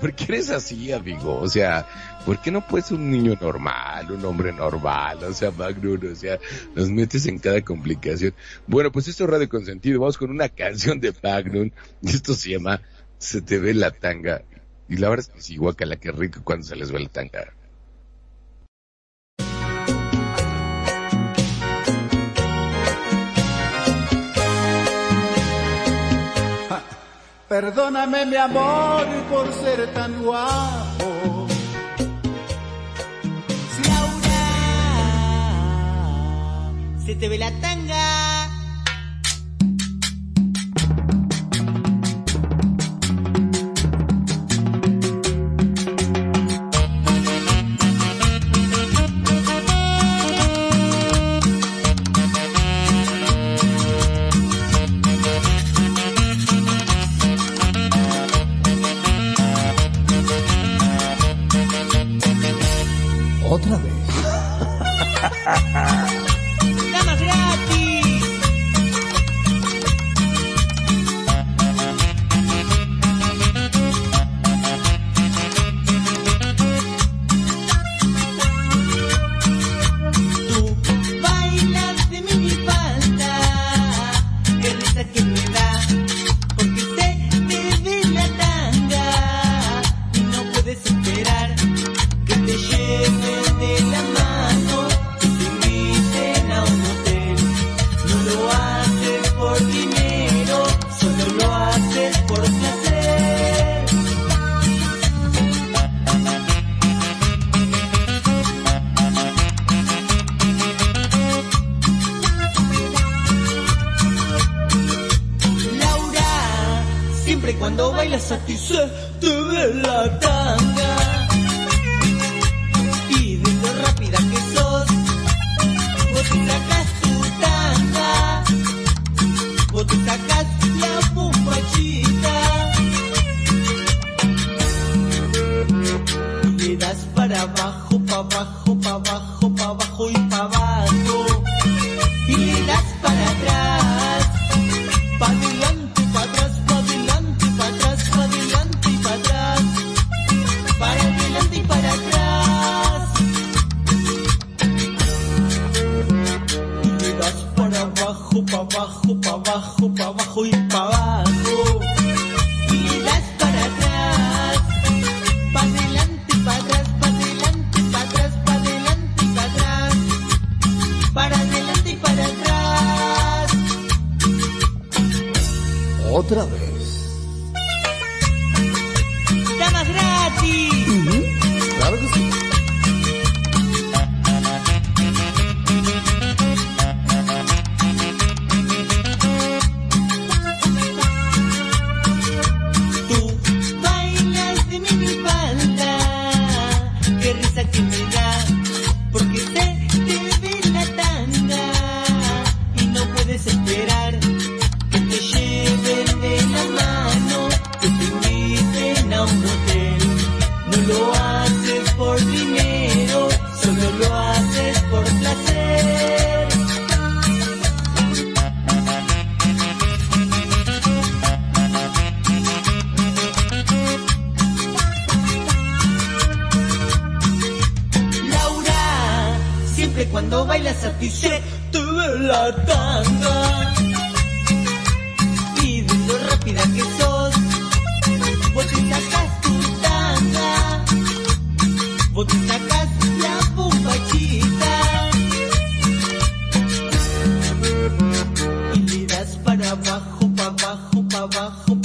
por 0.00 0.12
qué 0.14 0.24
eres 0.24 0.50
así, 0.50 0.92
amigo? 0.92 1.38
O 1.40 1.48
sea, 1.48 1.86
¿por 2.26 2.42
qué 2.42 2.50
no 2.50 2.66
puedes 2.66 2.90
un 2.90 3.08
niño 3.08 3.38
normal, 3.40 4.10
un 4.10 4.24
hombre 4.24 4.52
normal? 4.52 5.22
O 5.22 5.32
sea, 5.32 5.52
Magnum, 5.52 6.00
o 6.12 6.14
sea, 6.16 6.38
nos 6.74 6.90
metes 6.90 7.24
en 7.26 7.38
cada 7.38 7.62
complicación. 7.62 8.34
Bueno, 8.66 8.90
pues 8.90 9.06
esto 9.06 9.24
es 9.24 9.30
Radio 9.30 9.48
Consentido. 9.48 10.00
Vamos 10.00 10.18
con 10.18 10.30
una 10.30 10.48
canción 10.48 11.00
de 11.00 11.14
Magnum. 11.22 11.70
Esto 12.02 12.34
se 12.34 12.50
llama 12.50 12.82
se 13.18 13.40
te 13.40 13.58
ve 13.58 13.72
la 13.72 13.92
tanga. 13.92 14.42
Y 14.88 14.96
la 14.96 15.08
verdad 15.08 15.26
es 15.28 15.34
que 15.34 15.40
sí, 15.40 15.56
guacala, 15.56 15.96
que 15.96 16.10
rico 16.10 16.40
cuando 16.44 16.66
se 16.66 16.76
les 16.76 16.90
ve 16.90 17.00
la 17.00 17.08
tanga. 17.08 17.52
Perdóname 27.48 28.26
mi 28.26 28.36
amor 28.36 29.06
por 29.30 29.52
ser 29.52 29.86
tan 29.94 30.22
guapo. 30.24 31.25
Se 37.06 37.14
te 37.14 37.28
ve 37.28 37.38
la 37.38 37.52
tanga. 37.60 37.75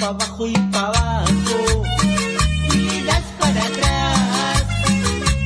Para 0.01 0.13
abajo 0.13 0.47
y 0.47 0.53
para 0.71 0.87
abajo. 0.87 1.83
Das 3.05 3.23
para 3.39 3.63
atrás. 3.65 4.63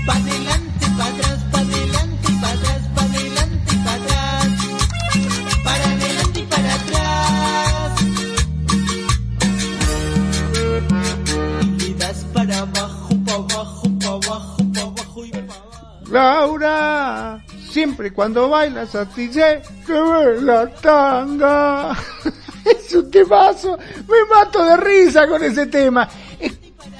Pa' 0.05 0.15
adelante, 0.15 0.85
pa' 0.97 1.07
atrás, 1.07 1.39
pa' 1.51 1.59
adelante, 1.59 2.27
pa' 2.41 2.51
atrás, 2.51 2.81
pa' 2.95 3.03
adelante, 3.03 3.73
pa' 3.83 3.93
atrás. 3.95 4.47
Para 5.65 5.85
adelante 5.85 6.39
y 6.39 6.43
para 6.43 6.73
atrás. 6.75 7.91
Y 11.85 11.93
das 11.95 12.19
para 12.33 12.59
abajo, 12.59 13.09
pa' 13.25 13.33
abajo, 13.33 13.83
pa' 13.99 14.07
abajo, 14.07 14.57
pa' 14.73 14.81
abajo 14.81 15.25
y 15.25 15.31
pa' 15.31 15.39
abajo. 15.39 16.07
Laura, 16.09 17.43
siempre 17.69 18.13
cuando 18.13 18.47
bailas 18.47 18.95
a 18.95 19.05
ti 19.05 19.29
se 19.33 19.61
ve 19.89 20.41
la 20.41 20.69
tanga. 20.75 21.97
un 22.93 23.09
temazo. 23.09 23.77
Me 23.77 24.25
mato 24.29 24.63
de 24.63 24.77
risa 24.77 25.27
con 25.27 25.43
ese 25.43 25.67
tema. 25.67 26.07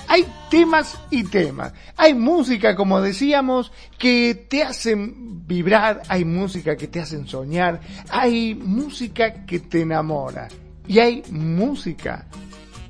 Hay 0.08 0.26
temas 0.50 0.98
y 1.10 1.24
temas. 1.24 1.74
Hay 1.98 2.14
música, 2.14 2.76
como 2.76 3.02
decíamos, 3.02 3.72
que 3.98 4.46
te 4.50 4.64
hacen 4.64 5.46
vibrar. 5.48 6.02
Hay 6.08 6.26
música 6.26 6.76
que 6.76 6.88
te 6.88 7.02
hacen 7.02 7.28
soñar. 7.28 7.82
Hay 8.10 8.56
música 8.56 9.46
que 9.46 9.60
te 9.60 9.82
enamora. 9.82 10.48
Y 10.88 11.00
hay 11.00 11.24
música, 11.32 12.28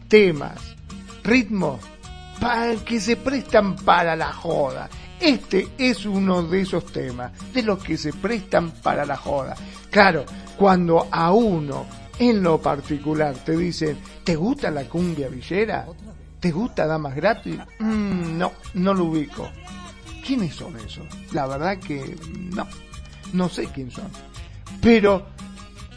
temas, 0.10 0.76
ritmos 1.24 1.80
para 2.40 2.76
que 2.76 3.00
se 3.00 3.16
prestan 3.16 3.76
para 3.78 4.16
la 4.16 4.34
joda. 4.34 4.90
Este 5.20 5.70
es 5.78 6.06
uno 6.06 6.44
de 6.44 6.62
esos 6.62 6.86
temas, 6.92 7.32
de 7.54 7.64
los 7.64 7.82
que 7.82 7.98
se 7.98 8.12
prestan 8.12 8.72
para 8.72 9.06
la 9.06 9.16
joda. 9.16 9.56
Claro, 9.90 10.26
cuando 10.58 11.08
a 11.10 11.32
uno 11.32 11.86
en 12.20 12.44
lo 12.44 12.62
particular 12.62 13.36
te 13.36 13.58
dicen, 13.58 13.98
¿te 14.24 14.36
gusta 14.36 14.72
la 14.72 14.86
cumbia 14.86 15.28
villera? 15.28 15.86
¿Te 16.40 16.52
gusta 16.52 16.86
Damas 16.86 17.16
Gratis? 17.16 17.58
Mm, 17.80 18.38
no, 18.38 18.52
no 18.76 18.94
lo 18.94 19.06
ubico. 19.06 19.50
¿Quiénes 20.26 20.56
son 20.56 20.76
esos? 20.78 21.06
La 21.34 21.48
verdad 21.48 21.78
que 21.78 22.16
no, 22.52 22.68
no 23.34 23.50
sé 23.50 23.68
quién 23.68 23.92
son. 23.92 24.10
Pero 24.82 25.26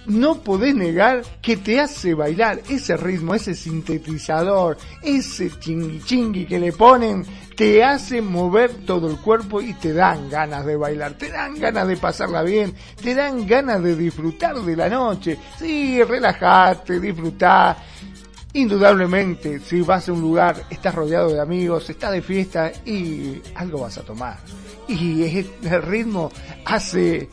no 0.08 0.36
podés 0.40 0.74
negar 0.74 1.22
que 1.42 1.56
te 1.56 1.80
hace 1.80 2.14
bailar 2.14 2.60
ese 2.68 2.96
ritmo, 2.96 3.34
ese 3.34 3.54
sintetizador, 3.54 4.78
ese 5.02 5.50
chingui 5.58 6.00
chingui 6.00 6.46
que 6.46 6.58
le 6.58 6.72
ponen, 6.72 7.24
te 7.56 7.84
hace 7.84 8.22
mover 8.22 8.72
todo 8.86 9.10
el 9.10 9.18
cuerpo 9.18 9.60
y 9.60 9.74
te 9.74 9.92
dan 9.92 10.30
ganas 10.30 10.64
de 10.64 10.76
bailar, 10.76 11.12
te 11.14 11.30
dan 11.30 11.58
ganas 11.58 11.86
de 11.88 11.96
pasarla 11.96 12.42
bien, 12.42 12.74
te 13.02 13.14
dan 13.14 13.46
ganas 13.46 13.82
de 13.82 13.96
disfrutar 13.96 14.56
de 14.56 14.76
la 14.76 14.88
noche. 14.88 15.38
Sí, 15.58 16.02
relajate, 16.02 17.00
disfrutá. 17.00 17.76
Indudablemente, 18.54 19.60
si 19.60 19.82
vas 19.82 20.08
a 20.08 20.12
un 20.12 20.22
lugar, 20.22 20.64
estás 20.70 20.94
rodeado 20.94 21.30
de 21.30 21.40
amigos, 21.40 21.90
estás 21.90 22.12
de 22.12 22.22
fiesta 22.22 22.72
y 22.86 23.42
algo 23.54 23.80
vas 23.80 23.98
a 23.98 24.02
tomar. 24.02 24.38
Y 24.88 25.22
el 25.22 25.82
ritmo 25.82 26.30
hace 26.64 27.28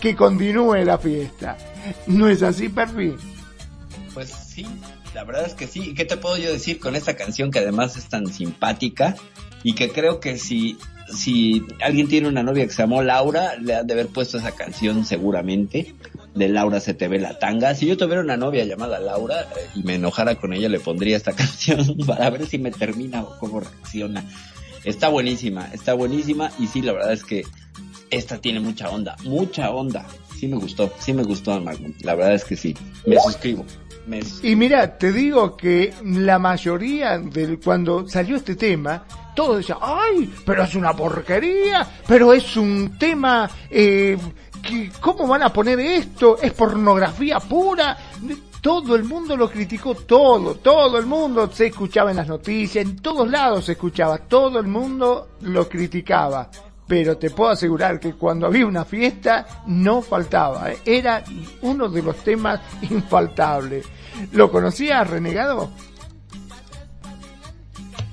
que 0.00 0.16
continúe 0.16 0.84
la 0.84 0.98
fiesta. 0.98 1.56
¿No 2.06 2.28
es 2.28 2.42
así, 2.42 2.68
Perfi? 2.68 3.14
Pues 4.14 4.30
sí, 4.30 4.66
la 5.14 5.24
verdad 5.24 5.46
es 5.46 5.54
que 5.54 5.66
sí. 5.66 5.90
¿Y 5.90 5.94
qué 5.94 6.04
te 6.04 6.16
puedo 6.16 6.36
yo 6.36 6.52
decir 6.52 6.78
con 6.78 6.96
esta 6.96 7.16
canción 7.16 7.50
que 7.50 7.58
además 7.58 7.96
es 7.96 8.08
tan 8.08 8.26
simpática 8.32 9.16
y 9.62 9.74
que 9.74 9.90
creo 9.90 10.20
que 10.20 10.38
si, 10.38 10.78
si 11.14 11.64
alguien 11.82 12.08
tiene 12.08 12.28
una 12.28 12.42
novia 12.42 12.66
que 12.66 12.72
se 12.72 12.82
llamó 12.82 13.02
Laura, 13.02 13.56
le 13.56 13.74
han 13.74 13.86
de 13.86 13.94
haber 13.94 14.08
puesto 14.08 14.38
esa 14.38 14.52
canción 14.52 15.04
seguramente 15.04 15.94
de 16.36 16.48
Laura 16.48 16.80
se 16.80 16.94
te 16.94 17.08
ve 17.08 17.18
la 17.18 17.38
tanga. 17.38 17.74
Si 17.74 17.86
yo 17.86 17.96
tuviera 17.96 18.20
una 18.20 18.36
novia 18.36 18.64
llamada 18.64 19.00
Laura 19.00 19.40
eh, 19.40 19.68
y 19.74 19.82
me 19.82 19.94
enojara 19.94 20.36
con 20.36 20.52
ella, 20.52 20.68
le 20.68 20.78
pondría 20.78 21.16
esta 21.16 21.32
canción 21.36 21.96
para 22.06 22.30
ver 22.30 22.46
si 22.46 22.58
me 22.58 22.70
termina 22.70 23.22
o 23.22 23.38
cómo 23.38 23.60
reacciona. 23.60 24.24
Está 24.84 25.08
buenísima, 25.08 25.68
está 25.72 25.94
buenísima 25.94 26.52
y 26.58 26.68
sí, 26.68 26.82
la 26.82 26.92
verdad 26.92 27.12
es 27.12 27.24
que 27.24 27.44
esta 28.10 28.38
tiene 28.38 28.60
mucha 28.60 28.88
onda, 28.90 29.16
mucha 29.24 29.70
onda. 29.70 30.06
Sí 30.38 30.48
me 30.48 30.56
gustó, 30.56 30.92
sí 30.98 31.12
me 31.12 31.22
gustó 31.22 31.60
Magnum. 31.60 31.92
La 32.02 32.14
verdad 32.14 32.34
es 32.34 32.44
que 32.44 32.56
sí. 32.56 32.74
Me 33.06 33.18
suscribo. 33.18 33.64
Me. 34.06 34.20
Y 34.42 34.54
mira, 34.54 34.98
te 34.98 35.12
digo 35.12 35.56
que 35.56 35.92
la 36.04 36.38
mayoría 36.38 37.18
del 37.18 37.58
cuando 37.58 38.06
salió 38.06 38.36
este 38.36 38.54
tema, 38.54 39.04
todos 39.34 39.58
decían, 39.58 39.78
ay, 39.80 40.32
pero 40.44 40.62
es 40.62 40.74
una 40.74 40.94
porquería, 40.94 41.86
pero 42.06 42.32
es 42.32 42.56
un 42.56 42.98
tema, 42.98 43.50
eh, 43.70 44.16
que, 44.62 44.90
¿cómo 45.00 45.26
van 45.26 45.42
a 45.42 45.52
poner 45.52 45.80
esto? 45.80 46.38
Es 46.40 46.52
pornografía 46.52 47.40
pura. 47.40 47.96
Todo 48.60 48.96
el 48.96 49.04
mundo 49.04 49.36
lo 49.36 49.48
criticó, 49.48 49.94
todo, 49.94 50.56
todo 50.56 50.98
el 50.98 51.06
mundo 51.06 51.48
se 51.52 51.66
escuchaba 51.66 52.10
en 52.10 52.16
las 52.16 52.28
noticias, 52.28 52.84
en 52.84 52.96
todos 52.96 53.28
lados 53.30 53.66
se 53.66 53.72
escuchaba, 53.72 54.18
todo 54.18 54.58
el 54.58 54.66
mundo 54.66 55.28
lo 55.42 55.68
criticaba. 55.68 56.50
Pero 56.86 57.18
te 57.18 57.30
puedo 57.30 57.50
asegurar 57.50 57.98
que 57.98 58.14
cuando 58.14 58.46
había 58.46 58.66
una 58.66 58.84
fiesta 58.84 59.46
no 59.66 60.02
faltaba, 60.02 60.70
¿eh? 60.70 60.78
era 60.84 61.24
uno 61.62 61.88
de 61.88 62.02
los 62.02 62.16
temas 62.18 62.60
infaltables. 62.82 63.86
¿Lo 64.32 64.50
conocías, 64.50 65.08
Renegado? 65.08 65.70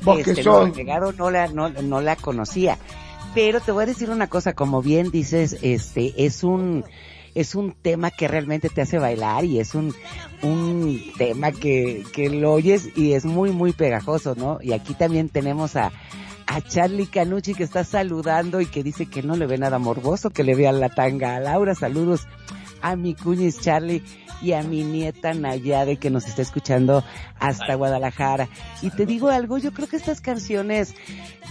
Vos 0.01 0.19
Este, 0.19 0.35
que 0.35 0.43
sos... 0.43 0.69
Renegado 0.69 1.13
no 1.13 1.29
la, 1.29 1.47
no, 1.47 1.69
no 1.69 2.01
la 2.01 2.15
conocía. 2.15 2.77
Pero 3.35 3.61
te 3.61 3.71
voy 3.71 3.83
a 3.83 3.87
decir 3.87 4.09
una 4.09 4.27
cosa, 4.27 4.53
como 4.53 4.81
bien 4.81 5.11
dices, 5.11 5.57
este, 5.61 6.13
es 6.25 6.43
un, 6.43 6.83
es 7.35 7.55
un 7.55 7.73
tema 7.73 8.11
que 8.11 8.27
realmente 8.27 8.69
te 8.69 8.81
hace 8.81 8.99
bailar 8.99 9.43
y 9.43 9.59
es 9.59 9.73
un, 9.73 9.93
un 10.43 11.01
tema 11.17 11.51
que, 11.51 12.03
que 12.13 12.29
lo 12.29 12.53
oyes 12.53 12.89
y 12.95 13.13
es 13.13 13.25
muy, 13.25 13.51
muy 13.51 13.71
pegajoso, 13.71 14.35
¿no? 14.35 14.59
Y 14.61 14.73
aquí 14.73 14.93
también 14.93 15.29
tenemos 15.29 15.75
a, 15.75 15.91
a 16.47 16.61
Charlie 16.61 17.07
Canucci 17.07 17.53
que 17.53 17.63
está 17.63 17.83
saludando 17.83 18.61
y 18.61 18.65
que 18.65 18.83
dice 18.83 19.05
que 19.05 19.23
no 19.23 19.35
le 19.35 19.47
ve 19.47 19.57
nada 19.57 19.79
morboso, 19.79 20.29
que 20.29 20.43
le 20.43 20.55
vean 20.55 20.79
la 20.79 20.89
tanga 20.89 21.35
a 21.35 21.39
Laura. 21.39 21.75
Saludos 21.75 22.27
a 22.83 22.95
mi 22.95 23.15
cuñis 23.15 23.59
Charlie 23.59 24.03
y 24.41 24.51
a 24.51 24.61
mi 24.61 24.83
nieta 24.83 25.33
Nayade 25.33 25.97
que 25.97 26.09
nos 26.09 26.27
está 26.27 26.41
escuchando 26.41 27.03
hasta 27.39 27.75
Guadalajara. 27.75 28.49
Y 28.81 28.91
te 28.91 29.05
digo 29.05 29.29
algo, 29.29 29.57
yo 29.57 29.71
creo 29.73 29.87
que 29.87 29.95
estas 29.95 30.21
canciones, 30.21 30.93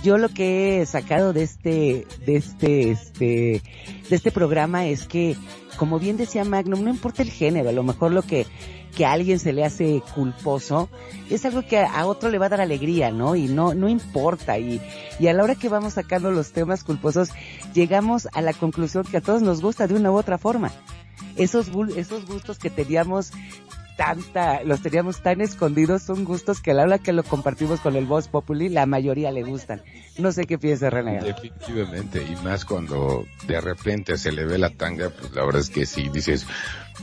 yo 0.05 0.19
lo 0.19 0.29
que 0.29 0.83
he 0.83 0.87
sacado 0.87 1.33
de 1.33 1.43
este, 1.43 2.07
de 2.27 2.37
este, 2.37 2.91
este, 2.91 3.63
de 4.09 4.17
este 4.17 4.31
programa 4.31 4.87
es 4.87 5.07
que, 5.07 5.37
como 5.79 5.99
bien 5.99 6.19
decía 6.19 6.45
Magnum, 6.45 6.85
no 6.85 6.91
importa 6.91 7.23
el 7.23 7.31
género, 7.31 7.71
a 7.71 7.73
lo 7.73 7.83
mejor 7.83 8.13
lo 8.13 8.23
que, 8.23 8.47
que 8.95 9.07
a 9.07 9.13
alguien 9.13 9.39
se 9.39 9.55
le 9.55 9.65
hace 9.65 10.03
culposo, 10.15 10.91
es 11.31 11.47
algo 11.47 11.63
que 11.63 11.79
a 11.79 12.07
otro 12.07 12.29
le 12.29 12.39
va 12.39 12.47
a 12.47 12.51
dar 12.51 12.61
alegría, 12.61 13.11
¿no? 13.11 13.37
Y 13.37 13.49
no, 13.49 13.73
no 13.73 13.89
importa. 13.89 14.59
Y, 14.59 14.83
y 15.19 15.29
a 15.29 15.33
la 15.33 15.45
hora 15.45 15.55
que 15.55 15.71
vamos 15.71 15.95
sacando 15.95 16.31
los 16.31 16.53
temas 16.53 16.85
culposos, 16.85 17.31
llegamos 17.73 18.29
a 18.35 18.43
la 18.43 18.53
conclusión 18.53 19.05
que 19.05 19.17
a 19.17 19.23
todos 19.23 19.41
nos 19.41 19.63
gusta 19.63 19.87
de 19.87 19.95
una 19.95 20.11
u 20.13 20.17
otra 20.17 20.37
forma. 20.37 20.71
Esos, 21.37 21.71
esos 21.97 22.27
gustos 22.27 22.59
que 22.59 22.71
teníamos 22.71 23.33
tanta, 23.97 24.63
los 24.65 24.83
teníamos 24.83 25.23
tan 25.23 25.41
escondidos, 25.41 26.03
son 26.03 26.25
gustos 26.25 26.61
que 26.61 26.71
a 26.71 26.75
la 26.75 26.83
hora 26.85 26.99
que 26.99 27.13
lo 27.13 27.23
compartimos 27.23 27.81
con 27.81 27.97
el 27.97 28.07
Voz 28.07 28.29
Populi, 28.29 28.69
la 28.69 28.87
mayoría 28.87 29.31
le 29.31 29.43
gustan. 29.43 29.83
No 30.19 30.33
sé 30.33 30.45
qué 30.47 30.59
piensa 30.59 30.91
René. 30.91 31.21
Definitivamente, 31.21 32.23
y 32.23 32.37
más 32.43 32.65
cuando 32.65 33.27
de 33.47 33.61
repente 33.61 34.17
se 34.17 34.33
le 34.33 34.45
ve 34.45 34.59
la 34.59 34.71
tanga, 34.71 35.11
pues 35.11 35.33
la 35.35 35.45
verdad 35.45 35.61
es 35.61 35.71
que 35.71 35.87
sí, 35.87 36.09
dices, 36.13 36.47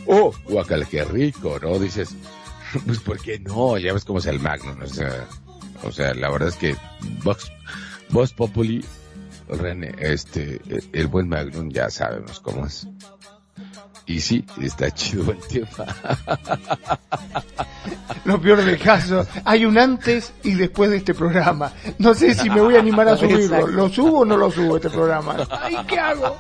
oh, 0.07 0.33
guacal, 0.45 0.87
qué 0.87 1.03
rico, 1.03 1.59
¿no? 1.61 1.79
Dices, 1.79 2.15
pues 2.85 2.99
¿por 2.99 3.19
qué 3.21 3.39
no? 3.39 3.77
Ya 3.77 3.93
ves 3.93 4.05
cómo 4.05 4.19
es 4.19 4.25
el 4.25 4.39
Magnum, 4.39 4.81
o 4.81 4.87
sea, 4.87 5.27
o 5.83 5.91
sea, 5.91 6.13
la 6.13 6.29
verdad 6.29 6.49
es 6.49 6.55
que 6.55 6.75
Vox 7.23 8.33
Populi, 8.33 8.83
René, 9.47 9.93
este, 9.99 10.59
el 10.93 11.07
buen 11.07 11.29
Magnum 11.29 11.69
ya 11.69 11.89
sabemos 11.89 12.39
cómo 12.39 12.65
es. 12.65 12.87
Y 14.09 14.19
sí, 14.21 14.43
está 14.59 14.89
chido 14.89 15.31
el 15.31 15.37
tema. 15.47 15.85
Lo 18.25 18.41
peor 18.41 18.65
del 18.65 18.79
caso, 18.79 19.23
hay 19.45 19.65
un 19.65 19.77
antes 19.77 20.33
y 20.41 20.55
después 20.55 20.89
de 20.89 20.97
este 20.97 21.13
programa. 21.13 21.71
No 21.99 22.15
sé 22.15 22.33
si 22.33 22.49
me 22.49 22.59
voy 22.59 22.75
a 22.75 22.79
animar 22.79 23.07
a 23.07 23.17
subirlo. 23.19 23.67
¿Lo 23.67 23.87
subo 23.87 24.21
o 24.21 24.25
no 24.25 24.35
lo 24.35 24.49
subo 24.49 24.77
este 24.77 24.89
programa? 24.89 25.47
Ay, 25.61 25.77
¿qué 25.87 25.99
hago? 25.99 26.35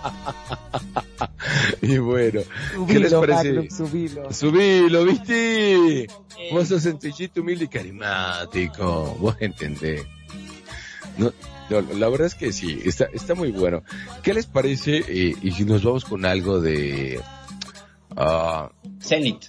Y 1.83 1.99
bueno, 1.99 2.41
¿qué 2.87 2.99
les 2.99 3.11
Subilo, 3.11 3.21
parece? 3.21 3.53
Magnum, 3.53 3.69
subilo. 3.69 4.33
Subilo, 4.33 5.05
¿viste? 5.05 6.07
Vos 6.51 6.67
sos 6.69 6.81
sencillito, 6.81 7.41
humilde 7.41 7.65
y 7.65 7.67
carismático. 7.67 9.15
Vos 9.19 9.35
entendés. 9.39 10.07
No, 11.19 11.31
no, 11.69 11.81
la 11.81 12.09
verdad 12.09 12.25
es 12.25 12.33
que 12.33 12.51
sí, 12.51 12.79
está, 12.83 13.09
está 13.13 13.35
muy 13.35 13.51
bueno. 13.51 13.83
¿Qué 14.23 14.33
les 14.33 14.47
parece? 14.47 15.03
eh, 15.07 15.35
y 15.39 15.51
si 15.51 15.65
nos 15.65 15.83
vamos 15.83 16.03
con 16.03 16.25
algo 16.25 16.59
de... 16.59 17.21
ah, 18.15 18.71
Zenith 19.01 19.45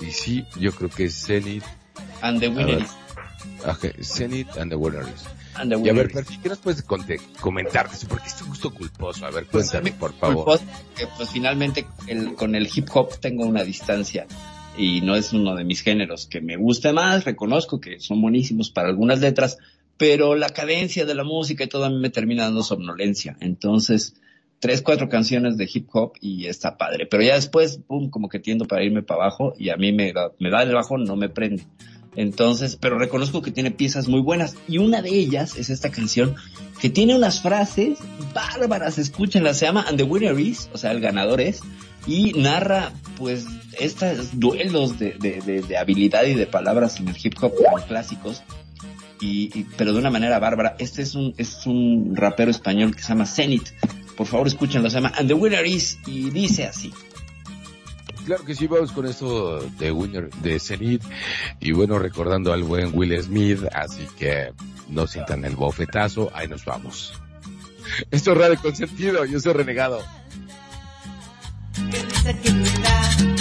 y 0.00 0.10
sí, 0.10 0.44
yo 0.60 0.72
creo 0.72 0.90
que 0.90 1.04
es 1.06 1.14
Zenith. 1.26 1.64
and 2.20 2.40
the. 2.40 2.48
Winners. 2.48 2.90
Ajá, 3.64 3.88
Zenith 4.02 4.56
and 4.58 4.70
the 4.70 4.76
Winners. 4.76 5.24
And 5.54 5.72
the 5.72 5.78
Y 5.80 5.88
a 5.88 5.92
ver. 5.92 6.10
Perfi, 6.12 6.38
¿qué 6.38 6.48
nos 6.48 6.58
puedes 6.58 6.82
comentar? 6.82 7.88
Porque 8.08 8.26
es 8.28 8.42
un 8.42 8.48
gusto 8.48 8.72
culposo. 8.74 9.24
A 9.24 9.30
ver, 9.30 9.46
cuéntame, 9.46 9.92
por 9.92 10.10
Pues, 10.12 10.20
favor. 10.20 10.44
pues, 10.44 10.60
que, 10.96 11.06
pues 11.16 11.30
finalmente 11.30 11.86
el- 12.06 12.34
con 12.34 12.54
el 12.54 12.68
hip 12.74 12.88
hop 12.92 13.18
tengo 13.20 13.44
una 13.46 13.62
distancia 13.62 14.26
y 14.76 15.00
no 15.02 15.14
es 15.14 15.32
uno 15.32 15.54
de 15.54 15.64
mis 15.64 15.82
géneros 15.82 16.26
que 16.26 16.40
me 16.40 16.56
guste 16.56 16.92
más, 16.92 17.24
reconozco 17.24 17.80
que 17.80 18.00
son 18.00 18.20
buenísimos 18.20 18.70
para 18.70 18.88
algunas 18.88 19.20
letras, 19.20 19.56
pero 19.96 20.34
la 20.34 20.48
cadencia 20.50 21.04
de 21.06 21.14
la 21.14 21.24
música 21.24 21.64
y 21.64 21.68
todo 21.68 21.84
a 21.84 21.90
mí 21.90 21.96
me 21.98 22.10
termina 22.10 22.42
dando 22.44 22.62
somnolencia. 22.64 23.36
Entonces, 23.40 24.14
tres, 24.60 24.82
cuatro 24.82 25.08
canciones 25.08 25.56
de 25.56 25.68
hip 25.72 25.88
hop 25.92 26.12
y 26.20 26.46
está 26.46 26.76
padre. 26.76 27.06
Pero 27.06 27.22
ya 27.22 27.34
después, 27.34 27.78
pum, 27.86 28.10
como 28.10 28.28
que 28.28 28.38
tiendo 28.38 28.64
para 28.66 28.82
irme 28.82 29.02
para 29.02 29.22
abajo 29.22 29.54
y 29.58 29.70
a 29.70 29.76
mí 29.76 29.92
me 29.92 30.12
da, 30.12 30.32
me 30.38 30.50
da 30.50 30.62
el 30.62 30.74
bajón, 30.74 31.04
no 31.04 31.16
me 31.16 31.28
prende. 31.28 31.64
Entonces, 32.16 32.76
pero 32.80 32.96
reconozco 32.98 33.42
que 33.42 33.50
tiene 33.50 33.72
piezas 33.72 34.08
muy 34.08 34.20
buenas 34.20 34.56
y 34.68 34.78
una 34.78 35.02
de 35.02 35.10
ellas 35.10 35.56
es 35.56 35.68
esta 35.68 35.90
canción 35.90 36.36
que 36.80 36.88
tiene 36.88 37.16
unas 37.16 37.42
frases 37.42 37.98
bárbaras, 38.32 38.98
escúchenla, 38.98 39.52
se 39.52 39.66
llama 39.66 39.84
And 39.88 39.96
the 39.98 40.04
Winner 40.04 40.38
Is, 40.38 40.68
o 40.72 40.78
sea, 40.78 40.92
el 40.92 41.00
ganador 41.00 41.40
es, 41.40 41.60
y 42.06 42.32
narra 42.34 42.92
pues 43.18 43.46
estos 43.80 44.38
duelos 44.38 44.98
de, 44.98 45.14
de, 45.14 45.62
de, 45.62 45.76
habilidad 45.76 46.24
y 46.24 46.34
de 46.34 46.46
palabras 46.46 47.00
en 47.00 47.08
el 47.08 47.16
hip 47.20 47.34
hop 47.40 47.52
clásicos, 47.88 48.42
y, 49.20 49.50
y- 49.58 49.66
pero 49.76 49.92
de 49.92 49.98
una 49.98 50.10
manera 50.10 50.38
bárbara. 50.38 50.76
Este 50.78 51.02
es 51.02 51.14
un, 51.14 51.34
es 51.36 51.66
un 51.66 52.14
rapero 52.14 52.50
español 52.50 52.94
que 52.94 53.02
se 53.02 53.08
llama 53.08 53.26
Zenith, 53.26 53.70
por 54.16 54.26
favor 54.26 54.46
escúchenlo, 54.46 54.88
se 54.90 54.96
llama 54.96 55.12
And 55.16 55.28
the 55.28 55.34
Winner 55.34 55.66
Is, 55.66 55.98
y 56.06 56.30
dice 56.30 56.66
así. 56.66 56.92
Claro 58.24 58.44
que 58.44 58.54
sí, 58.54 58.66
vamos 58.66 58.92
con 58.92 59.06
esto 59.06 59.60
de 59.78 59.92
Winner, 59.92 60.30
de 60.30 60.58
Zenith. 60.58 61.02
Y 61.60 61.72
bueno, 61.72 61.98
recordando 61.98 62.52
al 62.52 62.62
buen 62.62 62.90
Will 62.94 63.20
Smith, 63.22 63.60
así 63.72 64.06
que 64.18 64.52
no 64.88 65.06
sientan 65.06 65.44
el 65.44 65.56
bofetazo, 65.56 66.30
ahí 66.34 66.48
nos 66.48 66.64
vamos. 66.64 67.12
Esto 68.10 68.32
es 68.32 68.38
Radio 68.38 68.58
Consentido, 68.60 69.24
yo 69.26 69.38
soy 69.40 69.52
Renegado. 69.52 70.02
Qué 71.90 73.33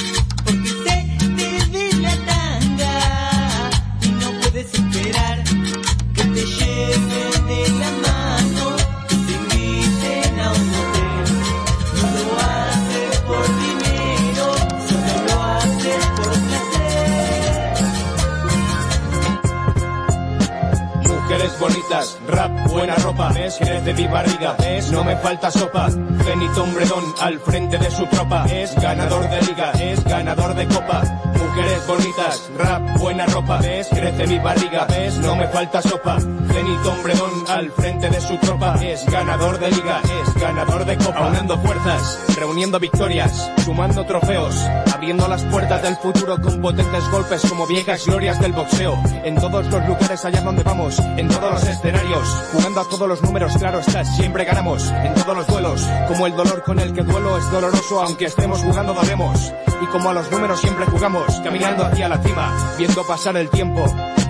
Mujeres 21.54 21.60
bonitas, 21.60 22.20
rap, 22.28 22.68
buena 22.70 22.96
ropa, 22.96 23.30
ves, 23.34 23.58
crece 23.60 23.94
mi 23.94 24.08
barriga, 24.08 24.56
ves, 24.60 24.92
no 24.92 25.04
me 25.04 25.16
falta 25.18 25.52
sopa. 25.52 25.88
Benito 26.26 26.64
Hombredón 26.64 27.04
al 27.22 27.40
frente 27.40 27.78
de 27.78 27.92
su 27.92 28.06
tropa, 28.08 28.46
es 28.46 28.74
ganador 28.76 29.30
de 29.30 29.42
liga, 29.42 29.72
es 29.72 30.04
ganador 30.04 30.56
de 30.56 30.68
copa. 30.68 31.04
Mujeres 31.38 31.88
bonitas, 31.88 32.52
rap, 32.58 32.98
buena 32.98 33.26
ropa, 33.28 33.58
ves, 33.60 33.88
crece 33.90 34.28
mi 34.28 34.40
barriga, 34.40 34.86
ves, 34.86 35.18
no 35.20 35.36
me 35.36 35.48
falta 35.48 35.82
sopa. 35.82 36.18
Benito 36.18 36.92
Hombredón 36.92 37.32
al 37.50 37.72
frente 37.72 38.10
de 38.10 38.22
su 38.22 38.38
tropa, 38.38 38.76
es 38.82 39.06
ganador 39.06 39.60
de 39.60 39.72
liga, 39.72 40.02
es 40.22 40.34
ganador 40.36 40.86
de 40.86 40.98
copa. 40.98 41.20
Aunando 41.20 41.58
fuerzas, 41.60 42.20
reuniendo 42.38 42.80
victorias, 42.80 43.52
sumando 43.64 44.06
trofeos, 44.06 44.56
abriendo 44.94 45.28
las 45.28 45.44
puertas 45.46 45.82
del 45.84 45.96
futuro 45.98 46.40
con 46.42 46.62
potentes 46.62 47.08
golpes 47.10 47.42
como 47.48 47.68
viejas 47.68 48.06
glorias 48.06 48.40
del 48.40 48.54
boxeo. 48.54 48.98
En 49.24 49.36
todos 49.36 49.66
los 49.68 49.88
lugares 49.88 50.26
allá 50.26 50.42
donde 50.42 50.64
vamos, 50.64 51.00
en 51.18 51.28
todos 51.44 51.62
los 51.62 51.70
escenarios, 51.76 52.28
jugando 52.54 52.80
a 52.80 52.86
todos 52.86 53.08
los 53.08 53.22
números, 53.22 53.58
claro 53.58 53.80
está, 53.80 54.06
siempre 54.06 54.46
ganamos. 54.46 54.90
En 55.04 55.14
todos 55.14 55.36
los 55.36 55.48
duelos, 55.48 55.86
como 56.08 56.26
el 56.26 56.36
dolor 56.36 56.64
con 56.64 56.80
el 56.80 56.94
que 56.94 57.04
duelo 57.04 57.38
es 57.38 57.52
doloroso, 57.52 58.02
aunque 58.02 58.26
estemos 58.26 58.62
jugando 58.62 58.94
dolemos. 58.94 59.54
Y 59.82 59.86
como 59.88 60.10
a 60.10 60.14
los 60.14 60.32
números 60.32 60.62
siempre 60.62 60.86
jugamos, 60.86 61.42
caminando 61.44 61.86
hacia 61.86 62.08
la 62.08 62.18
cima, 62.20 62.76
viendo 62.78 63.06
pasar 63.06 63.36
el 63.36 63.50
tiempo. 63.50 63.86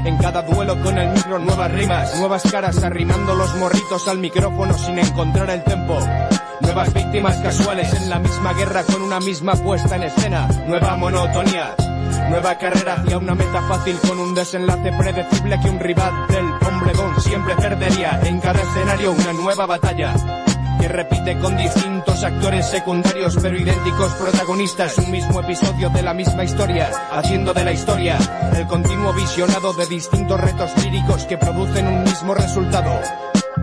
En 0.05 0.17
cada 0.17 0.41
duelo 0.41 0.81
con 0.81 0.97
el 0.97 1.11
micro 1.11 1.37
nuevas 1.37 1.71
rimas, 1.71 2.17
nuevas 2.17 2.43
caras 2.51 2.83
arrimando 2.83 3.35
los 3.35 3.55
morritos 3.57 4.07
al 4.07 4.17
micrófono 4.17 4.73
sin 4.73 4.97
encontrar 4.97 5.51
el 5.51 5.63
tempo. 5.63 5.99
Nuevas 6.63 6.93
víctimas 6.93 7.37
casuales 7.37 7.93
en 7.93 8.09
la 8.09 8.19
misma 8.19 8.53
guerra 8.53 8.83
con 8.83 9.01
una 9.01 9.19
misma 9.19 9.53
puesta 9.53 9.95
en 9.95 10.03
escena. 10.03 10.47
Nueva 10.67 10.95
monotonía. 10.95 11.75
Nueva 12.29 12.57
carrera 12.57 12.95
hacia 12.95 13.17
una 13.17 13.35
meta 13.35 13.61
fácil 13.63 13.97
con 14.07 14.19
un 14.19 14.33
desenlace 14.33 14.91
predecible 14.97 15.59
que 15.61 15.69
un 15.69 15.79
rival 15.79 16.27
del 16.27 16.45
hombre 16.67 16.93
don 16.93 17.21
siempre 17.21 17.55
perdería. 17.55 18.19
En 18.23 18.39
cada 18.39 18.61
escenario 18.61 19.11
una 19.11 19.33
nueva 19.33 19.65
batalla 19.65 20.13
que 20.79 20.87
repite 20.87 21.37
con 21.39 21.55
distintos 21.55 22.23
actores 22.23 22.65
secundarios 22.67 23.37
pero 23.41 23.55
idénticos 23.55 24.11
protagonistas 24.13 24.97
un 24.97 25.11
mismo 25.11 25.41
episodio 25.41 25.89
de 25.89 26.01
la 26.01 26.13
misma 26.13 26.43
historia, 26.43 26.89
haciendo 27.11 27.53
de 27.53 27.63
la 27.63 27.71
historia 27.71 28.17
el 28.55 28.67
continuo 28.67 29.13
visionado 29.13 29.73
de 29.73 29.85
distintos 29.85 30.41
retos 30.41 30.71
líricos 30.83 31.25
que 31.25 31.37
producen 31.37 31.87
un 31.87 32.03
mismo 32.03 32.33
resultado. 32.33 32.99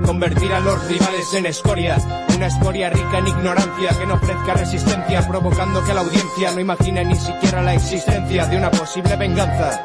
Convertir 0.05 0.53
a 0.53 0.61
los 0.61 0.85
rivales 0.87 1.35
en 1.35 1.47
escoria, 1.47 1.97
una 2.35 2.47
escoria 2.47 2.91
rica 2.91 3.19
en 3.19 3.29
ignorancia 3.29 3.91
que 3.99 4.07
no 4.07 4.15
ofrezca 4.15 4.55
resistencia, 4.55 5.27
provocando 5.27 5.85
que 5.85 5.95
la 5.95 6.01
audiencia 6.01 6.51
no 6.53 6.61
imagine 6.61 7.05
ni 7.05 7.17
siquiera 7.17 7.63
la 7.63 7.75
existencia 7.75 8.47
de 8.47 8.57
una 8.57 8.71
posible 8.71 9.17
venganza. 9.17 9.85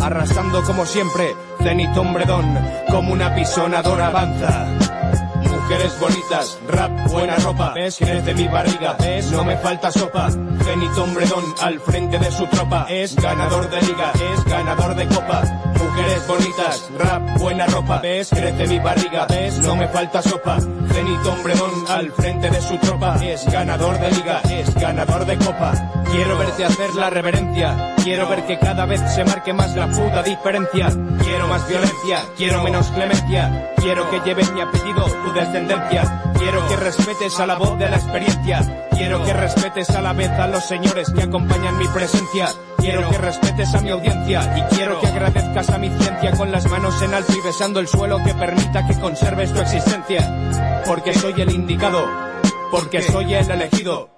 Arrasando 0.00 0.62
como 0.64 0.84
siempre, 0.84 1.34
cenit 1.62 1.96
hombredón, 1.96 2.58
como 2.90 3.12
una 3.12 3.34
pisonadora 3.34 4.08
avanza. 4.08 4.66
Mujeres 5.50 5.98
bonitas, 5.98 6.58
rap, 6.68 6.90
buena 7.10 7.36
ropa, 7.36 7.72
ves, 7.74 7.96
crece 7.98 8.34
mi 8.34 8.46
barriga, 8.48 8.96
ves, 9.00 9.30
no 9.30 9.44
me 9.44 9.56
falta 9.56 9.90
sopa. 9.90 10.30
Zenit 10.30 10.96
Hombredón 10.98 11.44
al 11.62 11.80
frente 11.80 12.18
de 12.18 12.30
su 12.30 12.46
tropa, 12.46 12.86
es 12.88 13.16
ganador 13.16 13.70
de 13.70 13.80
liga, 13.82 14.12
es 14.32 14.44
ganador 14.44 14.94
de 14.94 15.06
copa. 15.08 15.42
Mujeres 15.94 16.26
bonitas, 16.26 16.90
rap, 16.98 17.38
buena 17.38 17.66
ropa, 17.66 18.00
ves, 18.00 18.28
crece 18.30 18.66
mi 18.66 18.80
barriga, 18.80 19.26
ves, 19.26 19.58
no 19.60 19.76
me 19.76 19.86
falta 19.86 20.20
sopa. 20.22 20.58
Zenit 20.60 21.24
Hombredón 21.24 21.70
al 21.88 22.10
frente 22.10 22.50
de 22.50 22.60
su 22.60 22.76
tropa, 22.78 23.14
es 23.24 23.46
ganador 23.46 24.00
de 24.00 24.10
liga, 24.10 24.40
es 24.50 24.74
ganador 24.74 25.24
de 25.24 25.38
copa. 25.38 25.72
Quiero 26.10 26.36
verte 26.36 26.64
hacer 26.64 26.92
la 26.96 27.10
reverencia, 27.10 27.94
quiero 28.02 28.28
ver 28.28 28.44
que 28.44 28.58
cada 28.58 28.86
vez 28.86 29.00
se 29.14 29.24
marque 29.24 29.52
más 29.52 29.76
la 29.76 29.86
puta 29.86 30.24
diferencia. 30.24 30.88
Quiero 31.22 31.46
más 31.46 31.68
violencia, 31.68 32.24
quiero 32.36 32.64
menos 32.64 32.88
clemencia, 32.88 33.70
quiero 33.76 34.10
que 34.10 34.20
lleves 34.22 34.52
mi 34.52 34.62
apellido, 34.62 35.04
tu 35.04 35.32
descendencia. 35.32 36.32
Quiero 36.36 36.66
que 36.66 36.76
respetes 36.76 37.38
a 37.38 37.46
la 37.46 37.54
voz 37.54 37.78
de 37.78 37.88
la 37.88 37.96
experiencia, 37.96 38.88
quiero 38.90 39.24
que 39.24 39.32
respetes 39.32 39.90
a 39.90 40.02
la 40.02 40.12
vez 40.12 40.30
a 40.30 40.48
los 40.48 40.64
señores 40.64 41.12
que 41.12 41.22
acompañan 41.22 41.78
mi 41.78 41.86
presencia. 41.86 42.48
Quiero 42.84 43.08
que 43.08 43.16
respetes 43.16 43.74
a 43.74 43.80
mi 43.80 43.88
audiencia 43.88 44.58
y 44.58 44.74
quiero 44.74 45.00
que 45.00 45.06
agradezcas 45.06 45.70
a 45.70 45.78
mi 45.78 45.88
ciencia 45.88 46.32
con 46.32 46.52
las 46.52 46.68
manos 46.68 47.00
en 47.00 47.14
alto 47.14 47.32
y 47.32 47.40
besando 47.40 47.80
el 47.80 47.88
suelo 47.88 48.22
que 48.22 48.34
permita 48.34 48.86
que 48.86 49.00
conserves 49.00 49.54
tu 49.54 49.60
existencia. 49.60 50.82
Porque 50.84 51.14
soy 51.14 51.40
el 51.40 51.50
indicado, 51.50 52.06
porque 52.70 53.00
soy 53.00 53.32
el 53.32 53.50
elegido, 53.50 54.10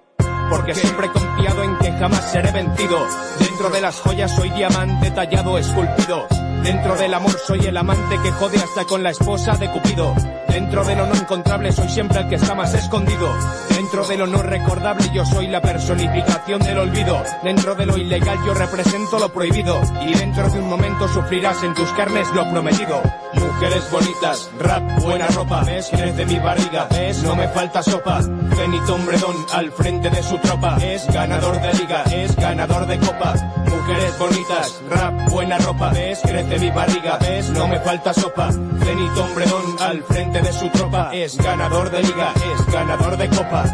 porque 0.50 0.74
siempre 0.74 1.06
he 1.06 1.10
confiado 1.10 1.62
en 1.62 1.78
que 1.78 1.92
jamás 1.92 2.32
seré 2.32 2.50
vencido. 2.50 2.98
Dentro 3.38 3.70
de 3.70 3.80
las 3.80 4.00
joyas 4.00 4.34
soy 4.34 4.50
diamante 4.50 5.12
tallado, 5.12 5.58
esculpido. 5.58 6.26
Dentro 6.66 6.96
del 6.96 7.14
amor 7.14 7.38
soy 7.46 7.60
el 7.60 7.76
amante 7.76 8.18
que 8.24 8.32
jode 8.32 8.58
hasta 8.58 8.84
con 8.86 9.00
la 9.00 9.10
esposa 9.10 9.54
de 9.54 9.70
Cupido. 9.70 10.16
Dentro 10.48 10.84
de 10.84 10.96
lo 10.96 11.06
no 11.06 11.14
encontrable 11.14 11.70
soy 11.70 11.88
siempre 11.88 12.18
el 12.18 12.28
que 12.28 12.34
está 12.34 12.56
más 12.56 12.74
escondido. 12.74 13.32
Dentro 13.70 14.04
de 14.04 14.16
lo 14.16 14.26
no 14.26 14.42
recordable 14.42 15.08
yo 15.14 15.24
soy 15.24 15.46
la 15.46 15.62
personificación 15.62 16.58
del 16.58 16.78
olvido. 16.78 17.22
Dentro 17.44 17.76
de 17.76 17.86
lo 17.86 17.96
ilegal 17.96 18.38
yo 18.44 18.52
represento 18.52 19.20
lo 19.20 19.28
prohibido. 19.28 19.80
Y 20.08 20.14
dentro 20.14 20.50
de 20.50 20.58
un 20.58 20.68
momento 20.68 21.06
sufrirás 21.06 21.62
en 21.62 21.72
tus 21.72 21.88
carnes 21.92 22.26
lo 22.34 22.50
prometido. 22.50 23.00
Mujeres 23.36 23.90
bonitas, 23.90 24.50
rap, 24.58 24.82
buena 25.02 25.26
ropa, 25.28 25.62
ves, 25.64 25.88
crece 25.90 26.26
mi 26.26 26.38
barriga, 26.38 26.86
ves, 26.90 27.22
no 27.22 27.36
me 27.36 27.48
falta 27.48 27.82
sopa. 27.82 28.22
Zenit 28.22 28.88
Hombredón 28.88 29.36
al 29.52 29.70
frente 29.72 30.10
de 30.10 30.22
su 30.22 30.38
tropa, 30.38 30.76
es 30.82 31.06
ganador 31.12 31.60
de 31.60 31.72
liga, 31.74 32.02
es 32.04 32.36
ganador 32.36 32.86
de 32.86 32.98
copa. 32.98 33.34
Mujeres 33.68 34.18
bonitas, 34.18 34.82
rap, 34.90 35.30
buena 35.30 35.58
ropa, 35.58 35.90
ves, 35.90 36.20
crece 36.22 36.58
mi 36.58 36.70
barriga, 36.70 37.18
ves, 37.18 37.50
no 37.50 37.68
me 37.68 37.78
falta 37.80 38.12
sopa. 38.12 38.50
Zenit 38.52 39.16
Hombredón 39.16 39.76
al 39.80 40.02
frente 40.02 40.40
de 40.40 40.52
su 40.52 40.68
tropa, 40.70 41.10
es 41.12 41.36
ganador 41.36 41.90
de 41.90 42.02
liga, 42.02 42.32
es 42.54 42.72
ganador 42.72 43.16
de 43.16 43.28
copa. 43.28 43.64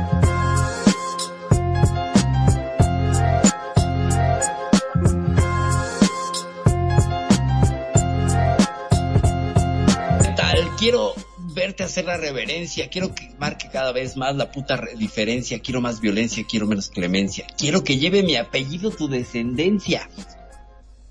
Quiero 10.83 11.15
verte 11.55 11.85
hacer 11.85 12.07
la 12.07 12.17
reverencia, 12.17 12.89
quiero 12.91 13.15
que 13.15 13.31
marque 13.39 13.69
cada 13.73 13.93
vez 13.93 14.17
más 14.17 14.35
la 14.35 14.51
puta 14.51 14.77
re- 14.77 14.97
diferencia, 14.97 15.61
quiero 15.61 15.81
más 15.81 16.01
violencia, 16.01 16.45
quiero 16.45 16.67
menos 16.67 16.89
clemencia, 16.89 17.47
quiero 17.57 17.85
que 17.85 17.99
lleve 17.99 18.25
mi 18.25 18.35
apellido 18.35 18.91
tu 18.91 19.07
descendencia. 19.07 20.11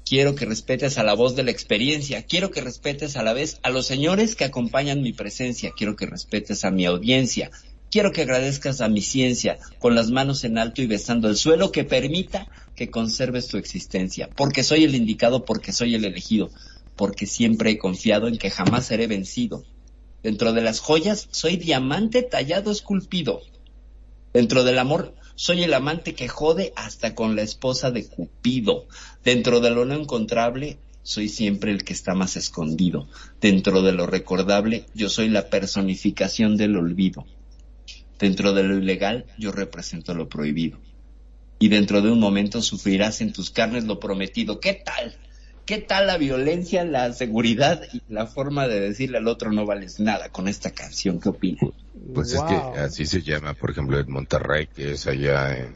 Quiero 0.03 0.35
que 0.35 0.43
respetes 0.43 0.98
a 0.98 1.03
la 1.03 1.14
voz 1.14 1.38
de 1.38 1.43
la 1.43 1.52
experiencia, 1.52 2.23
quiero 2.23 2.52
que 2.52 2.60
respetes 2.60 3.15
a 3.15 3.23
la 3.23 3.31
vez 3.31 3.60
a 3.64 3.69
los 3.69 3.85
señores 3.85 4.35
que 4.35 4.43
acompañan 4.43 5.02
mi 5.02 5.14
presencia, 5.14 5.72
quiero 5.73 5.95
que 5.95 6.06
respetes 6.06 6.65
a 6.65 6.72
mi 6.72 6.85
audiencia, 6.85 7.49
quiero 7.89 8.11
que 8.11 8.23
agradezcas 8.23 8.81
a 8.81 8.89
mi 8.89 8.99
ciencia 9.02 9.57
con 9.80 9.95
las 9.95 10.11
manos 10.11 10.43
en 10.43 10.57
alto 10.57 10.81
y 10.81 10.88
besando 10.88 11.30
el 11.30 11.38
suelo 11.38 11.72
que 11.72 11.85
permita 11.85 12.49
que 12.76 12.89
conserves 12.89 13.48
tu 13.48 13.56
existencia, 13.56 14.30
porque 14.35 14.64
soy 14.64 14.84
el 14.84 14.95
indicado, 14.95 15.45
porque 15.45 15.72
soy 15.72 15.95
el 15.95 16.03
elegido, 16.03 16.52
porque 17.01 17.25
siempre 17.25 17.71
he 17.71 17.77
confiado 17.79 18.27
en 18.27 18.37
que 18.37 18.51
jamás 18.51 18.85
seré 18.85 19.07
vencido. 19.07 19.65
Dentro 20.21 20.53
de 20.53 20.61
las 20.61 20.79
joyas 20.79 21.29
soy 21.31 21.57
diamante 21.57 22.21
tallado 22.21 22.71
esculpido. 22.71 23.41
Dentro 24.35 24.63
del 24.63 24.77
amor 24.77 25.15
soy 25.33 25.63
el 25.63 25.73
amante 25.73 26.13
que 26.13 26.27
jode 26.27 26.73
hasta 26.75 27.15
con 27.15 27.35
la 27.35 27.41
esposa 27.41 27.89
de 27.89 28.05
Cupido. 28.05 28.85
Dentro 29.23 29.61
de 29.61 29.71
lo 29.71 29.83
no 29.83 29.95
encontrable 29.95 30.77
soy 31.01 31.27
siempre 31.27 31.71
el 31.71 31.83
que 31.83 31.93
está 31.93 32.13
más 32.13 32.37
escondido. 32.37 33.07
Dentro 33.41 33.81
de 33.81 33.93
lo 33.93 34.05
recordable 34.05 34.85
yo 34.93 35.09
soy 35.09 35.27
la 35.27 35.49
personificación 35.49 36.55
del 36.55 36.75
olvido. 36.75 37.25
Dentro 38.19 38.53
de 38.53 38.61
lo 38.61 38.77
ilegal 38.77 39.25
yo 39.39 39.51
represento 39.51 40.13
lo 40.13 40.29
prohibido. 40.29 40.77
Y 41.57 41.69
dentro 41.69 42.03
de 42.03 42.11
un 42.11 42.19
momento 42.19 42.61
sufrirás 42.61 43.21
en 43.21 43.33
tus 43.33 43.49
carnes 43.49 43.85
lo 43.85 43.99
prometido. 43.99 44.59
¿Qué 44.59 44.75
tal? 44.75 45.17
¿Qué 45.65 45.77
tal 45.77 46.07
la 46.07 46.17
violencia, 46.17 46.83
la 46.83 47.13
seguridad 47.13 47.81
y 47.93 48.01
la 48.09 48.27
forma 48.27 48.67
de 48.67 48.79
decirle 48.79 49.19
al 49.19 49.27
otro 49.27 49.51
no 49.51 49.65
vales 49.65 49.99
nada 49.99 50.29
con 50.29 50.47
esta 50.47 50.71
canción? 50.71 51.19
¿Qué 51.19 51.29
opinas? 51.29 51.71
Pues 52.13 52.33
es 52.33 52.41
que 52.41 52.55
así 52.55 53.05
se 53.05 53.21
llama, 53.21 53.53
por 53.53 53.71
ejemplo, 53.71 53.99
en 53.99 54.11
Monterrey, 54.11 54.67
que 54.67 54.93
es 54.93 55.07
allá 55.07 55.57
en 55.57 55.75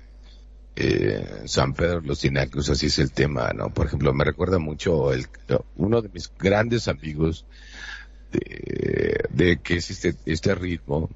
eh, 0.75 1.43
San 1.45 1.73
Pedro 1.73 2.01
Los 2.01 2.19
Tinacos, 2.19 2.69
así 2.69 2.87
es 2.87 2.99
el 2.99 3.11
tema, 3.11 3.51
¿no? 3.53 3.69
Por 3.69 3.85
ejemplo, 3.85 4.13
me 4.13 4.25
recuerda 4.25 4.59
mucho 4.59 5.13
el, 5.13 5.27
uno 5.77 6.01
de 6.01 6.09
mis 6.09 6.31
grandes 6.37 6.87
amigos 6.87 7.45
de, 8.31 9.23
de 9.29 9.57
que 9.57 9.75
es 9.77 9.91
este, 9.91 10.15
este 10.25 10.55
ritmo, 10.55 11.09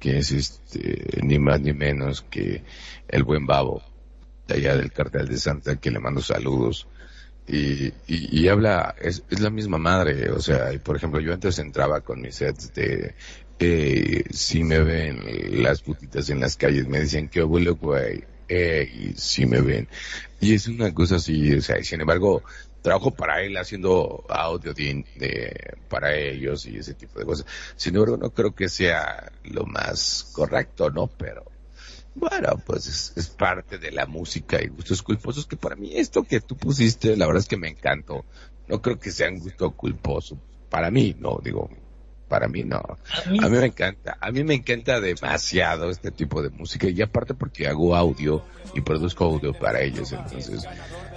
que 0.00 0.18
es 0.18 0.32
este, 0.32 1.20
ni 1.22 1.38
más 1.38 1.60
ni 1.60 1.72
menos 1.72 2.22
que 2.22 2.64
el 3.06 3.22
buen 3.22 3.46
babo, 3.46 3.82
de 4.48 4.54
allá 4.56 4.76
del 4.76 4.90
cartel 4.90 5.28
de 5.28 5.36
Santa, 5.36 5.76
que 5.76 5.90
le 5.92 6.00
mando 6.00 6.20
saludos. 6.20 6.88
Y, 7.46 7.86
y, 8.06 8.40
y 8.40 8.48
habla, 8.48 8.94
es, 9.00 9.24
es 9.28 9.40
la 9.40 9.50
misma 9.50 9.76
madre, 9.76 10.30
o 10.30 10.40
sea, 10.40 10.70
por 10.82 10.96
ejemplo, 10.96 11.20
yo 11.20 11.32
antes 11.32 11.58
entraba 11.58 12.00
con 12.00 12.20
mis 12.20 12.36
sets 12.36 12.72
de, 12.72 13.14
eh, 13.58 14.24
si 14.30 14.64
me 14.64 14.80
ven 14.80 15.62
las 15.62 15.82
putitas 15.82 16.30
en 16.30 16.40
las 16.40 16.56
calles, 16.56 16.88
me 16.88 17.00
decían 17.00 17.28
que 17.28 17.40
abuelo 17.40 17.76
güey, 17.76 18.24
eh, 18.48 19.12
si 19.16 19.46
me 19.46 19.60
ven. 19.60 19.88
Y 20.40 20.54
es 20.54 20.68
una 20.68 20.92
cosa 20.92 21.16
así, 21.16 21.54
o 21.54 21.62
sea, 21.62 21.78
y 21.78 21.84
sin 21.84 22.00
embargo, 22.00 22.42
trabajo 22.82 23.12
para 23.12 23.40
él 23.42 23.56
haciendo 23.56 24.24
audio 24.28 24.74
de, 24.74 25.04
de, 25.16 25.74
para 25.88 26.16
ellos 26.16 26.66
y 26.66 26.78
ese 26.78 26.94
tipo 26.94 27.18
de 27.20 27.24
cosas. 27.24 27.46
Sin 27.76 27.94
embargo, 27.94 28.16
no 28.16 28.30
creo 28.30 28.54
que 28.54 28.68
sea 28.68 29.30
lo 29.44 29.64
más 29.66 30.30
correcto, 30.32 30.90
¿no? 30.90 31.06
Pero 31.06 31.44
bueno, 32.14 32.60
pues 32.66 32.86
es, 32.86 33.12
es, 33.16 33.28
parte 33.28 33.78
de 33.78 33.90
la 33.90 34.06
música 34.06 34.62
y 34.62 34.68
gustos 34.68 35.02
culposos 35.02 35.46
que 35.46 35.56
para 35.56 35.76
mí 35.76 35.92
esto 35.94 36.22
que 36.24 36.40
tú 36.40 36.56
pusiste, 36.56 37.16
la 37.16 37.26
verdad 37.26 37.40
es 37.40 37.48
que 37.48 37.56
me 37.56 37.68
encantó. 37.68 38.24
No 38.68 38.80
creo 38.80 38.98
que 38.98 39.10
sea 39.10 39.28
un 39.28 39.38
gusto 39.38 39.70
culposo. 39.72 40.38
Para 40.68 40.90
mí, 40.90 41.14
no, 41.18 41.40
digo, 41.42 41.68
para 42.32 42.48
mí 42.48 42.64
no. 42.64 42.78
A 42.78 43.30
mí, 43.30 43.58
me 43.58 43.66
encanta, 43.66 44.16
a 44.18 44.30
mí 44.30 44.42
me 44.42 44.54
encanta 44.54 45.00
demasiado 45.02 45.90
este 45.90 46.10
tipo 46.10 46.40
de 46.42 46.48
música 46.48 46.88
y 46.88 47.02
aparte 47.02 47.34
porque 47.34 47.68
hago 47.68 47.94
audio 47.94 48.42
y 48.74 48.80
produzco 48.80 49.26
audio 49.26 49.52
para 49.52 49.82
ellos, 49.82 50.12
entonces, 50.12 50.66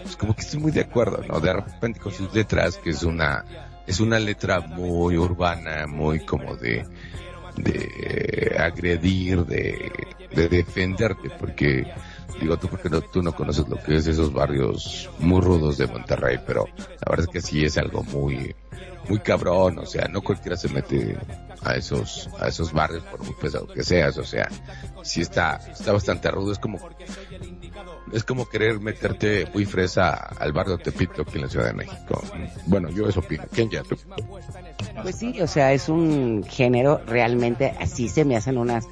pues 0.04 0.18
como 0.18 0.36
que 0.36 0.42
estoy 0.42 0.60
muy 0.60 0.74
de 0.74 0.82
acuerdo, 0.82 1.24
¿no? 1.26 1.40
De 1.40 1.54
repente 1.54 2.02
con 2.02 2.12
sus 2.12 2.34
letras, 2.34 2.78
que 2.78 2.90
es 2.90 3.04
una, 3.04 3.46
es 3.88 4.02
una 4.02 4.20
letra 4.20 4.60
muy 4.60 5.18
urbana, 5.18 5.88
muy 5.88 6.26
como 6.26 6.58
de, 6.58 6.86
de 7.56 8.58
agredir, 8.60 9.46
de, 9.46 9.94
de 10.36 10.48
defenderte, 10.50 11.30
porque 11.40 11.86
digo 12.40 12.58
tú 12.58 12.68
porque 12.68 12.90
no, 12.90 13.02
tú 13.02 13.22
no 13.22 13.34
conoces 13.34 13.68
lo 13.68 13.82
que 13.82 13.96
es 13.96 14.08
esos 14.08 14.34
barrios 14.34 15.10
muy 15.20 15.42
rudos 15.42 15.78
de 15.78 15.88
Monterrey, 15.88 16.40
pero 16.46 16.68
la 16.78 17.10
verdad 17.10 17.26
es 17.26 17.32
que 17.32 17.42
sí 17.42 17.64
es 17.64 17.78
algo 17.78 18.04
muy, 18.04 18.56
muy 19.10 19.20
cabrón, 19.20 19.80
o 19.80 19.86
sea, 19.86 20.08
no 20.08 20.22
cualquiera 20.22 20.58
se 20.58 20.70
mete 20.70 21.18
a 21.64 21.76
esos, 21.76 22.30
a 22.40 22.48
esos 22.48 22.72
barrios 22.74 23.04
por 23.04 23.24
muy 23.24 23.34
pesado 23.34 23.68
que 23.68 23.84
seas, 23.84 24.18
o 24.18 24.24
sea, 24.24 24.50
sí 25.04 25.22
está, 25.22 25.60
está 25.72 25.94
bastante 25.94 26.30
rudo, 26.30 26.52
es 26.52 26.60
como, 26.60 26.80
es 28.12 28.24
como 28.24 28.48
querer 28.48 28.80
meterte 28.80 29.48
muy 29.54 29.66
fresa 29.66 30.14
al 30.14 30.52
barrio 30.54 30.78
Tepito 30.78 31.24
aquí 31.24 31.36
en 31.36 31.42
la 31.44 31.50
Ciudad 31.50 31.68
de 31.68 31.74
México. 31.74 32.22
Bueno, 32.66 32.90
yo 32.90 33.08
eso 33.08 33.20
opino. 33.20 33.44
¿Quién 33.52 33.70
ya? 33.70 33.84
¿Tú? 33.84 33.98
Pues 35.02 35.16
sí, 35.16 35.42
o 35.42 35.48
sea, 35.48 35.74
es 35.74 35.90
un 35.90 36.44
género 36.48 37.02
realmente 37.06 37.74
así 37.80 38.10
se 38.10 38.26
me 38.26 38.36
hacen 38.36 38.58
unas 38.58 38.88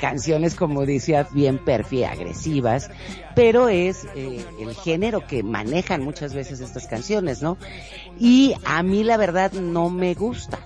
canciones, 0.00 0.54
como 0.54 0.86
decías, 0.86 1.32
bien 1.32 1.58
perfi, 1.58 2.04
agresivas, 2.04 2.90
pero 3.34 3.68
es 3.68 4.06
eh, 4.16 4.44
el 4.58 4.74
género 4.74 5.26
que 5.26 5.42
manejan 5.42 6.02
muchas 6.02 6.34
veces 6.34 6.60
estas 6.60 6.86
canciones, 6.86 7.42
¿no? 7.42 7.58
Y 8.18 8.54
a 8.64 8.82
mí 8.82 9.04
la 9.04 9.16
verdad 9.16 9.52
no 9.52 9.90
me 9.90 10.14
gusta. 10.14 10.58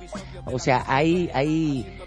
O 0.46 0.58
sea, 0.58 0.84
hay, 0.86 1.30
hay 1.34 1.98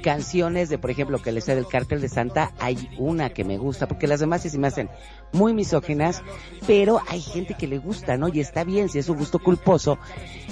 canciones 0.00 0.68
de, 0.68 0.78
por 0.78 0.90
ejemplo, 0.90 1.20
que 1.20 1.32
le 1.32 1.40
sé 1.40 1.54
del 1.54 1.66
Cártel 1.66 2.00
de 2.00 2.08
Santa, 2.08 2.52
hay 2.58 2.90
una 2.98 3.30
que 3.30 3.44
me 3.44 3.58
gusta, 3.58 3.88
porque 3.88 4.06
las 4.06 4.20
demás 4.20 4.42
sí 4.42 4.50
se 4.50 4.58
me 4.58 4.66
hacen 4.66 4.88
muy 5.32 5.52
misóginas, 5.52 6.22
pero 6.66 7.00
hay 7.08 7.20
gente 7.20 7.54
que 7.54 7.66
le 7.66 7.78
gusta, 7.78 8.16
¿no? 8.16 8.28
Y 8.28 8.40
está 8.40 8.64
bien, 8.64 8.88
si 8.88 8.98
es 8.98 9.08
un 9.08 9.18
gusto 9.18 9.38
culposo, 9.38 9.98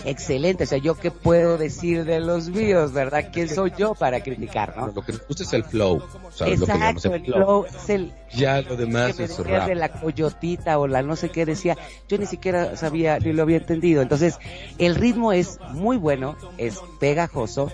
excelente. 0.04 0.64
O 0.64 0.66
sea, 0.66 0.78
yo 0.78 0.94
qué 0.94 1.10
puedo 1.10 1.58
decir 1.58 2.04
de 2.04 2.20
los 2.20 2.48
míos, 2.48 2.92
¿verdad? 2.92 3.30
¿Quién 3.32 3.48
soy 3.48 3.72
yo 3.76 3.94
para 3.94 4.20
criticar, 4.22 4.76
no? 4.76 4.88
Lo 4.88 5.02
que 5.02 5.12
nos 5.12 5.26
gusta 5.26 5.42
es 5.42 5.52
el 5.52 5.64
flow, 5.64 6.02
¿sabes? 6.30 6.60
Exacto, 6.60 7.08
lo 7.08 7.10
que 7.10 7.16
el 7.16 7.32
flow 7.32 7.64
es 7.66 7.90
el... 7.90 8.12
Ya 8.30 8.60
lo 8.60 8.76
demás 8.76 9.16
que 9.16 9.24
es 9.24 9.38
rap. 9.38 9.68
de 9.68 9.74
la 9.74 9.88
coyotita 9.88 10.78
o 10.78 10.86
la 10.86 11.02
no 11.02 11.16
sé 11.16 11.30
qué 11.30 11.46
decía, 11.46 11.76
yo 12.08 12.18
ni 12.18 12.26
siquiera 12.26 12.76
sabía 12.76 13.18
ni 13.18 13.32
lo 13.32 13.42
había 13.42 13.56
entendido. 13.56 14.02
Entonces, 14.02 14.38
el 14.78 14.94
ritmo 14.94 15.32
es 15.32 15.58
muy 15.72 15.96
bueno, 15.96 16.36
es 16.58 16.78
pegajoso 17.00 17.72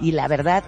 y 0.00 0.12
la 0.12 0.28
verdad, 0.28 0.64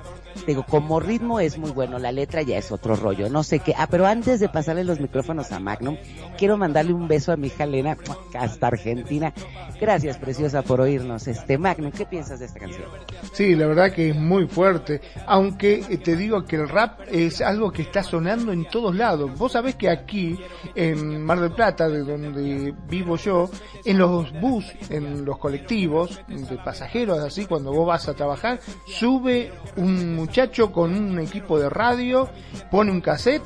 digo, 0.47 0.65
como 0.65 1.01
ritmo 1.01 1.41
es 1.41 1.59
muy 1.59 1.71
bueno, 1.71 1.99
la 1.99 2.13
letra 2.13 2.43
ya 2.43 2.59
es 2.59 2.73
otro 2.73 2.97
rollo, 2.97 3.29
no 3.31 3.43
sé 3.43 3.61
qué. 3.61 3.75
Ah, 3.77 3.87
pero 3.91 4.07
antes 4.07 4.41
de 4.41 4.49
pasarle 4.49 4.85
los 4.85 5.01
micrófonos 5.01 5.53
a 5.53 5.61
Magnum, 5.61 5.97
quiero 6.39 6.57
mandarle 6.57 6.93
un 6.93 7.09
beso 7.09 7.33
a 7.33 7.37
mi 7.37 7.49
hija 7.49 7.65
Elena, 7.65 7.97
hasta 8.39 8.67
Argentina. 8.67 9.33
Gracias, 9.81 10.17
preciosa, 10.17 10.63
por 10.63 10.81
oírnos. 10.81 11.27
Este, 11.29 11.59
Magnum, 11.59 11.93
¿qué 11.93 12.07
piensas 12.07 12.41
de 12.41 12.47
esta 12.47 12.61
canción? 12.61 12.85
Sí, 13.33 13.55
la 13.55 13.67
verdad 13.67 13.93
que 13.93 14.11
es 14.11 14.17
muy 14.17 14.47
fuerte, 14.47 15.01
aunque 15.27 15.85
eh, 15.89 15.99
te 15.99 16.17
digo 16.17 16.45
que 16.45 16.57
el 16.57 16.69
rap 16.69 17.01
es 17.11 17.41
algo 17.41 17.71
que 17.71 17.83
está 17.83 18.03
sonando 18.03 18.53
en 18.53 18.65
todos 18.67 18.95
lados. 18.95 19.37
Vos 19.39 19.53
sabés 19.53 19.75
que 19.75 19.91
aquí, 19.91 20.39
en 20.75 21.23
Mar 21.23 21.41
del 21.41 21.53
Plata, 21.53 21.89
de 21.89 22.03
donde 22.03 22.75
vivo 22.89 23.17
yo, 23.17 23.51
en 23.85 23.99
los 23.99 24.33
bus, 24.41 24.65
en 24.91 25.25
los 25.25 25.39
colectivos 25.39 26.21
de 26.29 26.57
pasajeros, 26.57 27.19
así, 27.19 27.47
cuando 27.47 27.73
vos 27.73 27.87
vas 27.87 28.09
a 28.09 28.15
trabajar, 28.15 28.61
sube 28.87 29.53
un 29.77 30.17
muchacho 30.27 30.73
con 30.73 30.93
un 30.93 31.19
equipo 31.21 31.59
de 31.59 31.71
radio, 31.71 32.29
pone 32.71 32.91
un 32.91 33.01
cassette 33.01 33.43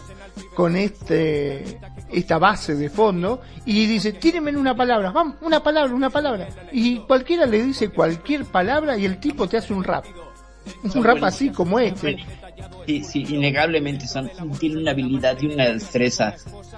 con 0.54 0.76
este 0.76 1.78
esta 2.10 2.38
base 2.38 2.74
de 2.74 2.88
fondo 2.88 3.40
y 3.66 3.86
dice, 3.86 4.12
tírenme 4.14 4.56
una 4.56 4.74
palabra, 4.74 5.10
vamos, 5.12 5.36
una 5.42 5.62
palabra, 5.62 5.94
una 5.94 6.10
palabra. 6.10 6.48
Y 6.72 6.98
cualquiera 7.00 7.46
le 7.46 7.62
dice 7.62 7.90
cualquier 7.90 8.44
palabra 8.46 8.96
y 8.96 9.04
el 9.04 9.20
tipo 9.20 9.46
te 9.46 9.58
hace 9.58 9.72
un 9.74 9.84
rap. 9.84 10.06
Un 10.94 11.04
rap 11.04 11.22
así 11.22 11.50
como 11.50 11.78
este. 11.78 12.16
Sí, 12.86 13.04
sí, 13.04 13.26
innegablemente 13.28 14.06
son, 14.06 14.30
tienen 14.58 14.78
una 14.78 14.90
habilidad 14.90 15.36
y 15.40 15.46
una 15.46 15.66
destreza 15.66 16.34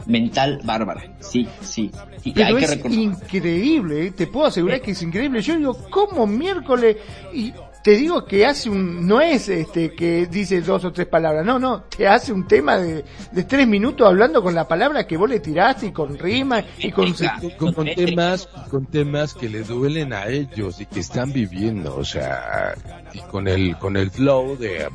mental 0.06 0.60
bárbara. 0.64 1.16
Sí, 1.20 1.48
sí. 1.60 1.90
Y 2.24 2.32
Pero 2.32 2.46
hay 2.48 2.54
que 2.56 2.64
es 2.64 2.70
reconocer. 2.70 3.02
increíble, 3.02 4.06
¿eh? 4.06 4.10
te 4.10 4.26
puedo 4.26 4.46
asegurar 4.46 4.80
que 4.80 4.90
es 4.90 5.02
increíble. 5.02 5.40
Yo 5.40 5.56
digo, 5.56 5.76
¿cómo 5.90 6.26
miércoles? 6.26 6.96
Y 7.32 7.52
te 7.82 7.92
digo 7.92 8.24
que 8.24 8.46
hace 8.46 8.70
un, 8.70 9.06
no 9.06 9.20
es 9.20 9.48
este 9.48 9.92
que 9.94 10.26
dice 10.26 10.60
dos 10.60 10.84
o 10.84 10.92
tres 10.92 11.06
palabras, 11.08 11.44
no, 11.44 11.58
no, 11.58 11.82
te 11.82 12.06
hace 12.06 12.32
un 12.32 12.46
tema 12.46 12.78
de, 12.78 13.04
de 13.32 13.44
tres 13.44 13.66
minutos 13.66 14.06
hablando 14.06 14.42
con 14.42 14.54
la 14.54 14.68
palabra 14.68 15.06
que 15.06 15.16
vos 15.16 15.28
le 15.28 15.40
tiraste 15.40 15.86
y 15.86 15.92
con 15.92 16.16
rima 16.18 16.64
y 16.78 16.92
con... 16.92 17.12
con, 17.58 17.72
con 17.72 17.86
temas 17.86 18.48
con 18.70 18.86
temas 18.86 19.34
que 19.34 19.48
le 19.48 19.62
duelen 19.62 20.12
a 20.12 20.26
ellos 20.26 20.80
y 20.80 20.86
que 20.86 21.00
están 21.00 21.32
viviendo 21.32 21.96
o 21.96 22.04
sea 22.04 22.74
y 23.12 23.18
con 23.20 23.48
el 23.48 23.76
con 23.78 23.96
el 23.96 24.10
flow 24.10 24.56
de 24.56 24.88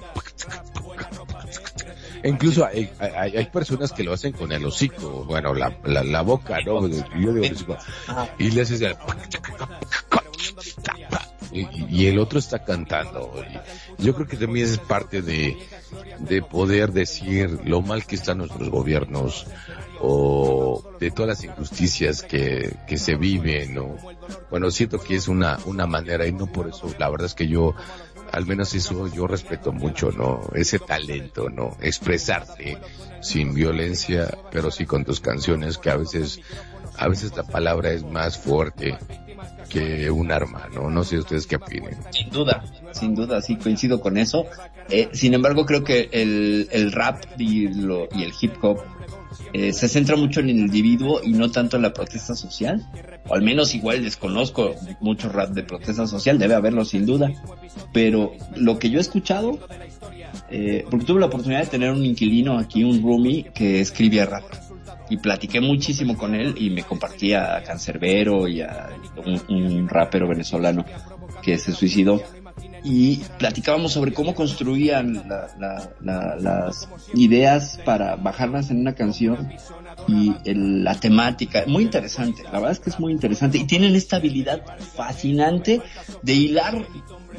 incluso 2.24 2.66
hay, 2.66 2.90
hay, 3.00 3.38
hay 3.38 3.46
personas 3.48 3.92
que 3.92 4.04
lo 4.04 4.14
hacen 4.14 4.32
con 4.32 4.52
el 4.52 4.66
hocico 4.66 5.26
bueno 5.26 5.54
la, 5.54 5.76
la, 5.84 6.04
la 6.04 6.22
boca 6.22 6.60
no 6.66 6.88
yo 6.88 7.34
digo 7.34 7.44
el 7.44 7.54
hocico, 7.54 7.78
y 8.40 8.52
le 8.52 8.62
haces 8.62 8.82
el 8.82 8.96
y, 11.58 12.08
el 12.08 12.20
otro 12.20 12.40
está 12.40 12.64
cantando. 12.64 13.34
Yo 13.98 14.14
creo 14.16 14.28
que 14.28 14.38
también 14.38 14.66
es 14.68 14.78
parte 14.78 15.22
de 15.22 15.58
de 16.20 16.42
poder 16.42 16.92
decir 16.92 17.60
lo 17.66 17.82
mal 17.82 18.06
que 18.06 18.16
están 18.16 18.40
nuestros 18.40 18.70
gobiernos 18.70 19.48
o 20.00 20.84
de 21.00 21.12
todas 21.12 21.30
las 21.30 21.44
injusticias 21.44 22.24
que, 22.24 22.76
que 22.88 22.98
se 22.98 23.16
viven 23.16 23.78
o 23.78 23.98
bueno 24.50 24.70
siento 24.72 25.00
que 25.00 25.16
es 25.16 25.28
una 25.28 25.60
una 25.66 25.88
manera 25.88 26.28
y 26.28 26.34
no 26.34 26.48
por 26.48 26.68
eso 26.68 26.94
la 27.00 27.10
verdad 27.10 27.28
es 27.28 27.34
que 27.34 27.48
yo 27.48 27.74
al 28.32 28.46
menos 28.46 28.74
eso 28.74 29.08
yo 29.08 29.28
respeto 29.28 29.72
mucho 29.72 30.12
no 30.12 30.42
ese 30.54 30.80
talento 30.80 31.50
no 31.50 31.78
expresarte 31.82 32.78
sin 33.22 33.54
violencia 33.54 34.38
pero 34.52 34.72
sí 34.72 34.86
con 34.86 35.06
tus 35.06 35.22
canciones 35.22 35.78
que 35.78 35.90
a 35.90 35.98
veces 35.98 36.42
a 36.98 37.08
veces 37.08 37.36
la 37.36 37.44
palabra 37.44 37.92
es 37.92 38.04
más 38.04 38.38
fuerte 38.38 38.98
que 39.68 40.10
un 40.10 40.32
arma 40.32 40.68
no 40.74 40.90
no 40.90 41.04
sé 41.04 41.18
ustedes 41.18 41.48
qué 41.48 41.58
opinen 41.58 41.98
Sin 42.12 42.30
duda, 42.30 42.64
sin 42.92 43.16
duda, 43.16 43.42
sí 43.42 43.58
coincido 43.58 44.02
con 44.02 44.18
eso. 44.18 44.46
Eh, 44.90 45.10
sin 45.14 45.34
embargo, 45.34 45.66
creo 45.66 45.84
que 45.84 46.10
el, 46.12 46.68
el 46.72 46.92
rap 46.92 47.24
y, 47.38 47.68
lo, 47.68 48.08
y 48.12 48.24
el 48.24 48.34
hip 48.40 48.54
hop 48.62 48.80
eh, 49.54 49.74
se 49.74 49.88
centra 49.88 50.16
mucho 50.16 50.40
en 50.40 50.50
el 50.50 50.58
individuo 50.58 51.22
y 51.24 51.32
no 51.32 51.52
tanto 51.52 51.78
en 51.78 51.84
la 51.84 51.94
protesta 51.94 52.36
social. 52.36 52.86
O 53.28 53.36
al 53.36 53.42
menos 53.42 53.76
igual 53.76 54.04
desconozco 54.04 54.76
mucho 55.00 55.30
rap 55.30 55.50
de 55.50 55.64
protesta 55.64 56.08
social, 56.08 56.40
debe 56.40 56.56
haberlo 56.56 56.86
sin 56.86 57.06
duda. 57.06 57.32
Pero 57.94 58.34
lo 58.56 58.80
que 58.80 58.90
yo 58.90 58.98
he 58.98 59.02
escuchado, 59.02 59.60
eh, 60.50 60.86
porque 60.90 61.06
tuve 61.06 61.20
la 61.20 61.28
oportunidad 61.28 61.62
de 61.62 61.68
tener 61.68 61.92
un 61.92 62.06
inquilino 62.06 62.58
aquí, 62.58 62.84
un 62.84 63.02
roomie, 63.02 63.44
que 63.54 63.82
escribía 63.82 64.26
rap. 64.26 64.46
Y 65.10 65.18
platiqué 65.18 65.62
muchísimo 65.62 66.18
con 66.18 66.36
él 66.36 66.56
y 66.58 66.70
me 66.70 66.84
compartía 66.84 67.56
a 67.56 67.64
Cancerbero 67.64 68.48
y 68.48 68.62
a 68.62 68.90
un, 69.26 69.42
un 69.48 69.88
rapero 69.90 70.28
venezolano 70.28 70.86
que 71.42 71.58
se 71.58 71.72
suicidó. 71.72 72.22
Y 72.84 73.18
platicábamos 73.38 73.94
sobre 73.94 74.14
cómo 74.14 74.34
construían 74.36 75.14
la- 75.28 75.50
la- 75.60 75.90
la- 76.02 76.36
las 76.36 76.90
ideas 77.14 77.80
para 77.86 78.16
bajarlas 78.16 78.70
en 78.72 78.80
una 78.82 78.94
canción 78.96 79.50
y 80.08 80.34
el- 80.46 80.84
la 80.84 80.96
temática, 80.96 81.64
muy 81.68 81.84
interesante, 81.84 82.44
la 82.44 82.52
verdad 82.54 82.72
es 82.72 82.80
que 82.80 82.90
es 82.90 83.00
muy 83.00 83.12
interesante 83.12 83.58
y 83.58 83.66
tienen 83.66 83.96
esta 83.96 84.18
habilidad 84.18 84.62
fascinante 84.96 85.82
de 86.22 86.34
hilar 86.34 86.86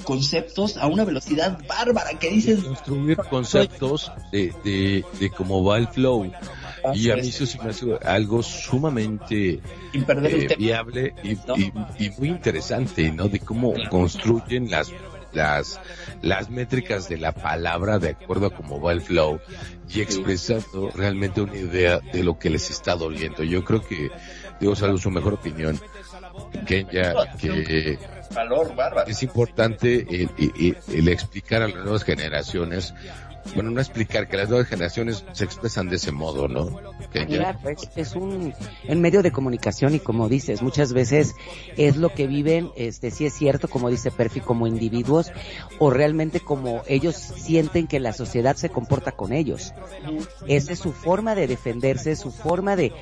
conceptos 0.05 0.77
a 0.77 0.86
una 0.86 1.05
velocidad 1.05 1.59
bárbara 1.66 2.11
que 2.19 2.31
dices 2.31 2.62
construir 2.62 3.16
conceptos 3.31 4.12
de, 4.32 4.53
de, 4.65 5.05
de 5.19 5.31
cómo 5.31 5.65
va 5.65 5.78
el 5.78 5.89
flow 5.89 6.31
y 6.94 7.10
a 7.10 7.16
mí 7.16 7.28
eso 7.28 7.46
se 7.46 7.59
me 7.59 7.70
hace 7.70 7.86
algo 8.05 8.42
sumamente 8.42 9.60
eh, 10.52 10.56
viable 10.56 11.14
y, 11.22 11.32
y- 11.59 11.72
y 11.98 12.10
muy 12.18 12.28
interesante, 12.28 13.10
¿no? 13.12 13.28
De 13.28 13.40
cómo 13.40 13.74
construyen 13.90 14.70
las 14.70 14.92
las 15.32 15.78
las 16.22 16.48
métricas 16.48 17.06
de 17.09 17.18
la 17.18 17.32
palabra 17.32 17.98
de 17.98 18.10
acuerdo 18.10 18.46
a 18.46 18.50
cómo 18.50 18.80
va 18.80 18.92
el 18.92 19.02
flow 19.02 19.38
y 19.92 20.00
expresando 20.00 20.90
realmente 20.94 21.42
una 21.42 21.55
idea 21.56 21.98
de 22.00 22.22
lo 22.24 22.38
que 22.38 22.48
les 22.48 22.70
está 22.70 22.96
doliendo. 22.96 23.44
Yo 23.44 23.62
creo 23.62 23.82
que, 23.86 24.10
digo, 24.59 24.74
salvo 24.74 24.96
su 24.96 25.10
mejor 25.10 25.34
opinión, 25.34 25.78
Kenya, 26.66 27.14
que 27.38 27.98
valor 28.34 28.74
es 29.06 29.22
importante 29.22 30.06
el, 30.09 30.30
el- 30.38 30.76
el 30.92 31.09
explicar 31.09 31.62
a 31.62 31.68
las 31.68 31.76
nuevas 31.76 32.05
generaciones, 32.05 32.94
bueno, 33.54 33.70
no 33.70 33.80
explicar 33.80 34.28
que 34.28 34.36
las 34.36 34.48
nuevas 34.48 34.68
generaciones 34.68 35.24
se 35.32 35.44
expresan 35.44 35.88
de 35.88 35.96
ese 35.96 36.12
modo, 36.12 36.48
¿no? 36.48 36.70
Claro, 37.10 37.58
es, 37.68 37.88
es 37.96 38.16
un, 38.16 38.54
un 38.88 39.00
medio 39.00 39.22
de 39.22 39.32
comunicación 39.32 39.94
y 39.94 40.00
como 40.00 40.28
dices, 40.28 40.62
muchas 40.62 40.92
veces 40.92 41.34
es 41.76 41.96
lo 41.96 42.10
que 42.10 42.26
viven, 42.26 42.70
este, 42.76 43.10
sí 43.10 43.26
es 43.26 43.34
cierto, 43.34 43.68
como 43.68 43.90
dice 43.90 44.10
Perfi, 44.10 44.40
como 44.40 44.66
individuos 44.66 45.32
o 45.78 45.90
realmente 45.90 46.40
como 46.40 46.82
ellos 46.86 47.16
sienten 47.16 47.86
que 47.86 48.00
la 48.00 48.12
sociedad 48.12 48.56
se 48.56 48.68
comporta 48.68 49.12
con 49.12 49.32
ellos. 49.32 49.72
Esa 50.46 50.72
es 50.72 50.78
su 50.78 50.92
forma 50.92 51.34
de 51.34 51.46
defenderse, 51.46 52.16
su 52.16 52.30
forma 52.30 52.76
de, 52.76 52.92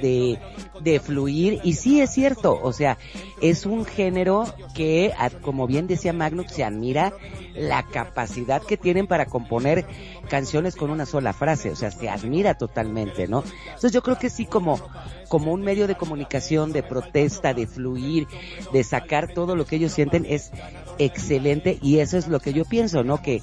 de, 0.00 0.38
de 0.80 1.00
fluir 1.00 1.60
y 1.62 1.74
sí 1.74 2.00
es 2.00 2.10
cierto, 2.10 2.58
o 2.62 2.72
sea, 2.72 2.98
es 3.40 3.66
un 3.66 3.84
género 3.84 4.44
que, 4.74 5.12
como 5.42 5.66
bien 5.66 5.86
decía 5.86 6.12
Magnus, 6.12 6.52
se 6.52 6.64
admira 6.64 7.12
la 7.54 7.84
capacidad 7.84 8.62
que 8.62 8.76
tienen 8.76 9.06
para 9.06 9.26
componer 9.26 9.86
canciones 10.28 10.76
con 10.76 10.90
una 10.90 11.06
sola 11.06 11.32
frase, 11.32 11.70
o 11.70 11.76
sea, 11.76 11.90
se 11.90 12.08
admira 12.08 12.54
totalmente, 12.54 13.26
¿no? 13.26 13.42
Entonces 13.66 13.92
yo 13.92 14.02
creo 14.02 14.18
que 14.18 14.30
sí 14.30 14.46
como, 14.46 14.80
como 15.28 15.52
un 15.52 15.62
medio 15.62 15.86
de 15.86 15.96
comunicación, 15.96 16.72
de 16.72 16.82
protesta, 16.82 17.54
de 17.54 17.66
fluir, 17.66 18.26
de 18.72 18.84
sacar 18.84 19.32
todo 19.32 19.56
lo 19.56 19.66
que 19.66 19.76
ellos 19.76 19.92
sienten 19.92 20.26
es 20.28 20.52
excelente 20.98 21.78
y 21.82 21.98
eso 21.98 22.16
es 22.16 22.28
lo 22.28 22.40
que 22.40 22.52
yo 22.52 22.64
pienso, 22.64 23.02
¿no? 23.02 23.22
Que, 23.22 23.42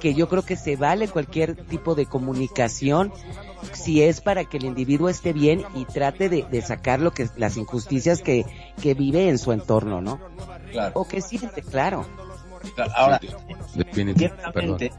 que 0.00 0.14
yo 0.14 0.28
creo 0.28 0.42
que 0.42 0.56
se 0.56 0.76
vale 0.76 1.08
cualquier 1.08 1.54
tipo 1.66 1.94
de 1.94 2.06
comunicación 2.06 3.12
si 3.72 4.02
es 4.02 4.20
para 4.20 4.44
que 4.44 4.56
el 4.58 4.64
individuo 4.64 5.08
esté 5.08 5.32
bien 5.32 5.62
y 5.74 5.84
trate 5.84 6.28
de, 6.28 6.44
de 6.50 6.62
sacar 6.62 7.00
lo 7.00 7.12
que 7.12 7.28
las 7.36 7.56
injusticias 7.56 8.20
que, 8.20 8.44
que 8.80 8.94
vive 8.94 9.28
en 9.28 9.38
su 9.38 9.52
entorno, 9.52 10.00
¿no? 10.00 10.20
Claro. 10.70 10.92
O 10.94 11.06
que 11.06 11.20
siente, 11.20 11.62
claro. 11.62 12.06
Claro, 12.74 12.92
Ahora, 12.94 13.20
Definitivamente, 13.74 14.92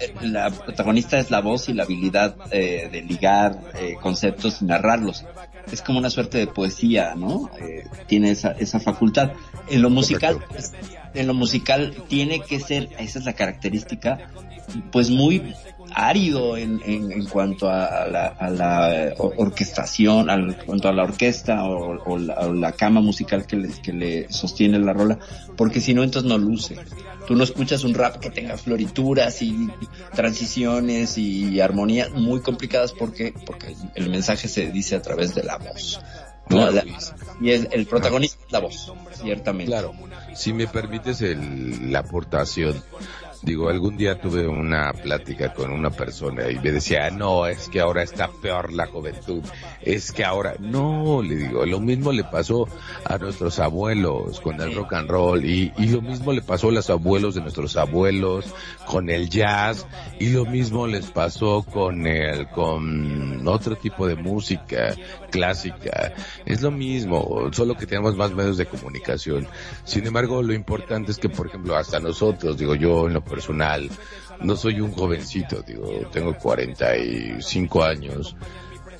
eh, 0.00 0.14
la 0.22 0.50
protagonista 0.50 1.18
es 1.18 1.30
la 1.30 1.40
voz 1.40 1.68
y 1.68 1.74
la 1.74 1.84
habilidad 1.84 2.36
eh, 2.50 2.88
de 2.90 3.02
ligar 3.02 3.60
eh, 3.74 3.96
conceptos 4.00 4.62
y 4.62 4.64
narrarlos. 4.64 5.24
Es 5.70 5.82
como 5.82 5.98
una 5.98 6.10
suerte 6.10 6.38
de 6.38 6.46
poesía, 6.46 7.14
¿no? 7.14 7.50
Eh, 7.60 7.84
tiene 8.06 8.30
esa, 8.30 8.52
esa 8.52 8.80
facultad. 8.80 9.32
En 9.68 9.82
lo 9.82 9.90
musical, 9.90 10.38
pues, 10.48 10.72
en 11.14 11.26
lo 11.26 11.34
musical 11.34 11.94
tiene 12.08 12.40
que 12.40 12.60
ser, 12.60 12.88
esa 12.98 13.18
es 13.18 13.24
la 13.24 13.34
característica, 13.34 14.30
pues 14.90 15.10
muy 15.10 15.54
árido 15.94 16.56
en, 16.56 16.80
en, 16.84 17.12
en 17.12 17.24
cuanto 17.26 17.68
a 17.70 18.06
la, 18.10 18.26
a 18.26 18.50
la 18.50 19.14
or- 19.18 19.34
orquestación, 19.36 20.28
al- 20.30 20.50
en 20.50 20.66
cuanto 20.66 20.88
a 20.88 20.92
la 20.92 21.04
orquesta 21.04 21.64
o, 21.64 22.02
o 22.04 22.18
la, 22.18 22.34
o 22.40 22.52
la 22.52 22.72
cama 22.72 23.00
musical 23.00 23.46
que 23.46 23.56
le, 23.56 23.68
que 23.80 23.92
le 23.92 24.32
sostiene 24.32 24.78
la 24.78 24.92
rola, 24.92 25.18
porque 25.56 25.80
si 25.80 25.94
no 25.94 26.02
entonces 26.02 26.28
no 26.28 26.36
luce. 26.38 26.76
Tú 27.26 27.34
no 27.34 27.44
escuchas 27.44 27.84
un 27.84 27.94
rap 27.94 28.16
que 28.18 28.28
tenga 28.28 28.58
florituras 28.58 29.40
y 29.40 29.70
transiciones 30.14 31.16
y 31.18 31.60
armonías 31.60 32.10
muy 32.10 32.40
complicadas 32.40 32.92
porque, 32.92 33.32
porque 33.46 33.74
el 33.94 34.10
mensaje 34.10 34.48
se 34.48 34.70
dice 34.70 34.96
a 34.96 35.02
través 35.02 35.34
de 35.34 35.42
la 35.42 35.56
voz. 35.58 36.00
¿no? 36.48 36.56
Claro. 36.56 36.72
La- 36.72 36.84
y 37.40 37.50
es, 37.50 37.68
el 37.72 37.86
protagonista 37.86 38.38
es 38.46 38.52
la 38.52 38.60
voz, 38.60 38.92
ciertamente. 39.22 39.70
Claro. 39.72 39.94
Si 40.34 40.52
me 40.52 40.66
permites 40.66 41.22
el, 41.22 41.90
la 41.92 42.00
aportación, 42.00 42.82
digo, 43.44 43.68
algún 43.68 43.96
día 43.96 44.20
tuve 44.20 44.46
una 44.46 44.92
plática 44.92 45.52
con 45.52 45.70
una 45.70 45.90
persona 45.90 46.50
y 46.50 46.58
me 46.58 46.72
decía, 46.72 47.10
no, 47.10 47.46
es 47.46 47.68
que 47.68 47.80
ahora 47.80 48.02
está 48.02 48.28
peor 48.28 48.72
la 48.72 48.86
juventud, 48.86 49.42
es 49.82 50.12
que 50.12 50.24
ahora, 50.24 50.54
no, 50.58 51.22
le 51.22 51.36
digo, 51.36 51.66
lo 51.66 51.80
mismo 51.80 52.12
le 52.12 52.24
pasó 52.24 52.66
a 53.04 53.18
nuestros 53.18 53.58
abuelos 53.58 54.40
con 54.40 54.60
el 54.60 54.74
rock 54.74 54.94
and 54.94 55.10
roll 55.10 55.44
y, 55.44 55.72
y 55.78 55.88
lo 55.88 56.00
mismo 56.00 56.32
le 56.32 56.42
pasó 56.42 56.68
a 56.68 56.72
los 56.72 56.90
abuelos 56.90 57.34
de 57.34 57.42
nuestros 57.42 57.76
abuelos 57.76 58.46
con 58.86 59.10
el 59.10 59.28
jazz 59.28 59.86
y 60.18 60.30
lo 60.30 60.44
mismo 60.46 60.86
les 60.86 61.10
pasó 61.10 61.62
con 61.62 62.06
el, 62.06 62.48
con 62.48 63.46
otro 63.46 63.76
tipo 63.76 64.06
de 64.06 64.16
música 64.16 64.94
clásica, 65.34 66.14
es 66.46 66.62
lo 66.62 66.70
mismo, 66.70 67.50
solo 67.50 67.76
que 67.76 67.86
tenemos 67.86 68.14
más 68.14 68.30
medios 68.32 68.56
de 68.56 68.66
comunicación. 68.66 69.48
Sin 69.82 70.06
embargo, 70.06 70.42
lo 70.42 70.54
importante 70.54 71.10
es 71.10 71.18
que, 71.18 71.28
por 71.28 71.48
ejemplo, 71.48 71.74
hasta 71.74 71.98
nosotros, 71.98 72.56
digo 72.56 72.76
yo 72.76 73.08
en 73.08 73.14
lo 73.14 73.24
personal, 73.24 73.90
no 74.40 74.54
soy 74.54 74.80
un 74.80 74.92
jovencito, 74.92 75.60
digo, 75.62 75.88
tengo 76.12 76.36
45 76.38 77.82
años 77.82 78.36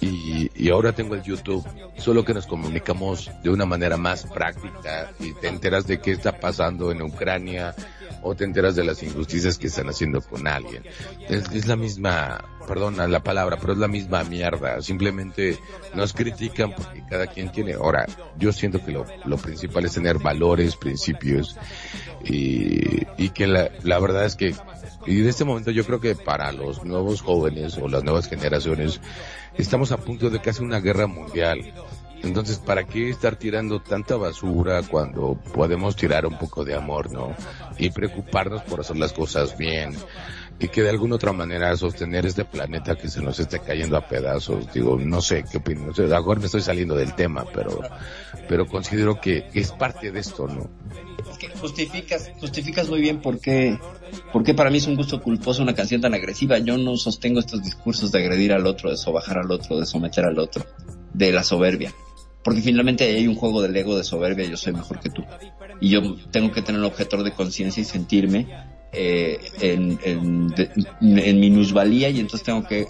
y, 0.01 0.51
y 0.57 0.71
ahora 0.71 0.93
tengo 0.93 1.15
el 1.15 1.23
YouTube, 1.23 1.65
solo 1.99 2.25
que 2.25 2.35
nos 2.35 2.49
comunicamos 2.49 3.31
de 3.45 3.51
una 3.51 3.65
manera 3.65 3.97
más 3.97 4.25
práctica 4.25 5.13
y 5.21 5.35
te 5.35 5.47
enteras 5.47 5.87
de 5.87 6.01
qué 6.01 6.11
está 6.11 6.41
pasando 6.41 6.91
en 6.91 7.01
Ucrania 7.01 7.77
o 8.25 8.35
te 8.35 8.45
enteras 8.45 8.75
de 8.75 8.85
las 8.85 9.03
injusticias 9.03 9.59
que 9.59 9.67
están 9.69 9.89
haciendo 9.89 10.21
con 10.23 10.49
alguien. 10.49 10.83
Es, 11.29 11.67
la 11.67 11.77
misma, 11.77 12.43
perdona 12.67 13.07
la 13.07 13.23
palabra, 13.23 13.59
pero 13.61 13.75
es 13.75 13.79
la 13.79 13.87
misma 13.87 14.25
mierda. 14.25 14.81
Simplemente 14.81 15.59
nos 15.95 16.15
critican 16.15 16.73
porque 16.75 17.05
cada 17.09 17.27
quien 17.27 17.53
tiene. 17.53 17.75
Ahora, 17.75 18.07
yo 18.39 18.53
siento 18.53 18.83
que 18.85 18.93
lo, 18.93 19.05
lo 19.27 19.37
principal 19.37 19.85
es 19.85 19.93
tener 19.93 20.19
valores, 20.19 20.75
principios 20.77 21.57
y, 22.25 23.07
y 23.19 23.29
que 23.29 23.47
la, 23.47 23.71
la 23.83 23.99
verdad 23.99 24.25
es 24.25 24.37
que, 24.37 24.55
y 25.07 25.21
en 25.21 25.29
este 25.29 25.45
momento 25.45 25.71
yo 25.71 25.85
creo 25.85 26.01
que 26.01 26.15
para 26.15 26.51
los 26.53 26.83
nuevos 26.83 27.21
jóvenes 27.21 27.77
o 27.77 27.89
las 27.89 28.05
nuevas 28.05 28.29
generaciones, 28.29 29.01
estamos 29.59 29.93
a 29.93 29.99
punto 29.99 30.31
de 30.31 30.41
casi 30.41 30.63
una 30.63 30.81
guerra 30.81 31.07
mundial. 31.07 31.75
Entonces, 32.25 32.59
¿para 32.59 32.85
qué 32.85 33.11
estar 33.11 33.37
tirando 33.37 33.81
tanta 33.81 34.17
basura 34.17 34.83
cuando 34.83 35.39
podemos 35.53 35.95
tirar 35.95 36.25
un 36.27 36.39
poco 36.39 36.65
de 36.65 36.75
amor, 36.75 37.13
no? 37.13 37.35
Y 37.79 37.91
preocuparnos 37.91 38.63
por 38.63 38.81
hacer 38.81 38.97
las 38.97 39.13
cosas 39.13 39.57
bien. 39.59 39.95
Y 40.59 40.69
que 40.69 40.83
de 40.83 40.91
alguna 40.91 41.17
otra 41.17 41.33
manera 41.33 41.77
sostener 41.77 42.25
este 42.25 42.45
planeta 42.45 42.97
que 42.97 43.09
se 43.09 43.21
nos 43.21 43.39
esté 43.41 43.59
cayendo 43.59 43.97
a 43.97 44.09
pedazos. 44.09 44.73
Digo, 44.73 44.97
no 44.99 45.21
sé 45.21 45.45
qué 45.51 45.59
opino. 45.59 45.91
O 45.91 45.95
sea, 45.95 46.17
ahora 46.17 46.41
me 46.41 46.47
estoy 46.47 46.63
saliendo 46.63 46.95
del 46.95 47.15
tema, 47.15 47.45
pero, 47.53 47.81
pero 48.49 48.67
considero 48.67 49.21
que 49.21 49.49
es 49.53 49.73
parte 49.73 50.11
de 50.11 50.21
esto, 50.21 50.47
¿no? 50.47 50.71
Es 51.31 51.39
que 51.39 51.49
justificas, 51.49 52.31
justificas 52.41 52.89
muy 52.89 53.01
bien 53.01 53.21
por 53.21 53.41
qué, 53.41 53.79
por 54.33 54.45
qué 54.45 54.55
para 54.55 54.71
mí 54.71 54.79
es 54.79 54.87
un 54.87 54.97
gusto 54.97 55.21
culposo 55.21 55.63
una 55.63 55.75
canción 55.75 56.01
tan 56.01 56.15
agresiva. 56.15 56.59
Yo 56.59 56.79
no 56.79 56.97
sostengo 56.97 57.41
estos 57.41 57.63
discursos 57.63 58.13
de 58.13 58.21
agredir 58.21 58.53
al 58.53 58.67
otro, 58.67 58.91
de 58.91 58.97
sobajar 58.97 59.39
al 59.39 59.51
otro, 59.51 59.79
de 59.79 59.87
someter 59.87 60.25
al 60.25 60.39
otro, 60.39 60.65
de 61.13 61.33
la 61.33 61.43
soberbia. 61.43 61.93
Porque 62.45 62.61
finalmente 62.61 63.05
hay 63.05 63.27
un 63.27 63.35
juego 63.35 63.63
del 63.63 63.75
ego 63.75 63.97
de 63.97 64.05
soberbia, 64.05 64.45
yo 64.47 64.57
soy 64.57 64.75
mejor 64.75 65.01
que 65.01 65.09
tú. 65.11 65.25
Y 65.81 65.89
yo 65.89 66.15
tengo 66.31 66.53
que 66.53 66.61
tener 66.63 66.79
un 66.81 66.87
objetor 66.87 67.23
de 67.25 67.33
conciencia 67.33 67.81
y 67.81 67.85
sentirme 67.85 68.47
eh, 68.93 69.41
en, 69.61 69.99
en, 70.05 70.49
de- 70.49 70.71
en 71.01 71.41
minusvalía 71.41 72.11
y 72.11 72.21
entonces 72.21 72.45
tengo 72.45 72.65
que 72.67 72.87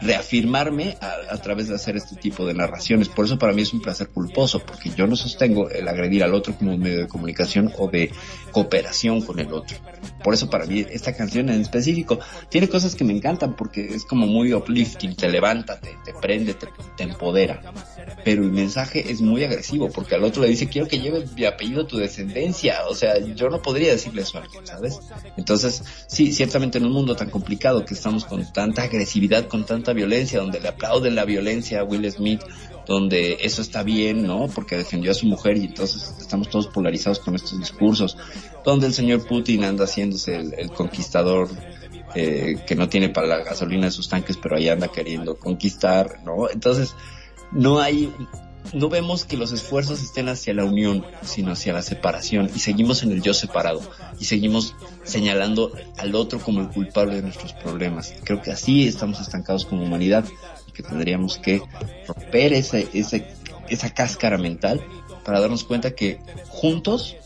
reafirmarme 0.00 0.96
a, 1.00 1.34
a 1.34 1.38
través 1.38 1.68
de 1.68 1.74
hacer 1.76 1.96
este 1.96 2.16
tipo 2.16 2.44
de 2.46 2.54
narraciones. 2.54 3.08
Por 3.08 3.24
eso 3.24 3.38
para 3.38 3.52
mí 3.52 3.62
es 3.62 3.72
un 3.72 3.80
placer 3.80 4.08
culposo, 4.08 4.60
porque 4.60 4.90
yo 4.90 5.06
no 5.06 5.16
sostengo 5.16 5.70
el 5.70 5.86
agredir 5.88 6.22
al 6.24 6.34
otro 6.34 6.54
como 6.56 6.74
un 6.74 6.80
medio 6.80 6.98
de 6.98 7.08
comunicación 7.08 7.72
o 7.78 7.88
de 7.88 8.10
cooperación 8.54 9.20
con 9.20 9.40
el 9.40 9.52
otro. 9.52 9.76
Por 10.22 10.32
eso 10.32 10.48
para 10.48 10.64
mí 10.64 10.86
esta 10.88 11.12
canción 11.12 11.50
en 11.50 11.60
específico 11.60 12.20
tiene 12.48 12.68
cosas 12.68 12.94
que 12.94 13.02
me 13.02 13.12
encantan 13.12 13.56
porque 13.56 13.84
es 13.84 14.04
como 14.04 14.26
muy 14.26 14.54
uplifting, 14.54 15.16
te 15.16 15.28
levanta, 15.28 15.80
te, 15.80 15.96
te 16.04 16.14
prende, 16.14 16.54
te, 16.54 17.02
empodera. 17.02 17.60
Pero 18.24 18.44
el 18.44 18.52
mensaje 18.52 19.10
es 19.10 19.20
muy 19.20 19.42
agresivo 19.42 19.90
porque 19.90 20.14
al 20.14 20.22
otro 20.22 20.42
le 20.42 20.48
dice 20.48 20.68
quiero 20.68 20.86
que 20.86 21.00
lleves 21.00 21.32
mi 21.32 21.44
apellido 21.44 21.86
tu 21.86 21.98
descendencia. 21.98 22.86
O 22.88 22.94
sea, 22.94 23.18
yo 23.18 23.50
no 23.50 23.60
podría 23.60 23.90
decirle 23.90 24.22
eso 24.22 24.38
a 24.38 24.42
alguien, 24.42 24.64
¿sabes? 24.64 25.00
Entonces, 25.36 25.82
sí, 26.06 26.32
ciertamente 26.32 26.78
en 26.78 26.86
un 26.86 26.92
mundo 26.92 27.16
tan 27.16 27.30
complicado 27.30 27.84
que 27.84 27.94
estamos 27.94 28.24
con 28.24 28.50
tanta 28.52 28.84
agresividad, 28.84 29.48
con 29.48 29.66
tanta 29.66 29.92
violencia, 29.92 30.38
donde 30.38 30.60
le 30.60 30.68
aplauden 30.68 31.16
la 31.16 31.24
violencia 31.24 31.80
a 31.80 31.84
Will 31.84 32.10
Smith, 32.12 32.40
donde 32.86 33.38
eso 33.40 33.62
está 33.62 33.82
bien, 33.82 34.26
¿no? 34.26 34.48
Porque 34.48 34.76
defendió 34.76 35.10
a 35.10 35.14
su 35.14 35.26
mujer 35.26 35.56
y 35.56 35.66
entonces 35.66 36.14
estamos 36.20 36.48
todos 36.48 36.66
polarizados 36.68 37.18
con 37.18 37.34
estos 37.34 37.58
discursos, 37.58 38.16
donde 38.64 38.86
el 38.86 38.94
señor 38.94 39.26
Putin 39.26 39.64
anda 39.64 39.84
haciéndose 39.84 40.36
el, 40.36 40.70
conquistador 40.70 41.48
eh, 42.14 42.56
que 42.66 42.74
no 42.74 42.88
tiene 42.88 43.08
para 43.08 43.26
la 43.26 43.38
gasolina 43.38 43.86
de 43.86 43.90
sus 43.90 44.08
tanques, 44.08 44.36
pero 44.36 44.56
ahí 44.56 44.68
anda 44.68 44.88
queriendo 44.88 45.38
conquistar, 45.38 46.20
¿no? 46.24 46.50
Entonces, 46.50 46.94
no 47.52 47.80
hay, 47.80 48.12
no 48.72 48.88
vemos 48.88 49.24
que 49.24 49.36
los 49.36 49.52
esfuerzos 49.52 50.02
estén 50.02 50.28
hacia 50.28 50.54
la 50.54 50.64
unión, 50.64 51.04
sino 51.22 51.52
hacia 51.52 51.72
la 51.72 51.82
separación, 51.82 52.50
y 52.54 52.58
seguimos 52.58 53.02
en 53.02 53.12
el 53.12 53.22
yo 53.22 53.34
separado, 53.34 53.80
y 54.18 54.24
seguimos 54.24 54.74
señalando 55.04 55.72
al 55.96 56.14
otro 56.14 56.38
como 56.38 56.60
el 56.60 56.68
culpable 56.68 57.16
de 57.16 57.22
nuestros 57.22 57.52
problemas. 57.52 58.14
Creo 58.24 58.42
que 58.42 58.52
así 58.52 58.86
estamos 58.86 59.20
estancados 59.20 59.64
como 59.64 59.84
humanidad, 59.84 60.24
que 60.74 60.82
tendríamos 60.82 61.38
que 61.38 61.62
romper 62.06 62.52
ese, 62.52 62.88
ese, 62.92 63.26
esa 63.68 63.94
cáscara 63.94 64.36
mental 64.36 64.82
para 65.24 65.40
darnos 65.40 65.64
cuenta 65.64 65.92
que 65.92 66.20
juntos 66.48 67.16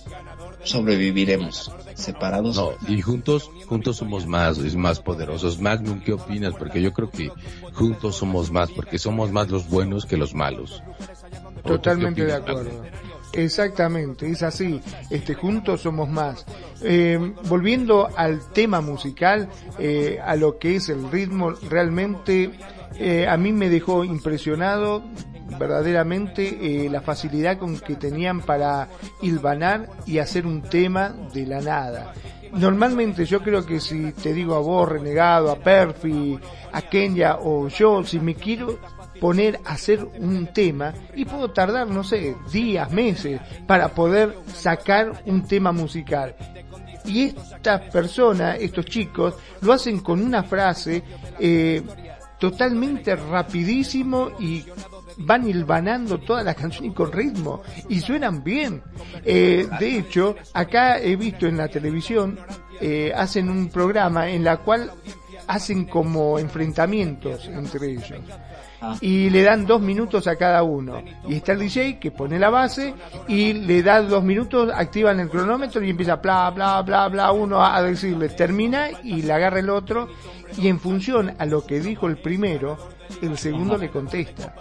sobreviviremos, 0.62 1.73
separados. 1.95 2.57
No, 2.57 2.73
y 2.87 3.01
juntos, 3.01 3.51
juntos 3.66 3.97
somos 3.97 4.27
más, 4.27 4.59
es 4.59 4.77
más 4.77 5.01
poderosos. 5.01 5.61
Magnum, 5.61 6.01
¿qué 6.01 6.12
opinas? 6.12 6.55
Porque 6.55 6.81
yo 6.81 6.93
creo 6.93 7.11
que 7.11 7.33
juntos 7.73 8.16
somos 8.16 8.51
más, 8.51 8.70
porque 8.70 8.99
somos 8.99 9.33
más 9.33 9.49
los 9.49 9.69
buenos 9.69 10.07
que 10.07 10.16
los 10.16 10.35
malos. 10.35 10.83
Totalmente 11.65 12.25
de 12.25 12.35
acuerdo. 12.35 12.85
Exactamente, 13.33 14.31
es 14.31 14.43
así. 14.43 14.81
Este, 15.11 15.35
juntos 15.35 15.83
somos 15.83 16.09
más. 16.09 16.47
Eh, 16.83 17.35
volviendo 17.49 18.09
al 18.16 18.41
tema 18.53 18.81
musical, 18.81 19.49
eh, 19.79 20.19
a 20.25 20.35
lo 20.37 20.59
que 20.59 20.77
es 20.77 20.89
el 20.89 21.11
ritmo, 21.11 21.51
realmente 21.51 22.53
eh, 22.99 23.27
a 23.29 23.37
mí 23.37 23.53
me 23.53 23.69
dejó 23.69 24.05
impresionado 24.05 25.05
verdaderamente 25.59 26.85
eh, 26.85 26.91
la 26.91 27.01
facilidad 27.01 27.59
con 27.59 27.79
que 27.79 27.97
tenían 27.97 28.41
para 28.41 28.89
hilvanar 29.23 29.89
y 30.07 30.19
hacer 30.19 30.47
un 30.47 30.62
tema 30.62 31.15
de 31.33 31.47
la 31.47 31.61
nada. 31.61 32.12
Normalmente 32.53 33.25
yo 33.25 33.41
creo 33.43 33.65
que 33.65 33.81
si 33.81 34.12
te 34.12 34.33
digo 34.33 34.55
a 34.55 34.61
vos, 34.61 34.89
Renegado, 34.89 35.51
a 35.51 35.57
Perfi, 35.57 36.39
a 36.73 36.83
Kenya 36.83 37.37
o 37.37 37.69
yo, 37.69 38.03
si 38.05 38.19
me 38.20 38.35
quiero 38.35 38.79
poner 39.20 39.61
a 39.65 39.73
hacer 39.73 40.05
un 40.05 40.47
tema 40.53 40.95
y 41.15 41.25
puedo 41.25 41.51
tardar, 41.51 41.89
no 41.89 42.05
sé, 42.05 42.37
días, 42.53 42.91
meses 42.91 43.41
para 43.66 43.89
poder 43.89 44.35
sacar 44.55 45.23
un 45.27 45.47
tema 45.47 45.73
musical. 45.73 46.35
Y 47.05 47.25
estas 47.25 47.81
personas, 47.91 48.59
estos 48.61 48.85
chicos, 48.87 49.35
lo 49.61 49.73
hacen 49.73 50.01
con 50.01 50.23
una 50.23 50.43
frase 50.43 51.03
eh, 51.39 51.83
totalmente 52.39 53.16
rapidísimo 53.16 54.31
y 54.39 54.65
van 55.19 55.48
hilvanando 55.48 56.19
toda 56.19 56.43
la 56.43 56.55
canción 56.55 56.86
y 56.86 56.93
con 56.93 57.12
ritmo 57.12 57.62
y 57.89 58.01
suenan 58.01 58.43
bien. 58.44 58.82
Eh, 59.24 59.69
de 59.78 59.98
hecho, 59.98 60.36
acá 60.52 60.98
he 60.98 61.16
visto 61.16 61.47
en 61.47 61.56
la 61.56 61.69
televisión, 61.69 62.39
eh, 62.81 63.12
hacen 63.15 63.48
un 63.48 63.69
programa 63.69 64.31
en 64.31 64.44
la 64.44 64.59
cual 64.59 64.93
hacen 65.48 65.86
como 65.86 66.39
enfrentamientos 66.39 67.47
entre 67.47 67.93
ellos. 67.93 68.20
Ah. 68.81 68.97
Y 69.01 69.31
le 69.31 69.43
dan 69.43 69.67
dos 69.67 69.81
minutos 69.81 70.27
a 70.27 70.37
cada 70.37 70.63
uno. 70.63 71.03
Y 71.29 71.37
está 71.37 71.53
el 71.53 71.61
DJ 71.61 71.99
que 71.99 72.11
pone 72.11 72.39
la 72.39 72.51
base 72.51 72.95
y 73.27 73.53
le 73.53 73.83
da 73.83 74.03
dos 74.03 74.23
minutos, 74.23 74.71
activan 74.75 75.21
el 75.21 75.29
cronómetro 75.29 75.83
y 75.83 75.91
empieza 75.91 76.17
bla, 76.17 76.51
bla, 76.51 76.83
bla, 76.83 77.09
bla, 77.09 77.33
uno 77.33 77.65
a 77.65 77.83
decirle 77.83 78.29
termina 78.29 78.89
y 79.03 79.23
le 79.23 79.33
agarra 79.33 79.59
el 79.61 79.71
otro. 79.71 80.09
Y 80.57 80.69
en 80.69 80.79
función 80.79 81.35
a 81.39 81.47
lo 81.47 81.65
que 81.65 81.81
dijo 81.81 82.07
el 82.07 82.19
primero, 82.19 82.79
el 83.23 83.37
segundo 83.37 83.77
le 83.77 83.91
contesta 83.91 84.55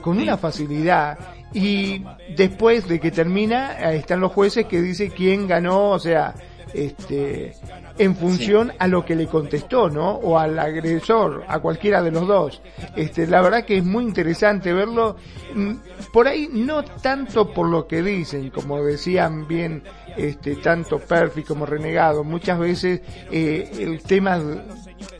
con 0.00 0.18
una 0.18 0.36
facilidad 0.36 1.18
y 1.52 2.04
después 2.36 2.86
de 2.86 3.00
que 3.00 3.10
termina 3.10 3.90
están 3.92 4.20
los 4.20 4.30
jueces 4.30 4.66
que 4.66 4.80
dice 4.80 5.10
quién 5.10 5.48
ganó, 5.48 5.90
o 5.90 5.98
sea, 5.98 6.32
este 6.72 7.54
en 7.98 8.16
función 8.16 8.72
a 8.78 8.86
lo 8.86 9.04
que 9.04 9.16
le 9.16 9.26
contestó, 9.26 9.88
¿no? 9.88 10.10
O 10.12 10.38
al 10.38 10.58
agresor, 10.58 11.44
a 11.48 11.58
cualquiera 11.60 12.02
de 12.02 12.10
los 12.10 12.26
dos. 12.26 12.62
Este, 12.94 13.26
la 13.26 13.42
verdad 13.42 13.64
que 13.64 13.78
es 13.78 13.84
muy 13.84 14.04
interesante 14.04 14.72
verlo 14.72 15.16
mm, 15.54 15.72
por 16.12 16.28
ahí 16.28 16.48
no 16.52 16.84
tanto 16.84 17.52
por 17.52 17.68
lo 17.68 17.86
que 17.86 18.02
dicen, 18.02 18.50
como 18.50 18.82
decían 18.82 19.46
bien 19.46 19.82
este 20.16 20.56
tanto 20.56 20.98
Perfi 20.98 21.42
como 21.42 21.66
Renegado, 21.66 22.24
muchas 22.24 22.58
veces 22.58 23.00
eh, 23.30 23.70
el 23.78 24.02
tema 24.02 24.40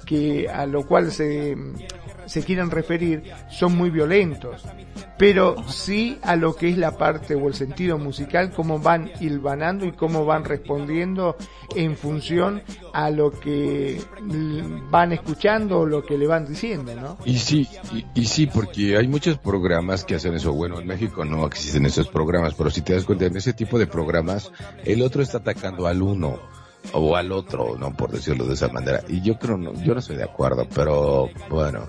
que 0.04 0.48
a 0.48 0.66
lo 0.66 0.86
cual 0.86 1.10
se 1.12 1.56
se 2.26 2.42
quieren 2.42 2.70
referir 2.70 3.32
son 3.50 3.76
muy 3.76 3.90
violentos, 3.90 4.62
pero 5.18 5.56
sí 5.68 6.18
a 6.22 6.36
lo 6.36 6.54
que 6.54 6.68
es 6.68 6.78
la 6.78 6.96
parte 6.96 7.34
o 7.34 7.48
el 7.48 7.54
sentido 7.54 7.98
musical, 7.98 8.50
cómo 8.50 8.78
van 8.78 9.10
hilvanando 9.20 9.86
y 9.86 9.92
cómo 9.92 10.24
van 10.24 10.44
respondiendo 10.44 11.36
en 11.74 11.96
función 11.96 12.62
a 12.92 13.10
lo 13.10 13.30
que 13.30 14.00
van 14.90 15.12
escuchando 15.12 15.80
o 15.80 15.86
lo 15.86 16.04
que 16.04 16.18
le 16.18 16.26
van 16.26 16.46
diciendo, 16.46 16.94
¿no? 16.94 17.16
Y 17.24 17.38
sí, 17.38 17.68
y, 17.92 18.04
y 18.20 18.26
sí, 18.26 18.46
porque 18.46 18.96
hay 18.96 19.08
muchos 19.08 19.38
programas 19.38 20.04
que 20.04 20.14
hacen 20.14 20.34
eso. 20.34 20.52
Bueno, 20.52 20.80
en 20.80 20.86
México 20.86 21.24
no 21.24 21.46
existen 21.46 21.86
esos 21.86 22.08
programas, 22.08 22.54
pero 22.54 22.70
si 22.70 22.82
te 22.82 22.94
das 22.94 23.04
cuenta, 23.04 23.26
en 23.26 23.36
ese 23.36 23.52
tipo 23.52 23.78
de 23.78 23.86
programas, 23.86 24.50
el 24.84 25.02
otro 25.02 25.22
está 25.22 25.38
atacando 25.38 25.86
al 25.86 26.02
uno 26.02 26.38
o 26.92 27.16
al 27.16 27.32
otro, 27.32 27.76
no 27.76 27.92
por 27.92 28.10
decirlo 28.10 28.46
de 28.46 28.54
esa 28.54 28.68
manera. 28.68 29.02
Y 29.08 29.20
yo 29.22 29.38
creo, 29.38 29.56
no, 29.56 29.72
yo 29.82 29.94
no 29.94 30.00
estoy 30.00 30.16
de 30.16 30.24
acuerdo, 30.24 30.66
pero 30.74 31.28
bueno, 31.48 31.88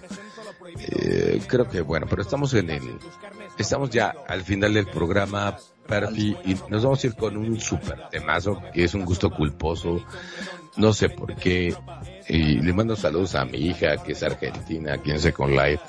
eh, 0.80 1.42
creo 1.48 1.68
que 1.68 1.82
bueno, 1.82 2.08
pero 2.10 2.22
estamos 2.22 2.54
en 2.54 2.70
el, 2.70 2.98
estamos 3.58 3.90
ya 3.90 4.14
al 4.28 4.44
final 4.44 4.74
del 4.74 4.88
programa, 4.88 5.58
Perfi, 5.88 6.36
y 6.46 6.56
nos 6.70 6.84
vamos 6.84 7.04
a 7.04 7.08
ir 7.08 7.16
con 7.16 7.38
un 7.38 7.60
super 7.60 8.10
temazo, 8.10 8.62
que 8.74 8.84
es 8.84 8.94
un 8.94 9.06
gusto 9.06 9.30
culposo, 9.30 10.04
no 10.76 10.94
sé 10.94 11.10
por 11.10 11.36
qué, 11.36 11.74
y 12.28 12.60
le 12.62 12.74
mando 12.74 12.96
saludos 12.96 13.36
a 13.36 13.46
mi 13.46 13.58
hija, 13.58 13.98
que 13.98 14.12
es 14.12 14.24
argentina, 14.24 14.94
aquí 14.94 15.12
en 15.12 15.20
Second 15.20 15.52
Life, 15.52 15.84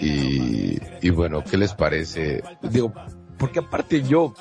y, 0.00 1.10
bueno, 1.10 1.44
¿qué 1.44 1.58
les 1.58 1.74
parece? 1.74 2.42
Digo, 2.62 2.92
porque 3.38 3.58
aparte 3.58 4.02
yo, 4.02 4.34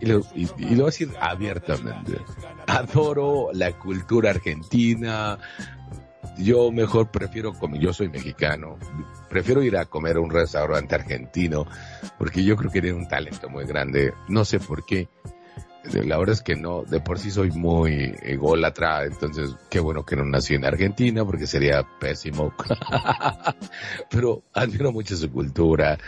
y 0.00 0.06
lo, 0.06 0.20
y, 0.34 0.48
y 0.58 0.70
lo 0.70 0.76
voy 0.76 0.82
a 0.82 0.86
decir 0.86 1.10
abiertamente, 1.20 2.18
adoro 2.66 3.50
la 3.52 3.72
cultura 3.72 4.30
argentina, 4.30 5.38
yo 6.38 6.70
mejor 6.70 7.10
prefiero 7.10 7.52
comer, 7.52 7.80
yo 7.80 7.92
soy 7.92 8.08
mexicano, 8.08 8.78
prefiero 9.28 9.62
ir 9.62 9.76
a 9.76 9.86
comer 9.86 10.16
a 10.16 10.20
un 10.20 10.30
restaurante 10.30 10.94
argentino, 10.94 11.66
porque 12.18 12.44
yo 12.44 12.56
creo 12.56 12.70
que 12.70 12.80
tiene 12.80 12.96
un 12.96 13.08
talento 13.08 13.48
muy 13.48 13.64
grande, 13.64 14.12
no 14.28 14.44
sé 14.44 14.60
por 14.60 14.84
qué. 14.84 15.08
La 15.84 16.16
verdad 16.16 16.34
es 16.34 16.42
que 16.42 16.54
no, 16.54 16.84
de 16.84 17.00
por 17.00 17.18
sí 17.18 17.32
soy 17.32 17.50
muy 17.50 18.14
ególatra, 18.22 19.04
entonces 19.04 19.56
qué 19.68 19.80
bueno 19.80 20.04
que 20.04 20.14
no 20.14 20.24
nací 20.24 20.54
en 20.54 20.64
Argentina 20.64 21.24
porque 21.24 21.48
sería 21.48 21.82
pésimo. 21.98 22.54
Pero 24.10 24.44
admiro 24.52 24.92
mucho 24.92 25.16
su 25.16 25.30
cultura. 25.30 25.98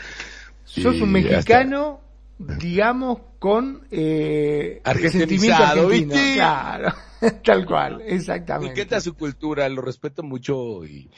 Sos 0.65 1.01
un 1.01 1.11
mexicano, 1.11 2.01
digamos, 2.39 3.21
con 3.39 3.87
eh, 3.91 4.81
sentimiento 4.85 4.91
Argentinizado, 4.91 5.87
argentino. 5.87 6.15
¿viste? 6.15 6.35
Claro, 6.35 6.95
tal 7.45 7.67
cual, 7.67 8.03
exactamente. 8.07 8.73
Etiqueta 8.73 9.01
su 9.01 9.15
cultura, 9.15 9.69
lo 9.69 9.83
respeto 9.83 10.23
mucho 10.23 10.85
y, 10.85 11.11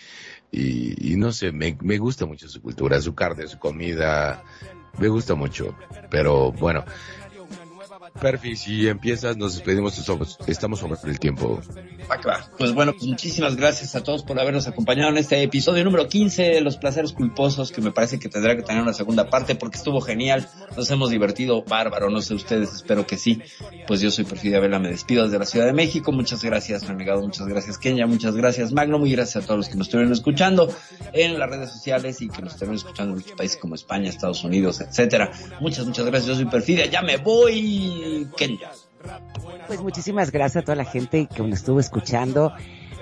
y, 0.51 1.13
y 1.13 1.17
no 1.17 1.33
sé, 1.33 1.53
me, 1.53 1.77
me 1.81 1.99
gusta 1.99 2.27
mucho 2.27 2.49
su 2.49 2.61
cultura, 2.61 3.01
su 3.01 3.15
carne, 3.15 3.47
su 3.49 3.59
comida, 3.59 4.43
me 4.99 5.09
gusta 5.09 5.35
mucho. 5.35 5.75
Pero 6.11 6.53
bueno, 6.53 6.85
Perfi, 8.17 8.57
si 8.57 8.89
empiezas, 8.89 9.37
nos 9.37 9.55
despedimos, 9.55 10.03
estamos 10.47 10.81
sobre 10.81 10.99
el 11.05 11.19
tiempo. 11.19 11.61
Va. 12.11 12.51
Pues 12.59 12.73
bueno, 12.73 12.93
pues 12.93 13.05
muchísimas 13.05 13.57
gracias 13.57 13.95
a 13.95 14.03
todos 14.03 14.23
por 14.23 14.39
habernos 14.39 14.67
acompañado 14.67 15.11
en 15.11 15.19
este 15.19 15.43
episodio 15.43 15.85
número 15.85 16.09
15 16.09 16.43
de 16.43 16.61
Los 16.61 16.77
Placeres 16.77 17.13
Culposos, 17.13 17.73
que 17.73 17.81
me 17.81 17.91
parece 17.91 18.19
que 18.19 18.29
tendrá 18.29 18.57
que 18.57 18.63
tener 18.63 18.83
una 18.83 18.93
segunda 18.93 19.29
parte 19.29 19.55
porque 19.55 19.77
estuvo 19.77 20.01
genial, 20.01 20.49
nos 20.77 20.91
hemos 20.91 21.11
divertido 21.11 21.63
bárbaro, 21.63 22.11
no 22.11 22.21
sé 22.23 22.35
ustedes, 22.35 22.73
espero 22.73 23.07
que 23.07 23.17
sí. 23.17 23.43
Pues 23.87 24.01
yo 24.01 24.11
soy 24.11 24.25
Perfidia 24.25 24.61
Vela, 24.61 24.79
me 24.79 24.89
despido 24.89 25.25
desde 25.25 25.39
la 25.39 25.47
Ciudad 25.47 25.67
de 25.67 25.73
México, 25.73 26.13
muchas 26.13 26.43
gracias 26.43 26.87
Renegado, 26.87 27.23
muchas 27.23 27.47
gracias 27.47 27.79
Kenia, 27.79 28.07
muchas 28.07 28.35
gracias 28.35 28.73
Magno, 28.73 28.99
muy 28.99 29.11
gracias 29.13 29.45
a 29.45 29.47
todos 29.47 29.59
los 29.59 29.69
que 29.69 29.77
nos 29.77 29.89
estuvieron 29.89 30.13
escuchando 30.13 30.73
en 31.13 31.39
las 31.39 31.51
redes 31.51 31.71
sociales 31.71 32.21
y 32.21 32.29
que 32.29 32.43
nos 32.43 32.53
estuvieron 32.53 32.77
escuchando 32.77 33.15
en 33.15 33.21
otros 33.21 33.37
países 33.37 33.59
como 33.59 33.75
España, 33.75 34.09
Estados 34.09 34.45
Unidos, 34.45 34.81
etcétera. 34.81 35.31
Muchas, 35.61 35.87
muchas 35.87 36.07
gracias, 36.07 36.27
yo 36.27 36.35
soy 36.35 36.47
Perfidia, 36.47 36.87
ya 36.87 37.03
me 37.03 37.17
voy, 37.17 38.06
Kenia. 38.37 38.71
Pues 39.67 39.81
muchísimas 39.81 40.31
gracias 40.31 40.63
a 40.63 40.65
toda 40.65 40.77
la 40.77 40.85
gente 40.85 41.29
que 41.33 41.43
nos 41.43 41.61
estuvo 41.61 41.81
escuchando. 41.81 42.53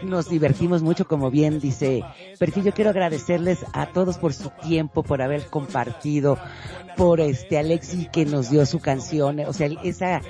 Nos 0.03 0.29
divertimos 0.29 0.83
mucho, 0.83 1.07
como 1.07 1.31
bien 1.31 1.61
dice 1.61 2.03
Perfil. 2.39 2.65
Yo 2.65 2.73
quiero 2.73 2.91
agradecerles 2.91 3.65
a 3.73 3.87
todos 3.87 4.19
por 4.19 4.35
su 4.35 4.51
tiempo, 4.51 5.03
por 5.03 5.23
haber 5.23 5.47
compartido, 5.47 6.39
por 6.97 7.21
este 7.21 7.59
Alexi 7.59 8.09
que 8.13 8.27
nos 8.27 8.51
dio 8.51 8.67
su 8.67 8.81
canción, 8.81 9.41
o 9.41 9.53
sea, 9.53 9.69
esa 9.83 10.21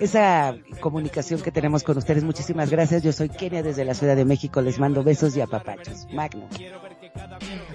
esa 0.00 0.56
comunicación 0.80 1.40
que 1.40 1.50
tenemos 1.50 1.82
con 1.82 1.98
ustedes. 1.98 2.24
Muchísimas 2.24 2.70
gracias. 2.70 3.02
Yo 3.02 3.12
soy 3.12 3.28
Kenia 3.28 3.62
desde 3.62 3.84
la 3.84 3.94
Ciudad 3.94 4.16
de 4.16 4.24
México. 4.24 4.60
Les 4.60 4.78
mando 4.78 5.02
besos 5.02 5.36
y 5.36 5.40
apapachos. 5.40 6.06
Magno. 6.12 6.48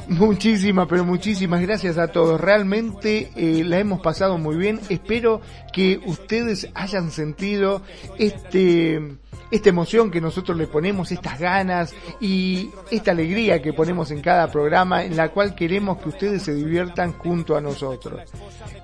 Muchísimas, 0.07 0.87
pero 0.87 1.05
muchísimas 1.05 1.61
gracias 1.61 1.97
a 1.97 2.09
todos. 2.09 2.39
Realmente 2.39 3.31
eh, 3.35 3.63
la 3.63 3.79
hemos 3.79 4.01
pasado 4.01 4.37
muy 4.37 4.57
bien. 4.57 4.79
Espero 4.89 5.41
que 5.71 5.99
ustedes 6.05 6.69
hayan 6.75 7.11
sentido 7.11 7.81
este 8.17 9.17
esta 9.51 9.69
emoción 9.69 10.11
que 10.11 10.21
nosotros 10.21 10.57
le 10.57 10.67
ponemos, 10.67 11.11
estas 11.11 11.39
ganas 11.39 11.93
y 12.19 12.71
esta 12.91 13.11
alegría 13.11 13.61
que 13.61 13.73
ponemos 13.73 14.11
en 14.11 14.21
cada 14.21 14.51
programa 14.51 15.03
en 15.03 15.15
la 15.15 15.29
cual 15.29 15.55
queremos 15.55 15.97
que 15.99 16.09
ustedes 16.09 16.43
se 16.43 16.53
diviertan 16.53 17.13
junto 17.13 17.55
a 17.55 17.61
nosotros. 17.61 18.21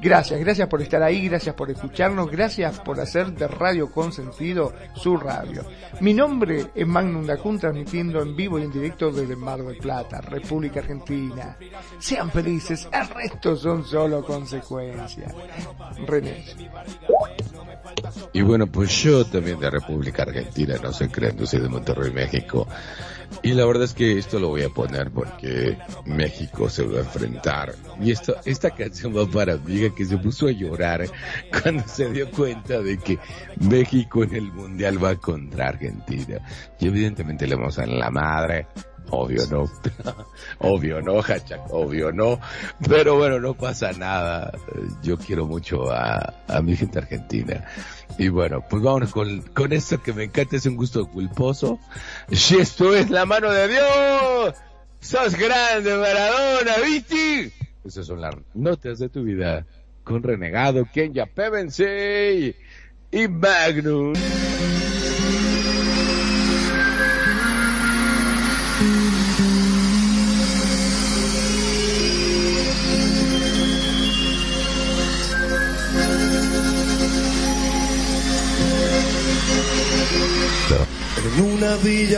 Gracias, 0.02 0.40
gracias 0.40 0.68
por 0.68 0.82
estar 0.82 1.04
ahí, 1.04 1.28
gracias 1.28 1.56
por 1.56 1.70
escucharnos, 1.70 2.30
gracias 2.32 2.80
por 2.80 3.00
hacer 3.00 3.34
de 3.34 3.48
Radio 3.48 3.92
Consentido 3.92 4.74
su 4.96 5.18
radio. 5.18 5.64
Mi 6.02 6.14
nombre 6.14 6.68
es 6.74 6.88
Magnum 6.88 7.26
Dacun, 7.26 7.60
transmitiendo 7.60 8.22
en 8.22 8.36
vivo 8.36 8.60
y 8.60 8.64
en 8.64 8.72
directo 8.72 9.12
desde 9.12 9.36
Mar 9.36 9.62
del 9.62 9.78
Plata, 9.78 10.22
República 10.22 10.80
Argentina. 10.80 11.58
Sean 12.00 12.32
felices, 12.32 12.88
el 12.92 13.08
resto 13.10 13.56
son 13.56 13.84
solo 13.84 14.24
consecuencias. 14.24 15.34
René. 16.06 16.46
Y 18.34 18.42
bueno, 18.42 18.68
pues 18.68 19.04
yo 19.04 19.26
también 19.26 19.60
de 19.60 19.70
República 19.70 20.24
Argentina, 20.24 20.76
no 20.82 20.94
se 20.94 21.10
crean, 21.10 21.46
soy 21.46 21.60
de 21.60 21.70
Monterrey, 21.70 22.12
México. 22.12 22.68
Y 23.44 23.54
la 23.54 23.66
verdad 23.66 23.84
es 23.84 23.94
que 23.94 24.18
esto 24.18 24.40
lo 24.40 24.50
voy 24.50 24.64
a 24.64 24.70
poner 24.70 25.12
porque 25.12 25.78
México 26.06 26.70
se 26.70 26.84
va 26.84 26.98
a 26.98 27.02
enfrentar. 27.02 27.76
Y 28.02 28.12
esto, 28.12 28.36
esta 28.46 28.72
canción 28.72 29.16
va 29.16 29.26
para 29.28 29.54
amiga 29.54 29.94
que 29.96 30.06
se 30.06 30.18
puso 30.18 30.48
a 30.48 30.52
llorar 30.52 31.06
cuando 31.64 31.88
se 31.88 32.10
dio 32.12 32.30
cuenta 32.32 32.82
de 32.82 32.98
que 32.98 33.20
México 33.58 34.24
en 34.24 34.36
el 34.36 34.52
Mundial 34.52 35.04
va 35.04 35.16
contra 35.16 35.70
Argentina. 35.70 36.40
Y 36.80 36.88
evidentemente 36.88 37.48
le 37.48 37.56
vamos 37.56 37.78
a 37.80 37.86
la 37.86 38.10
madre. 38.10 38.68
Obvio 39.10 39.42
no. 39.50 39.70
obvio 40.60 41.02
no, 41.02 41.20
Hachak, 41.20 41.72
obvio 41.72 42.12
no. 42.12 42.40
Pero 42.88 43.18
bueno, 43.18 43.40
no 43.40 43.54
pasa 43.54 43.92
nada. 43.94 44.52
Yo 45.02 45.18
quiero 45.18 45.46
mucho 45.46 45.92
a, 45.92 46.34
a 46.48 46.62
mi 46.62 46.76
gente 46.76 47.00
argentina. 47.00 47.66
Y 48.18 48.30
bueno, 48.30 48.64
pues 48.70 48.84
vámonos 48.84 49.12
con, 49.12 49.42
con 49.54 49.74
esto 49.74 50.02
que 50.02 50.14
me 50.14 50.26
encanta, 50.26 50.56
es 50.56 50.66
un 50.66 50.76
gusto 50.76 51.08
culposo. 51.08 51.80
Si 52.32 52.58
esto 52.58 52.94
es 52.96 53.10
la 53.10 53.26
mano 53.26 53.52
de 53.52 53.68
Dios, 53.68 54.56
sos 55.00 55.36
grande, 55.36 55.96
Maradona, 55.96 56.78
¿viste? 56.86 57.52
Esas 57.84 58.06
son 58.06 58.22
las 58.22 58.36
notas 58.54 59.00
de 59.00 59.10
tu 59.10 59.24
vida 59.24 59.66
con 60.04 60.22
Renegado, 60.22 60.86
Kenya 60.92 61.26
Pevensey 61.26 62.56
y 63.12 63.28
Magnus. 63.28 64.20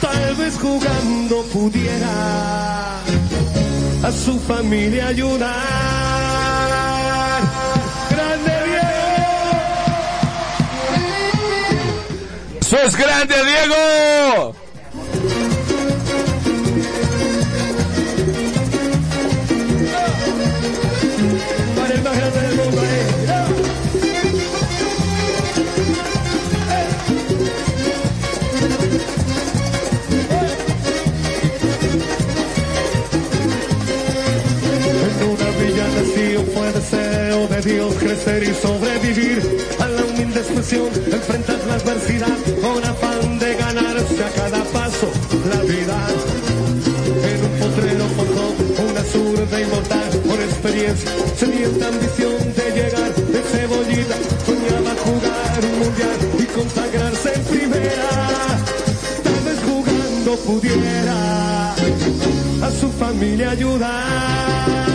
Tal 0.00 0.34
vez 0.36 0.58
jugando 0.58 1.42
pudiera 1.52 3.00
a 4.02 4.12
su 4.12 4.40
familia 4.40 5.08
ayudar. 5.08 5.50
¡Grande 8.10 8.52
Diego! 8.66 8.90
¡Sos 12.60 12.96
grande, 12.96 13.34
Diego! 13.44 14.59
Crecer 38.00 38.42
y 38.42 38.54
sobrevivir 38.54 39.42
a 39.78 39.86
la 39.88 40.04
humilde 40.04 40.40
expresión, 40.40 40.88
enfrentar 41.12 41.58
la 41.68 41.74
adversidad 41.74 42.38
con 42.62 42.82
afán 42.82 43.38
de 43.38 43.54
ganarse 43.54 44.24
a 44.24 44.30
cada 44.30 44.64
paso 44.64 45.08
la 45.52 45.60
vida. 45.62 45.98
En 47.30 47.44
un 47.44 47.54
potrero 47.60 48.04
forjó 48.16 48.46
una 48.90 49.04
zurda 49.04 49.60
inmortal 49.60 50.10
por 50.26 50.40
experiencia, 50.40 51.10
sedienta 51.36 51.88
ambición 51.88 52.38
de 52.56 52.66
llegar 52.78 53.14
de 53.14 53.40
cebollita, 53.52 54.16
soñaba 54.46 54.92
jugar 55.04 55.60
un 55.70 55.78
mundial 55.80 56.18
y 56.38 56.44
consagrarse 56.58 57.34
en 57.34 57.42
primera. 57.44 58.08
Tal 59.22 59.40
vez 59.44 59.58
jugando 59.68 60.36
pudiera 60.48 61.74
a 61.74 62.70
su 62.80 62.90
familia 62.92 63.50
ayudar. 63.50 64.89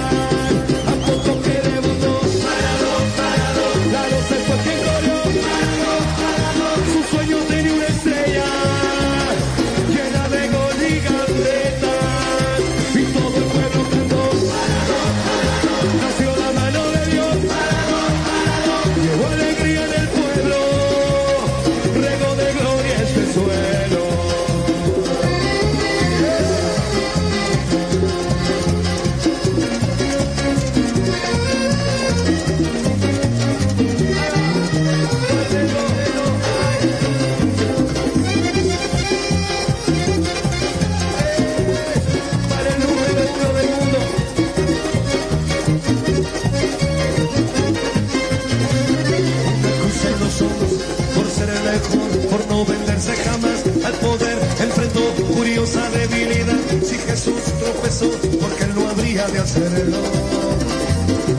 Porque 58.03 58.67
no 58.75 58.89
habría 58.89 59.25
de 59.27 59.39
hacerlo. 59.39 59.97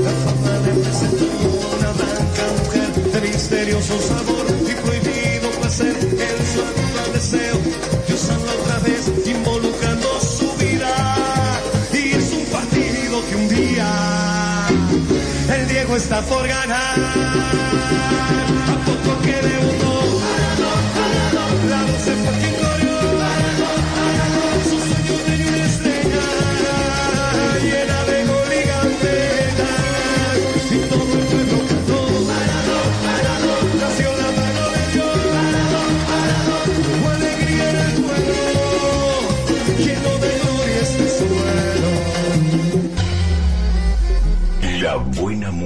La 0.02 0.10
fama 0.24 0.58
le 0.64 0.72
presentó 0.82 1.24
una 1.78 1.92
blanca 1.92 2.44
mujer 2.62 3.12
de 3.12 3.28
misterioso 3.28 4.00
sabor 4.00 4.46
y 4.62 4.74
prohibido 4.80 5.50
placer. 5.60 5.96
El 5.98 6.46
su 6.52 6.60
actual 6.62 7.12
deseo, 7.12 7.58
Dios 8.06 8.30
otra 8.60 8.78
vez, 8.78 9.12
involucrando 9.26 10.08
su 10.20 10.50
vida. 10.56 11.16
Y 11.92 12.12
es 12.12 12.32
un 12.32 12.44
partido 12.46 13.22
que 13.28 13.36
un 13.36 13.48
día 13.48 14.68
el 15.58 15.68
Diego 15.68 15.96
está 15.96 16.22
por 16.22 16.46
ganar. 16.48 16.96
A 18.72 18.84
poco 18.86 19.20
que 19.22 19.32
debutó, 19.32 20.20
la 21.68 21.82
doce 21.82 22.12
fue 22.14 22.65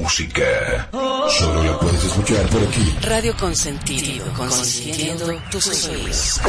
música. 0.01 0.89
Solo 1.39 1.63
la 1.63 1.79
puedes 1.79 2.05
escuchar 2.05 2.47
por 2.49 2.63
aquí. 2.63 2.97
Radio 3.03 3.37
Consentido, 3.37 4.27
consintiendo 4.35 5.41
tus 5.51 5.89
oídos. 5.89 6.41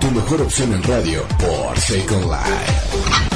Tu 0.00 0.10
mejor 0.10 0.42
opción 0.42 0.74
en 0.74 0.82
radio 0.82 1.24
por 1.38 1.78
Second 1.78 2.24
Life. 2.24 3.29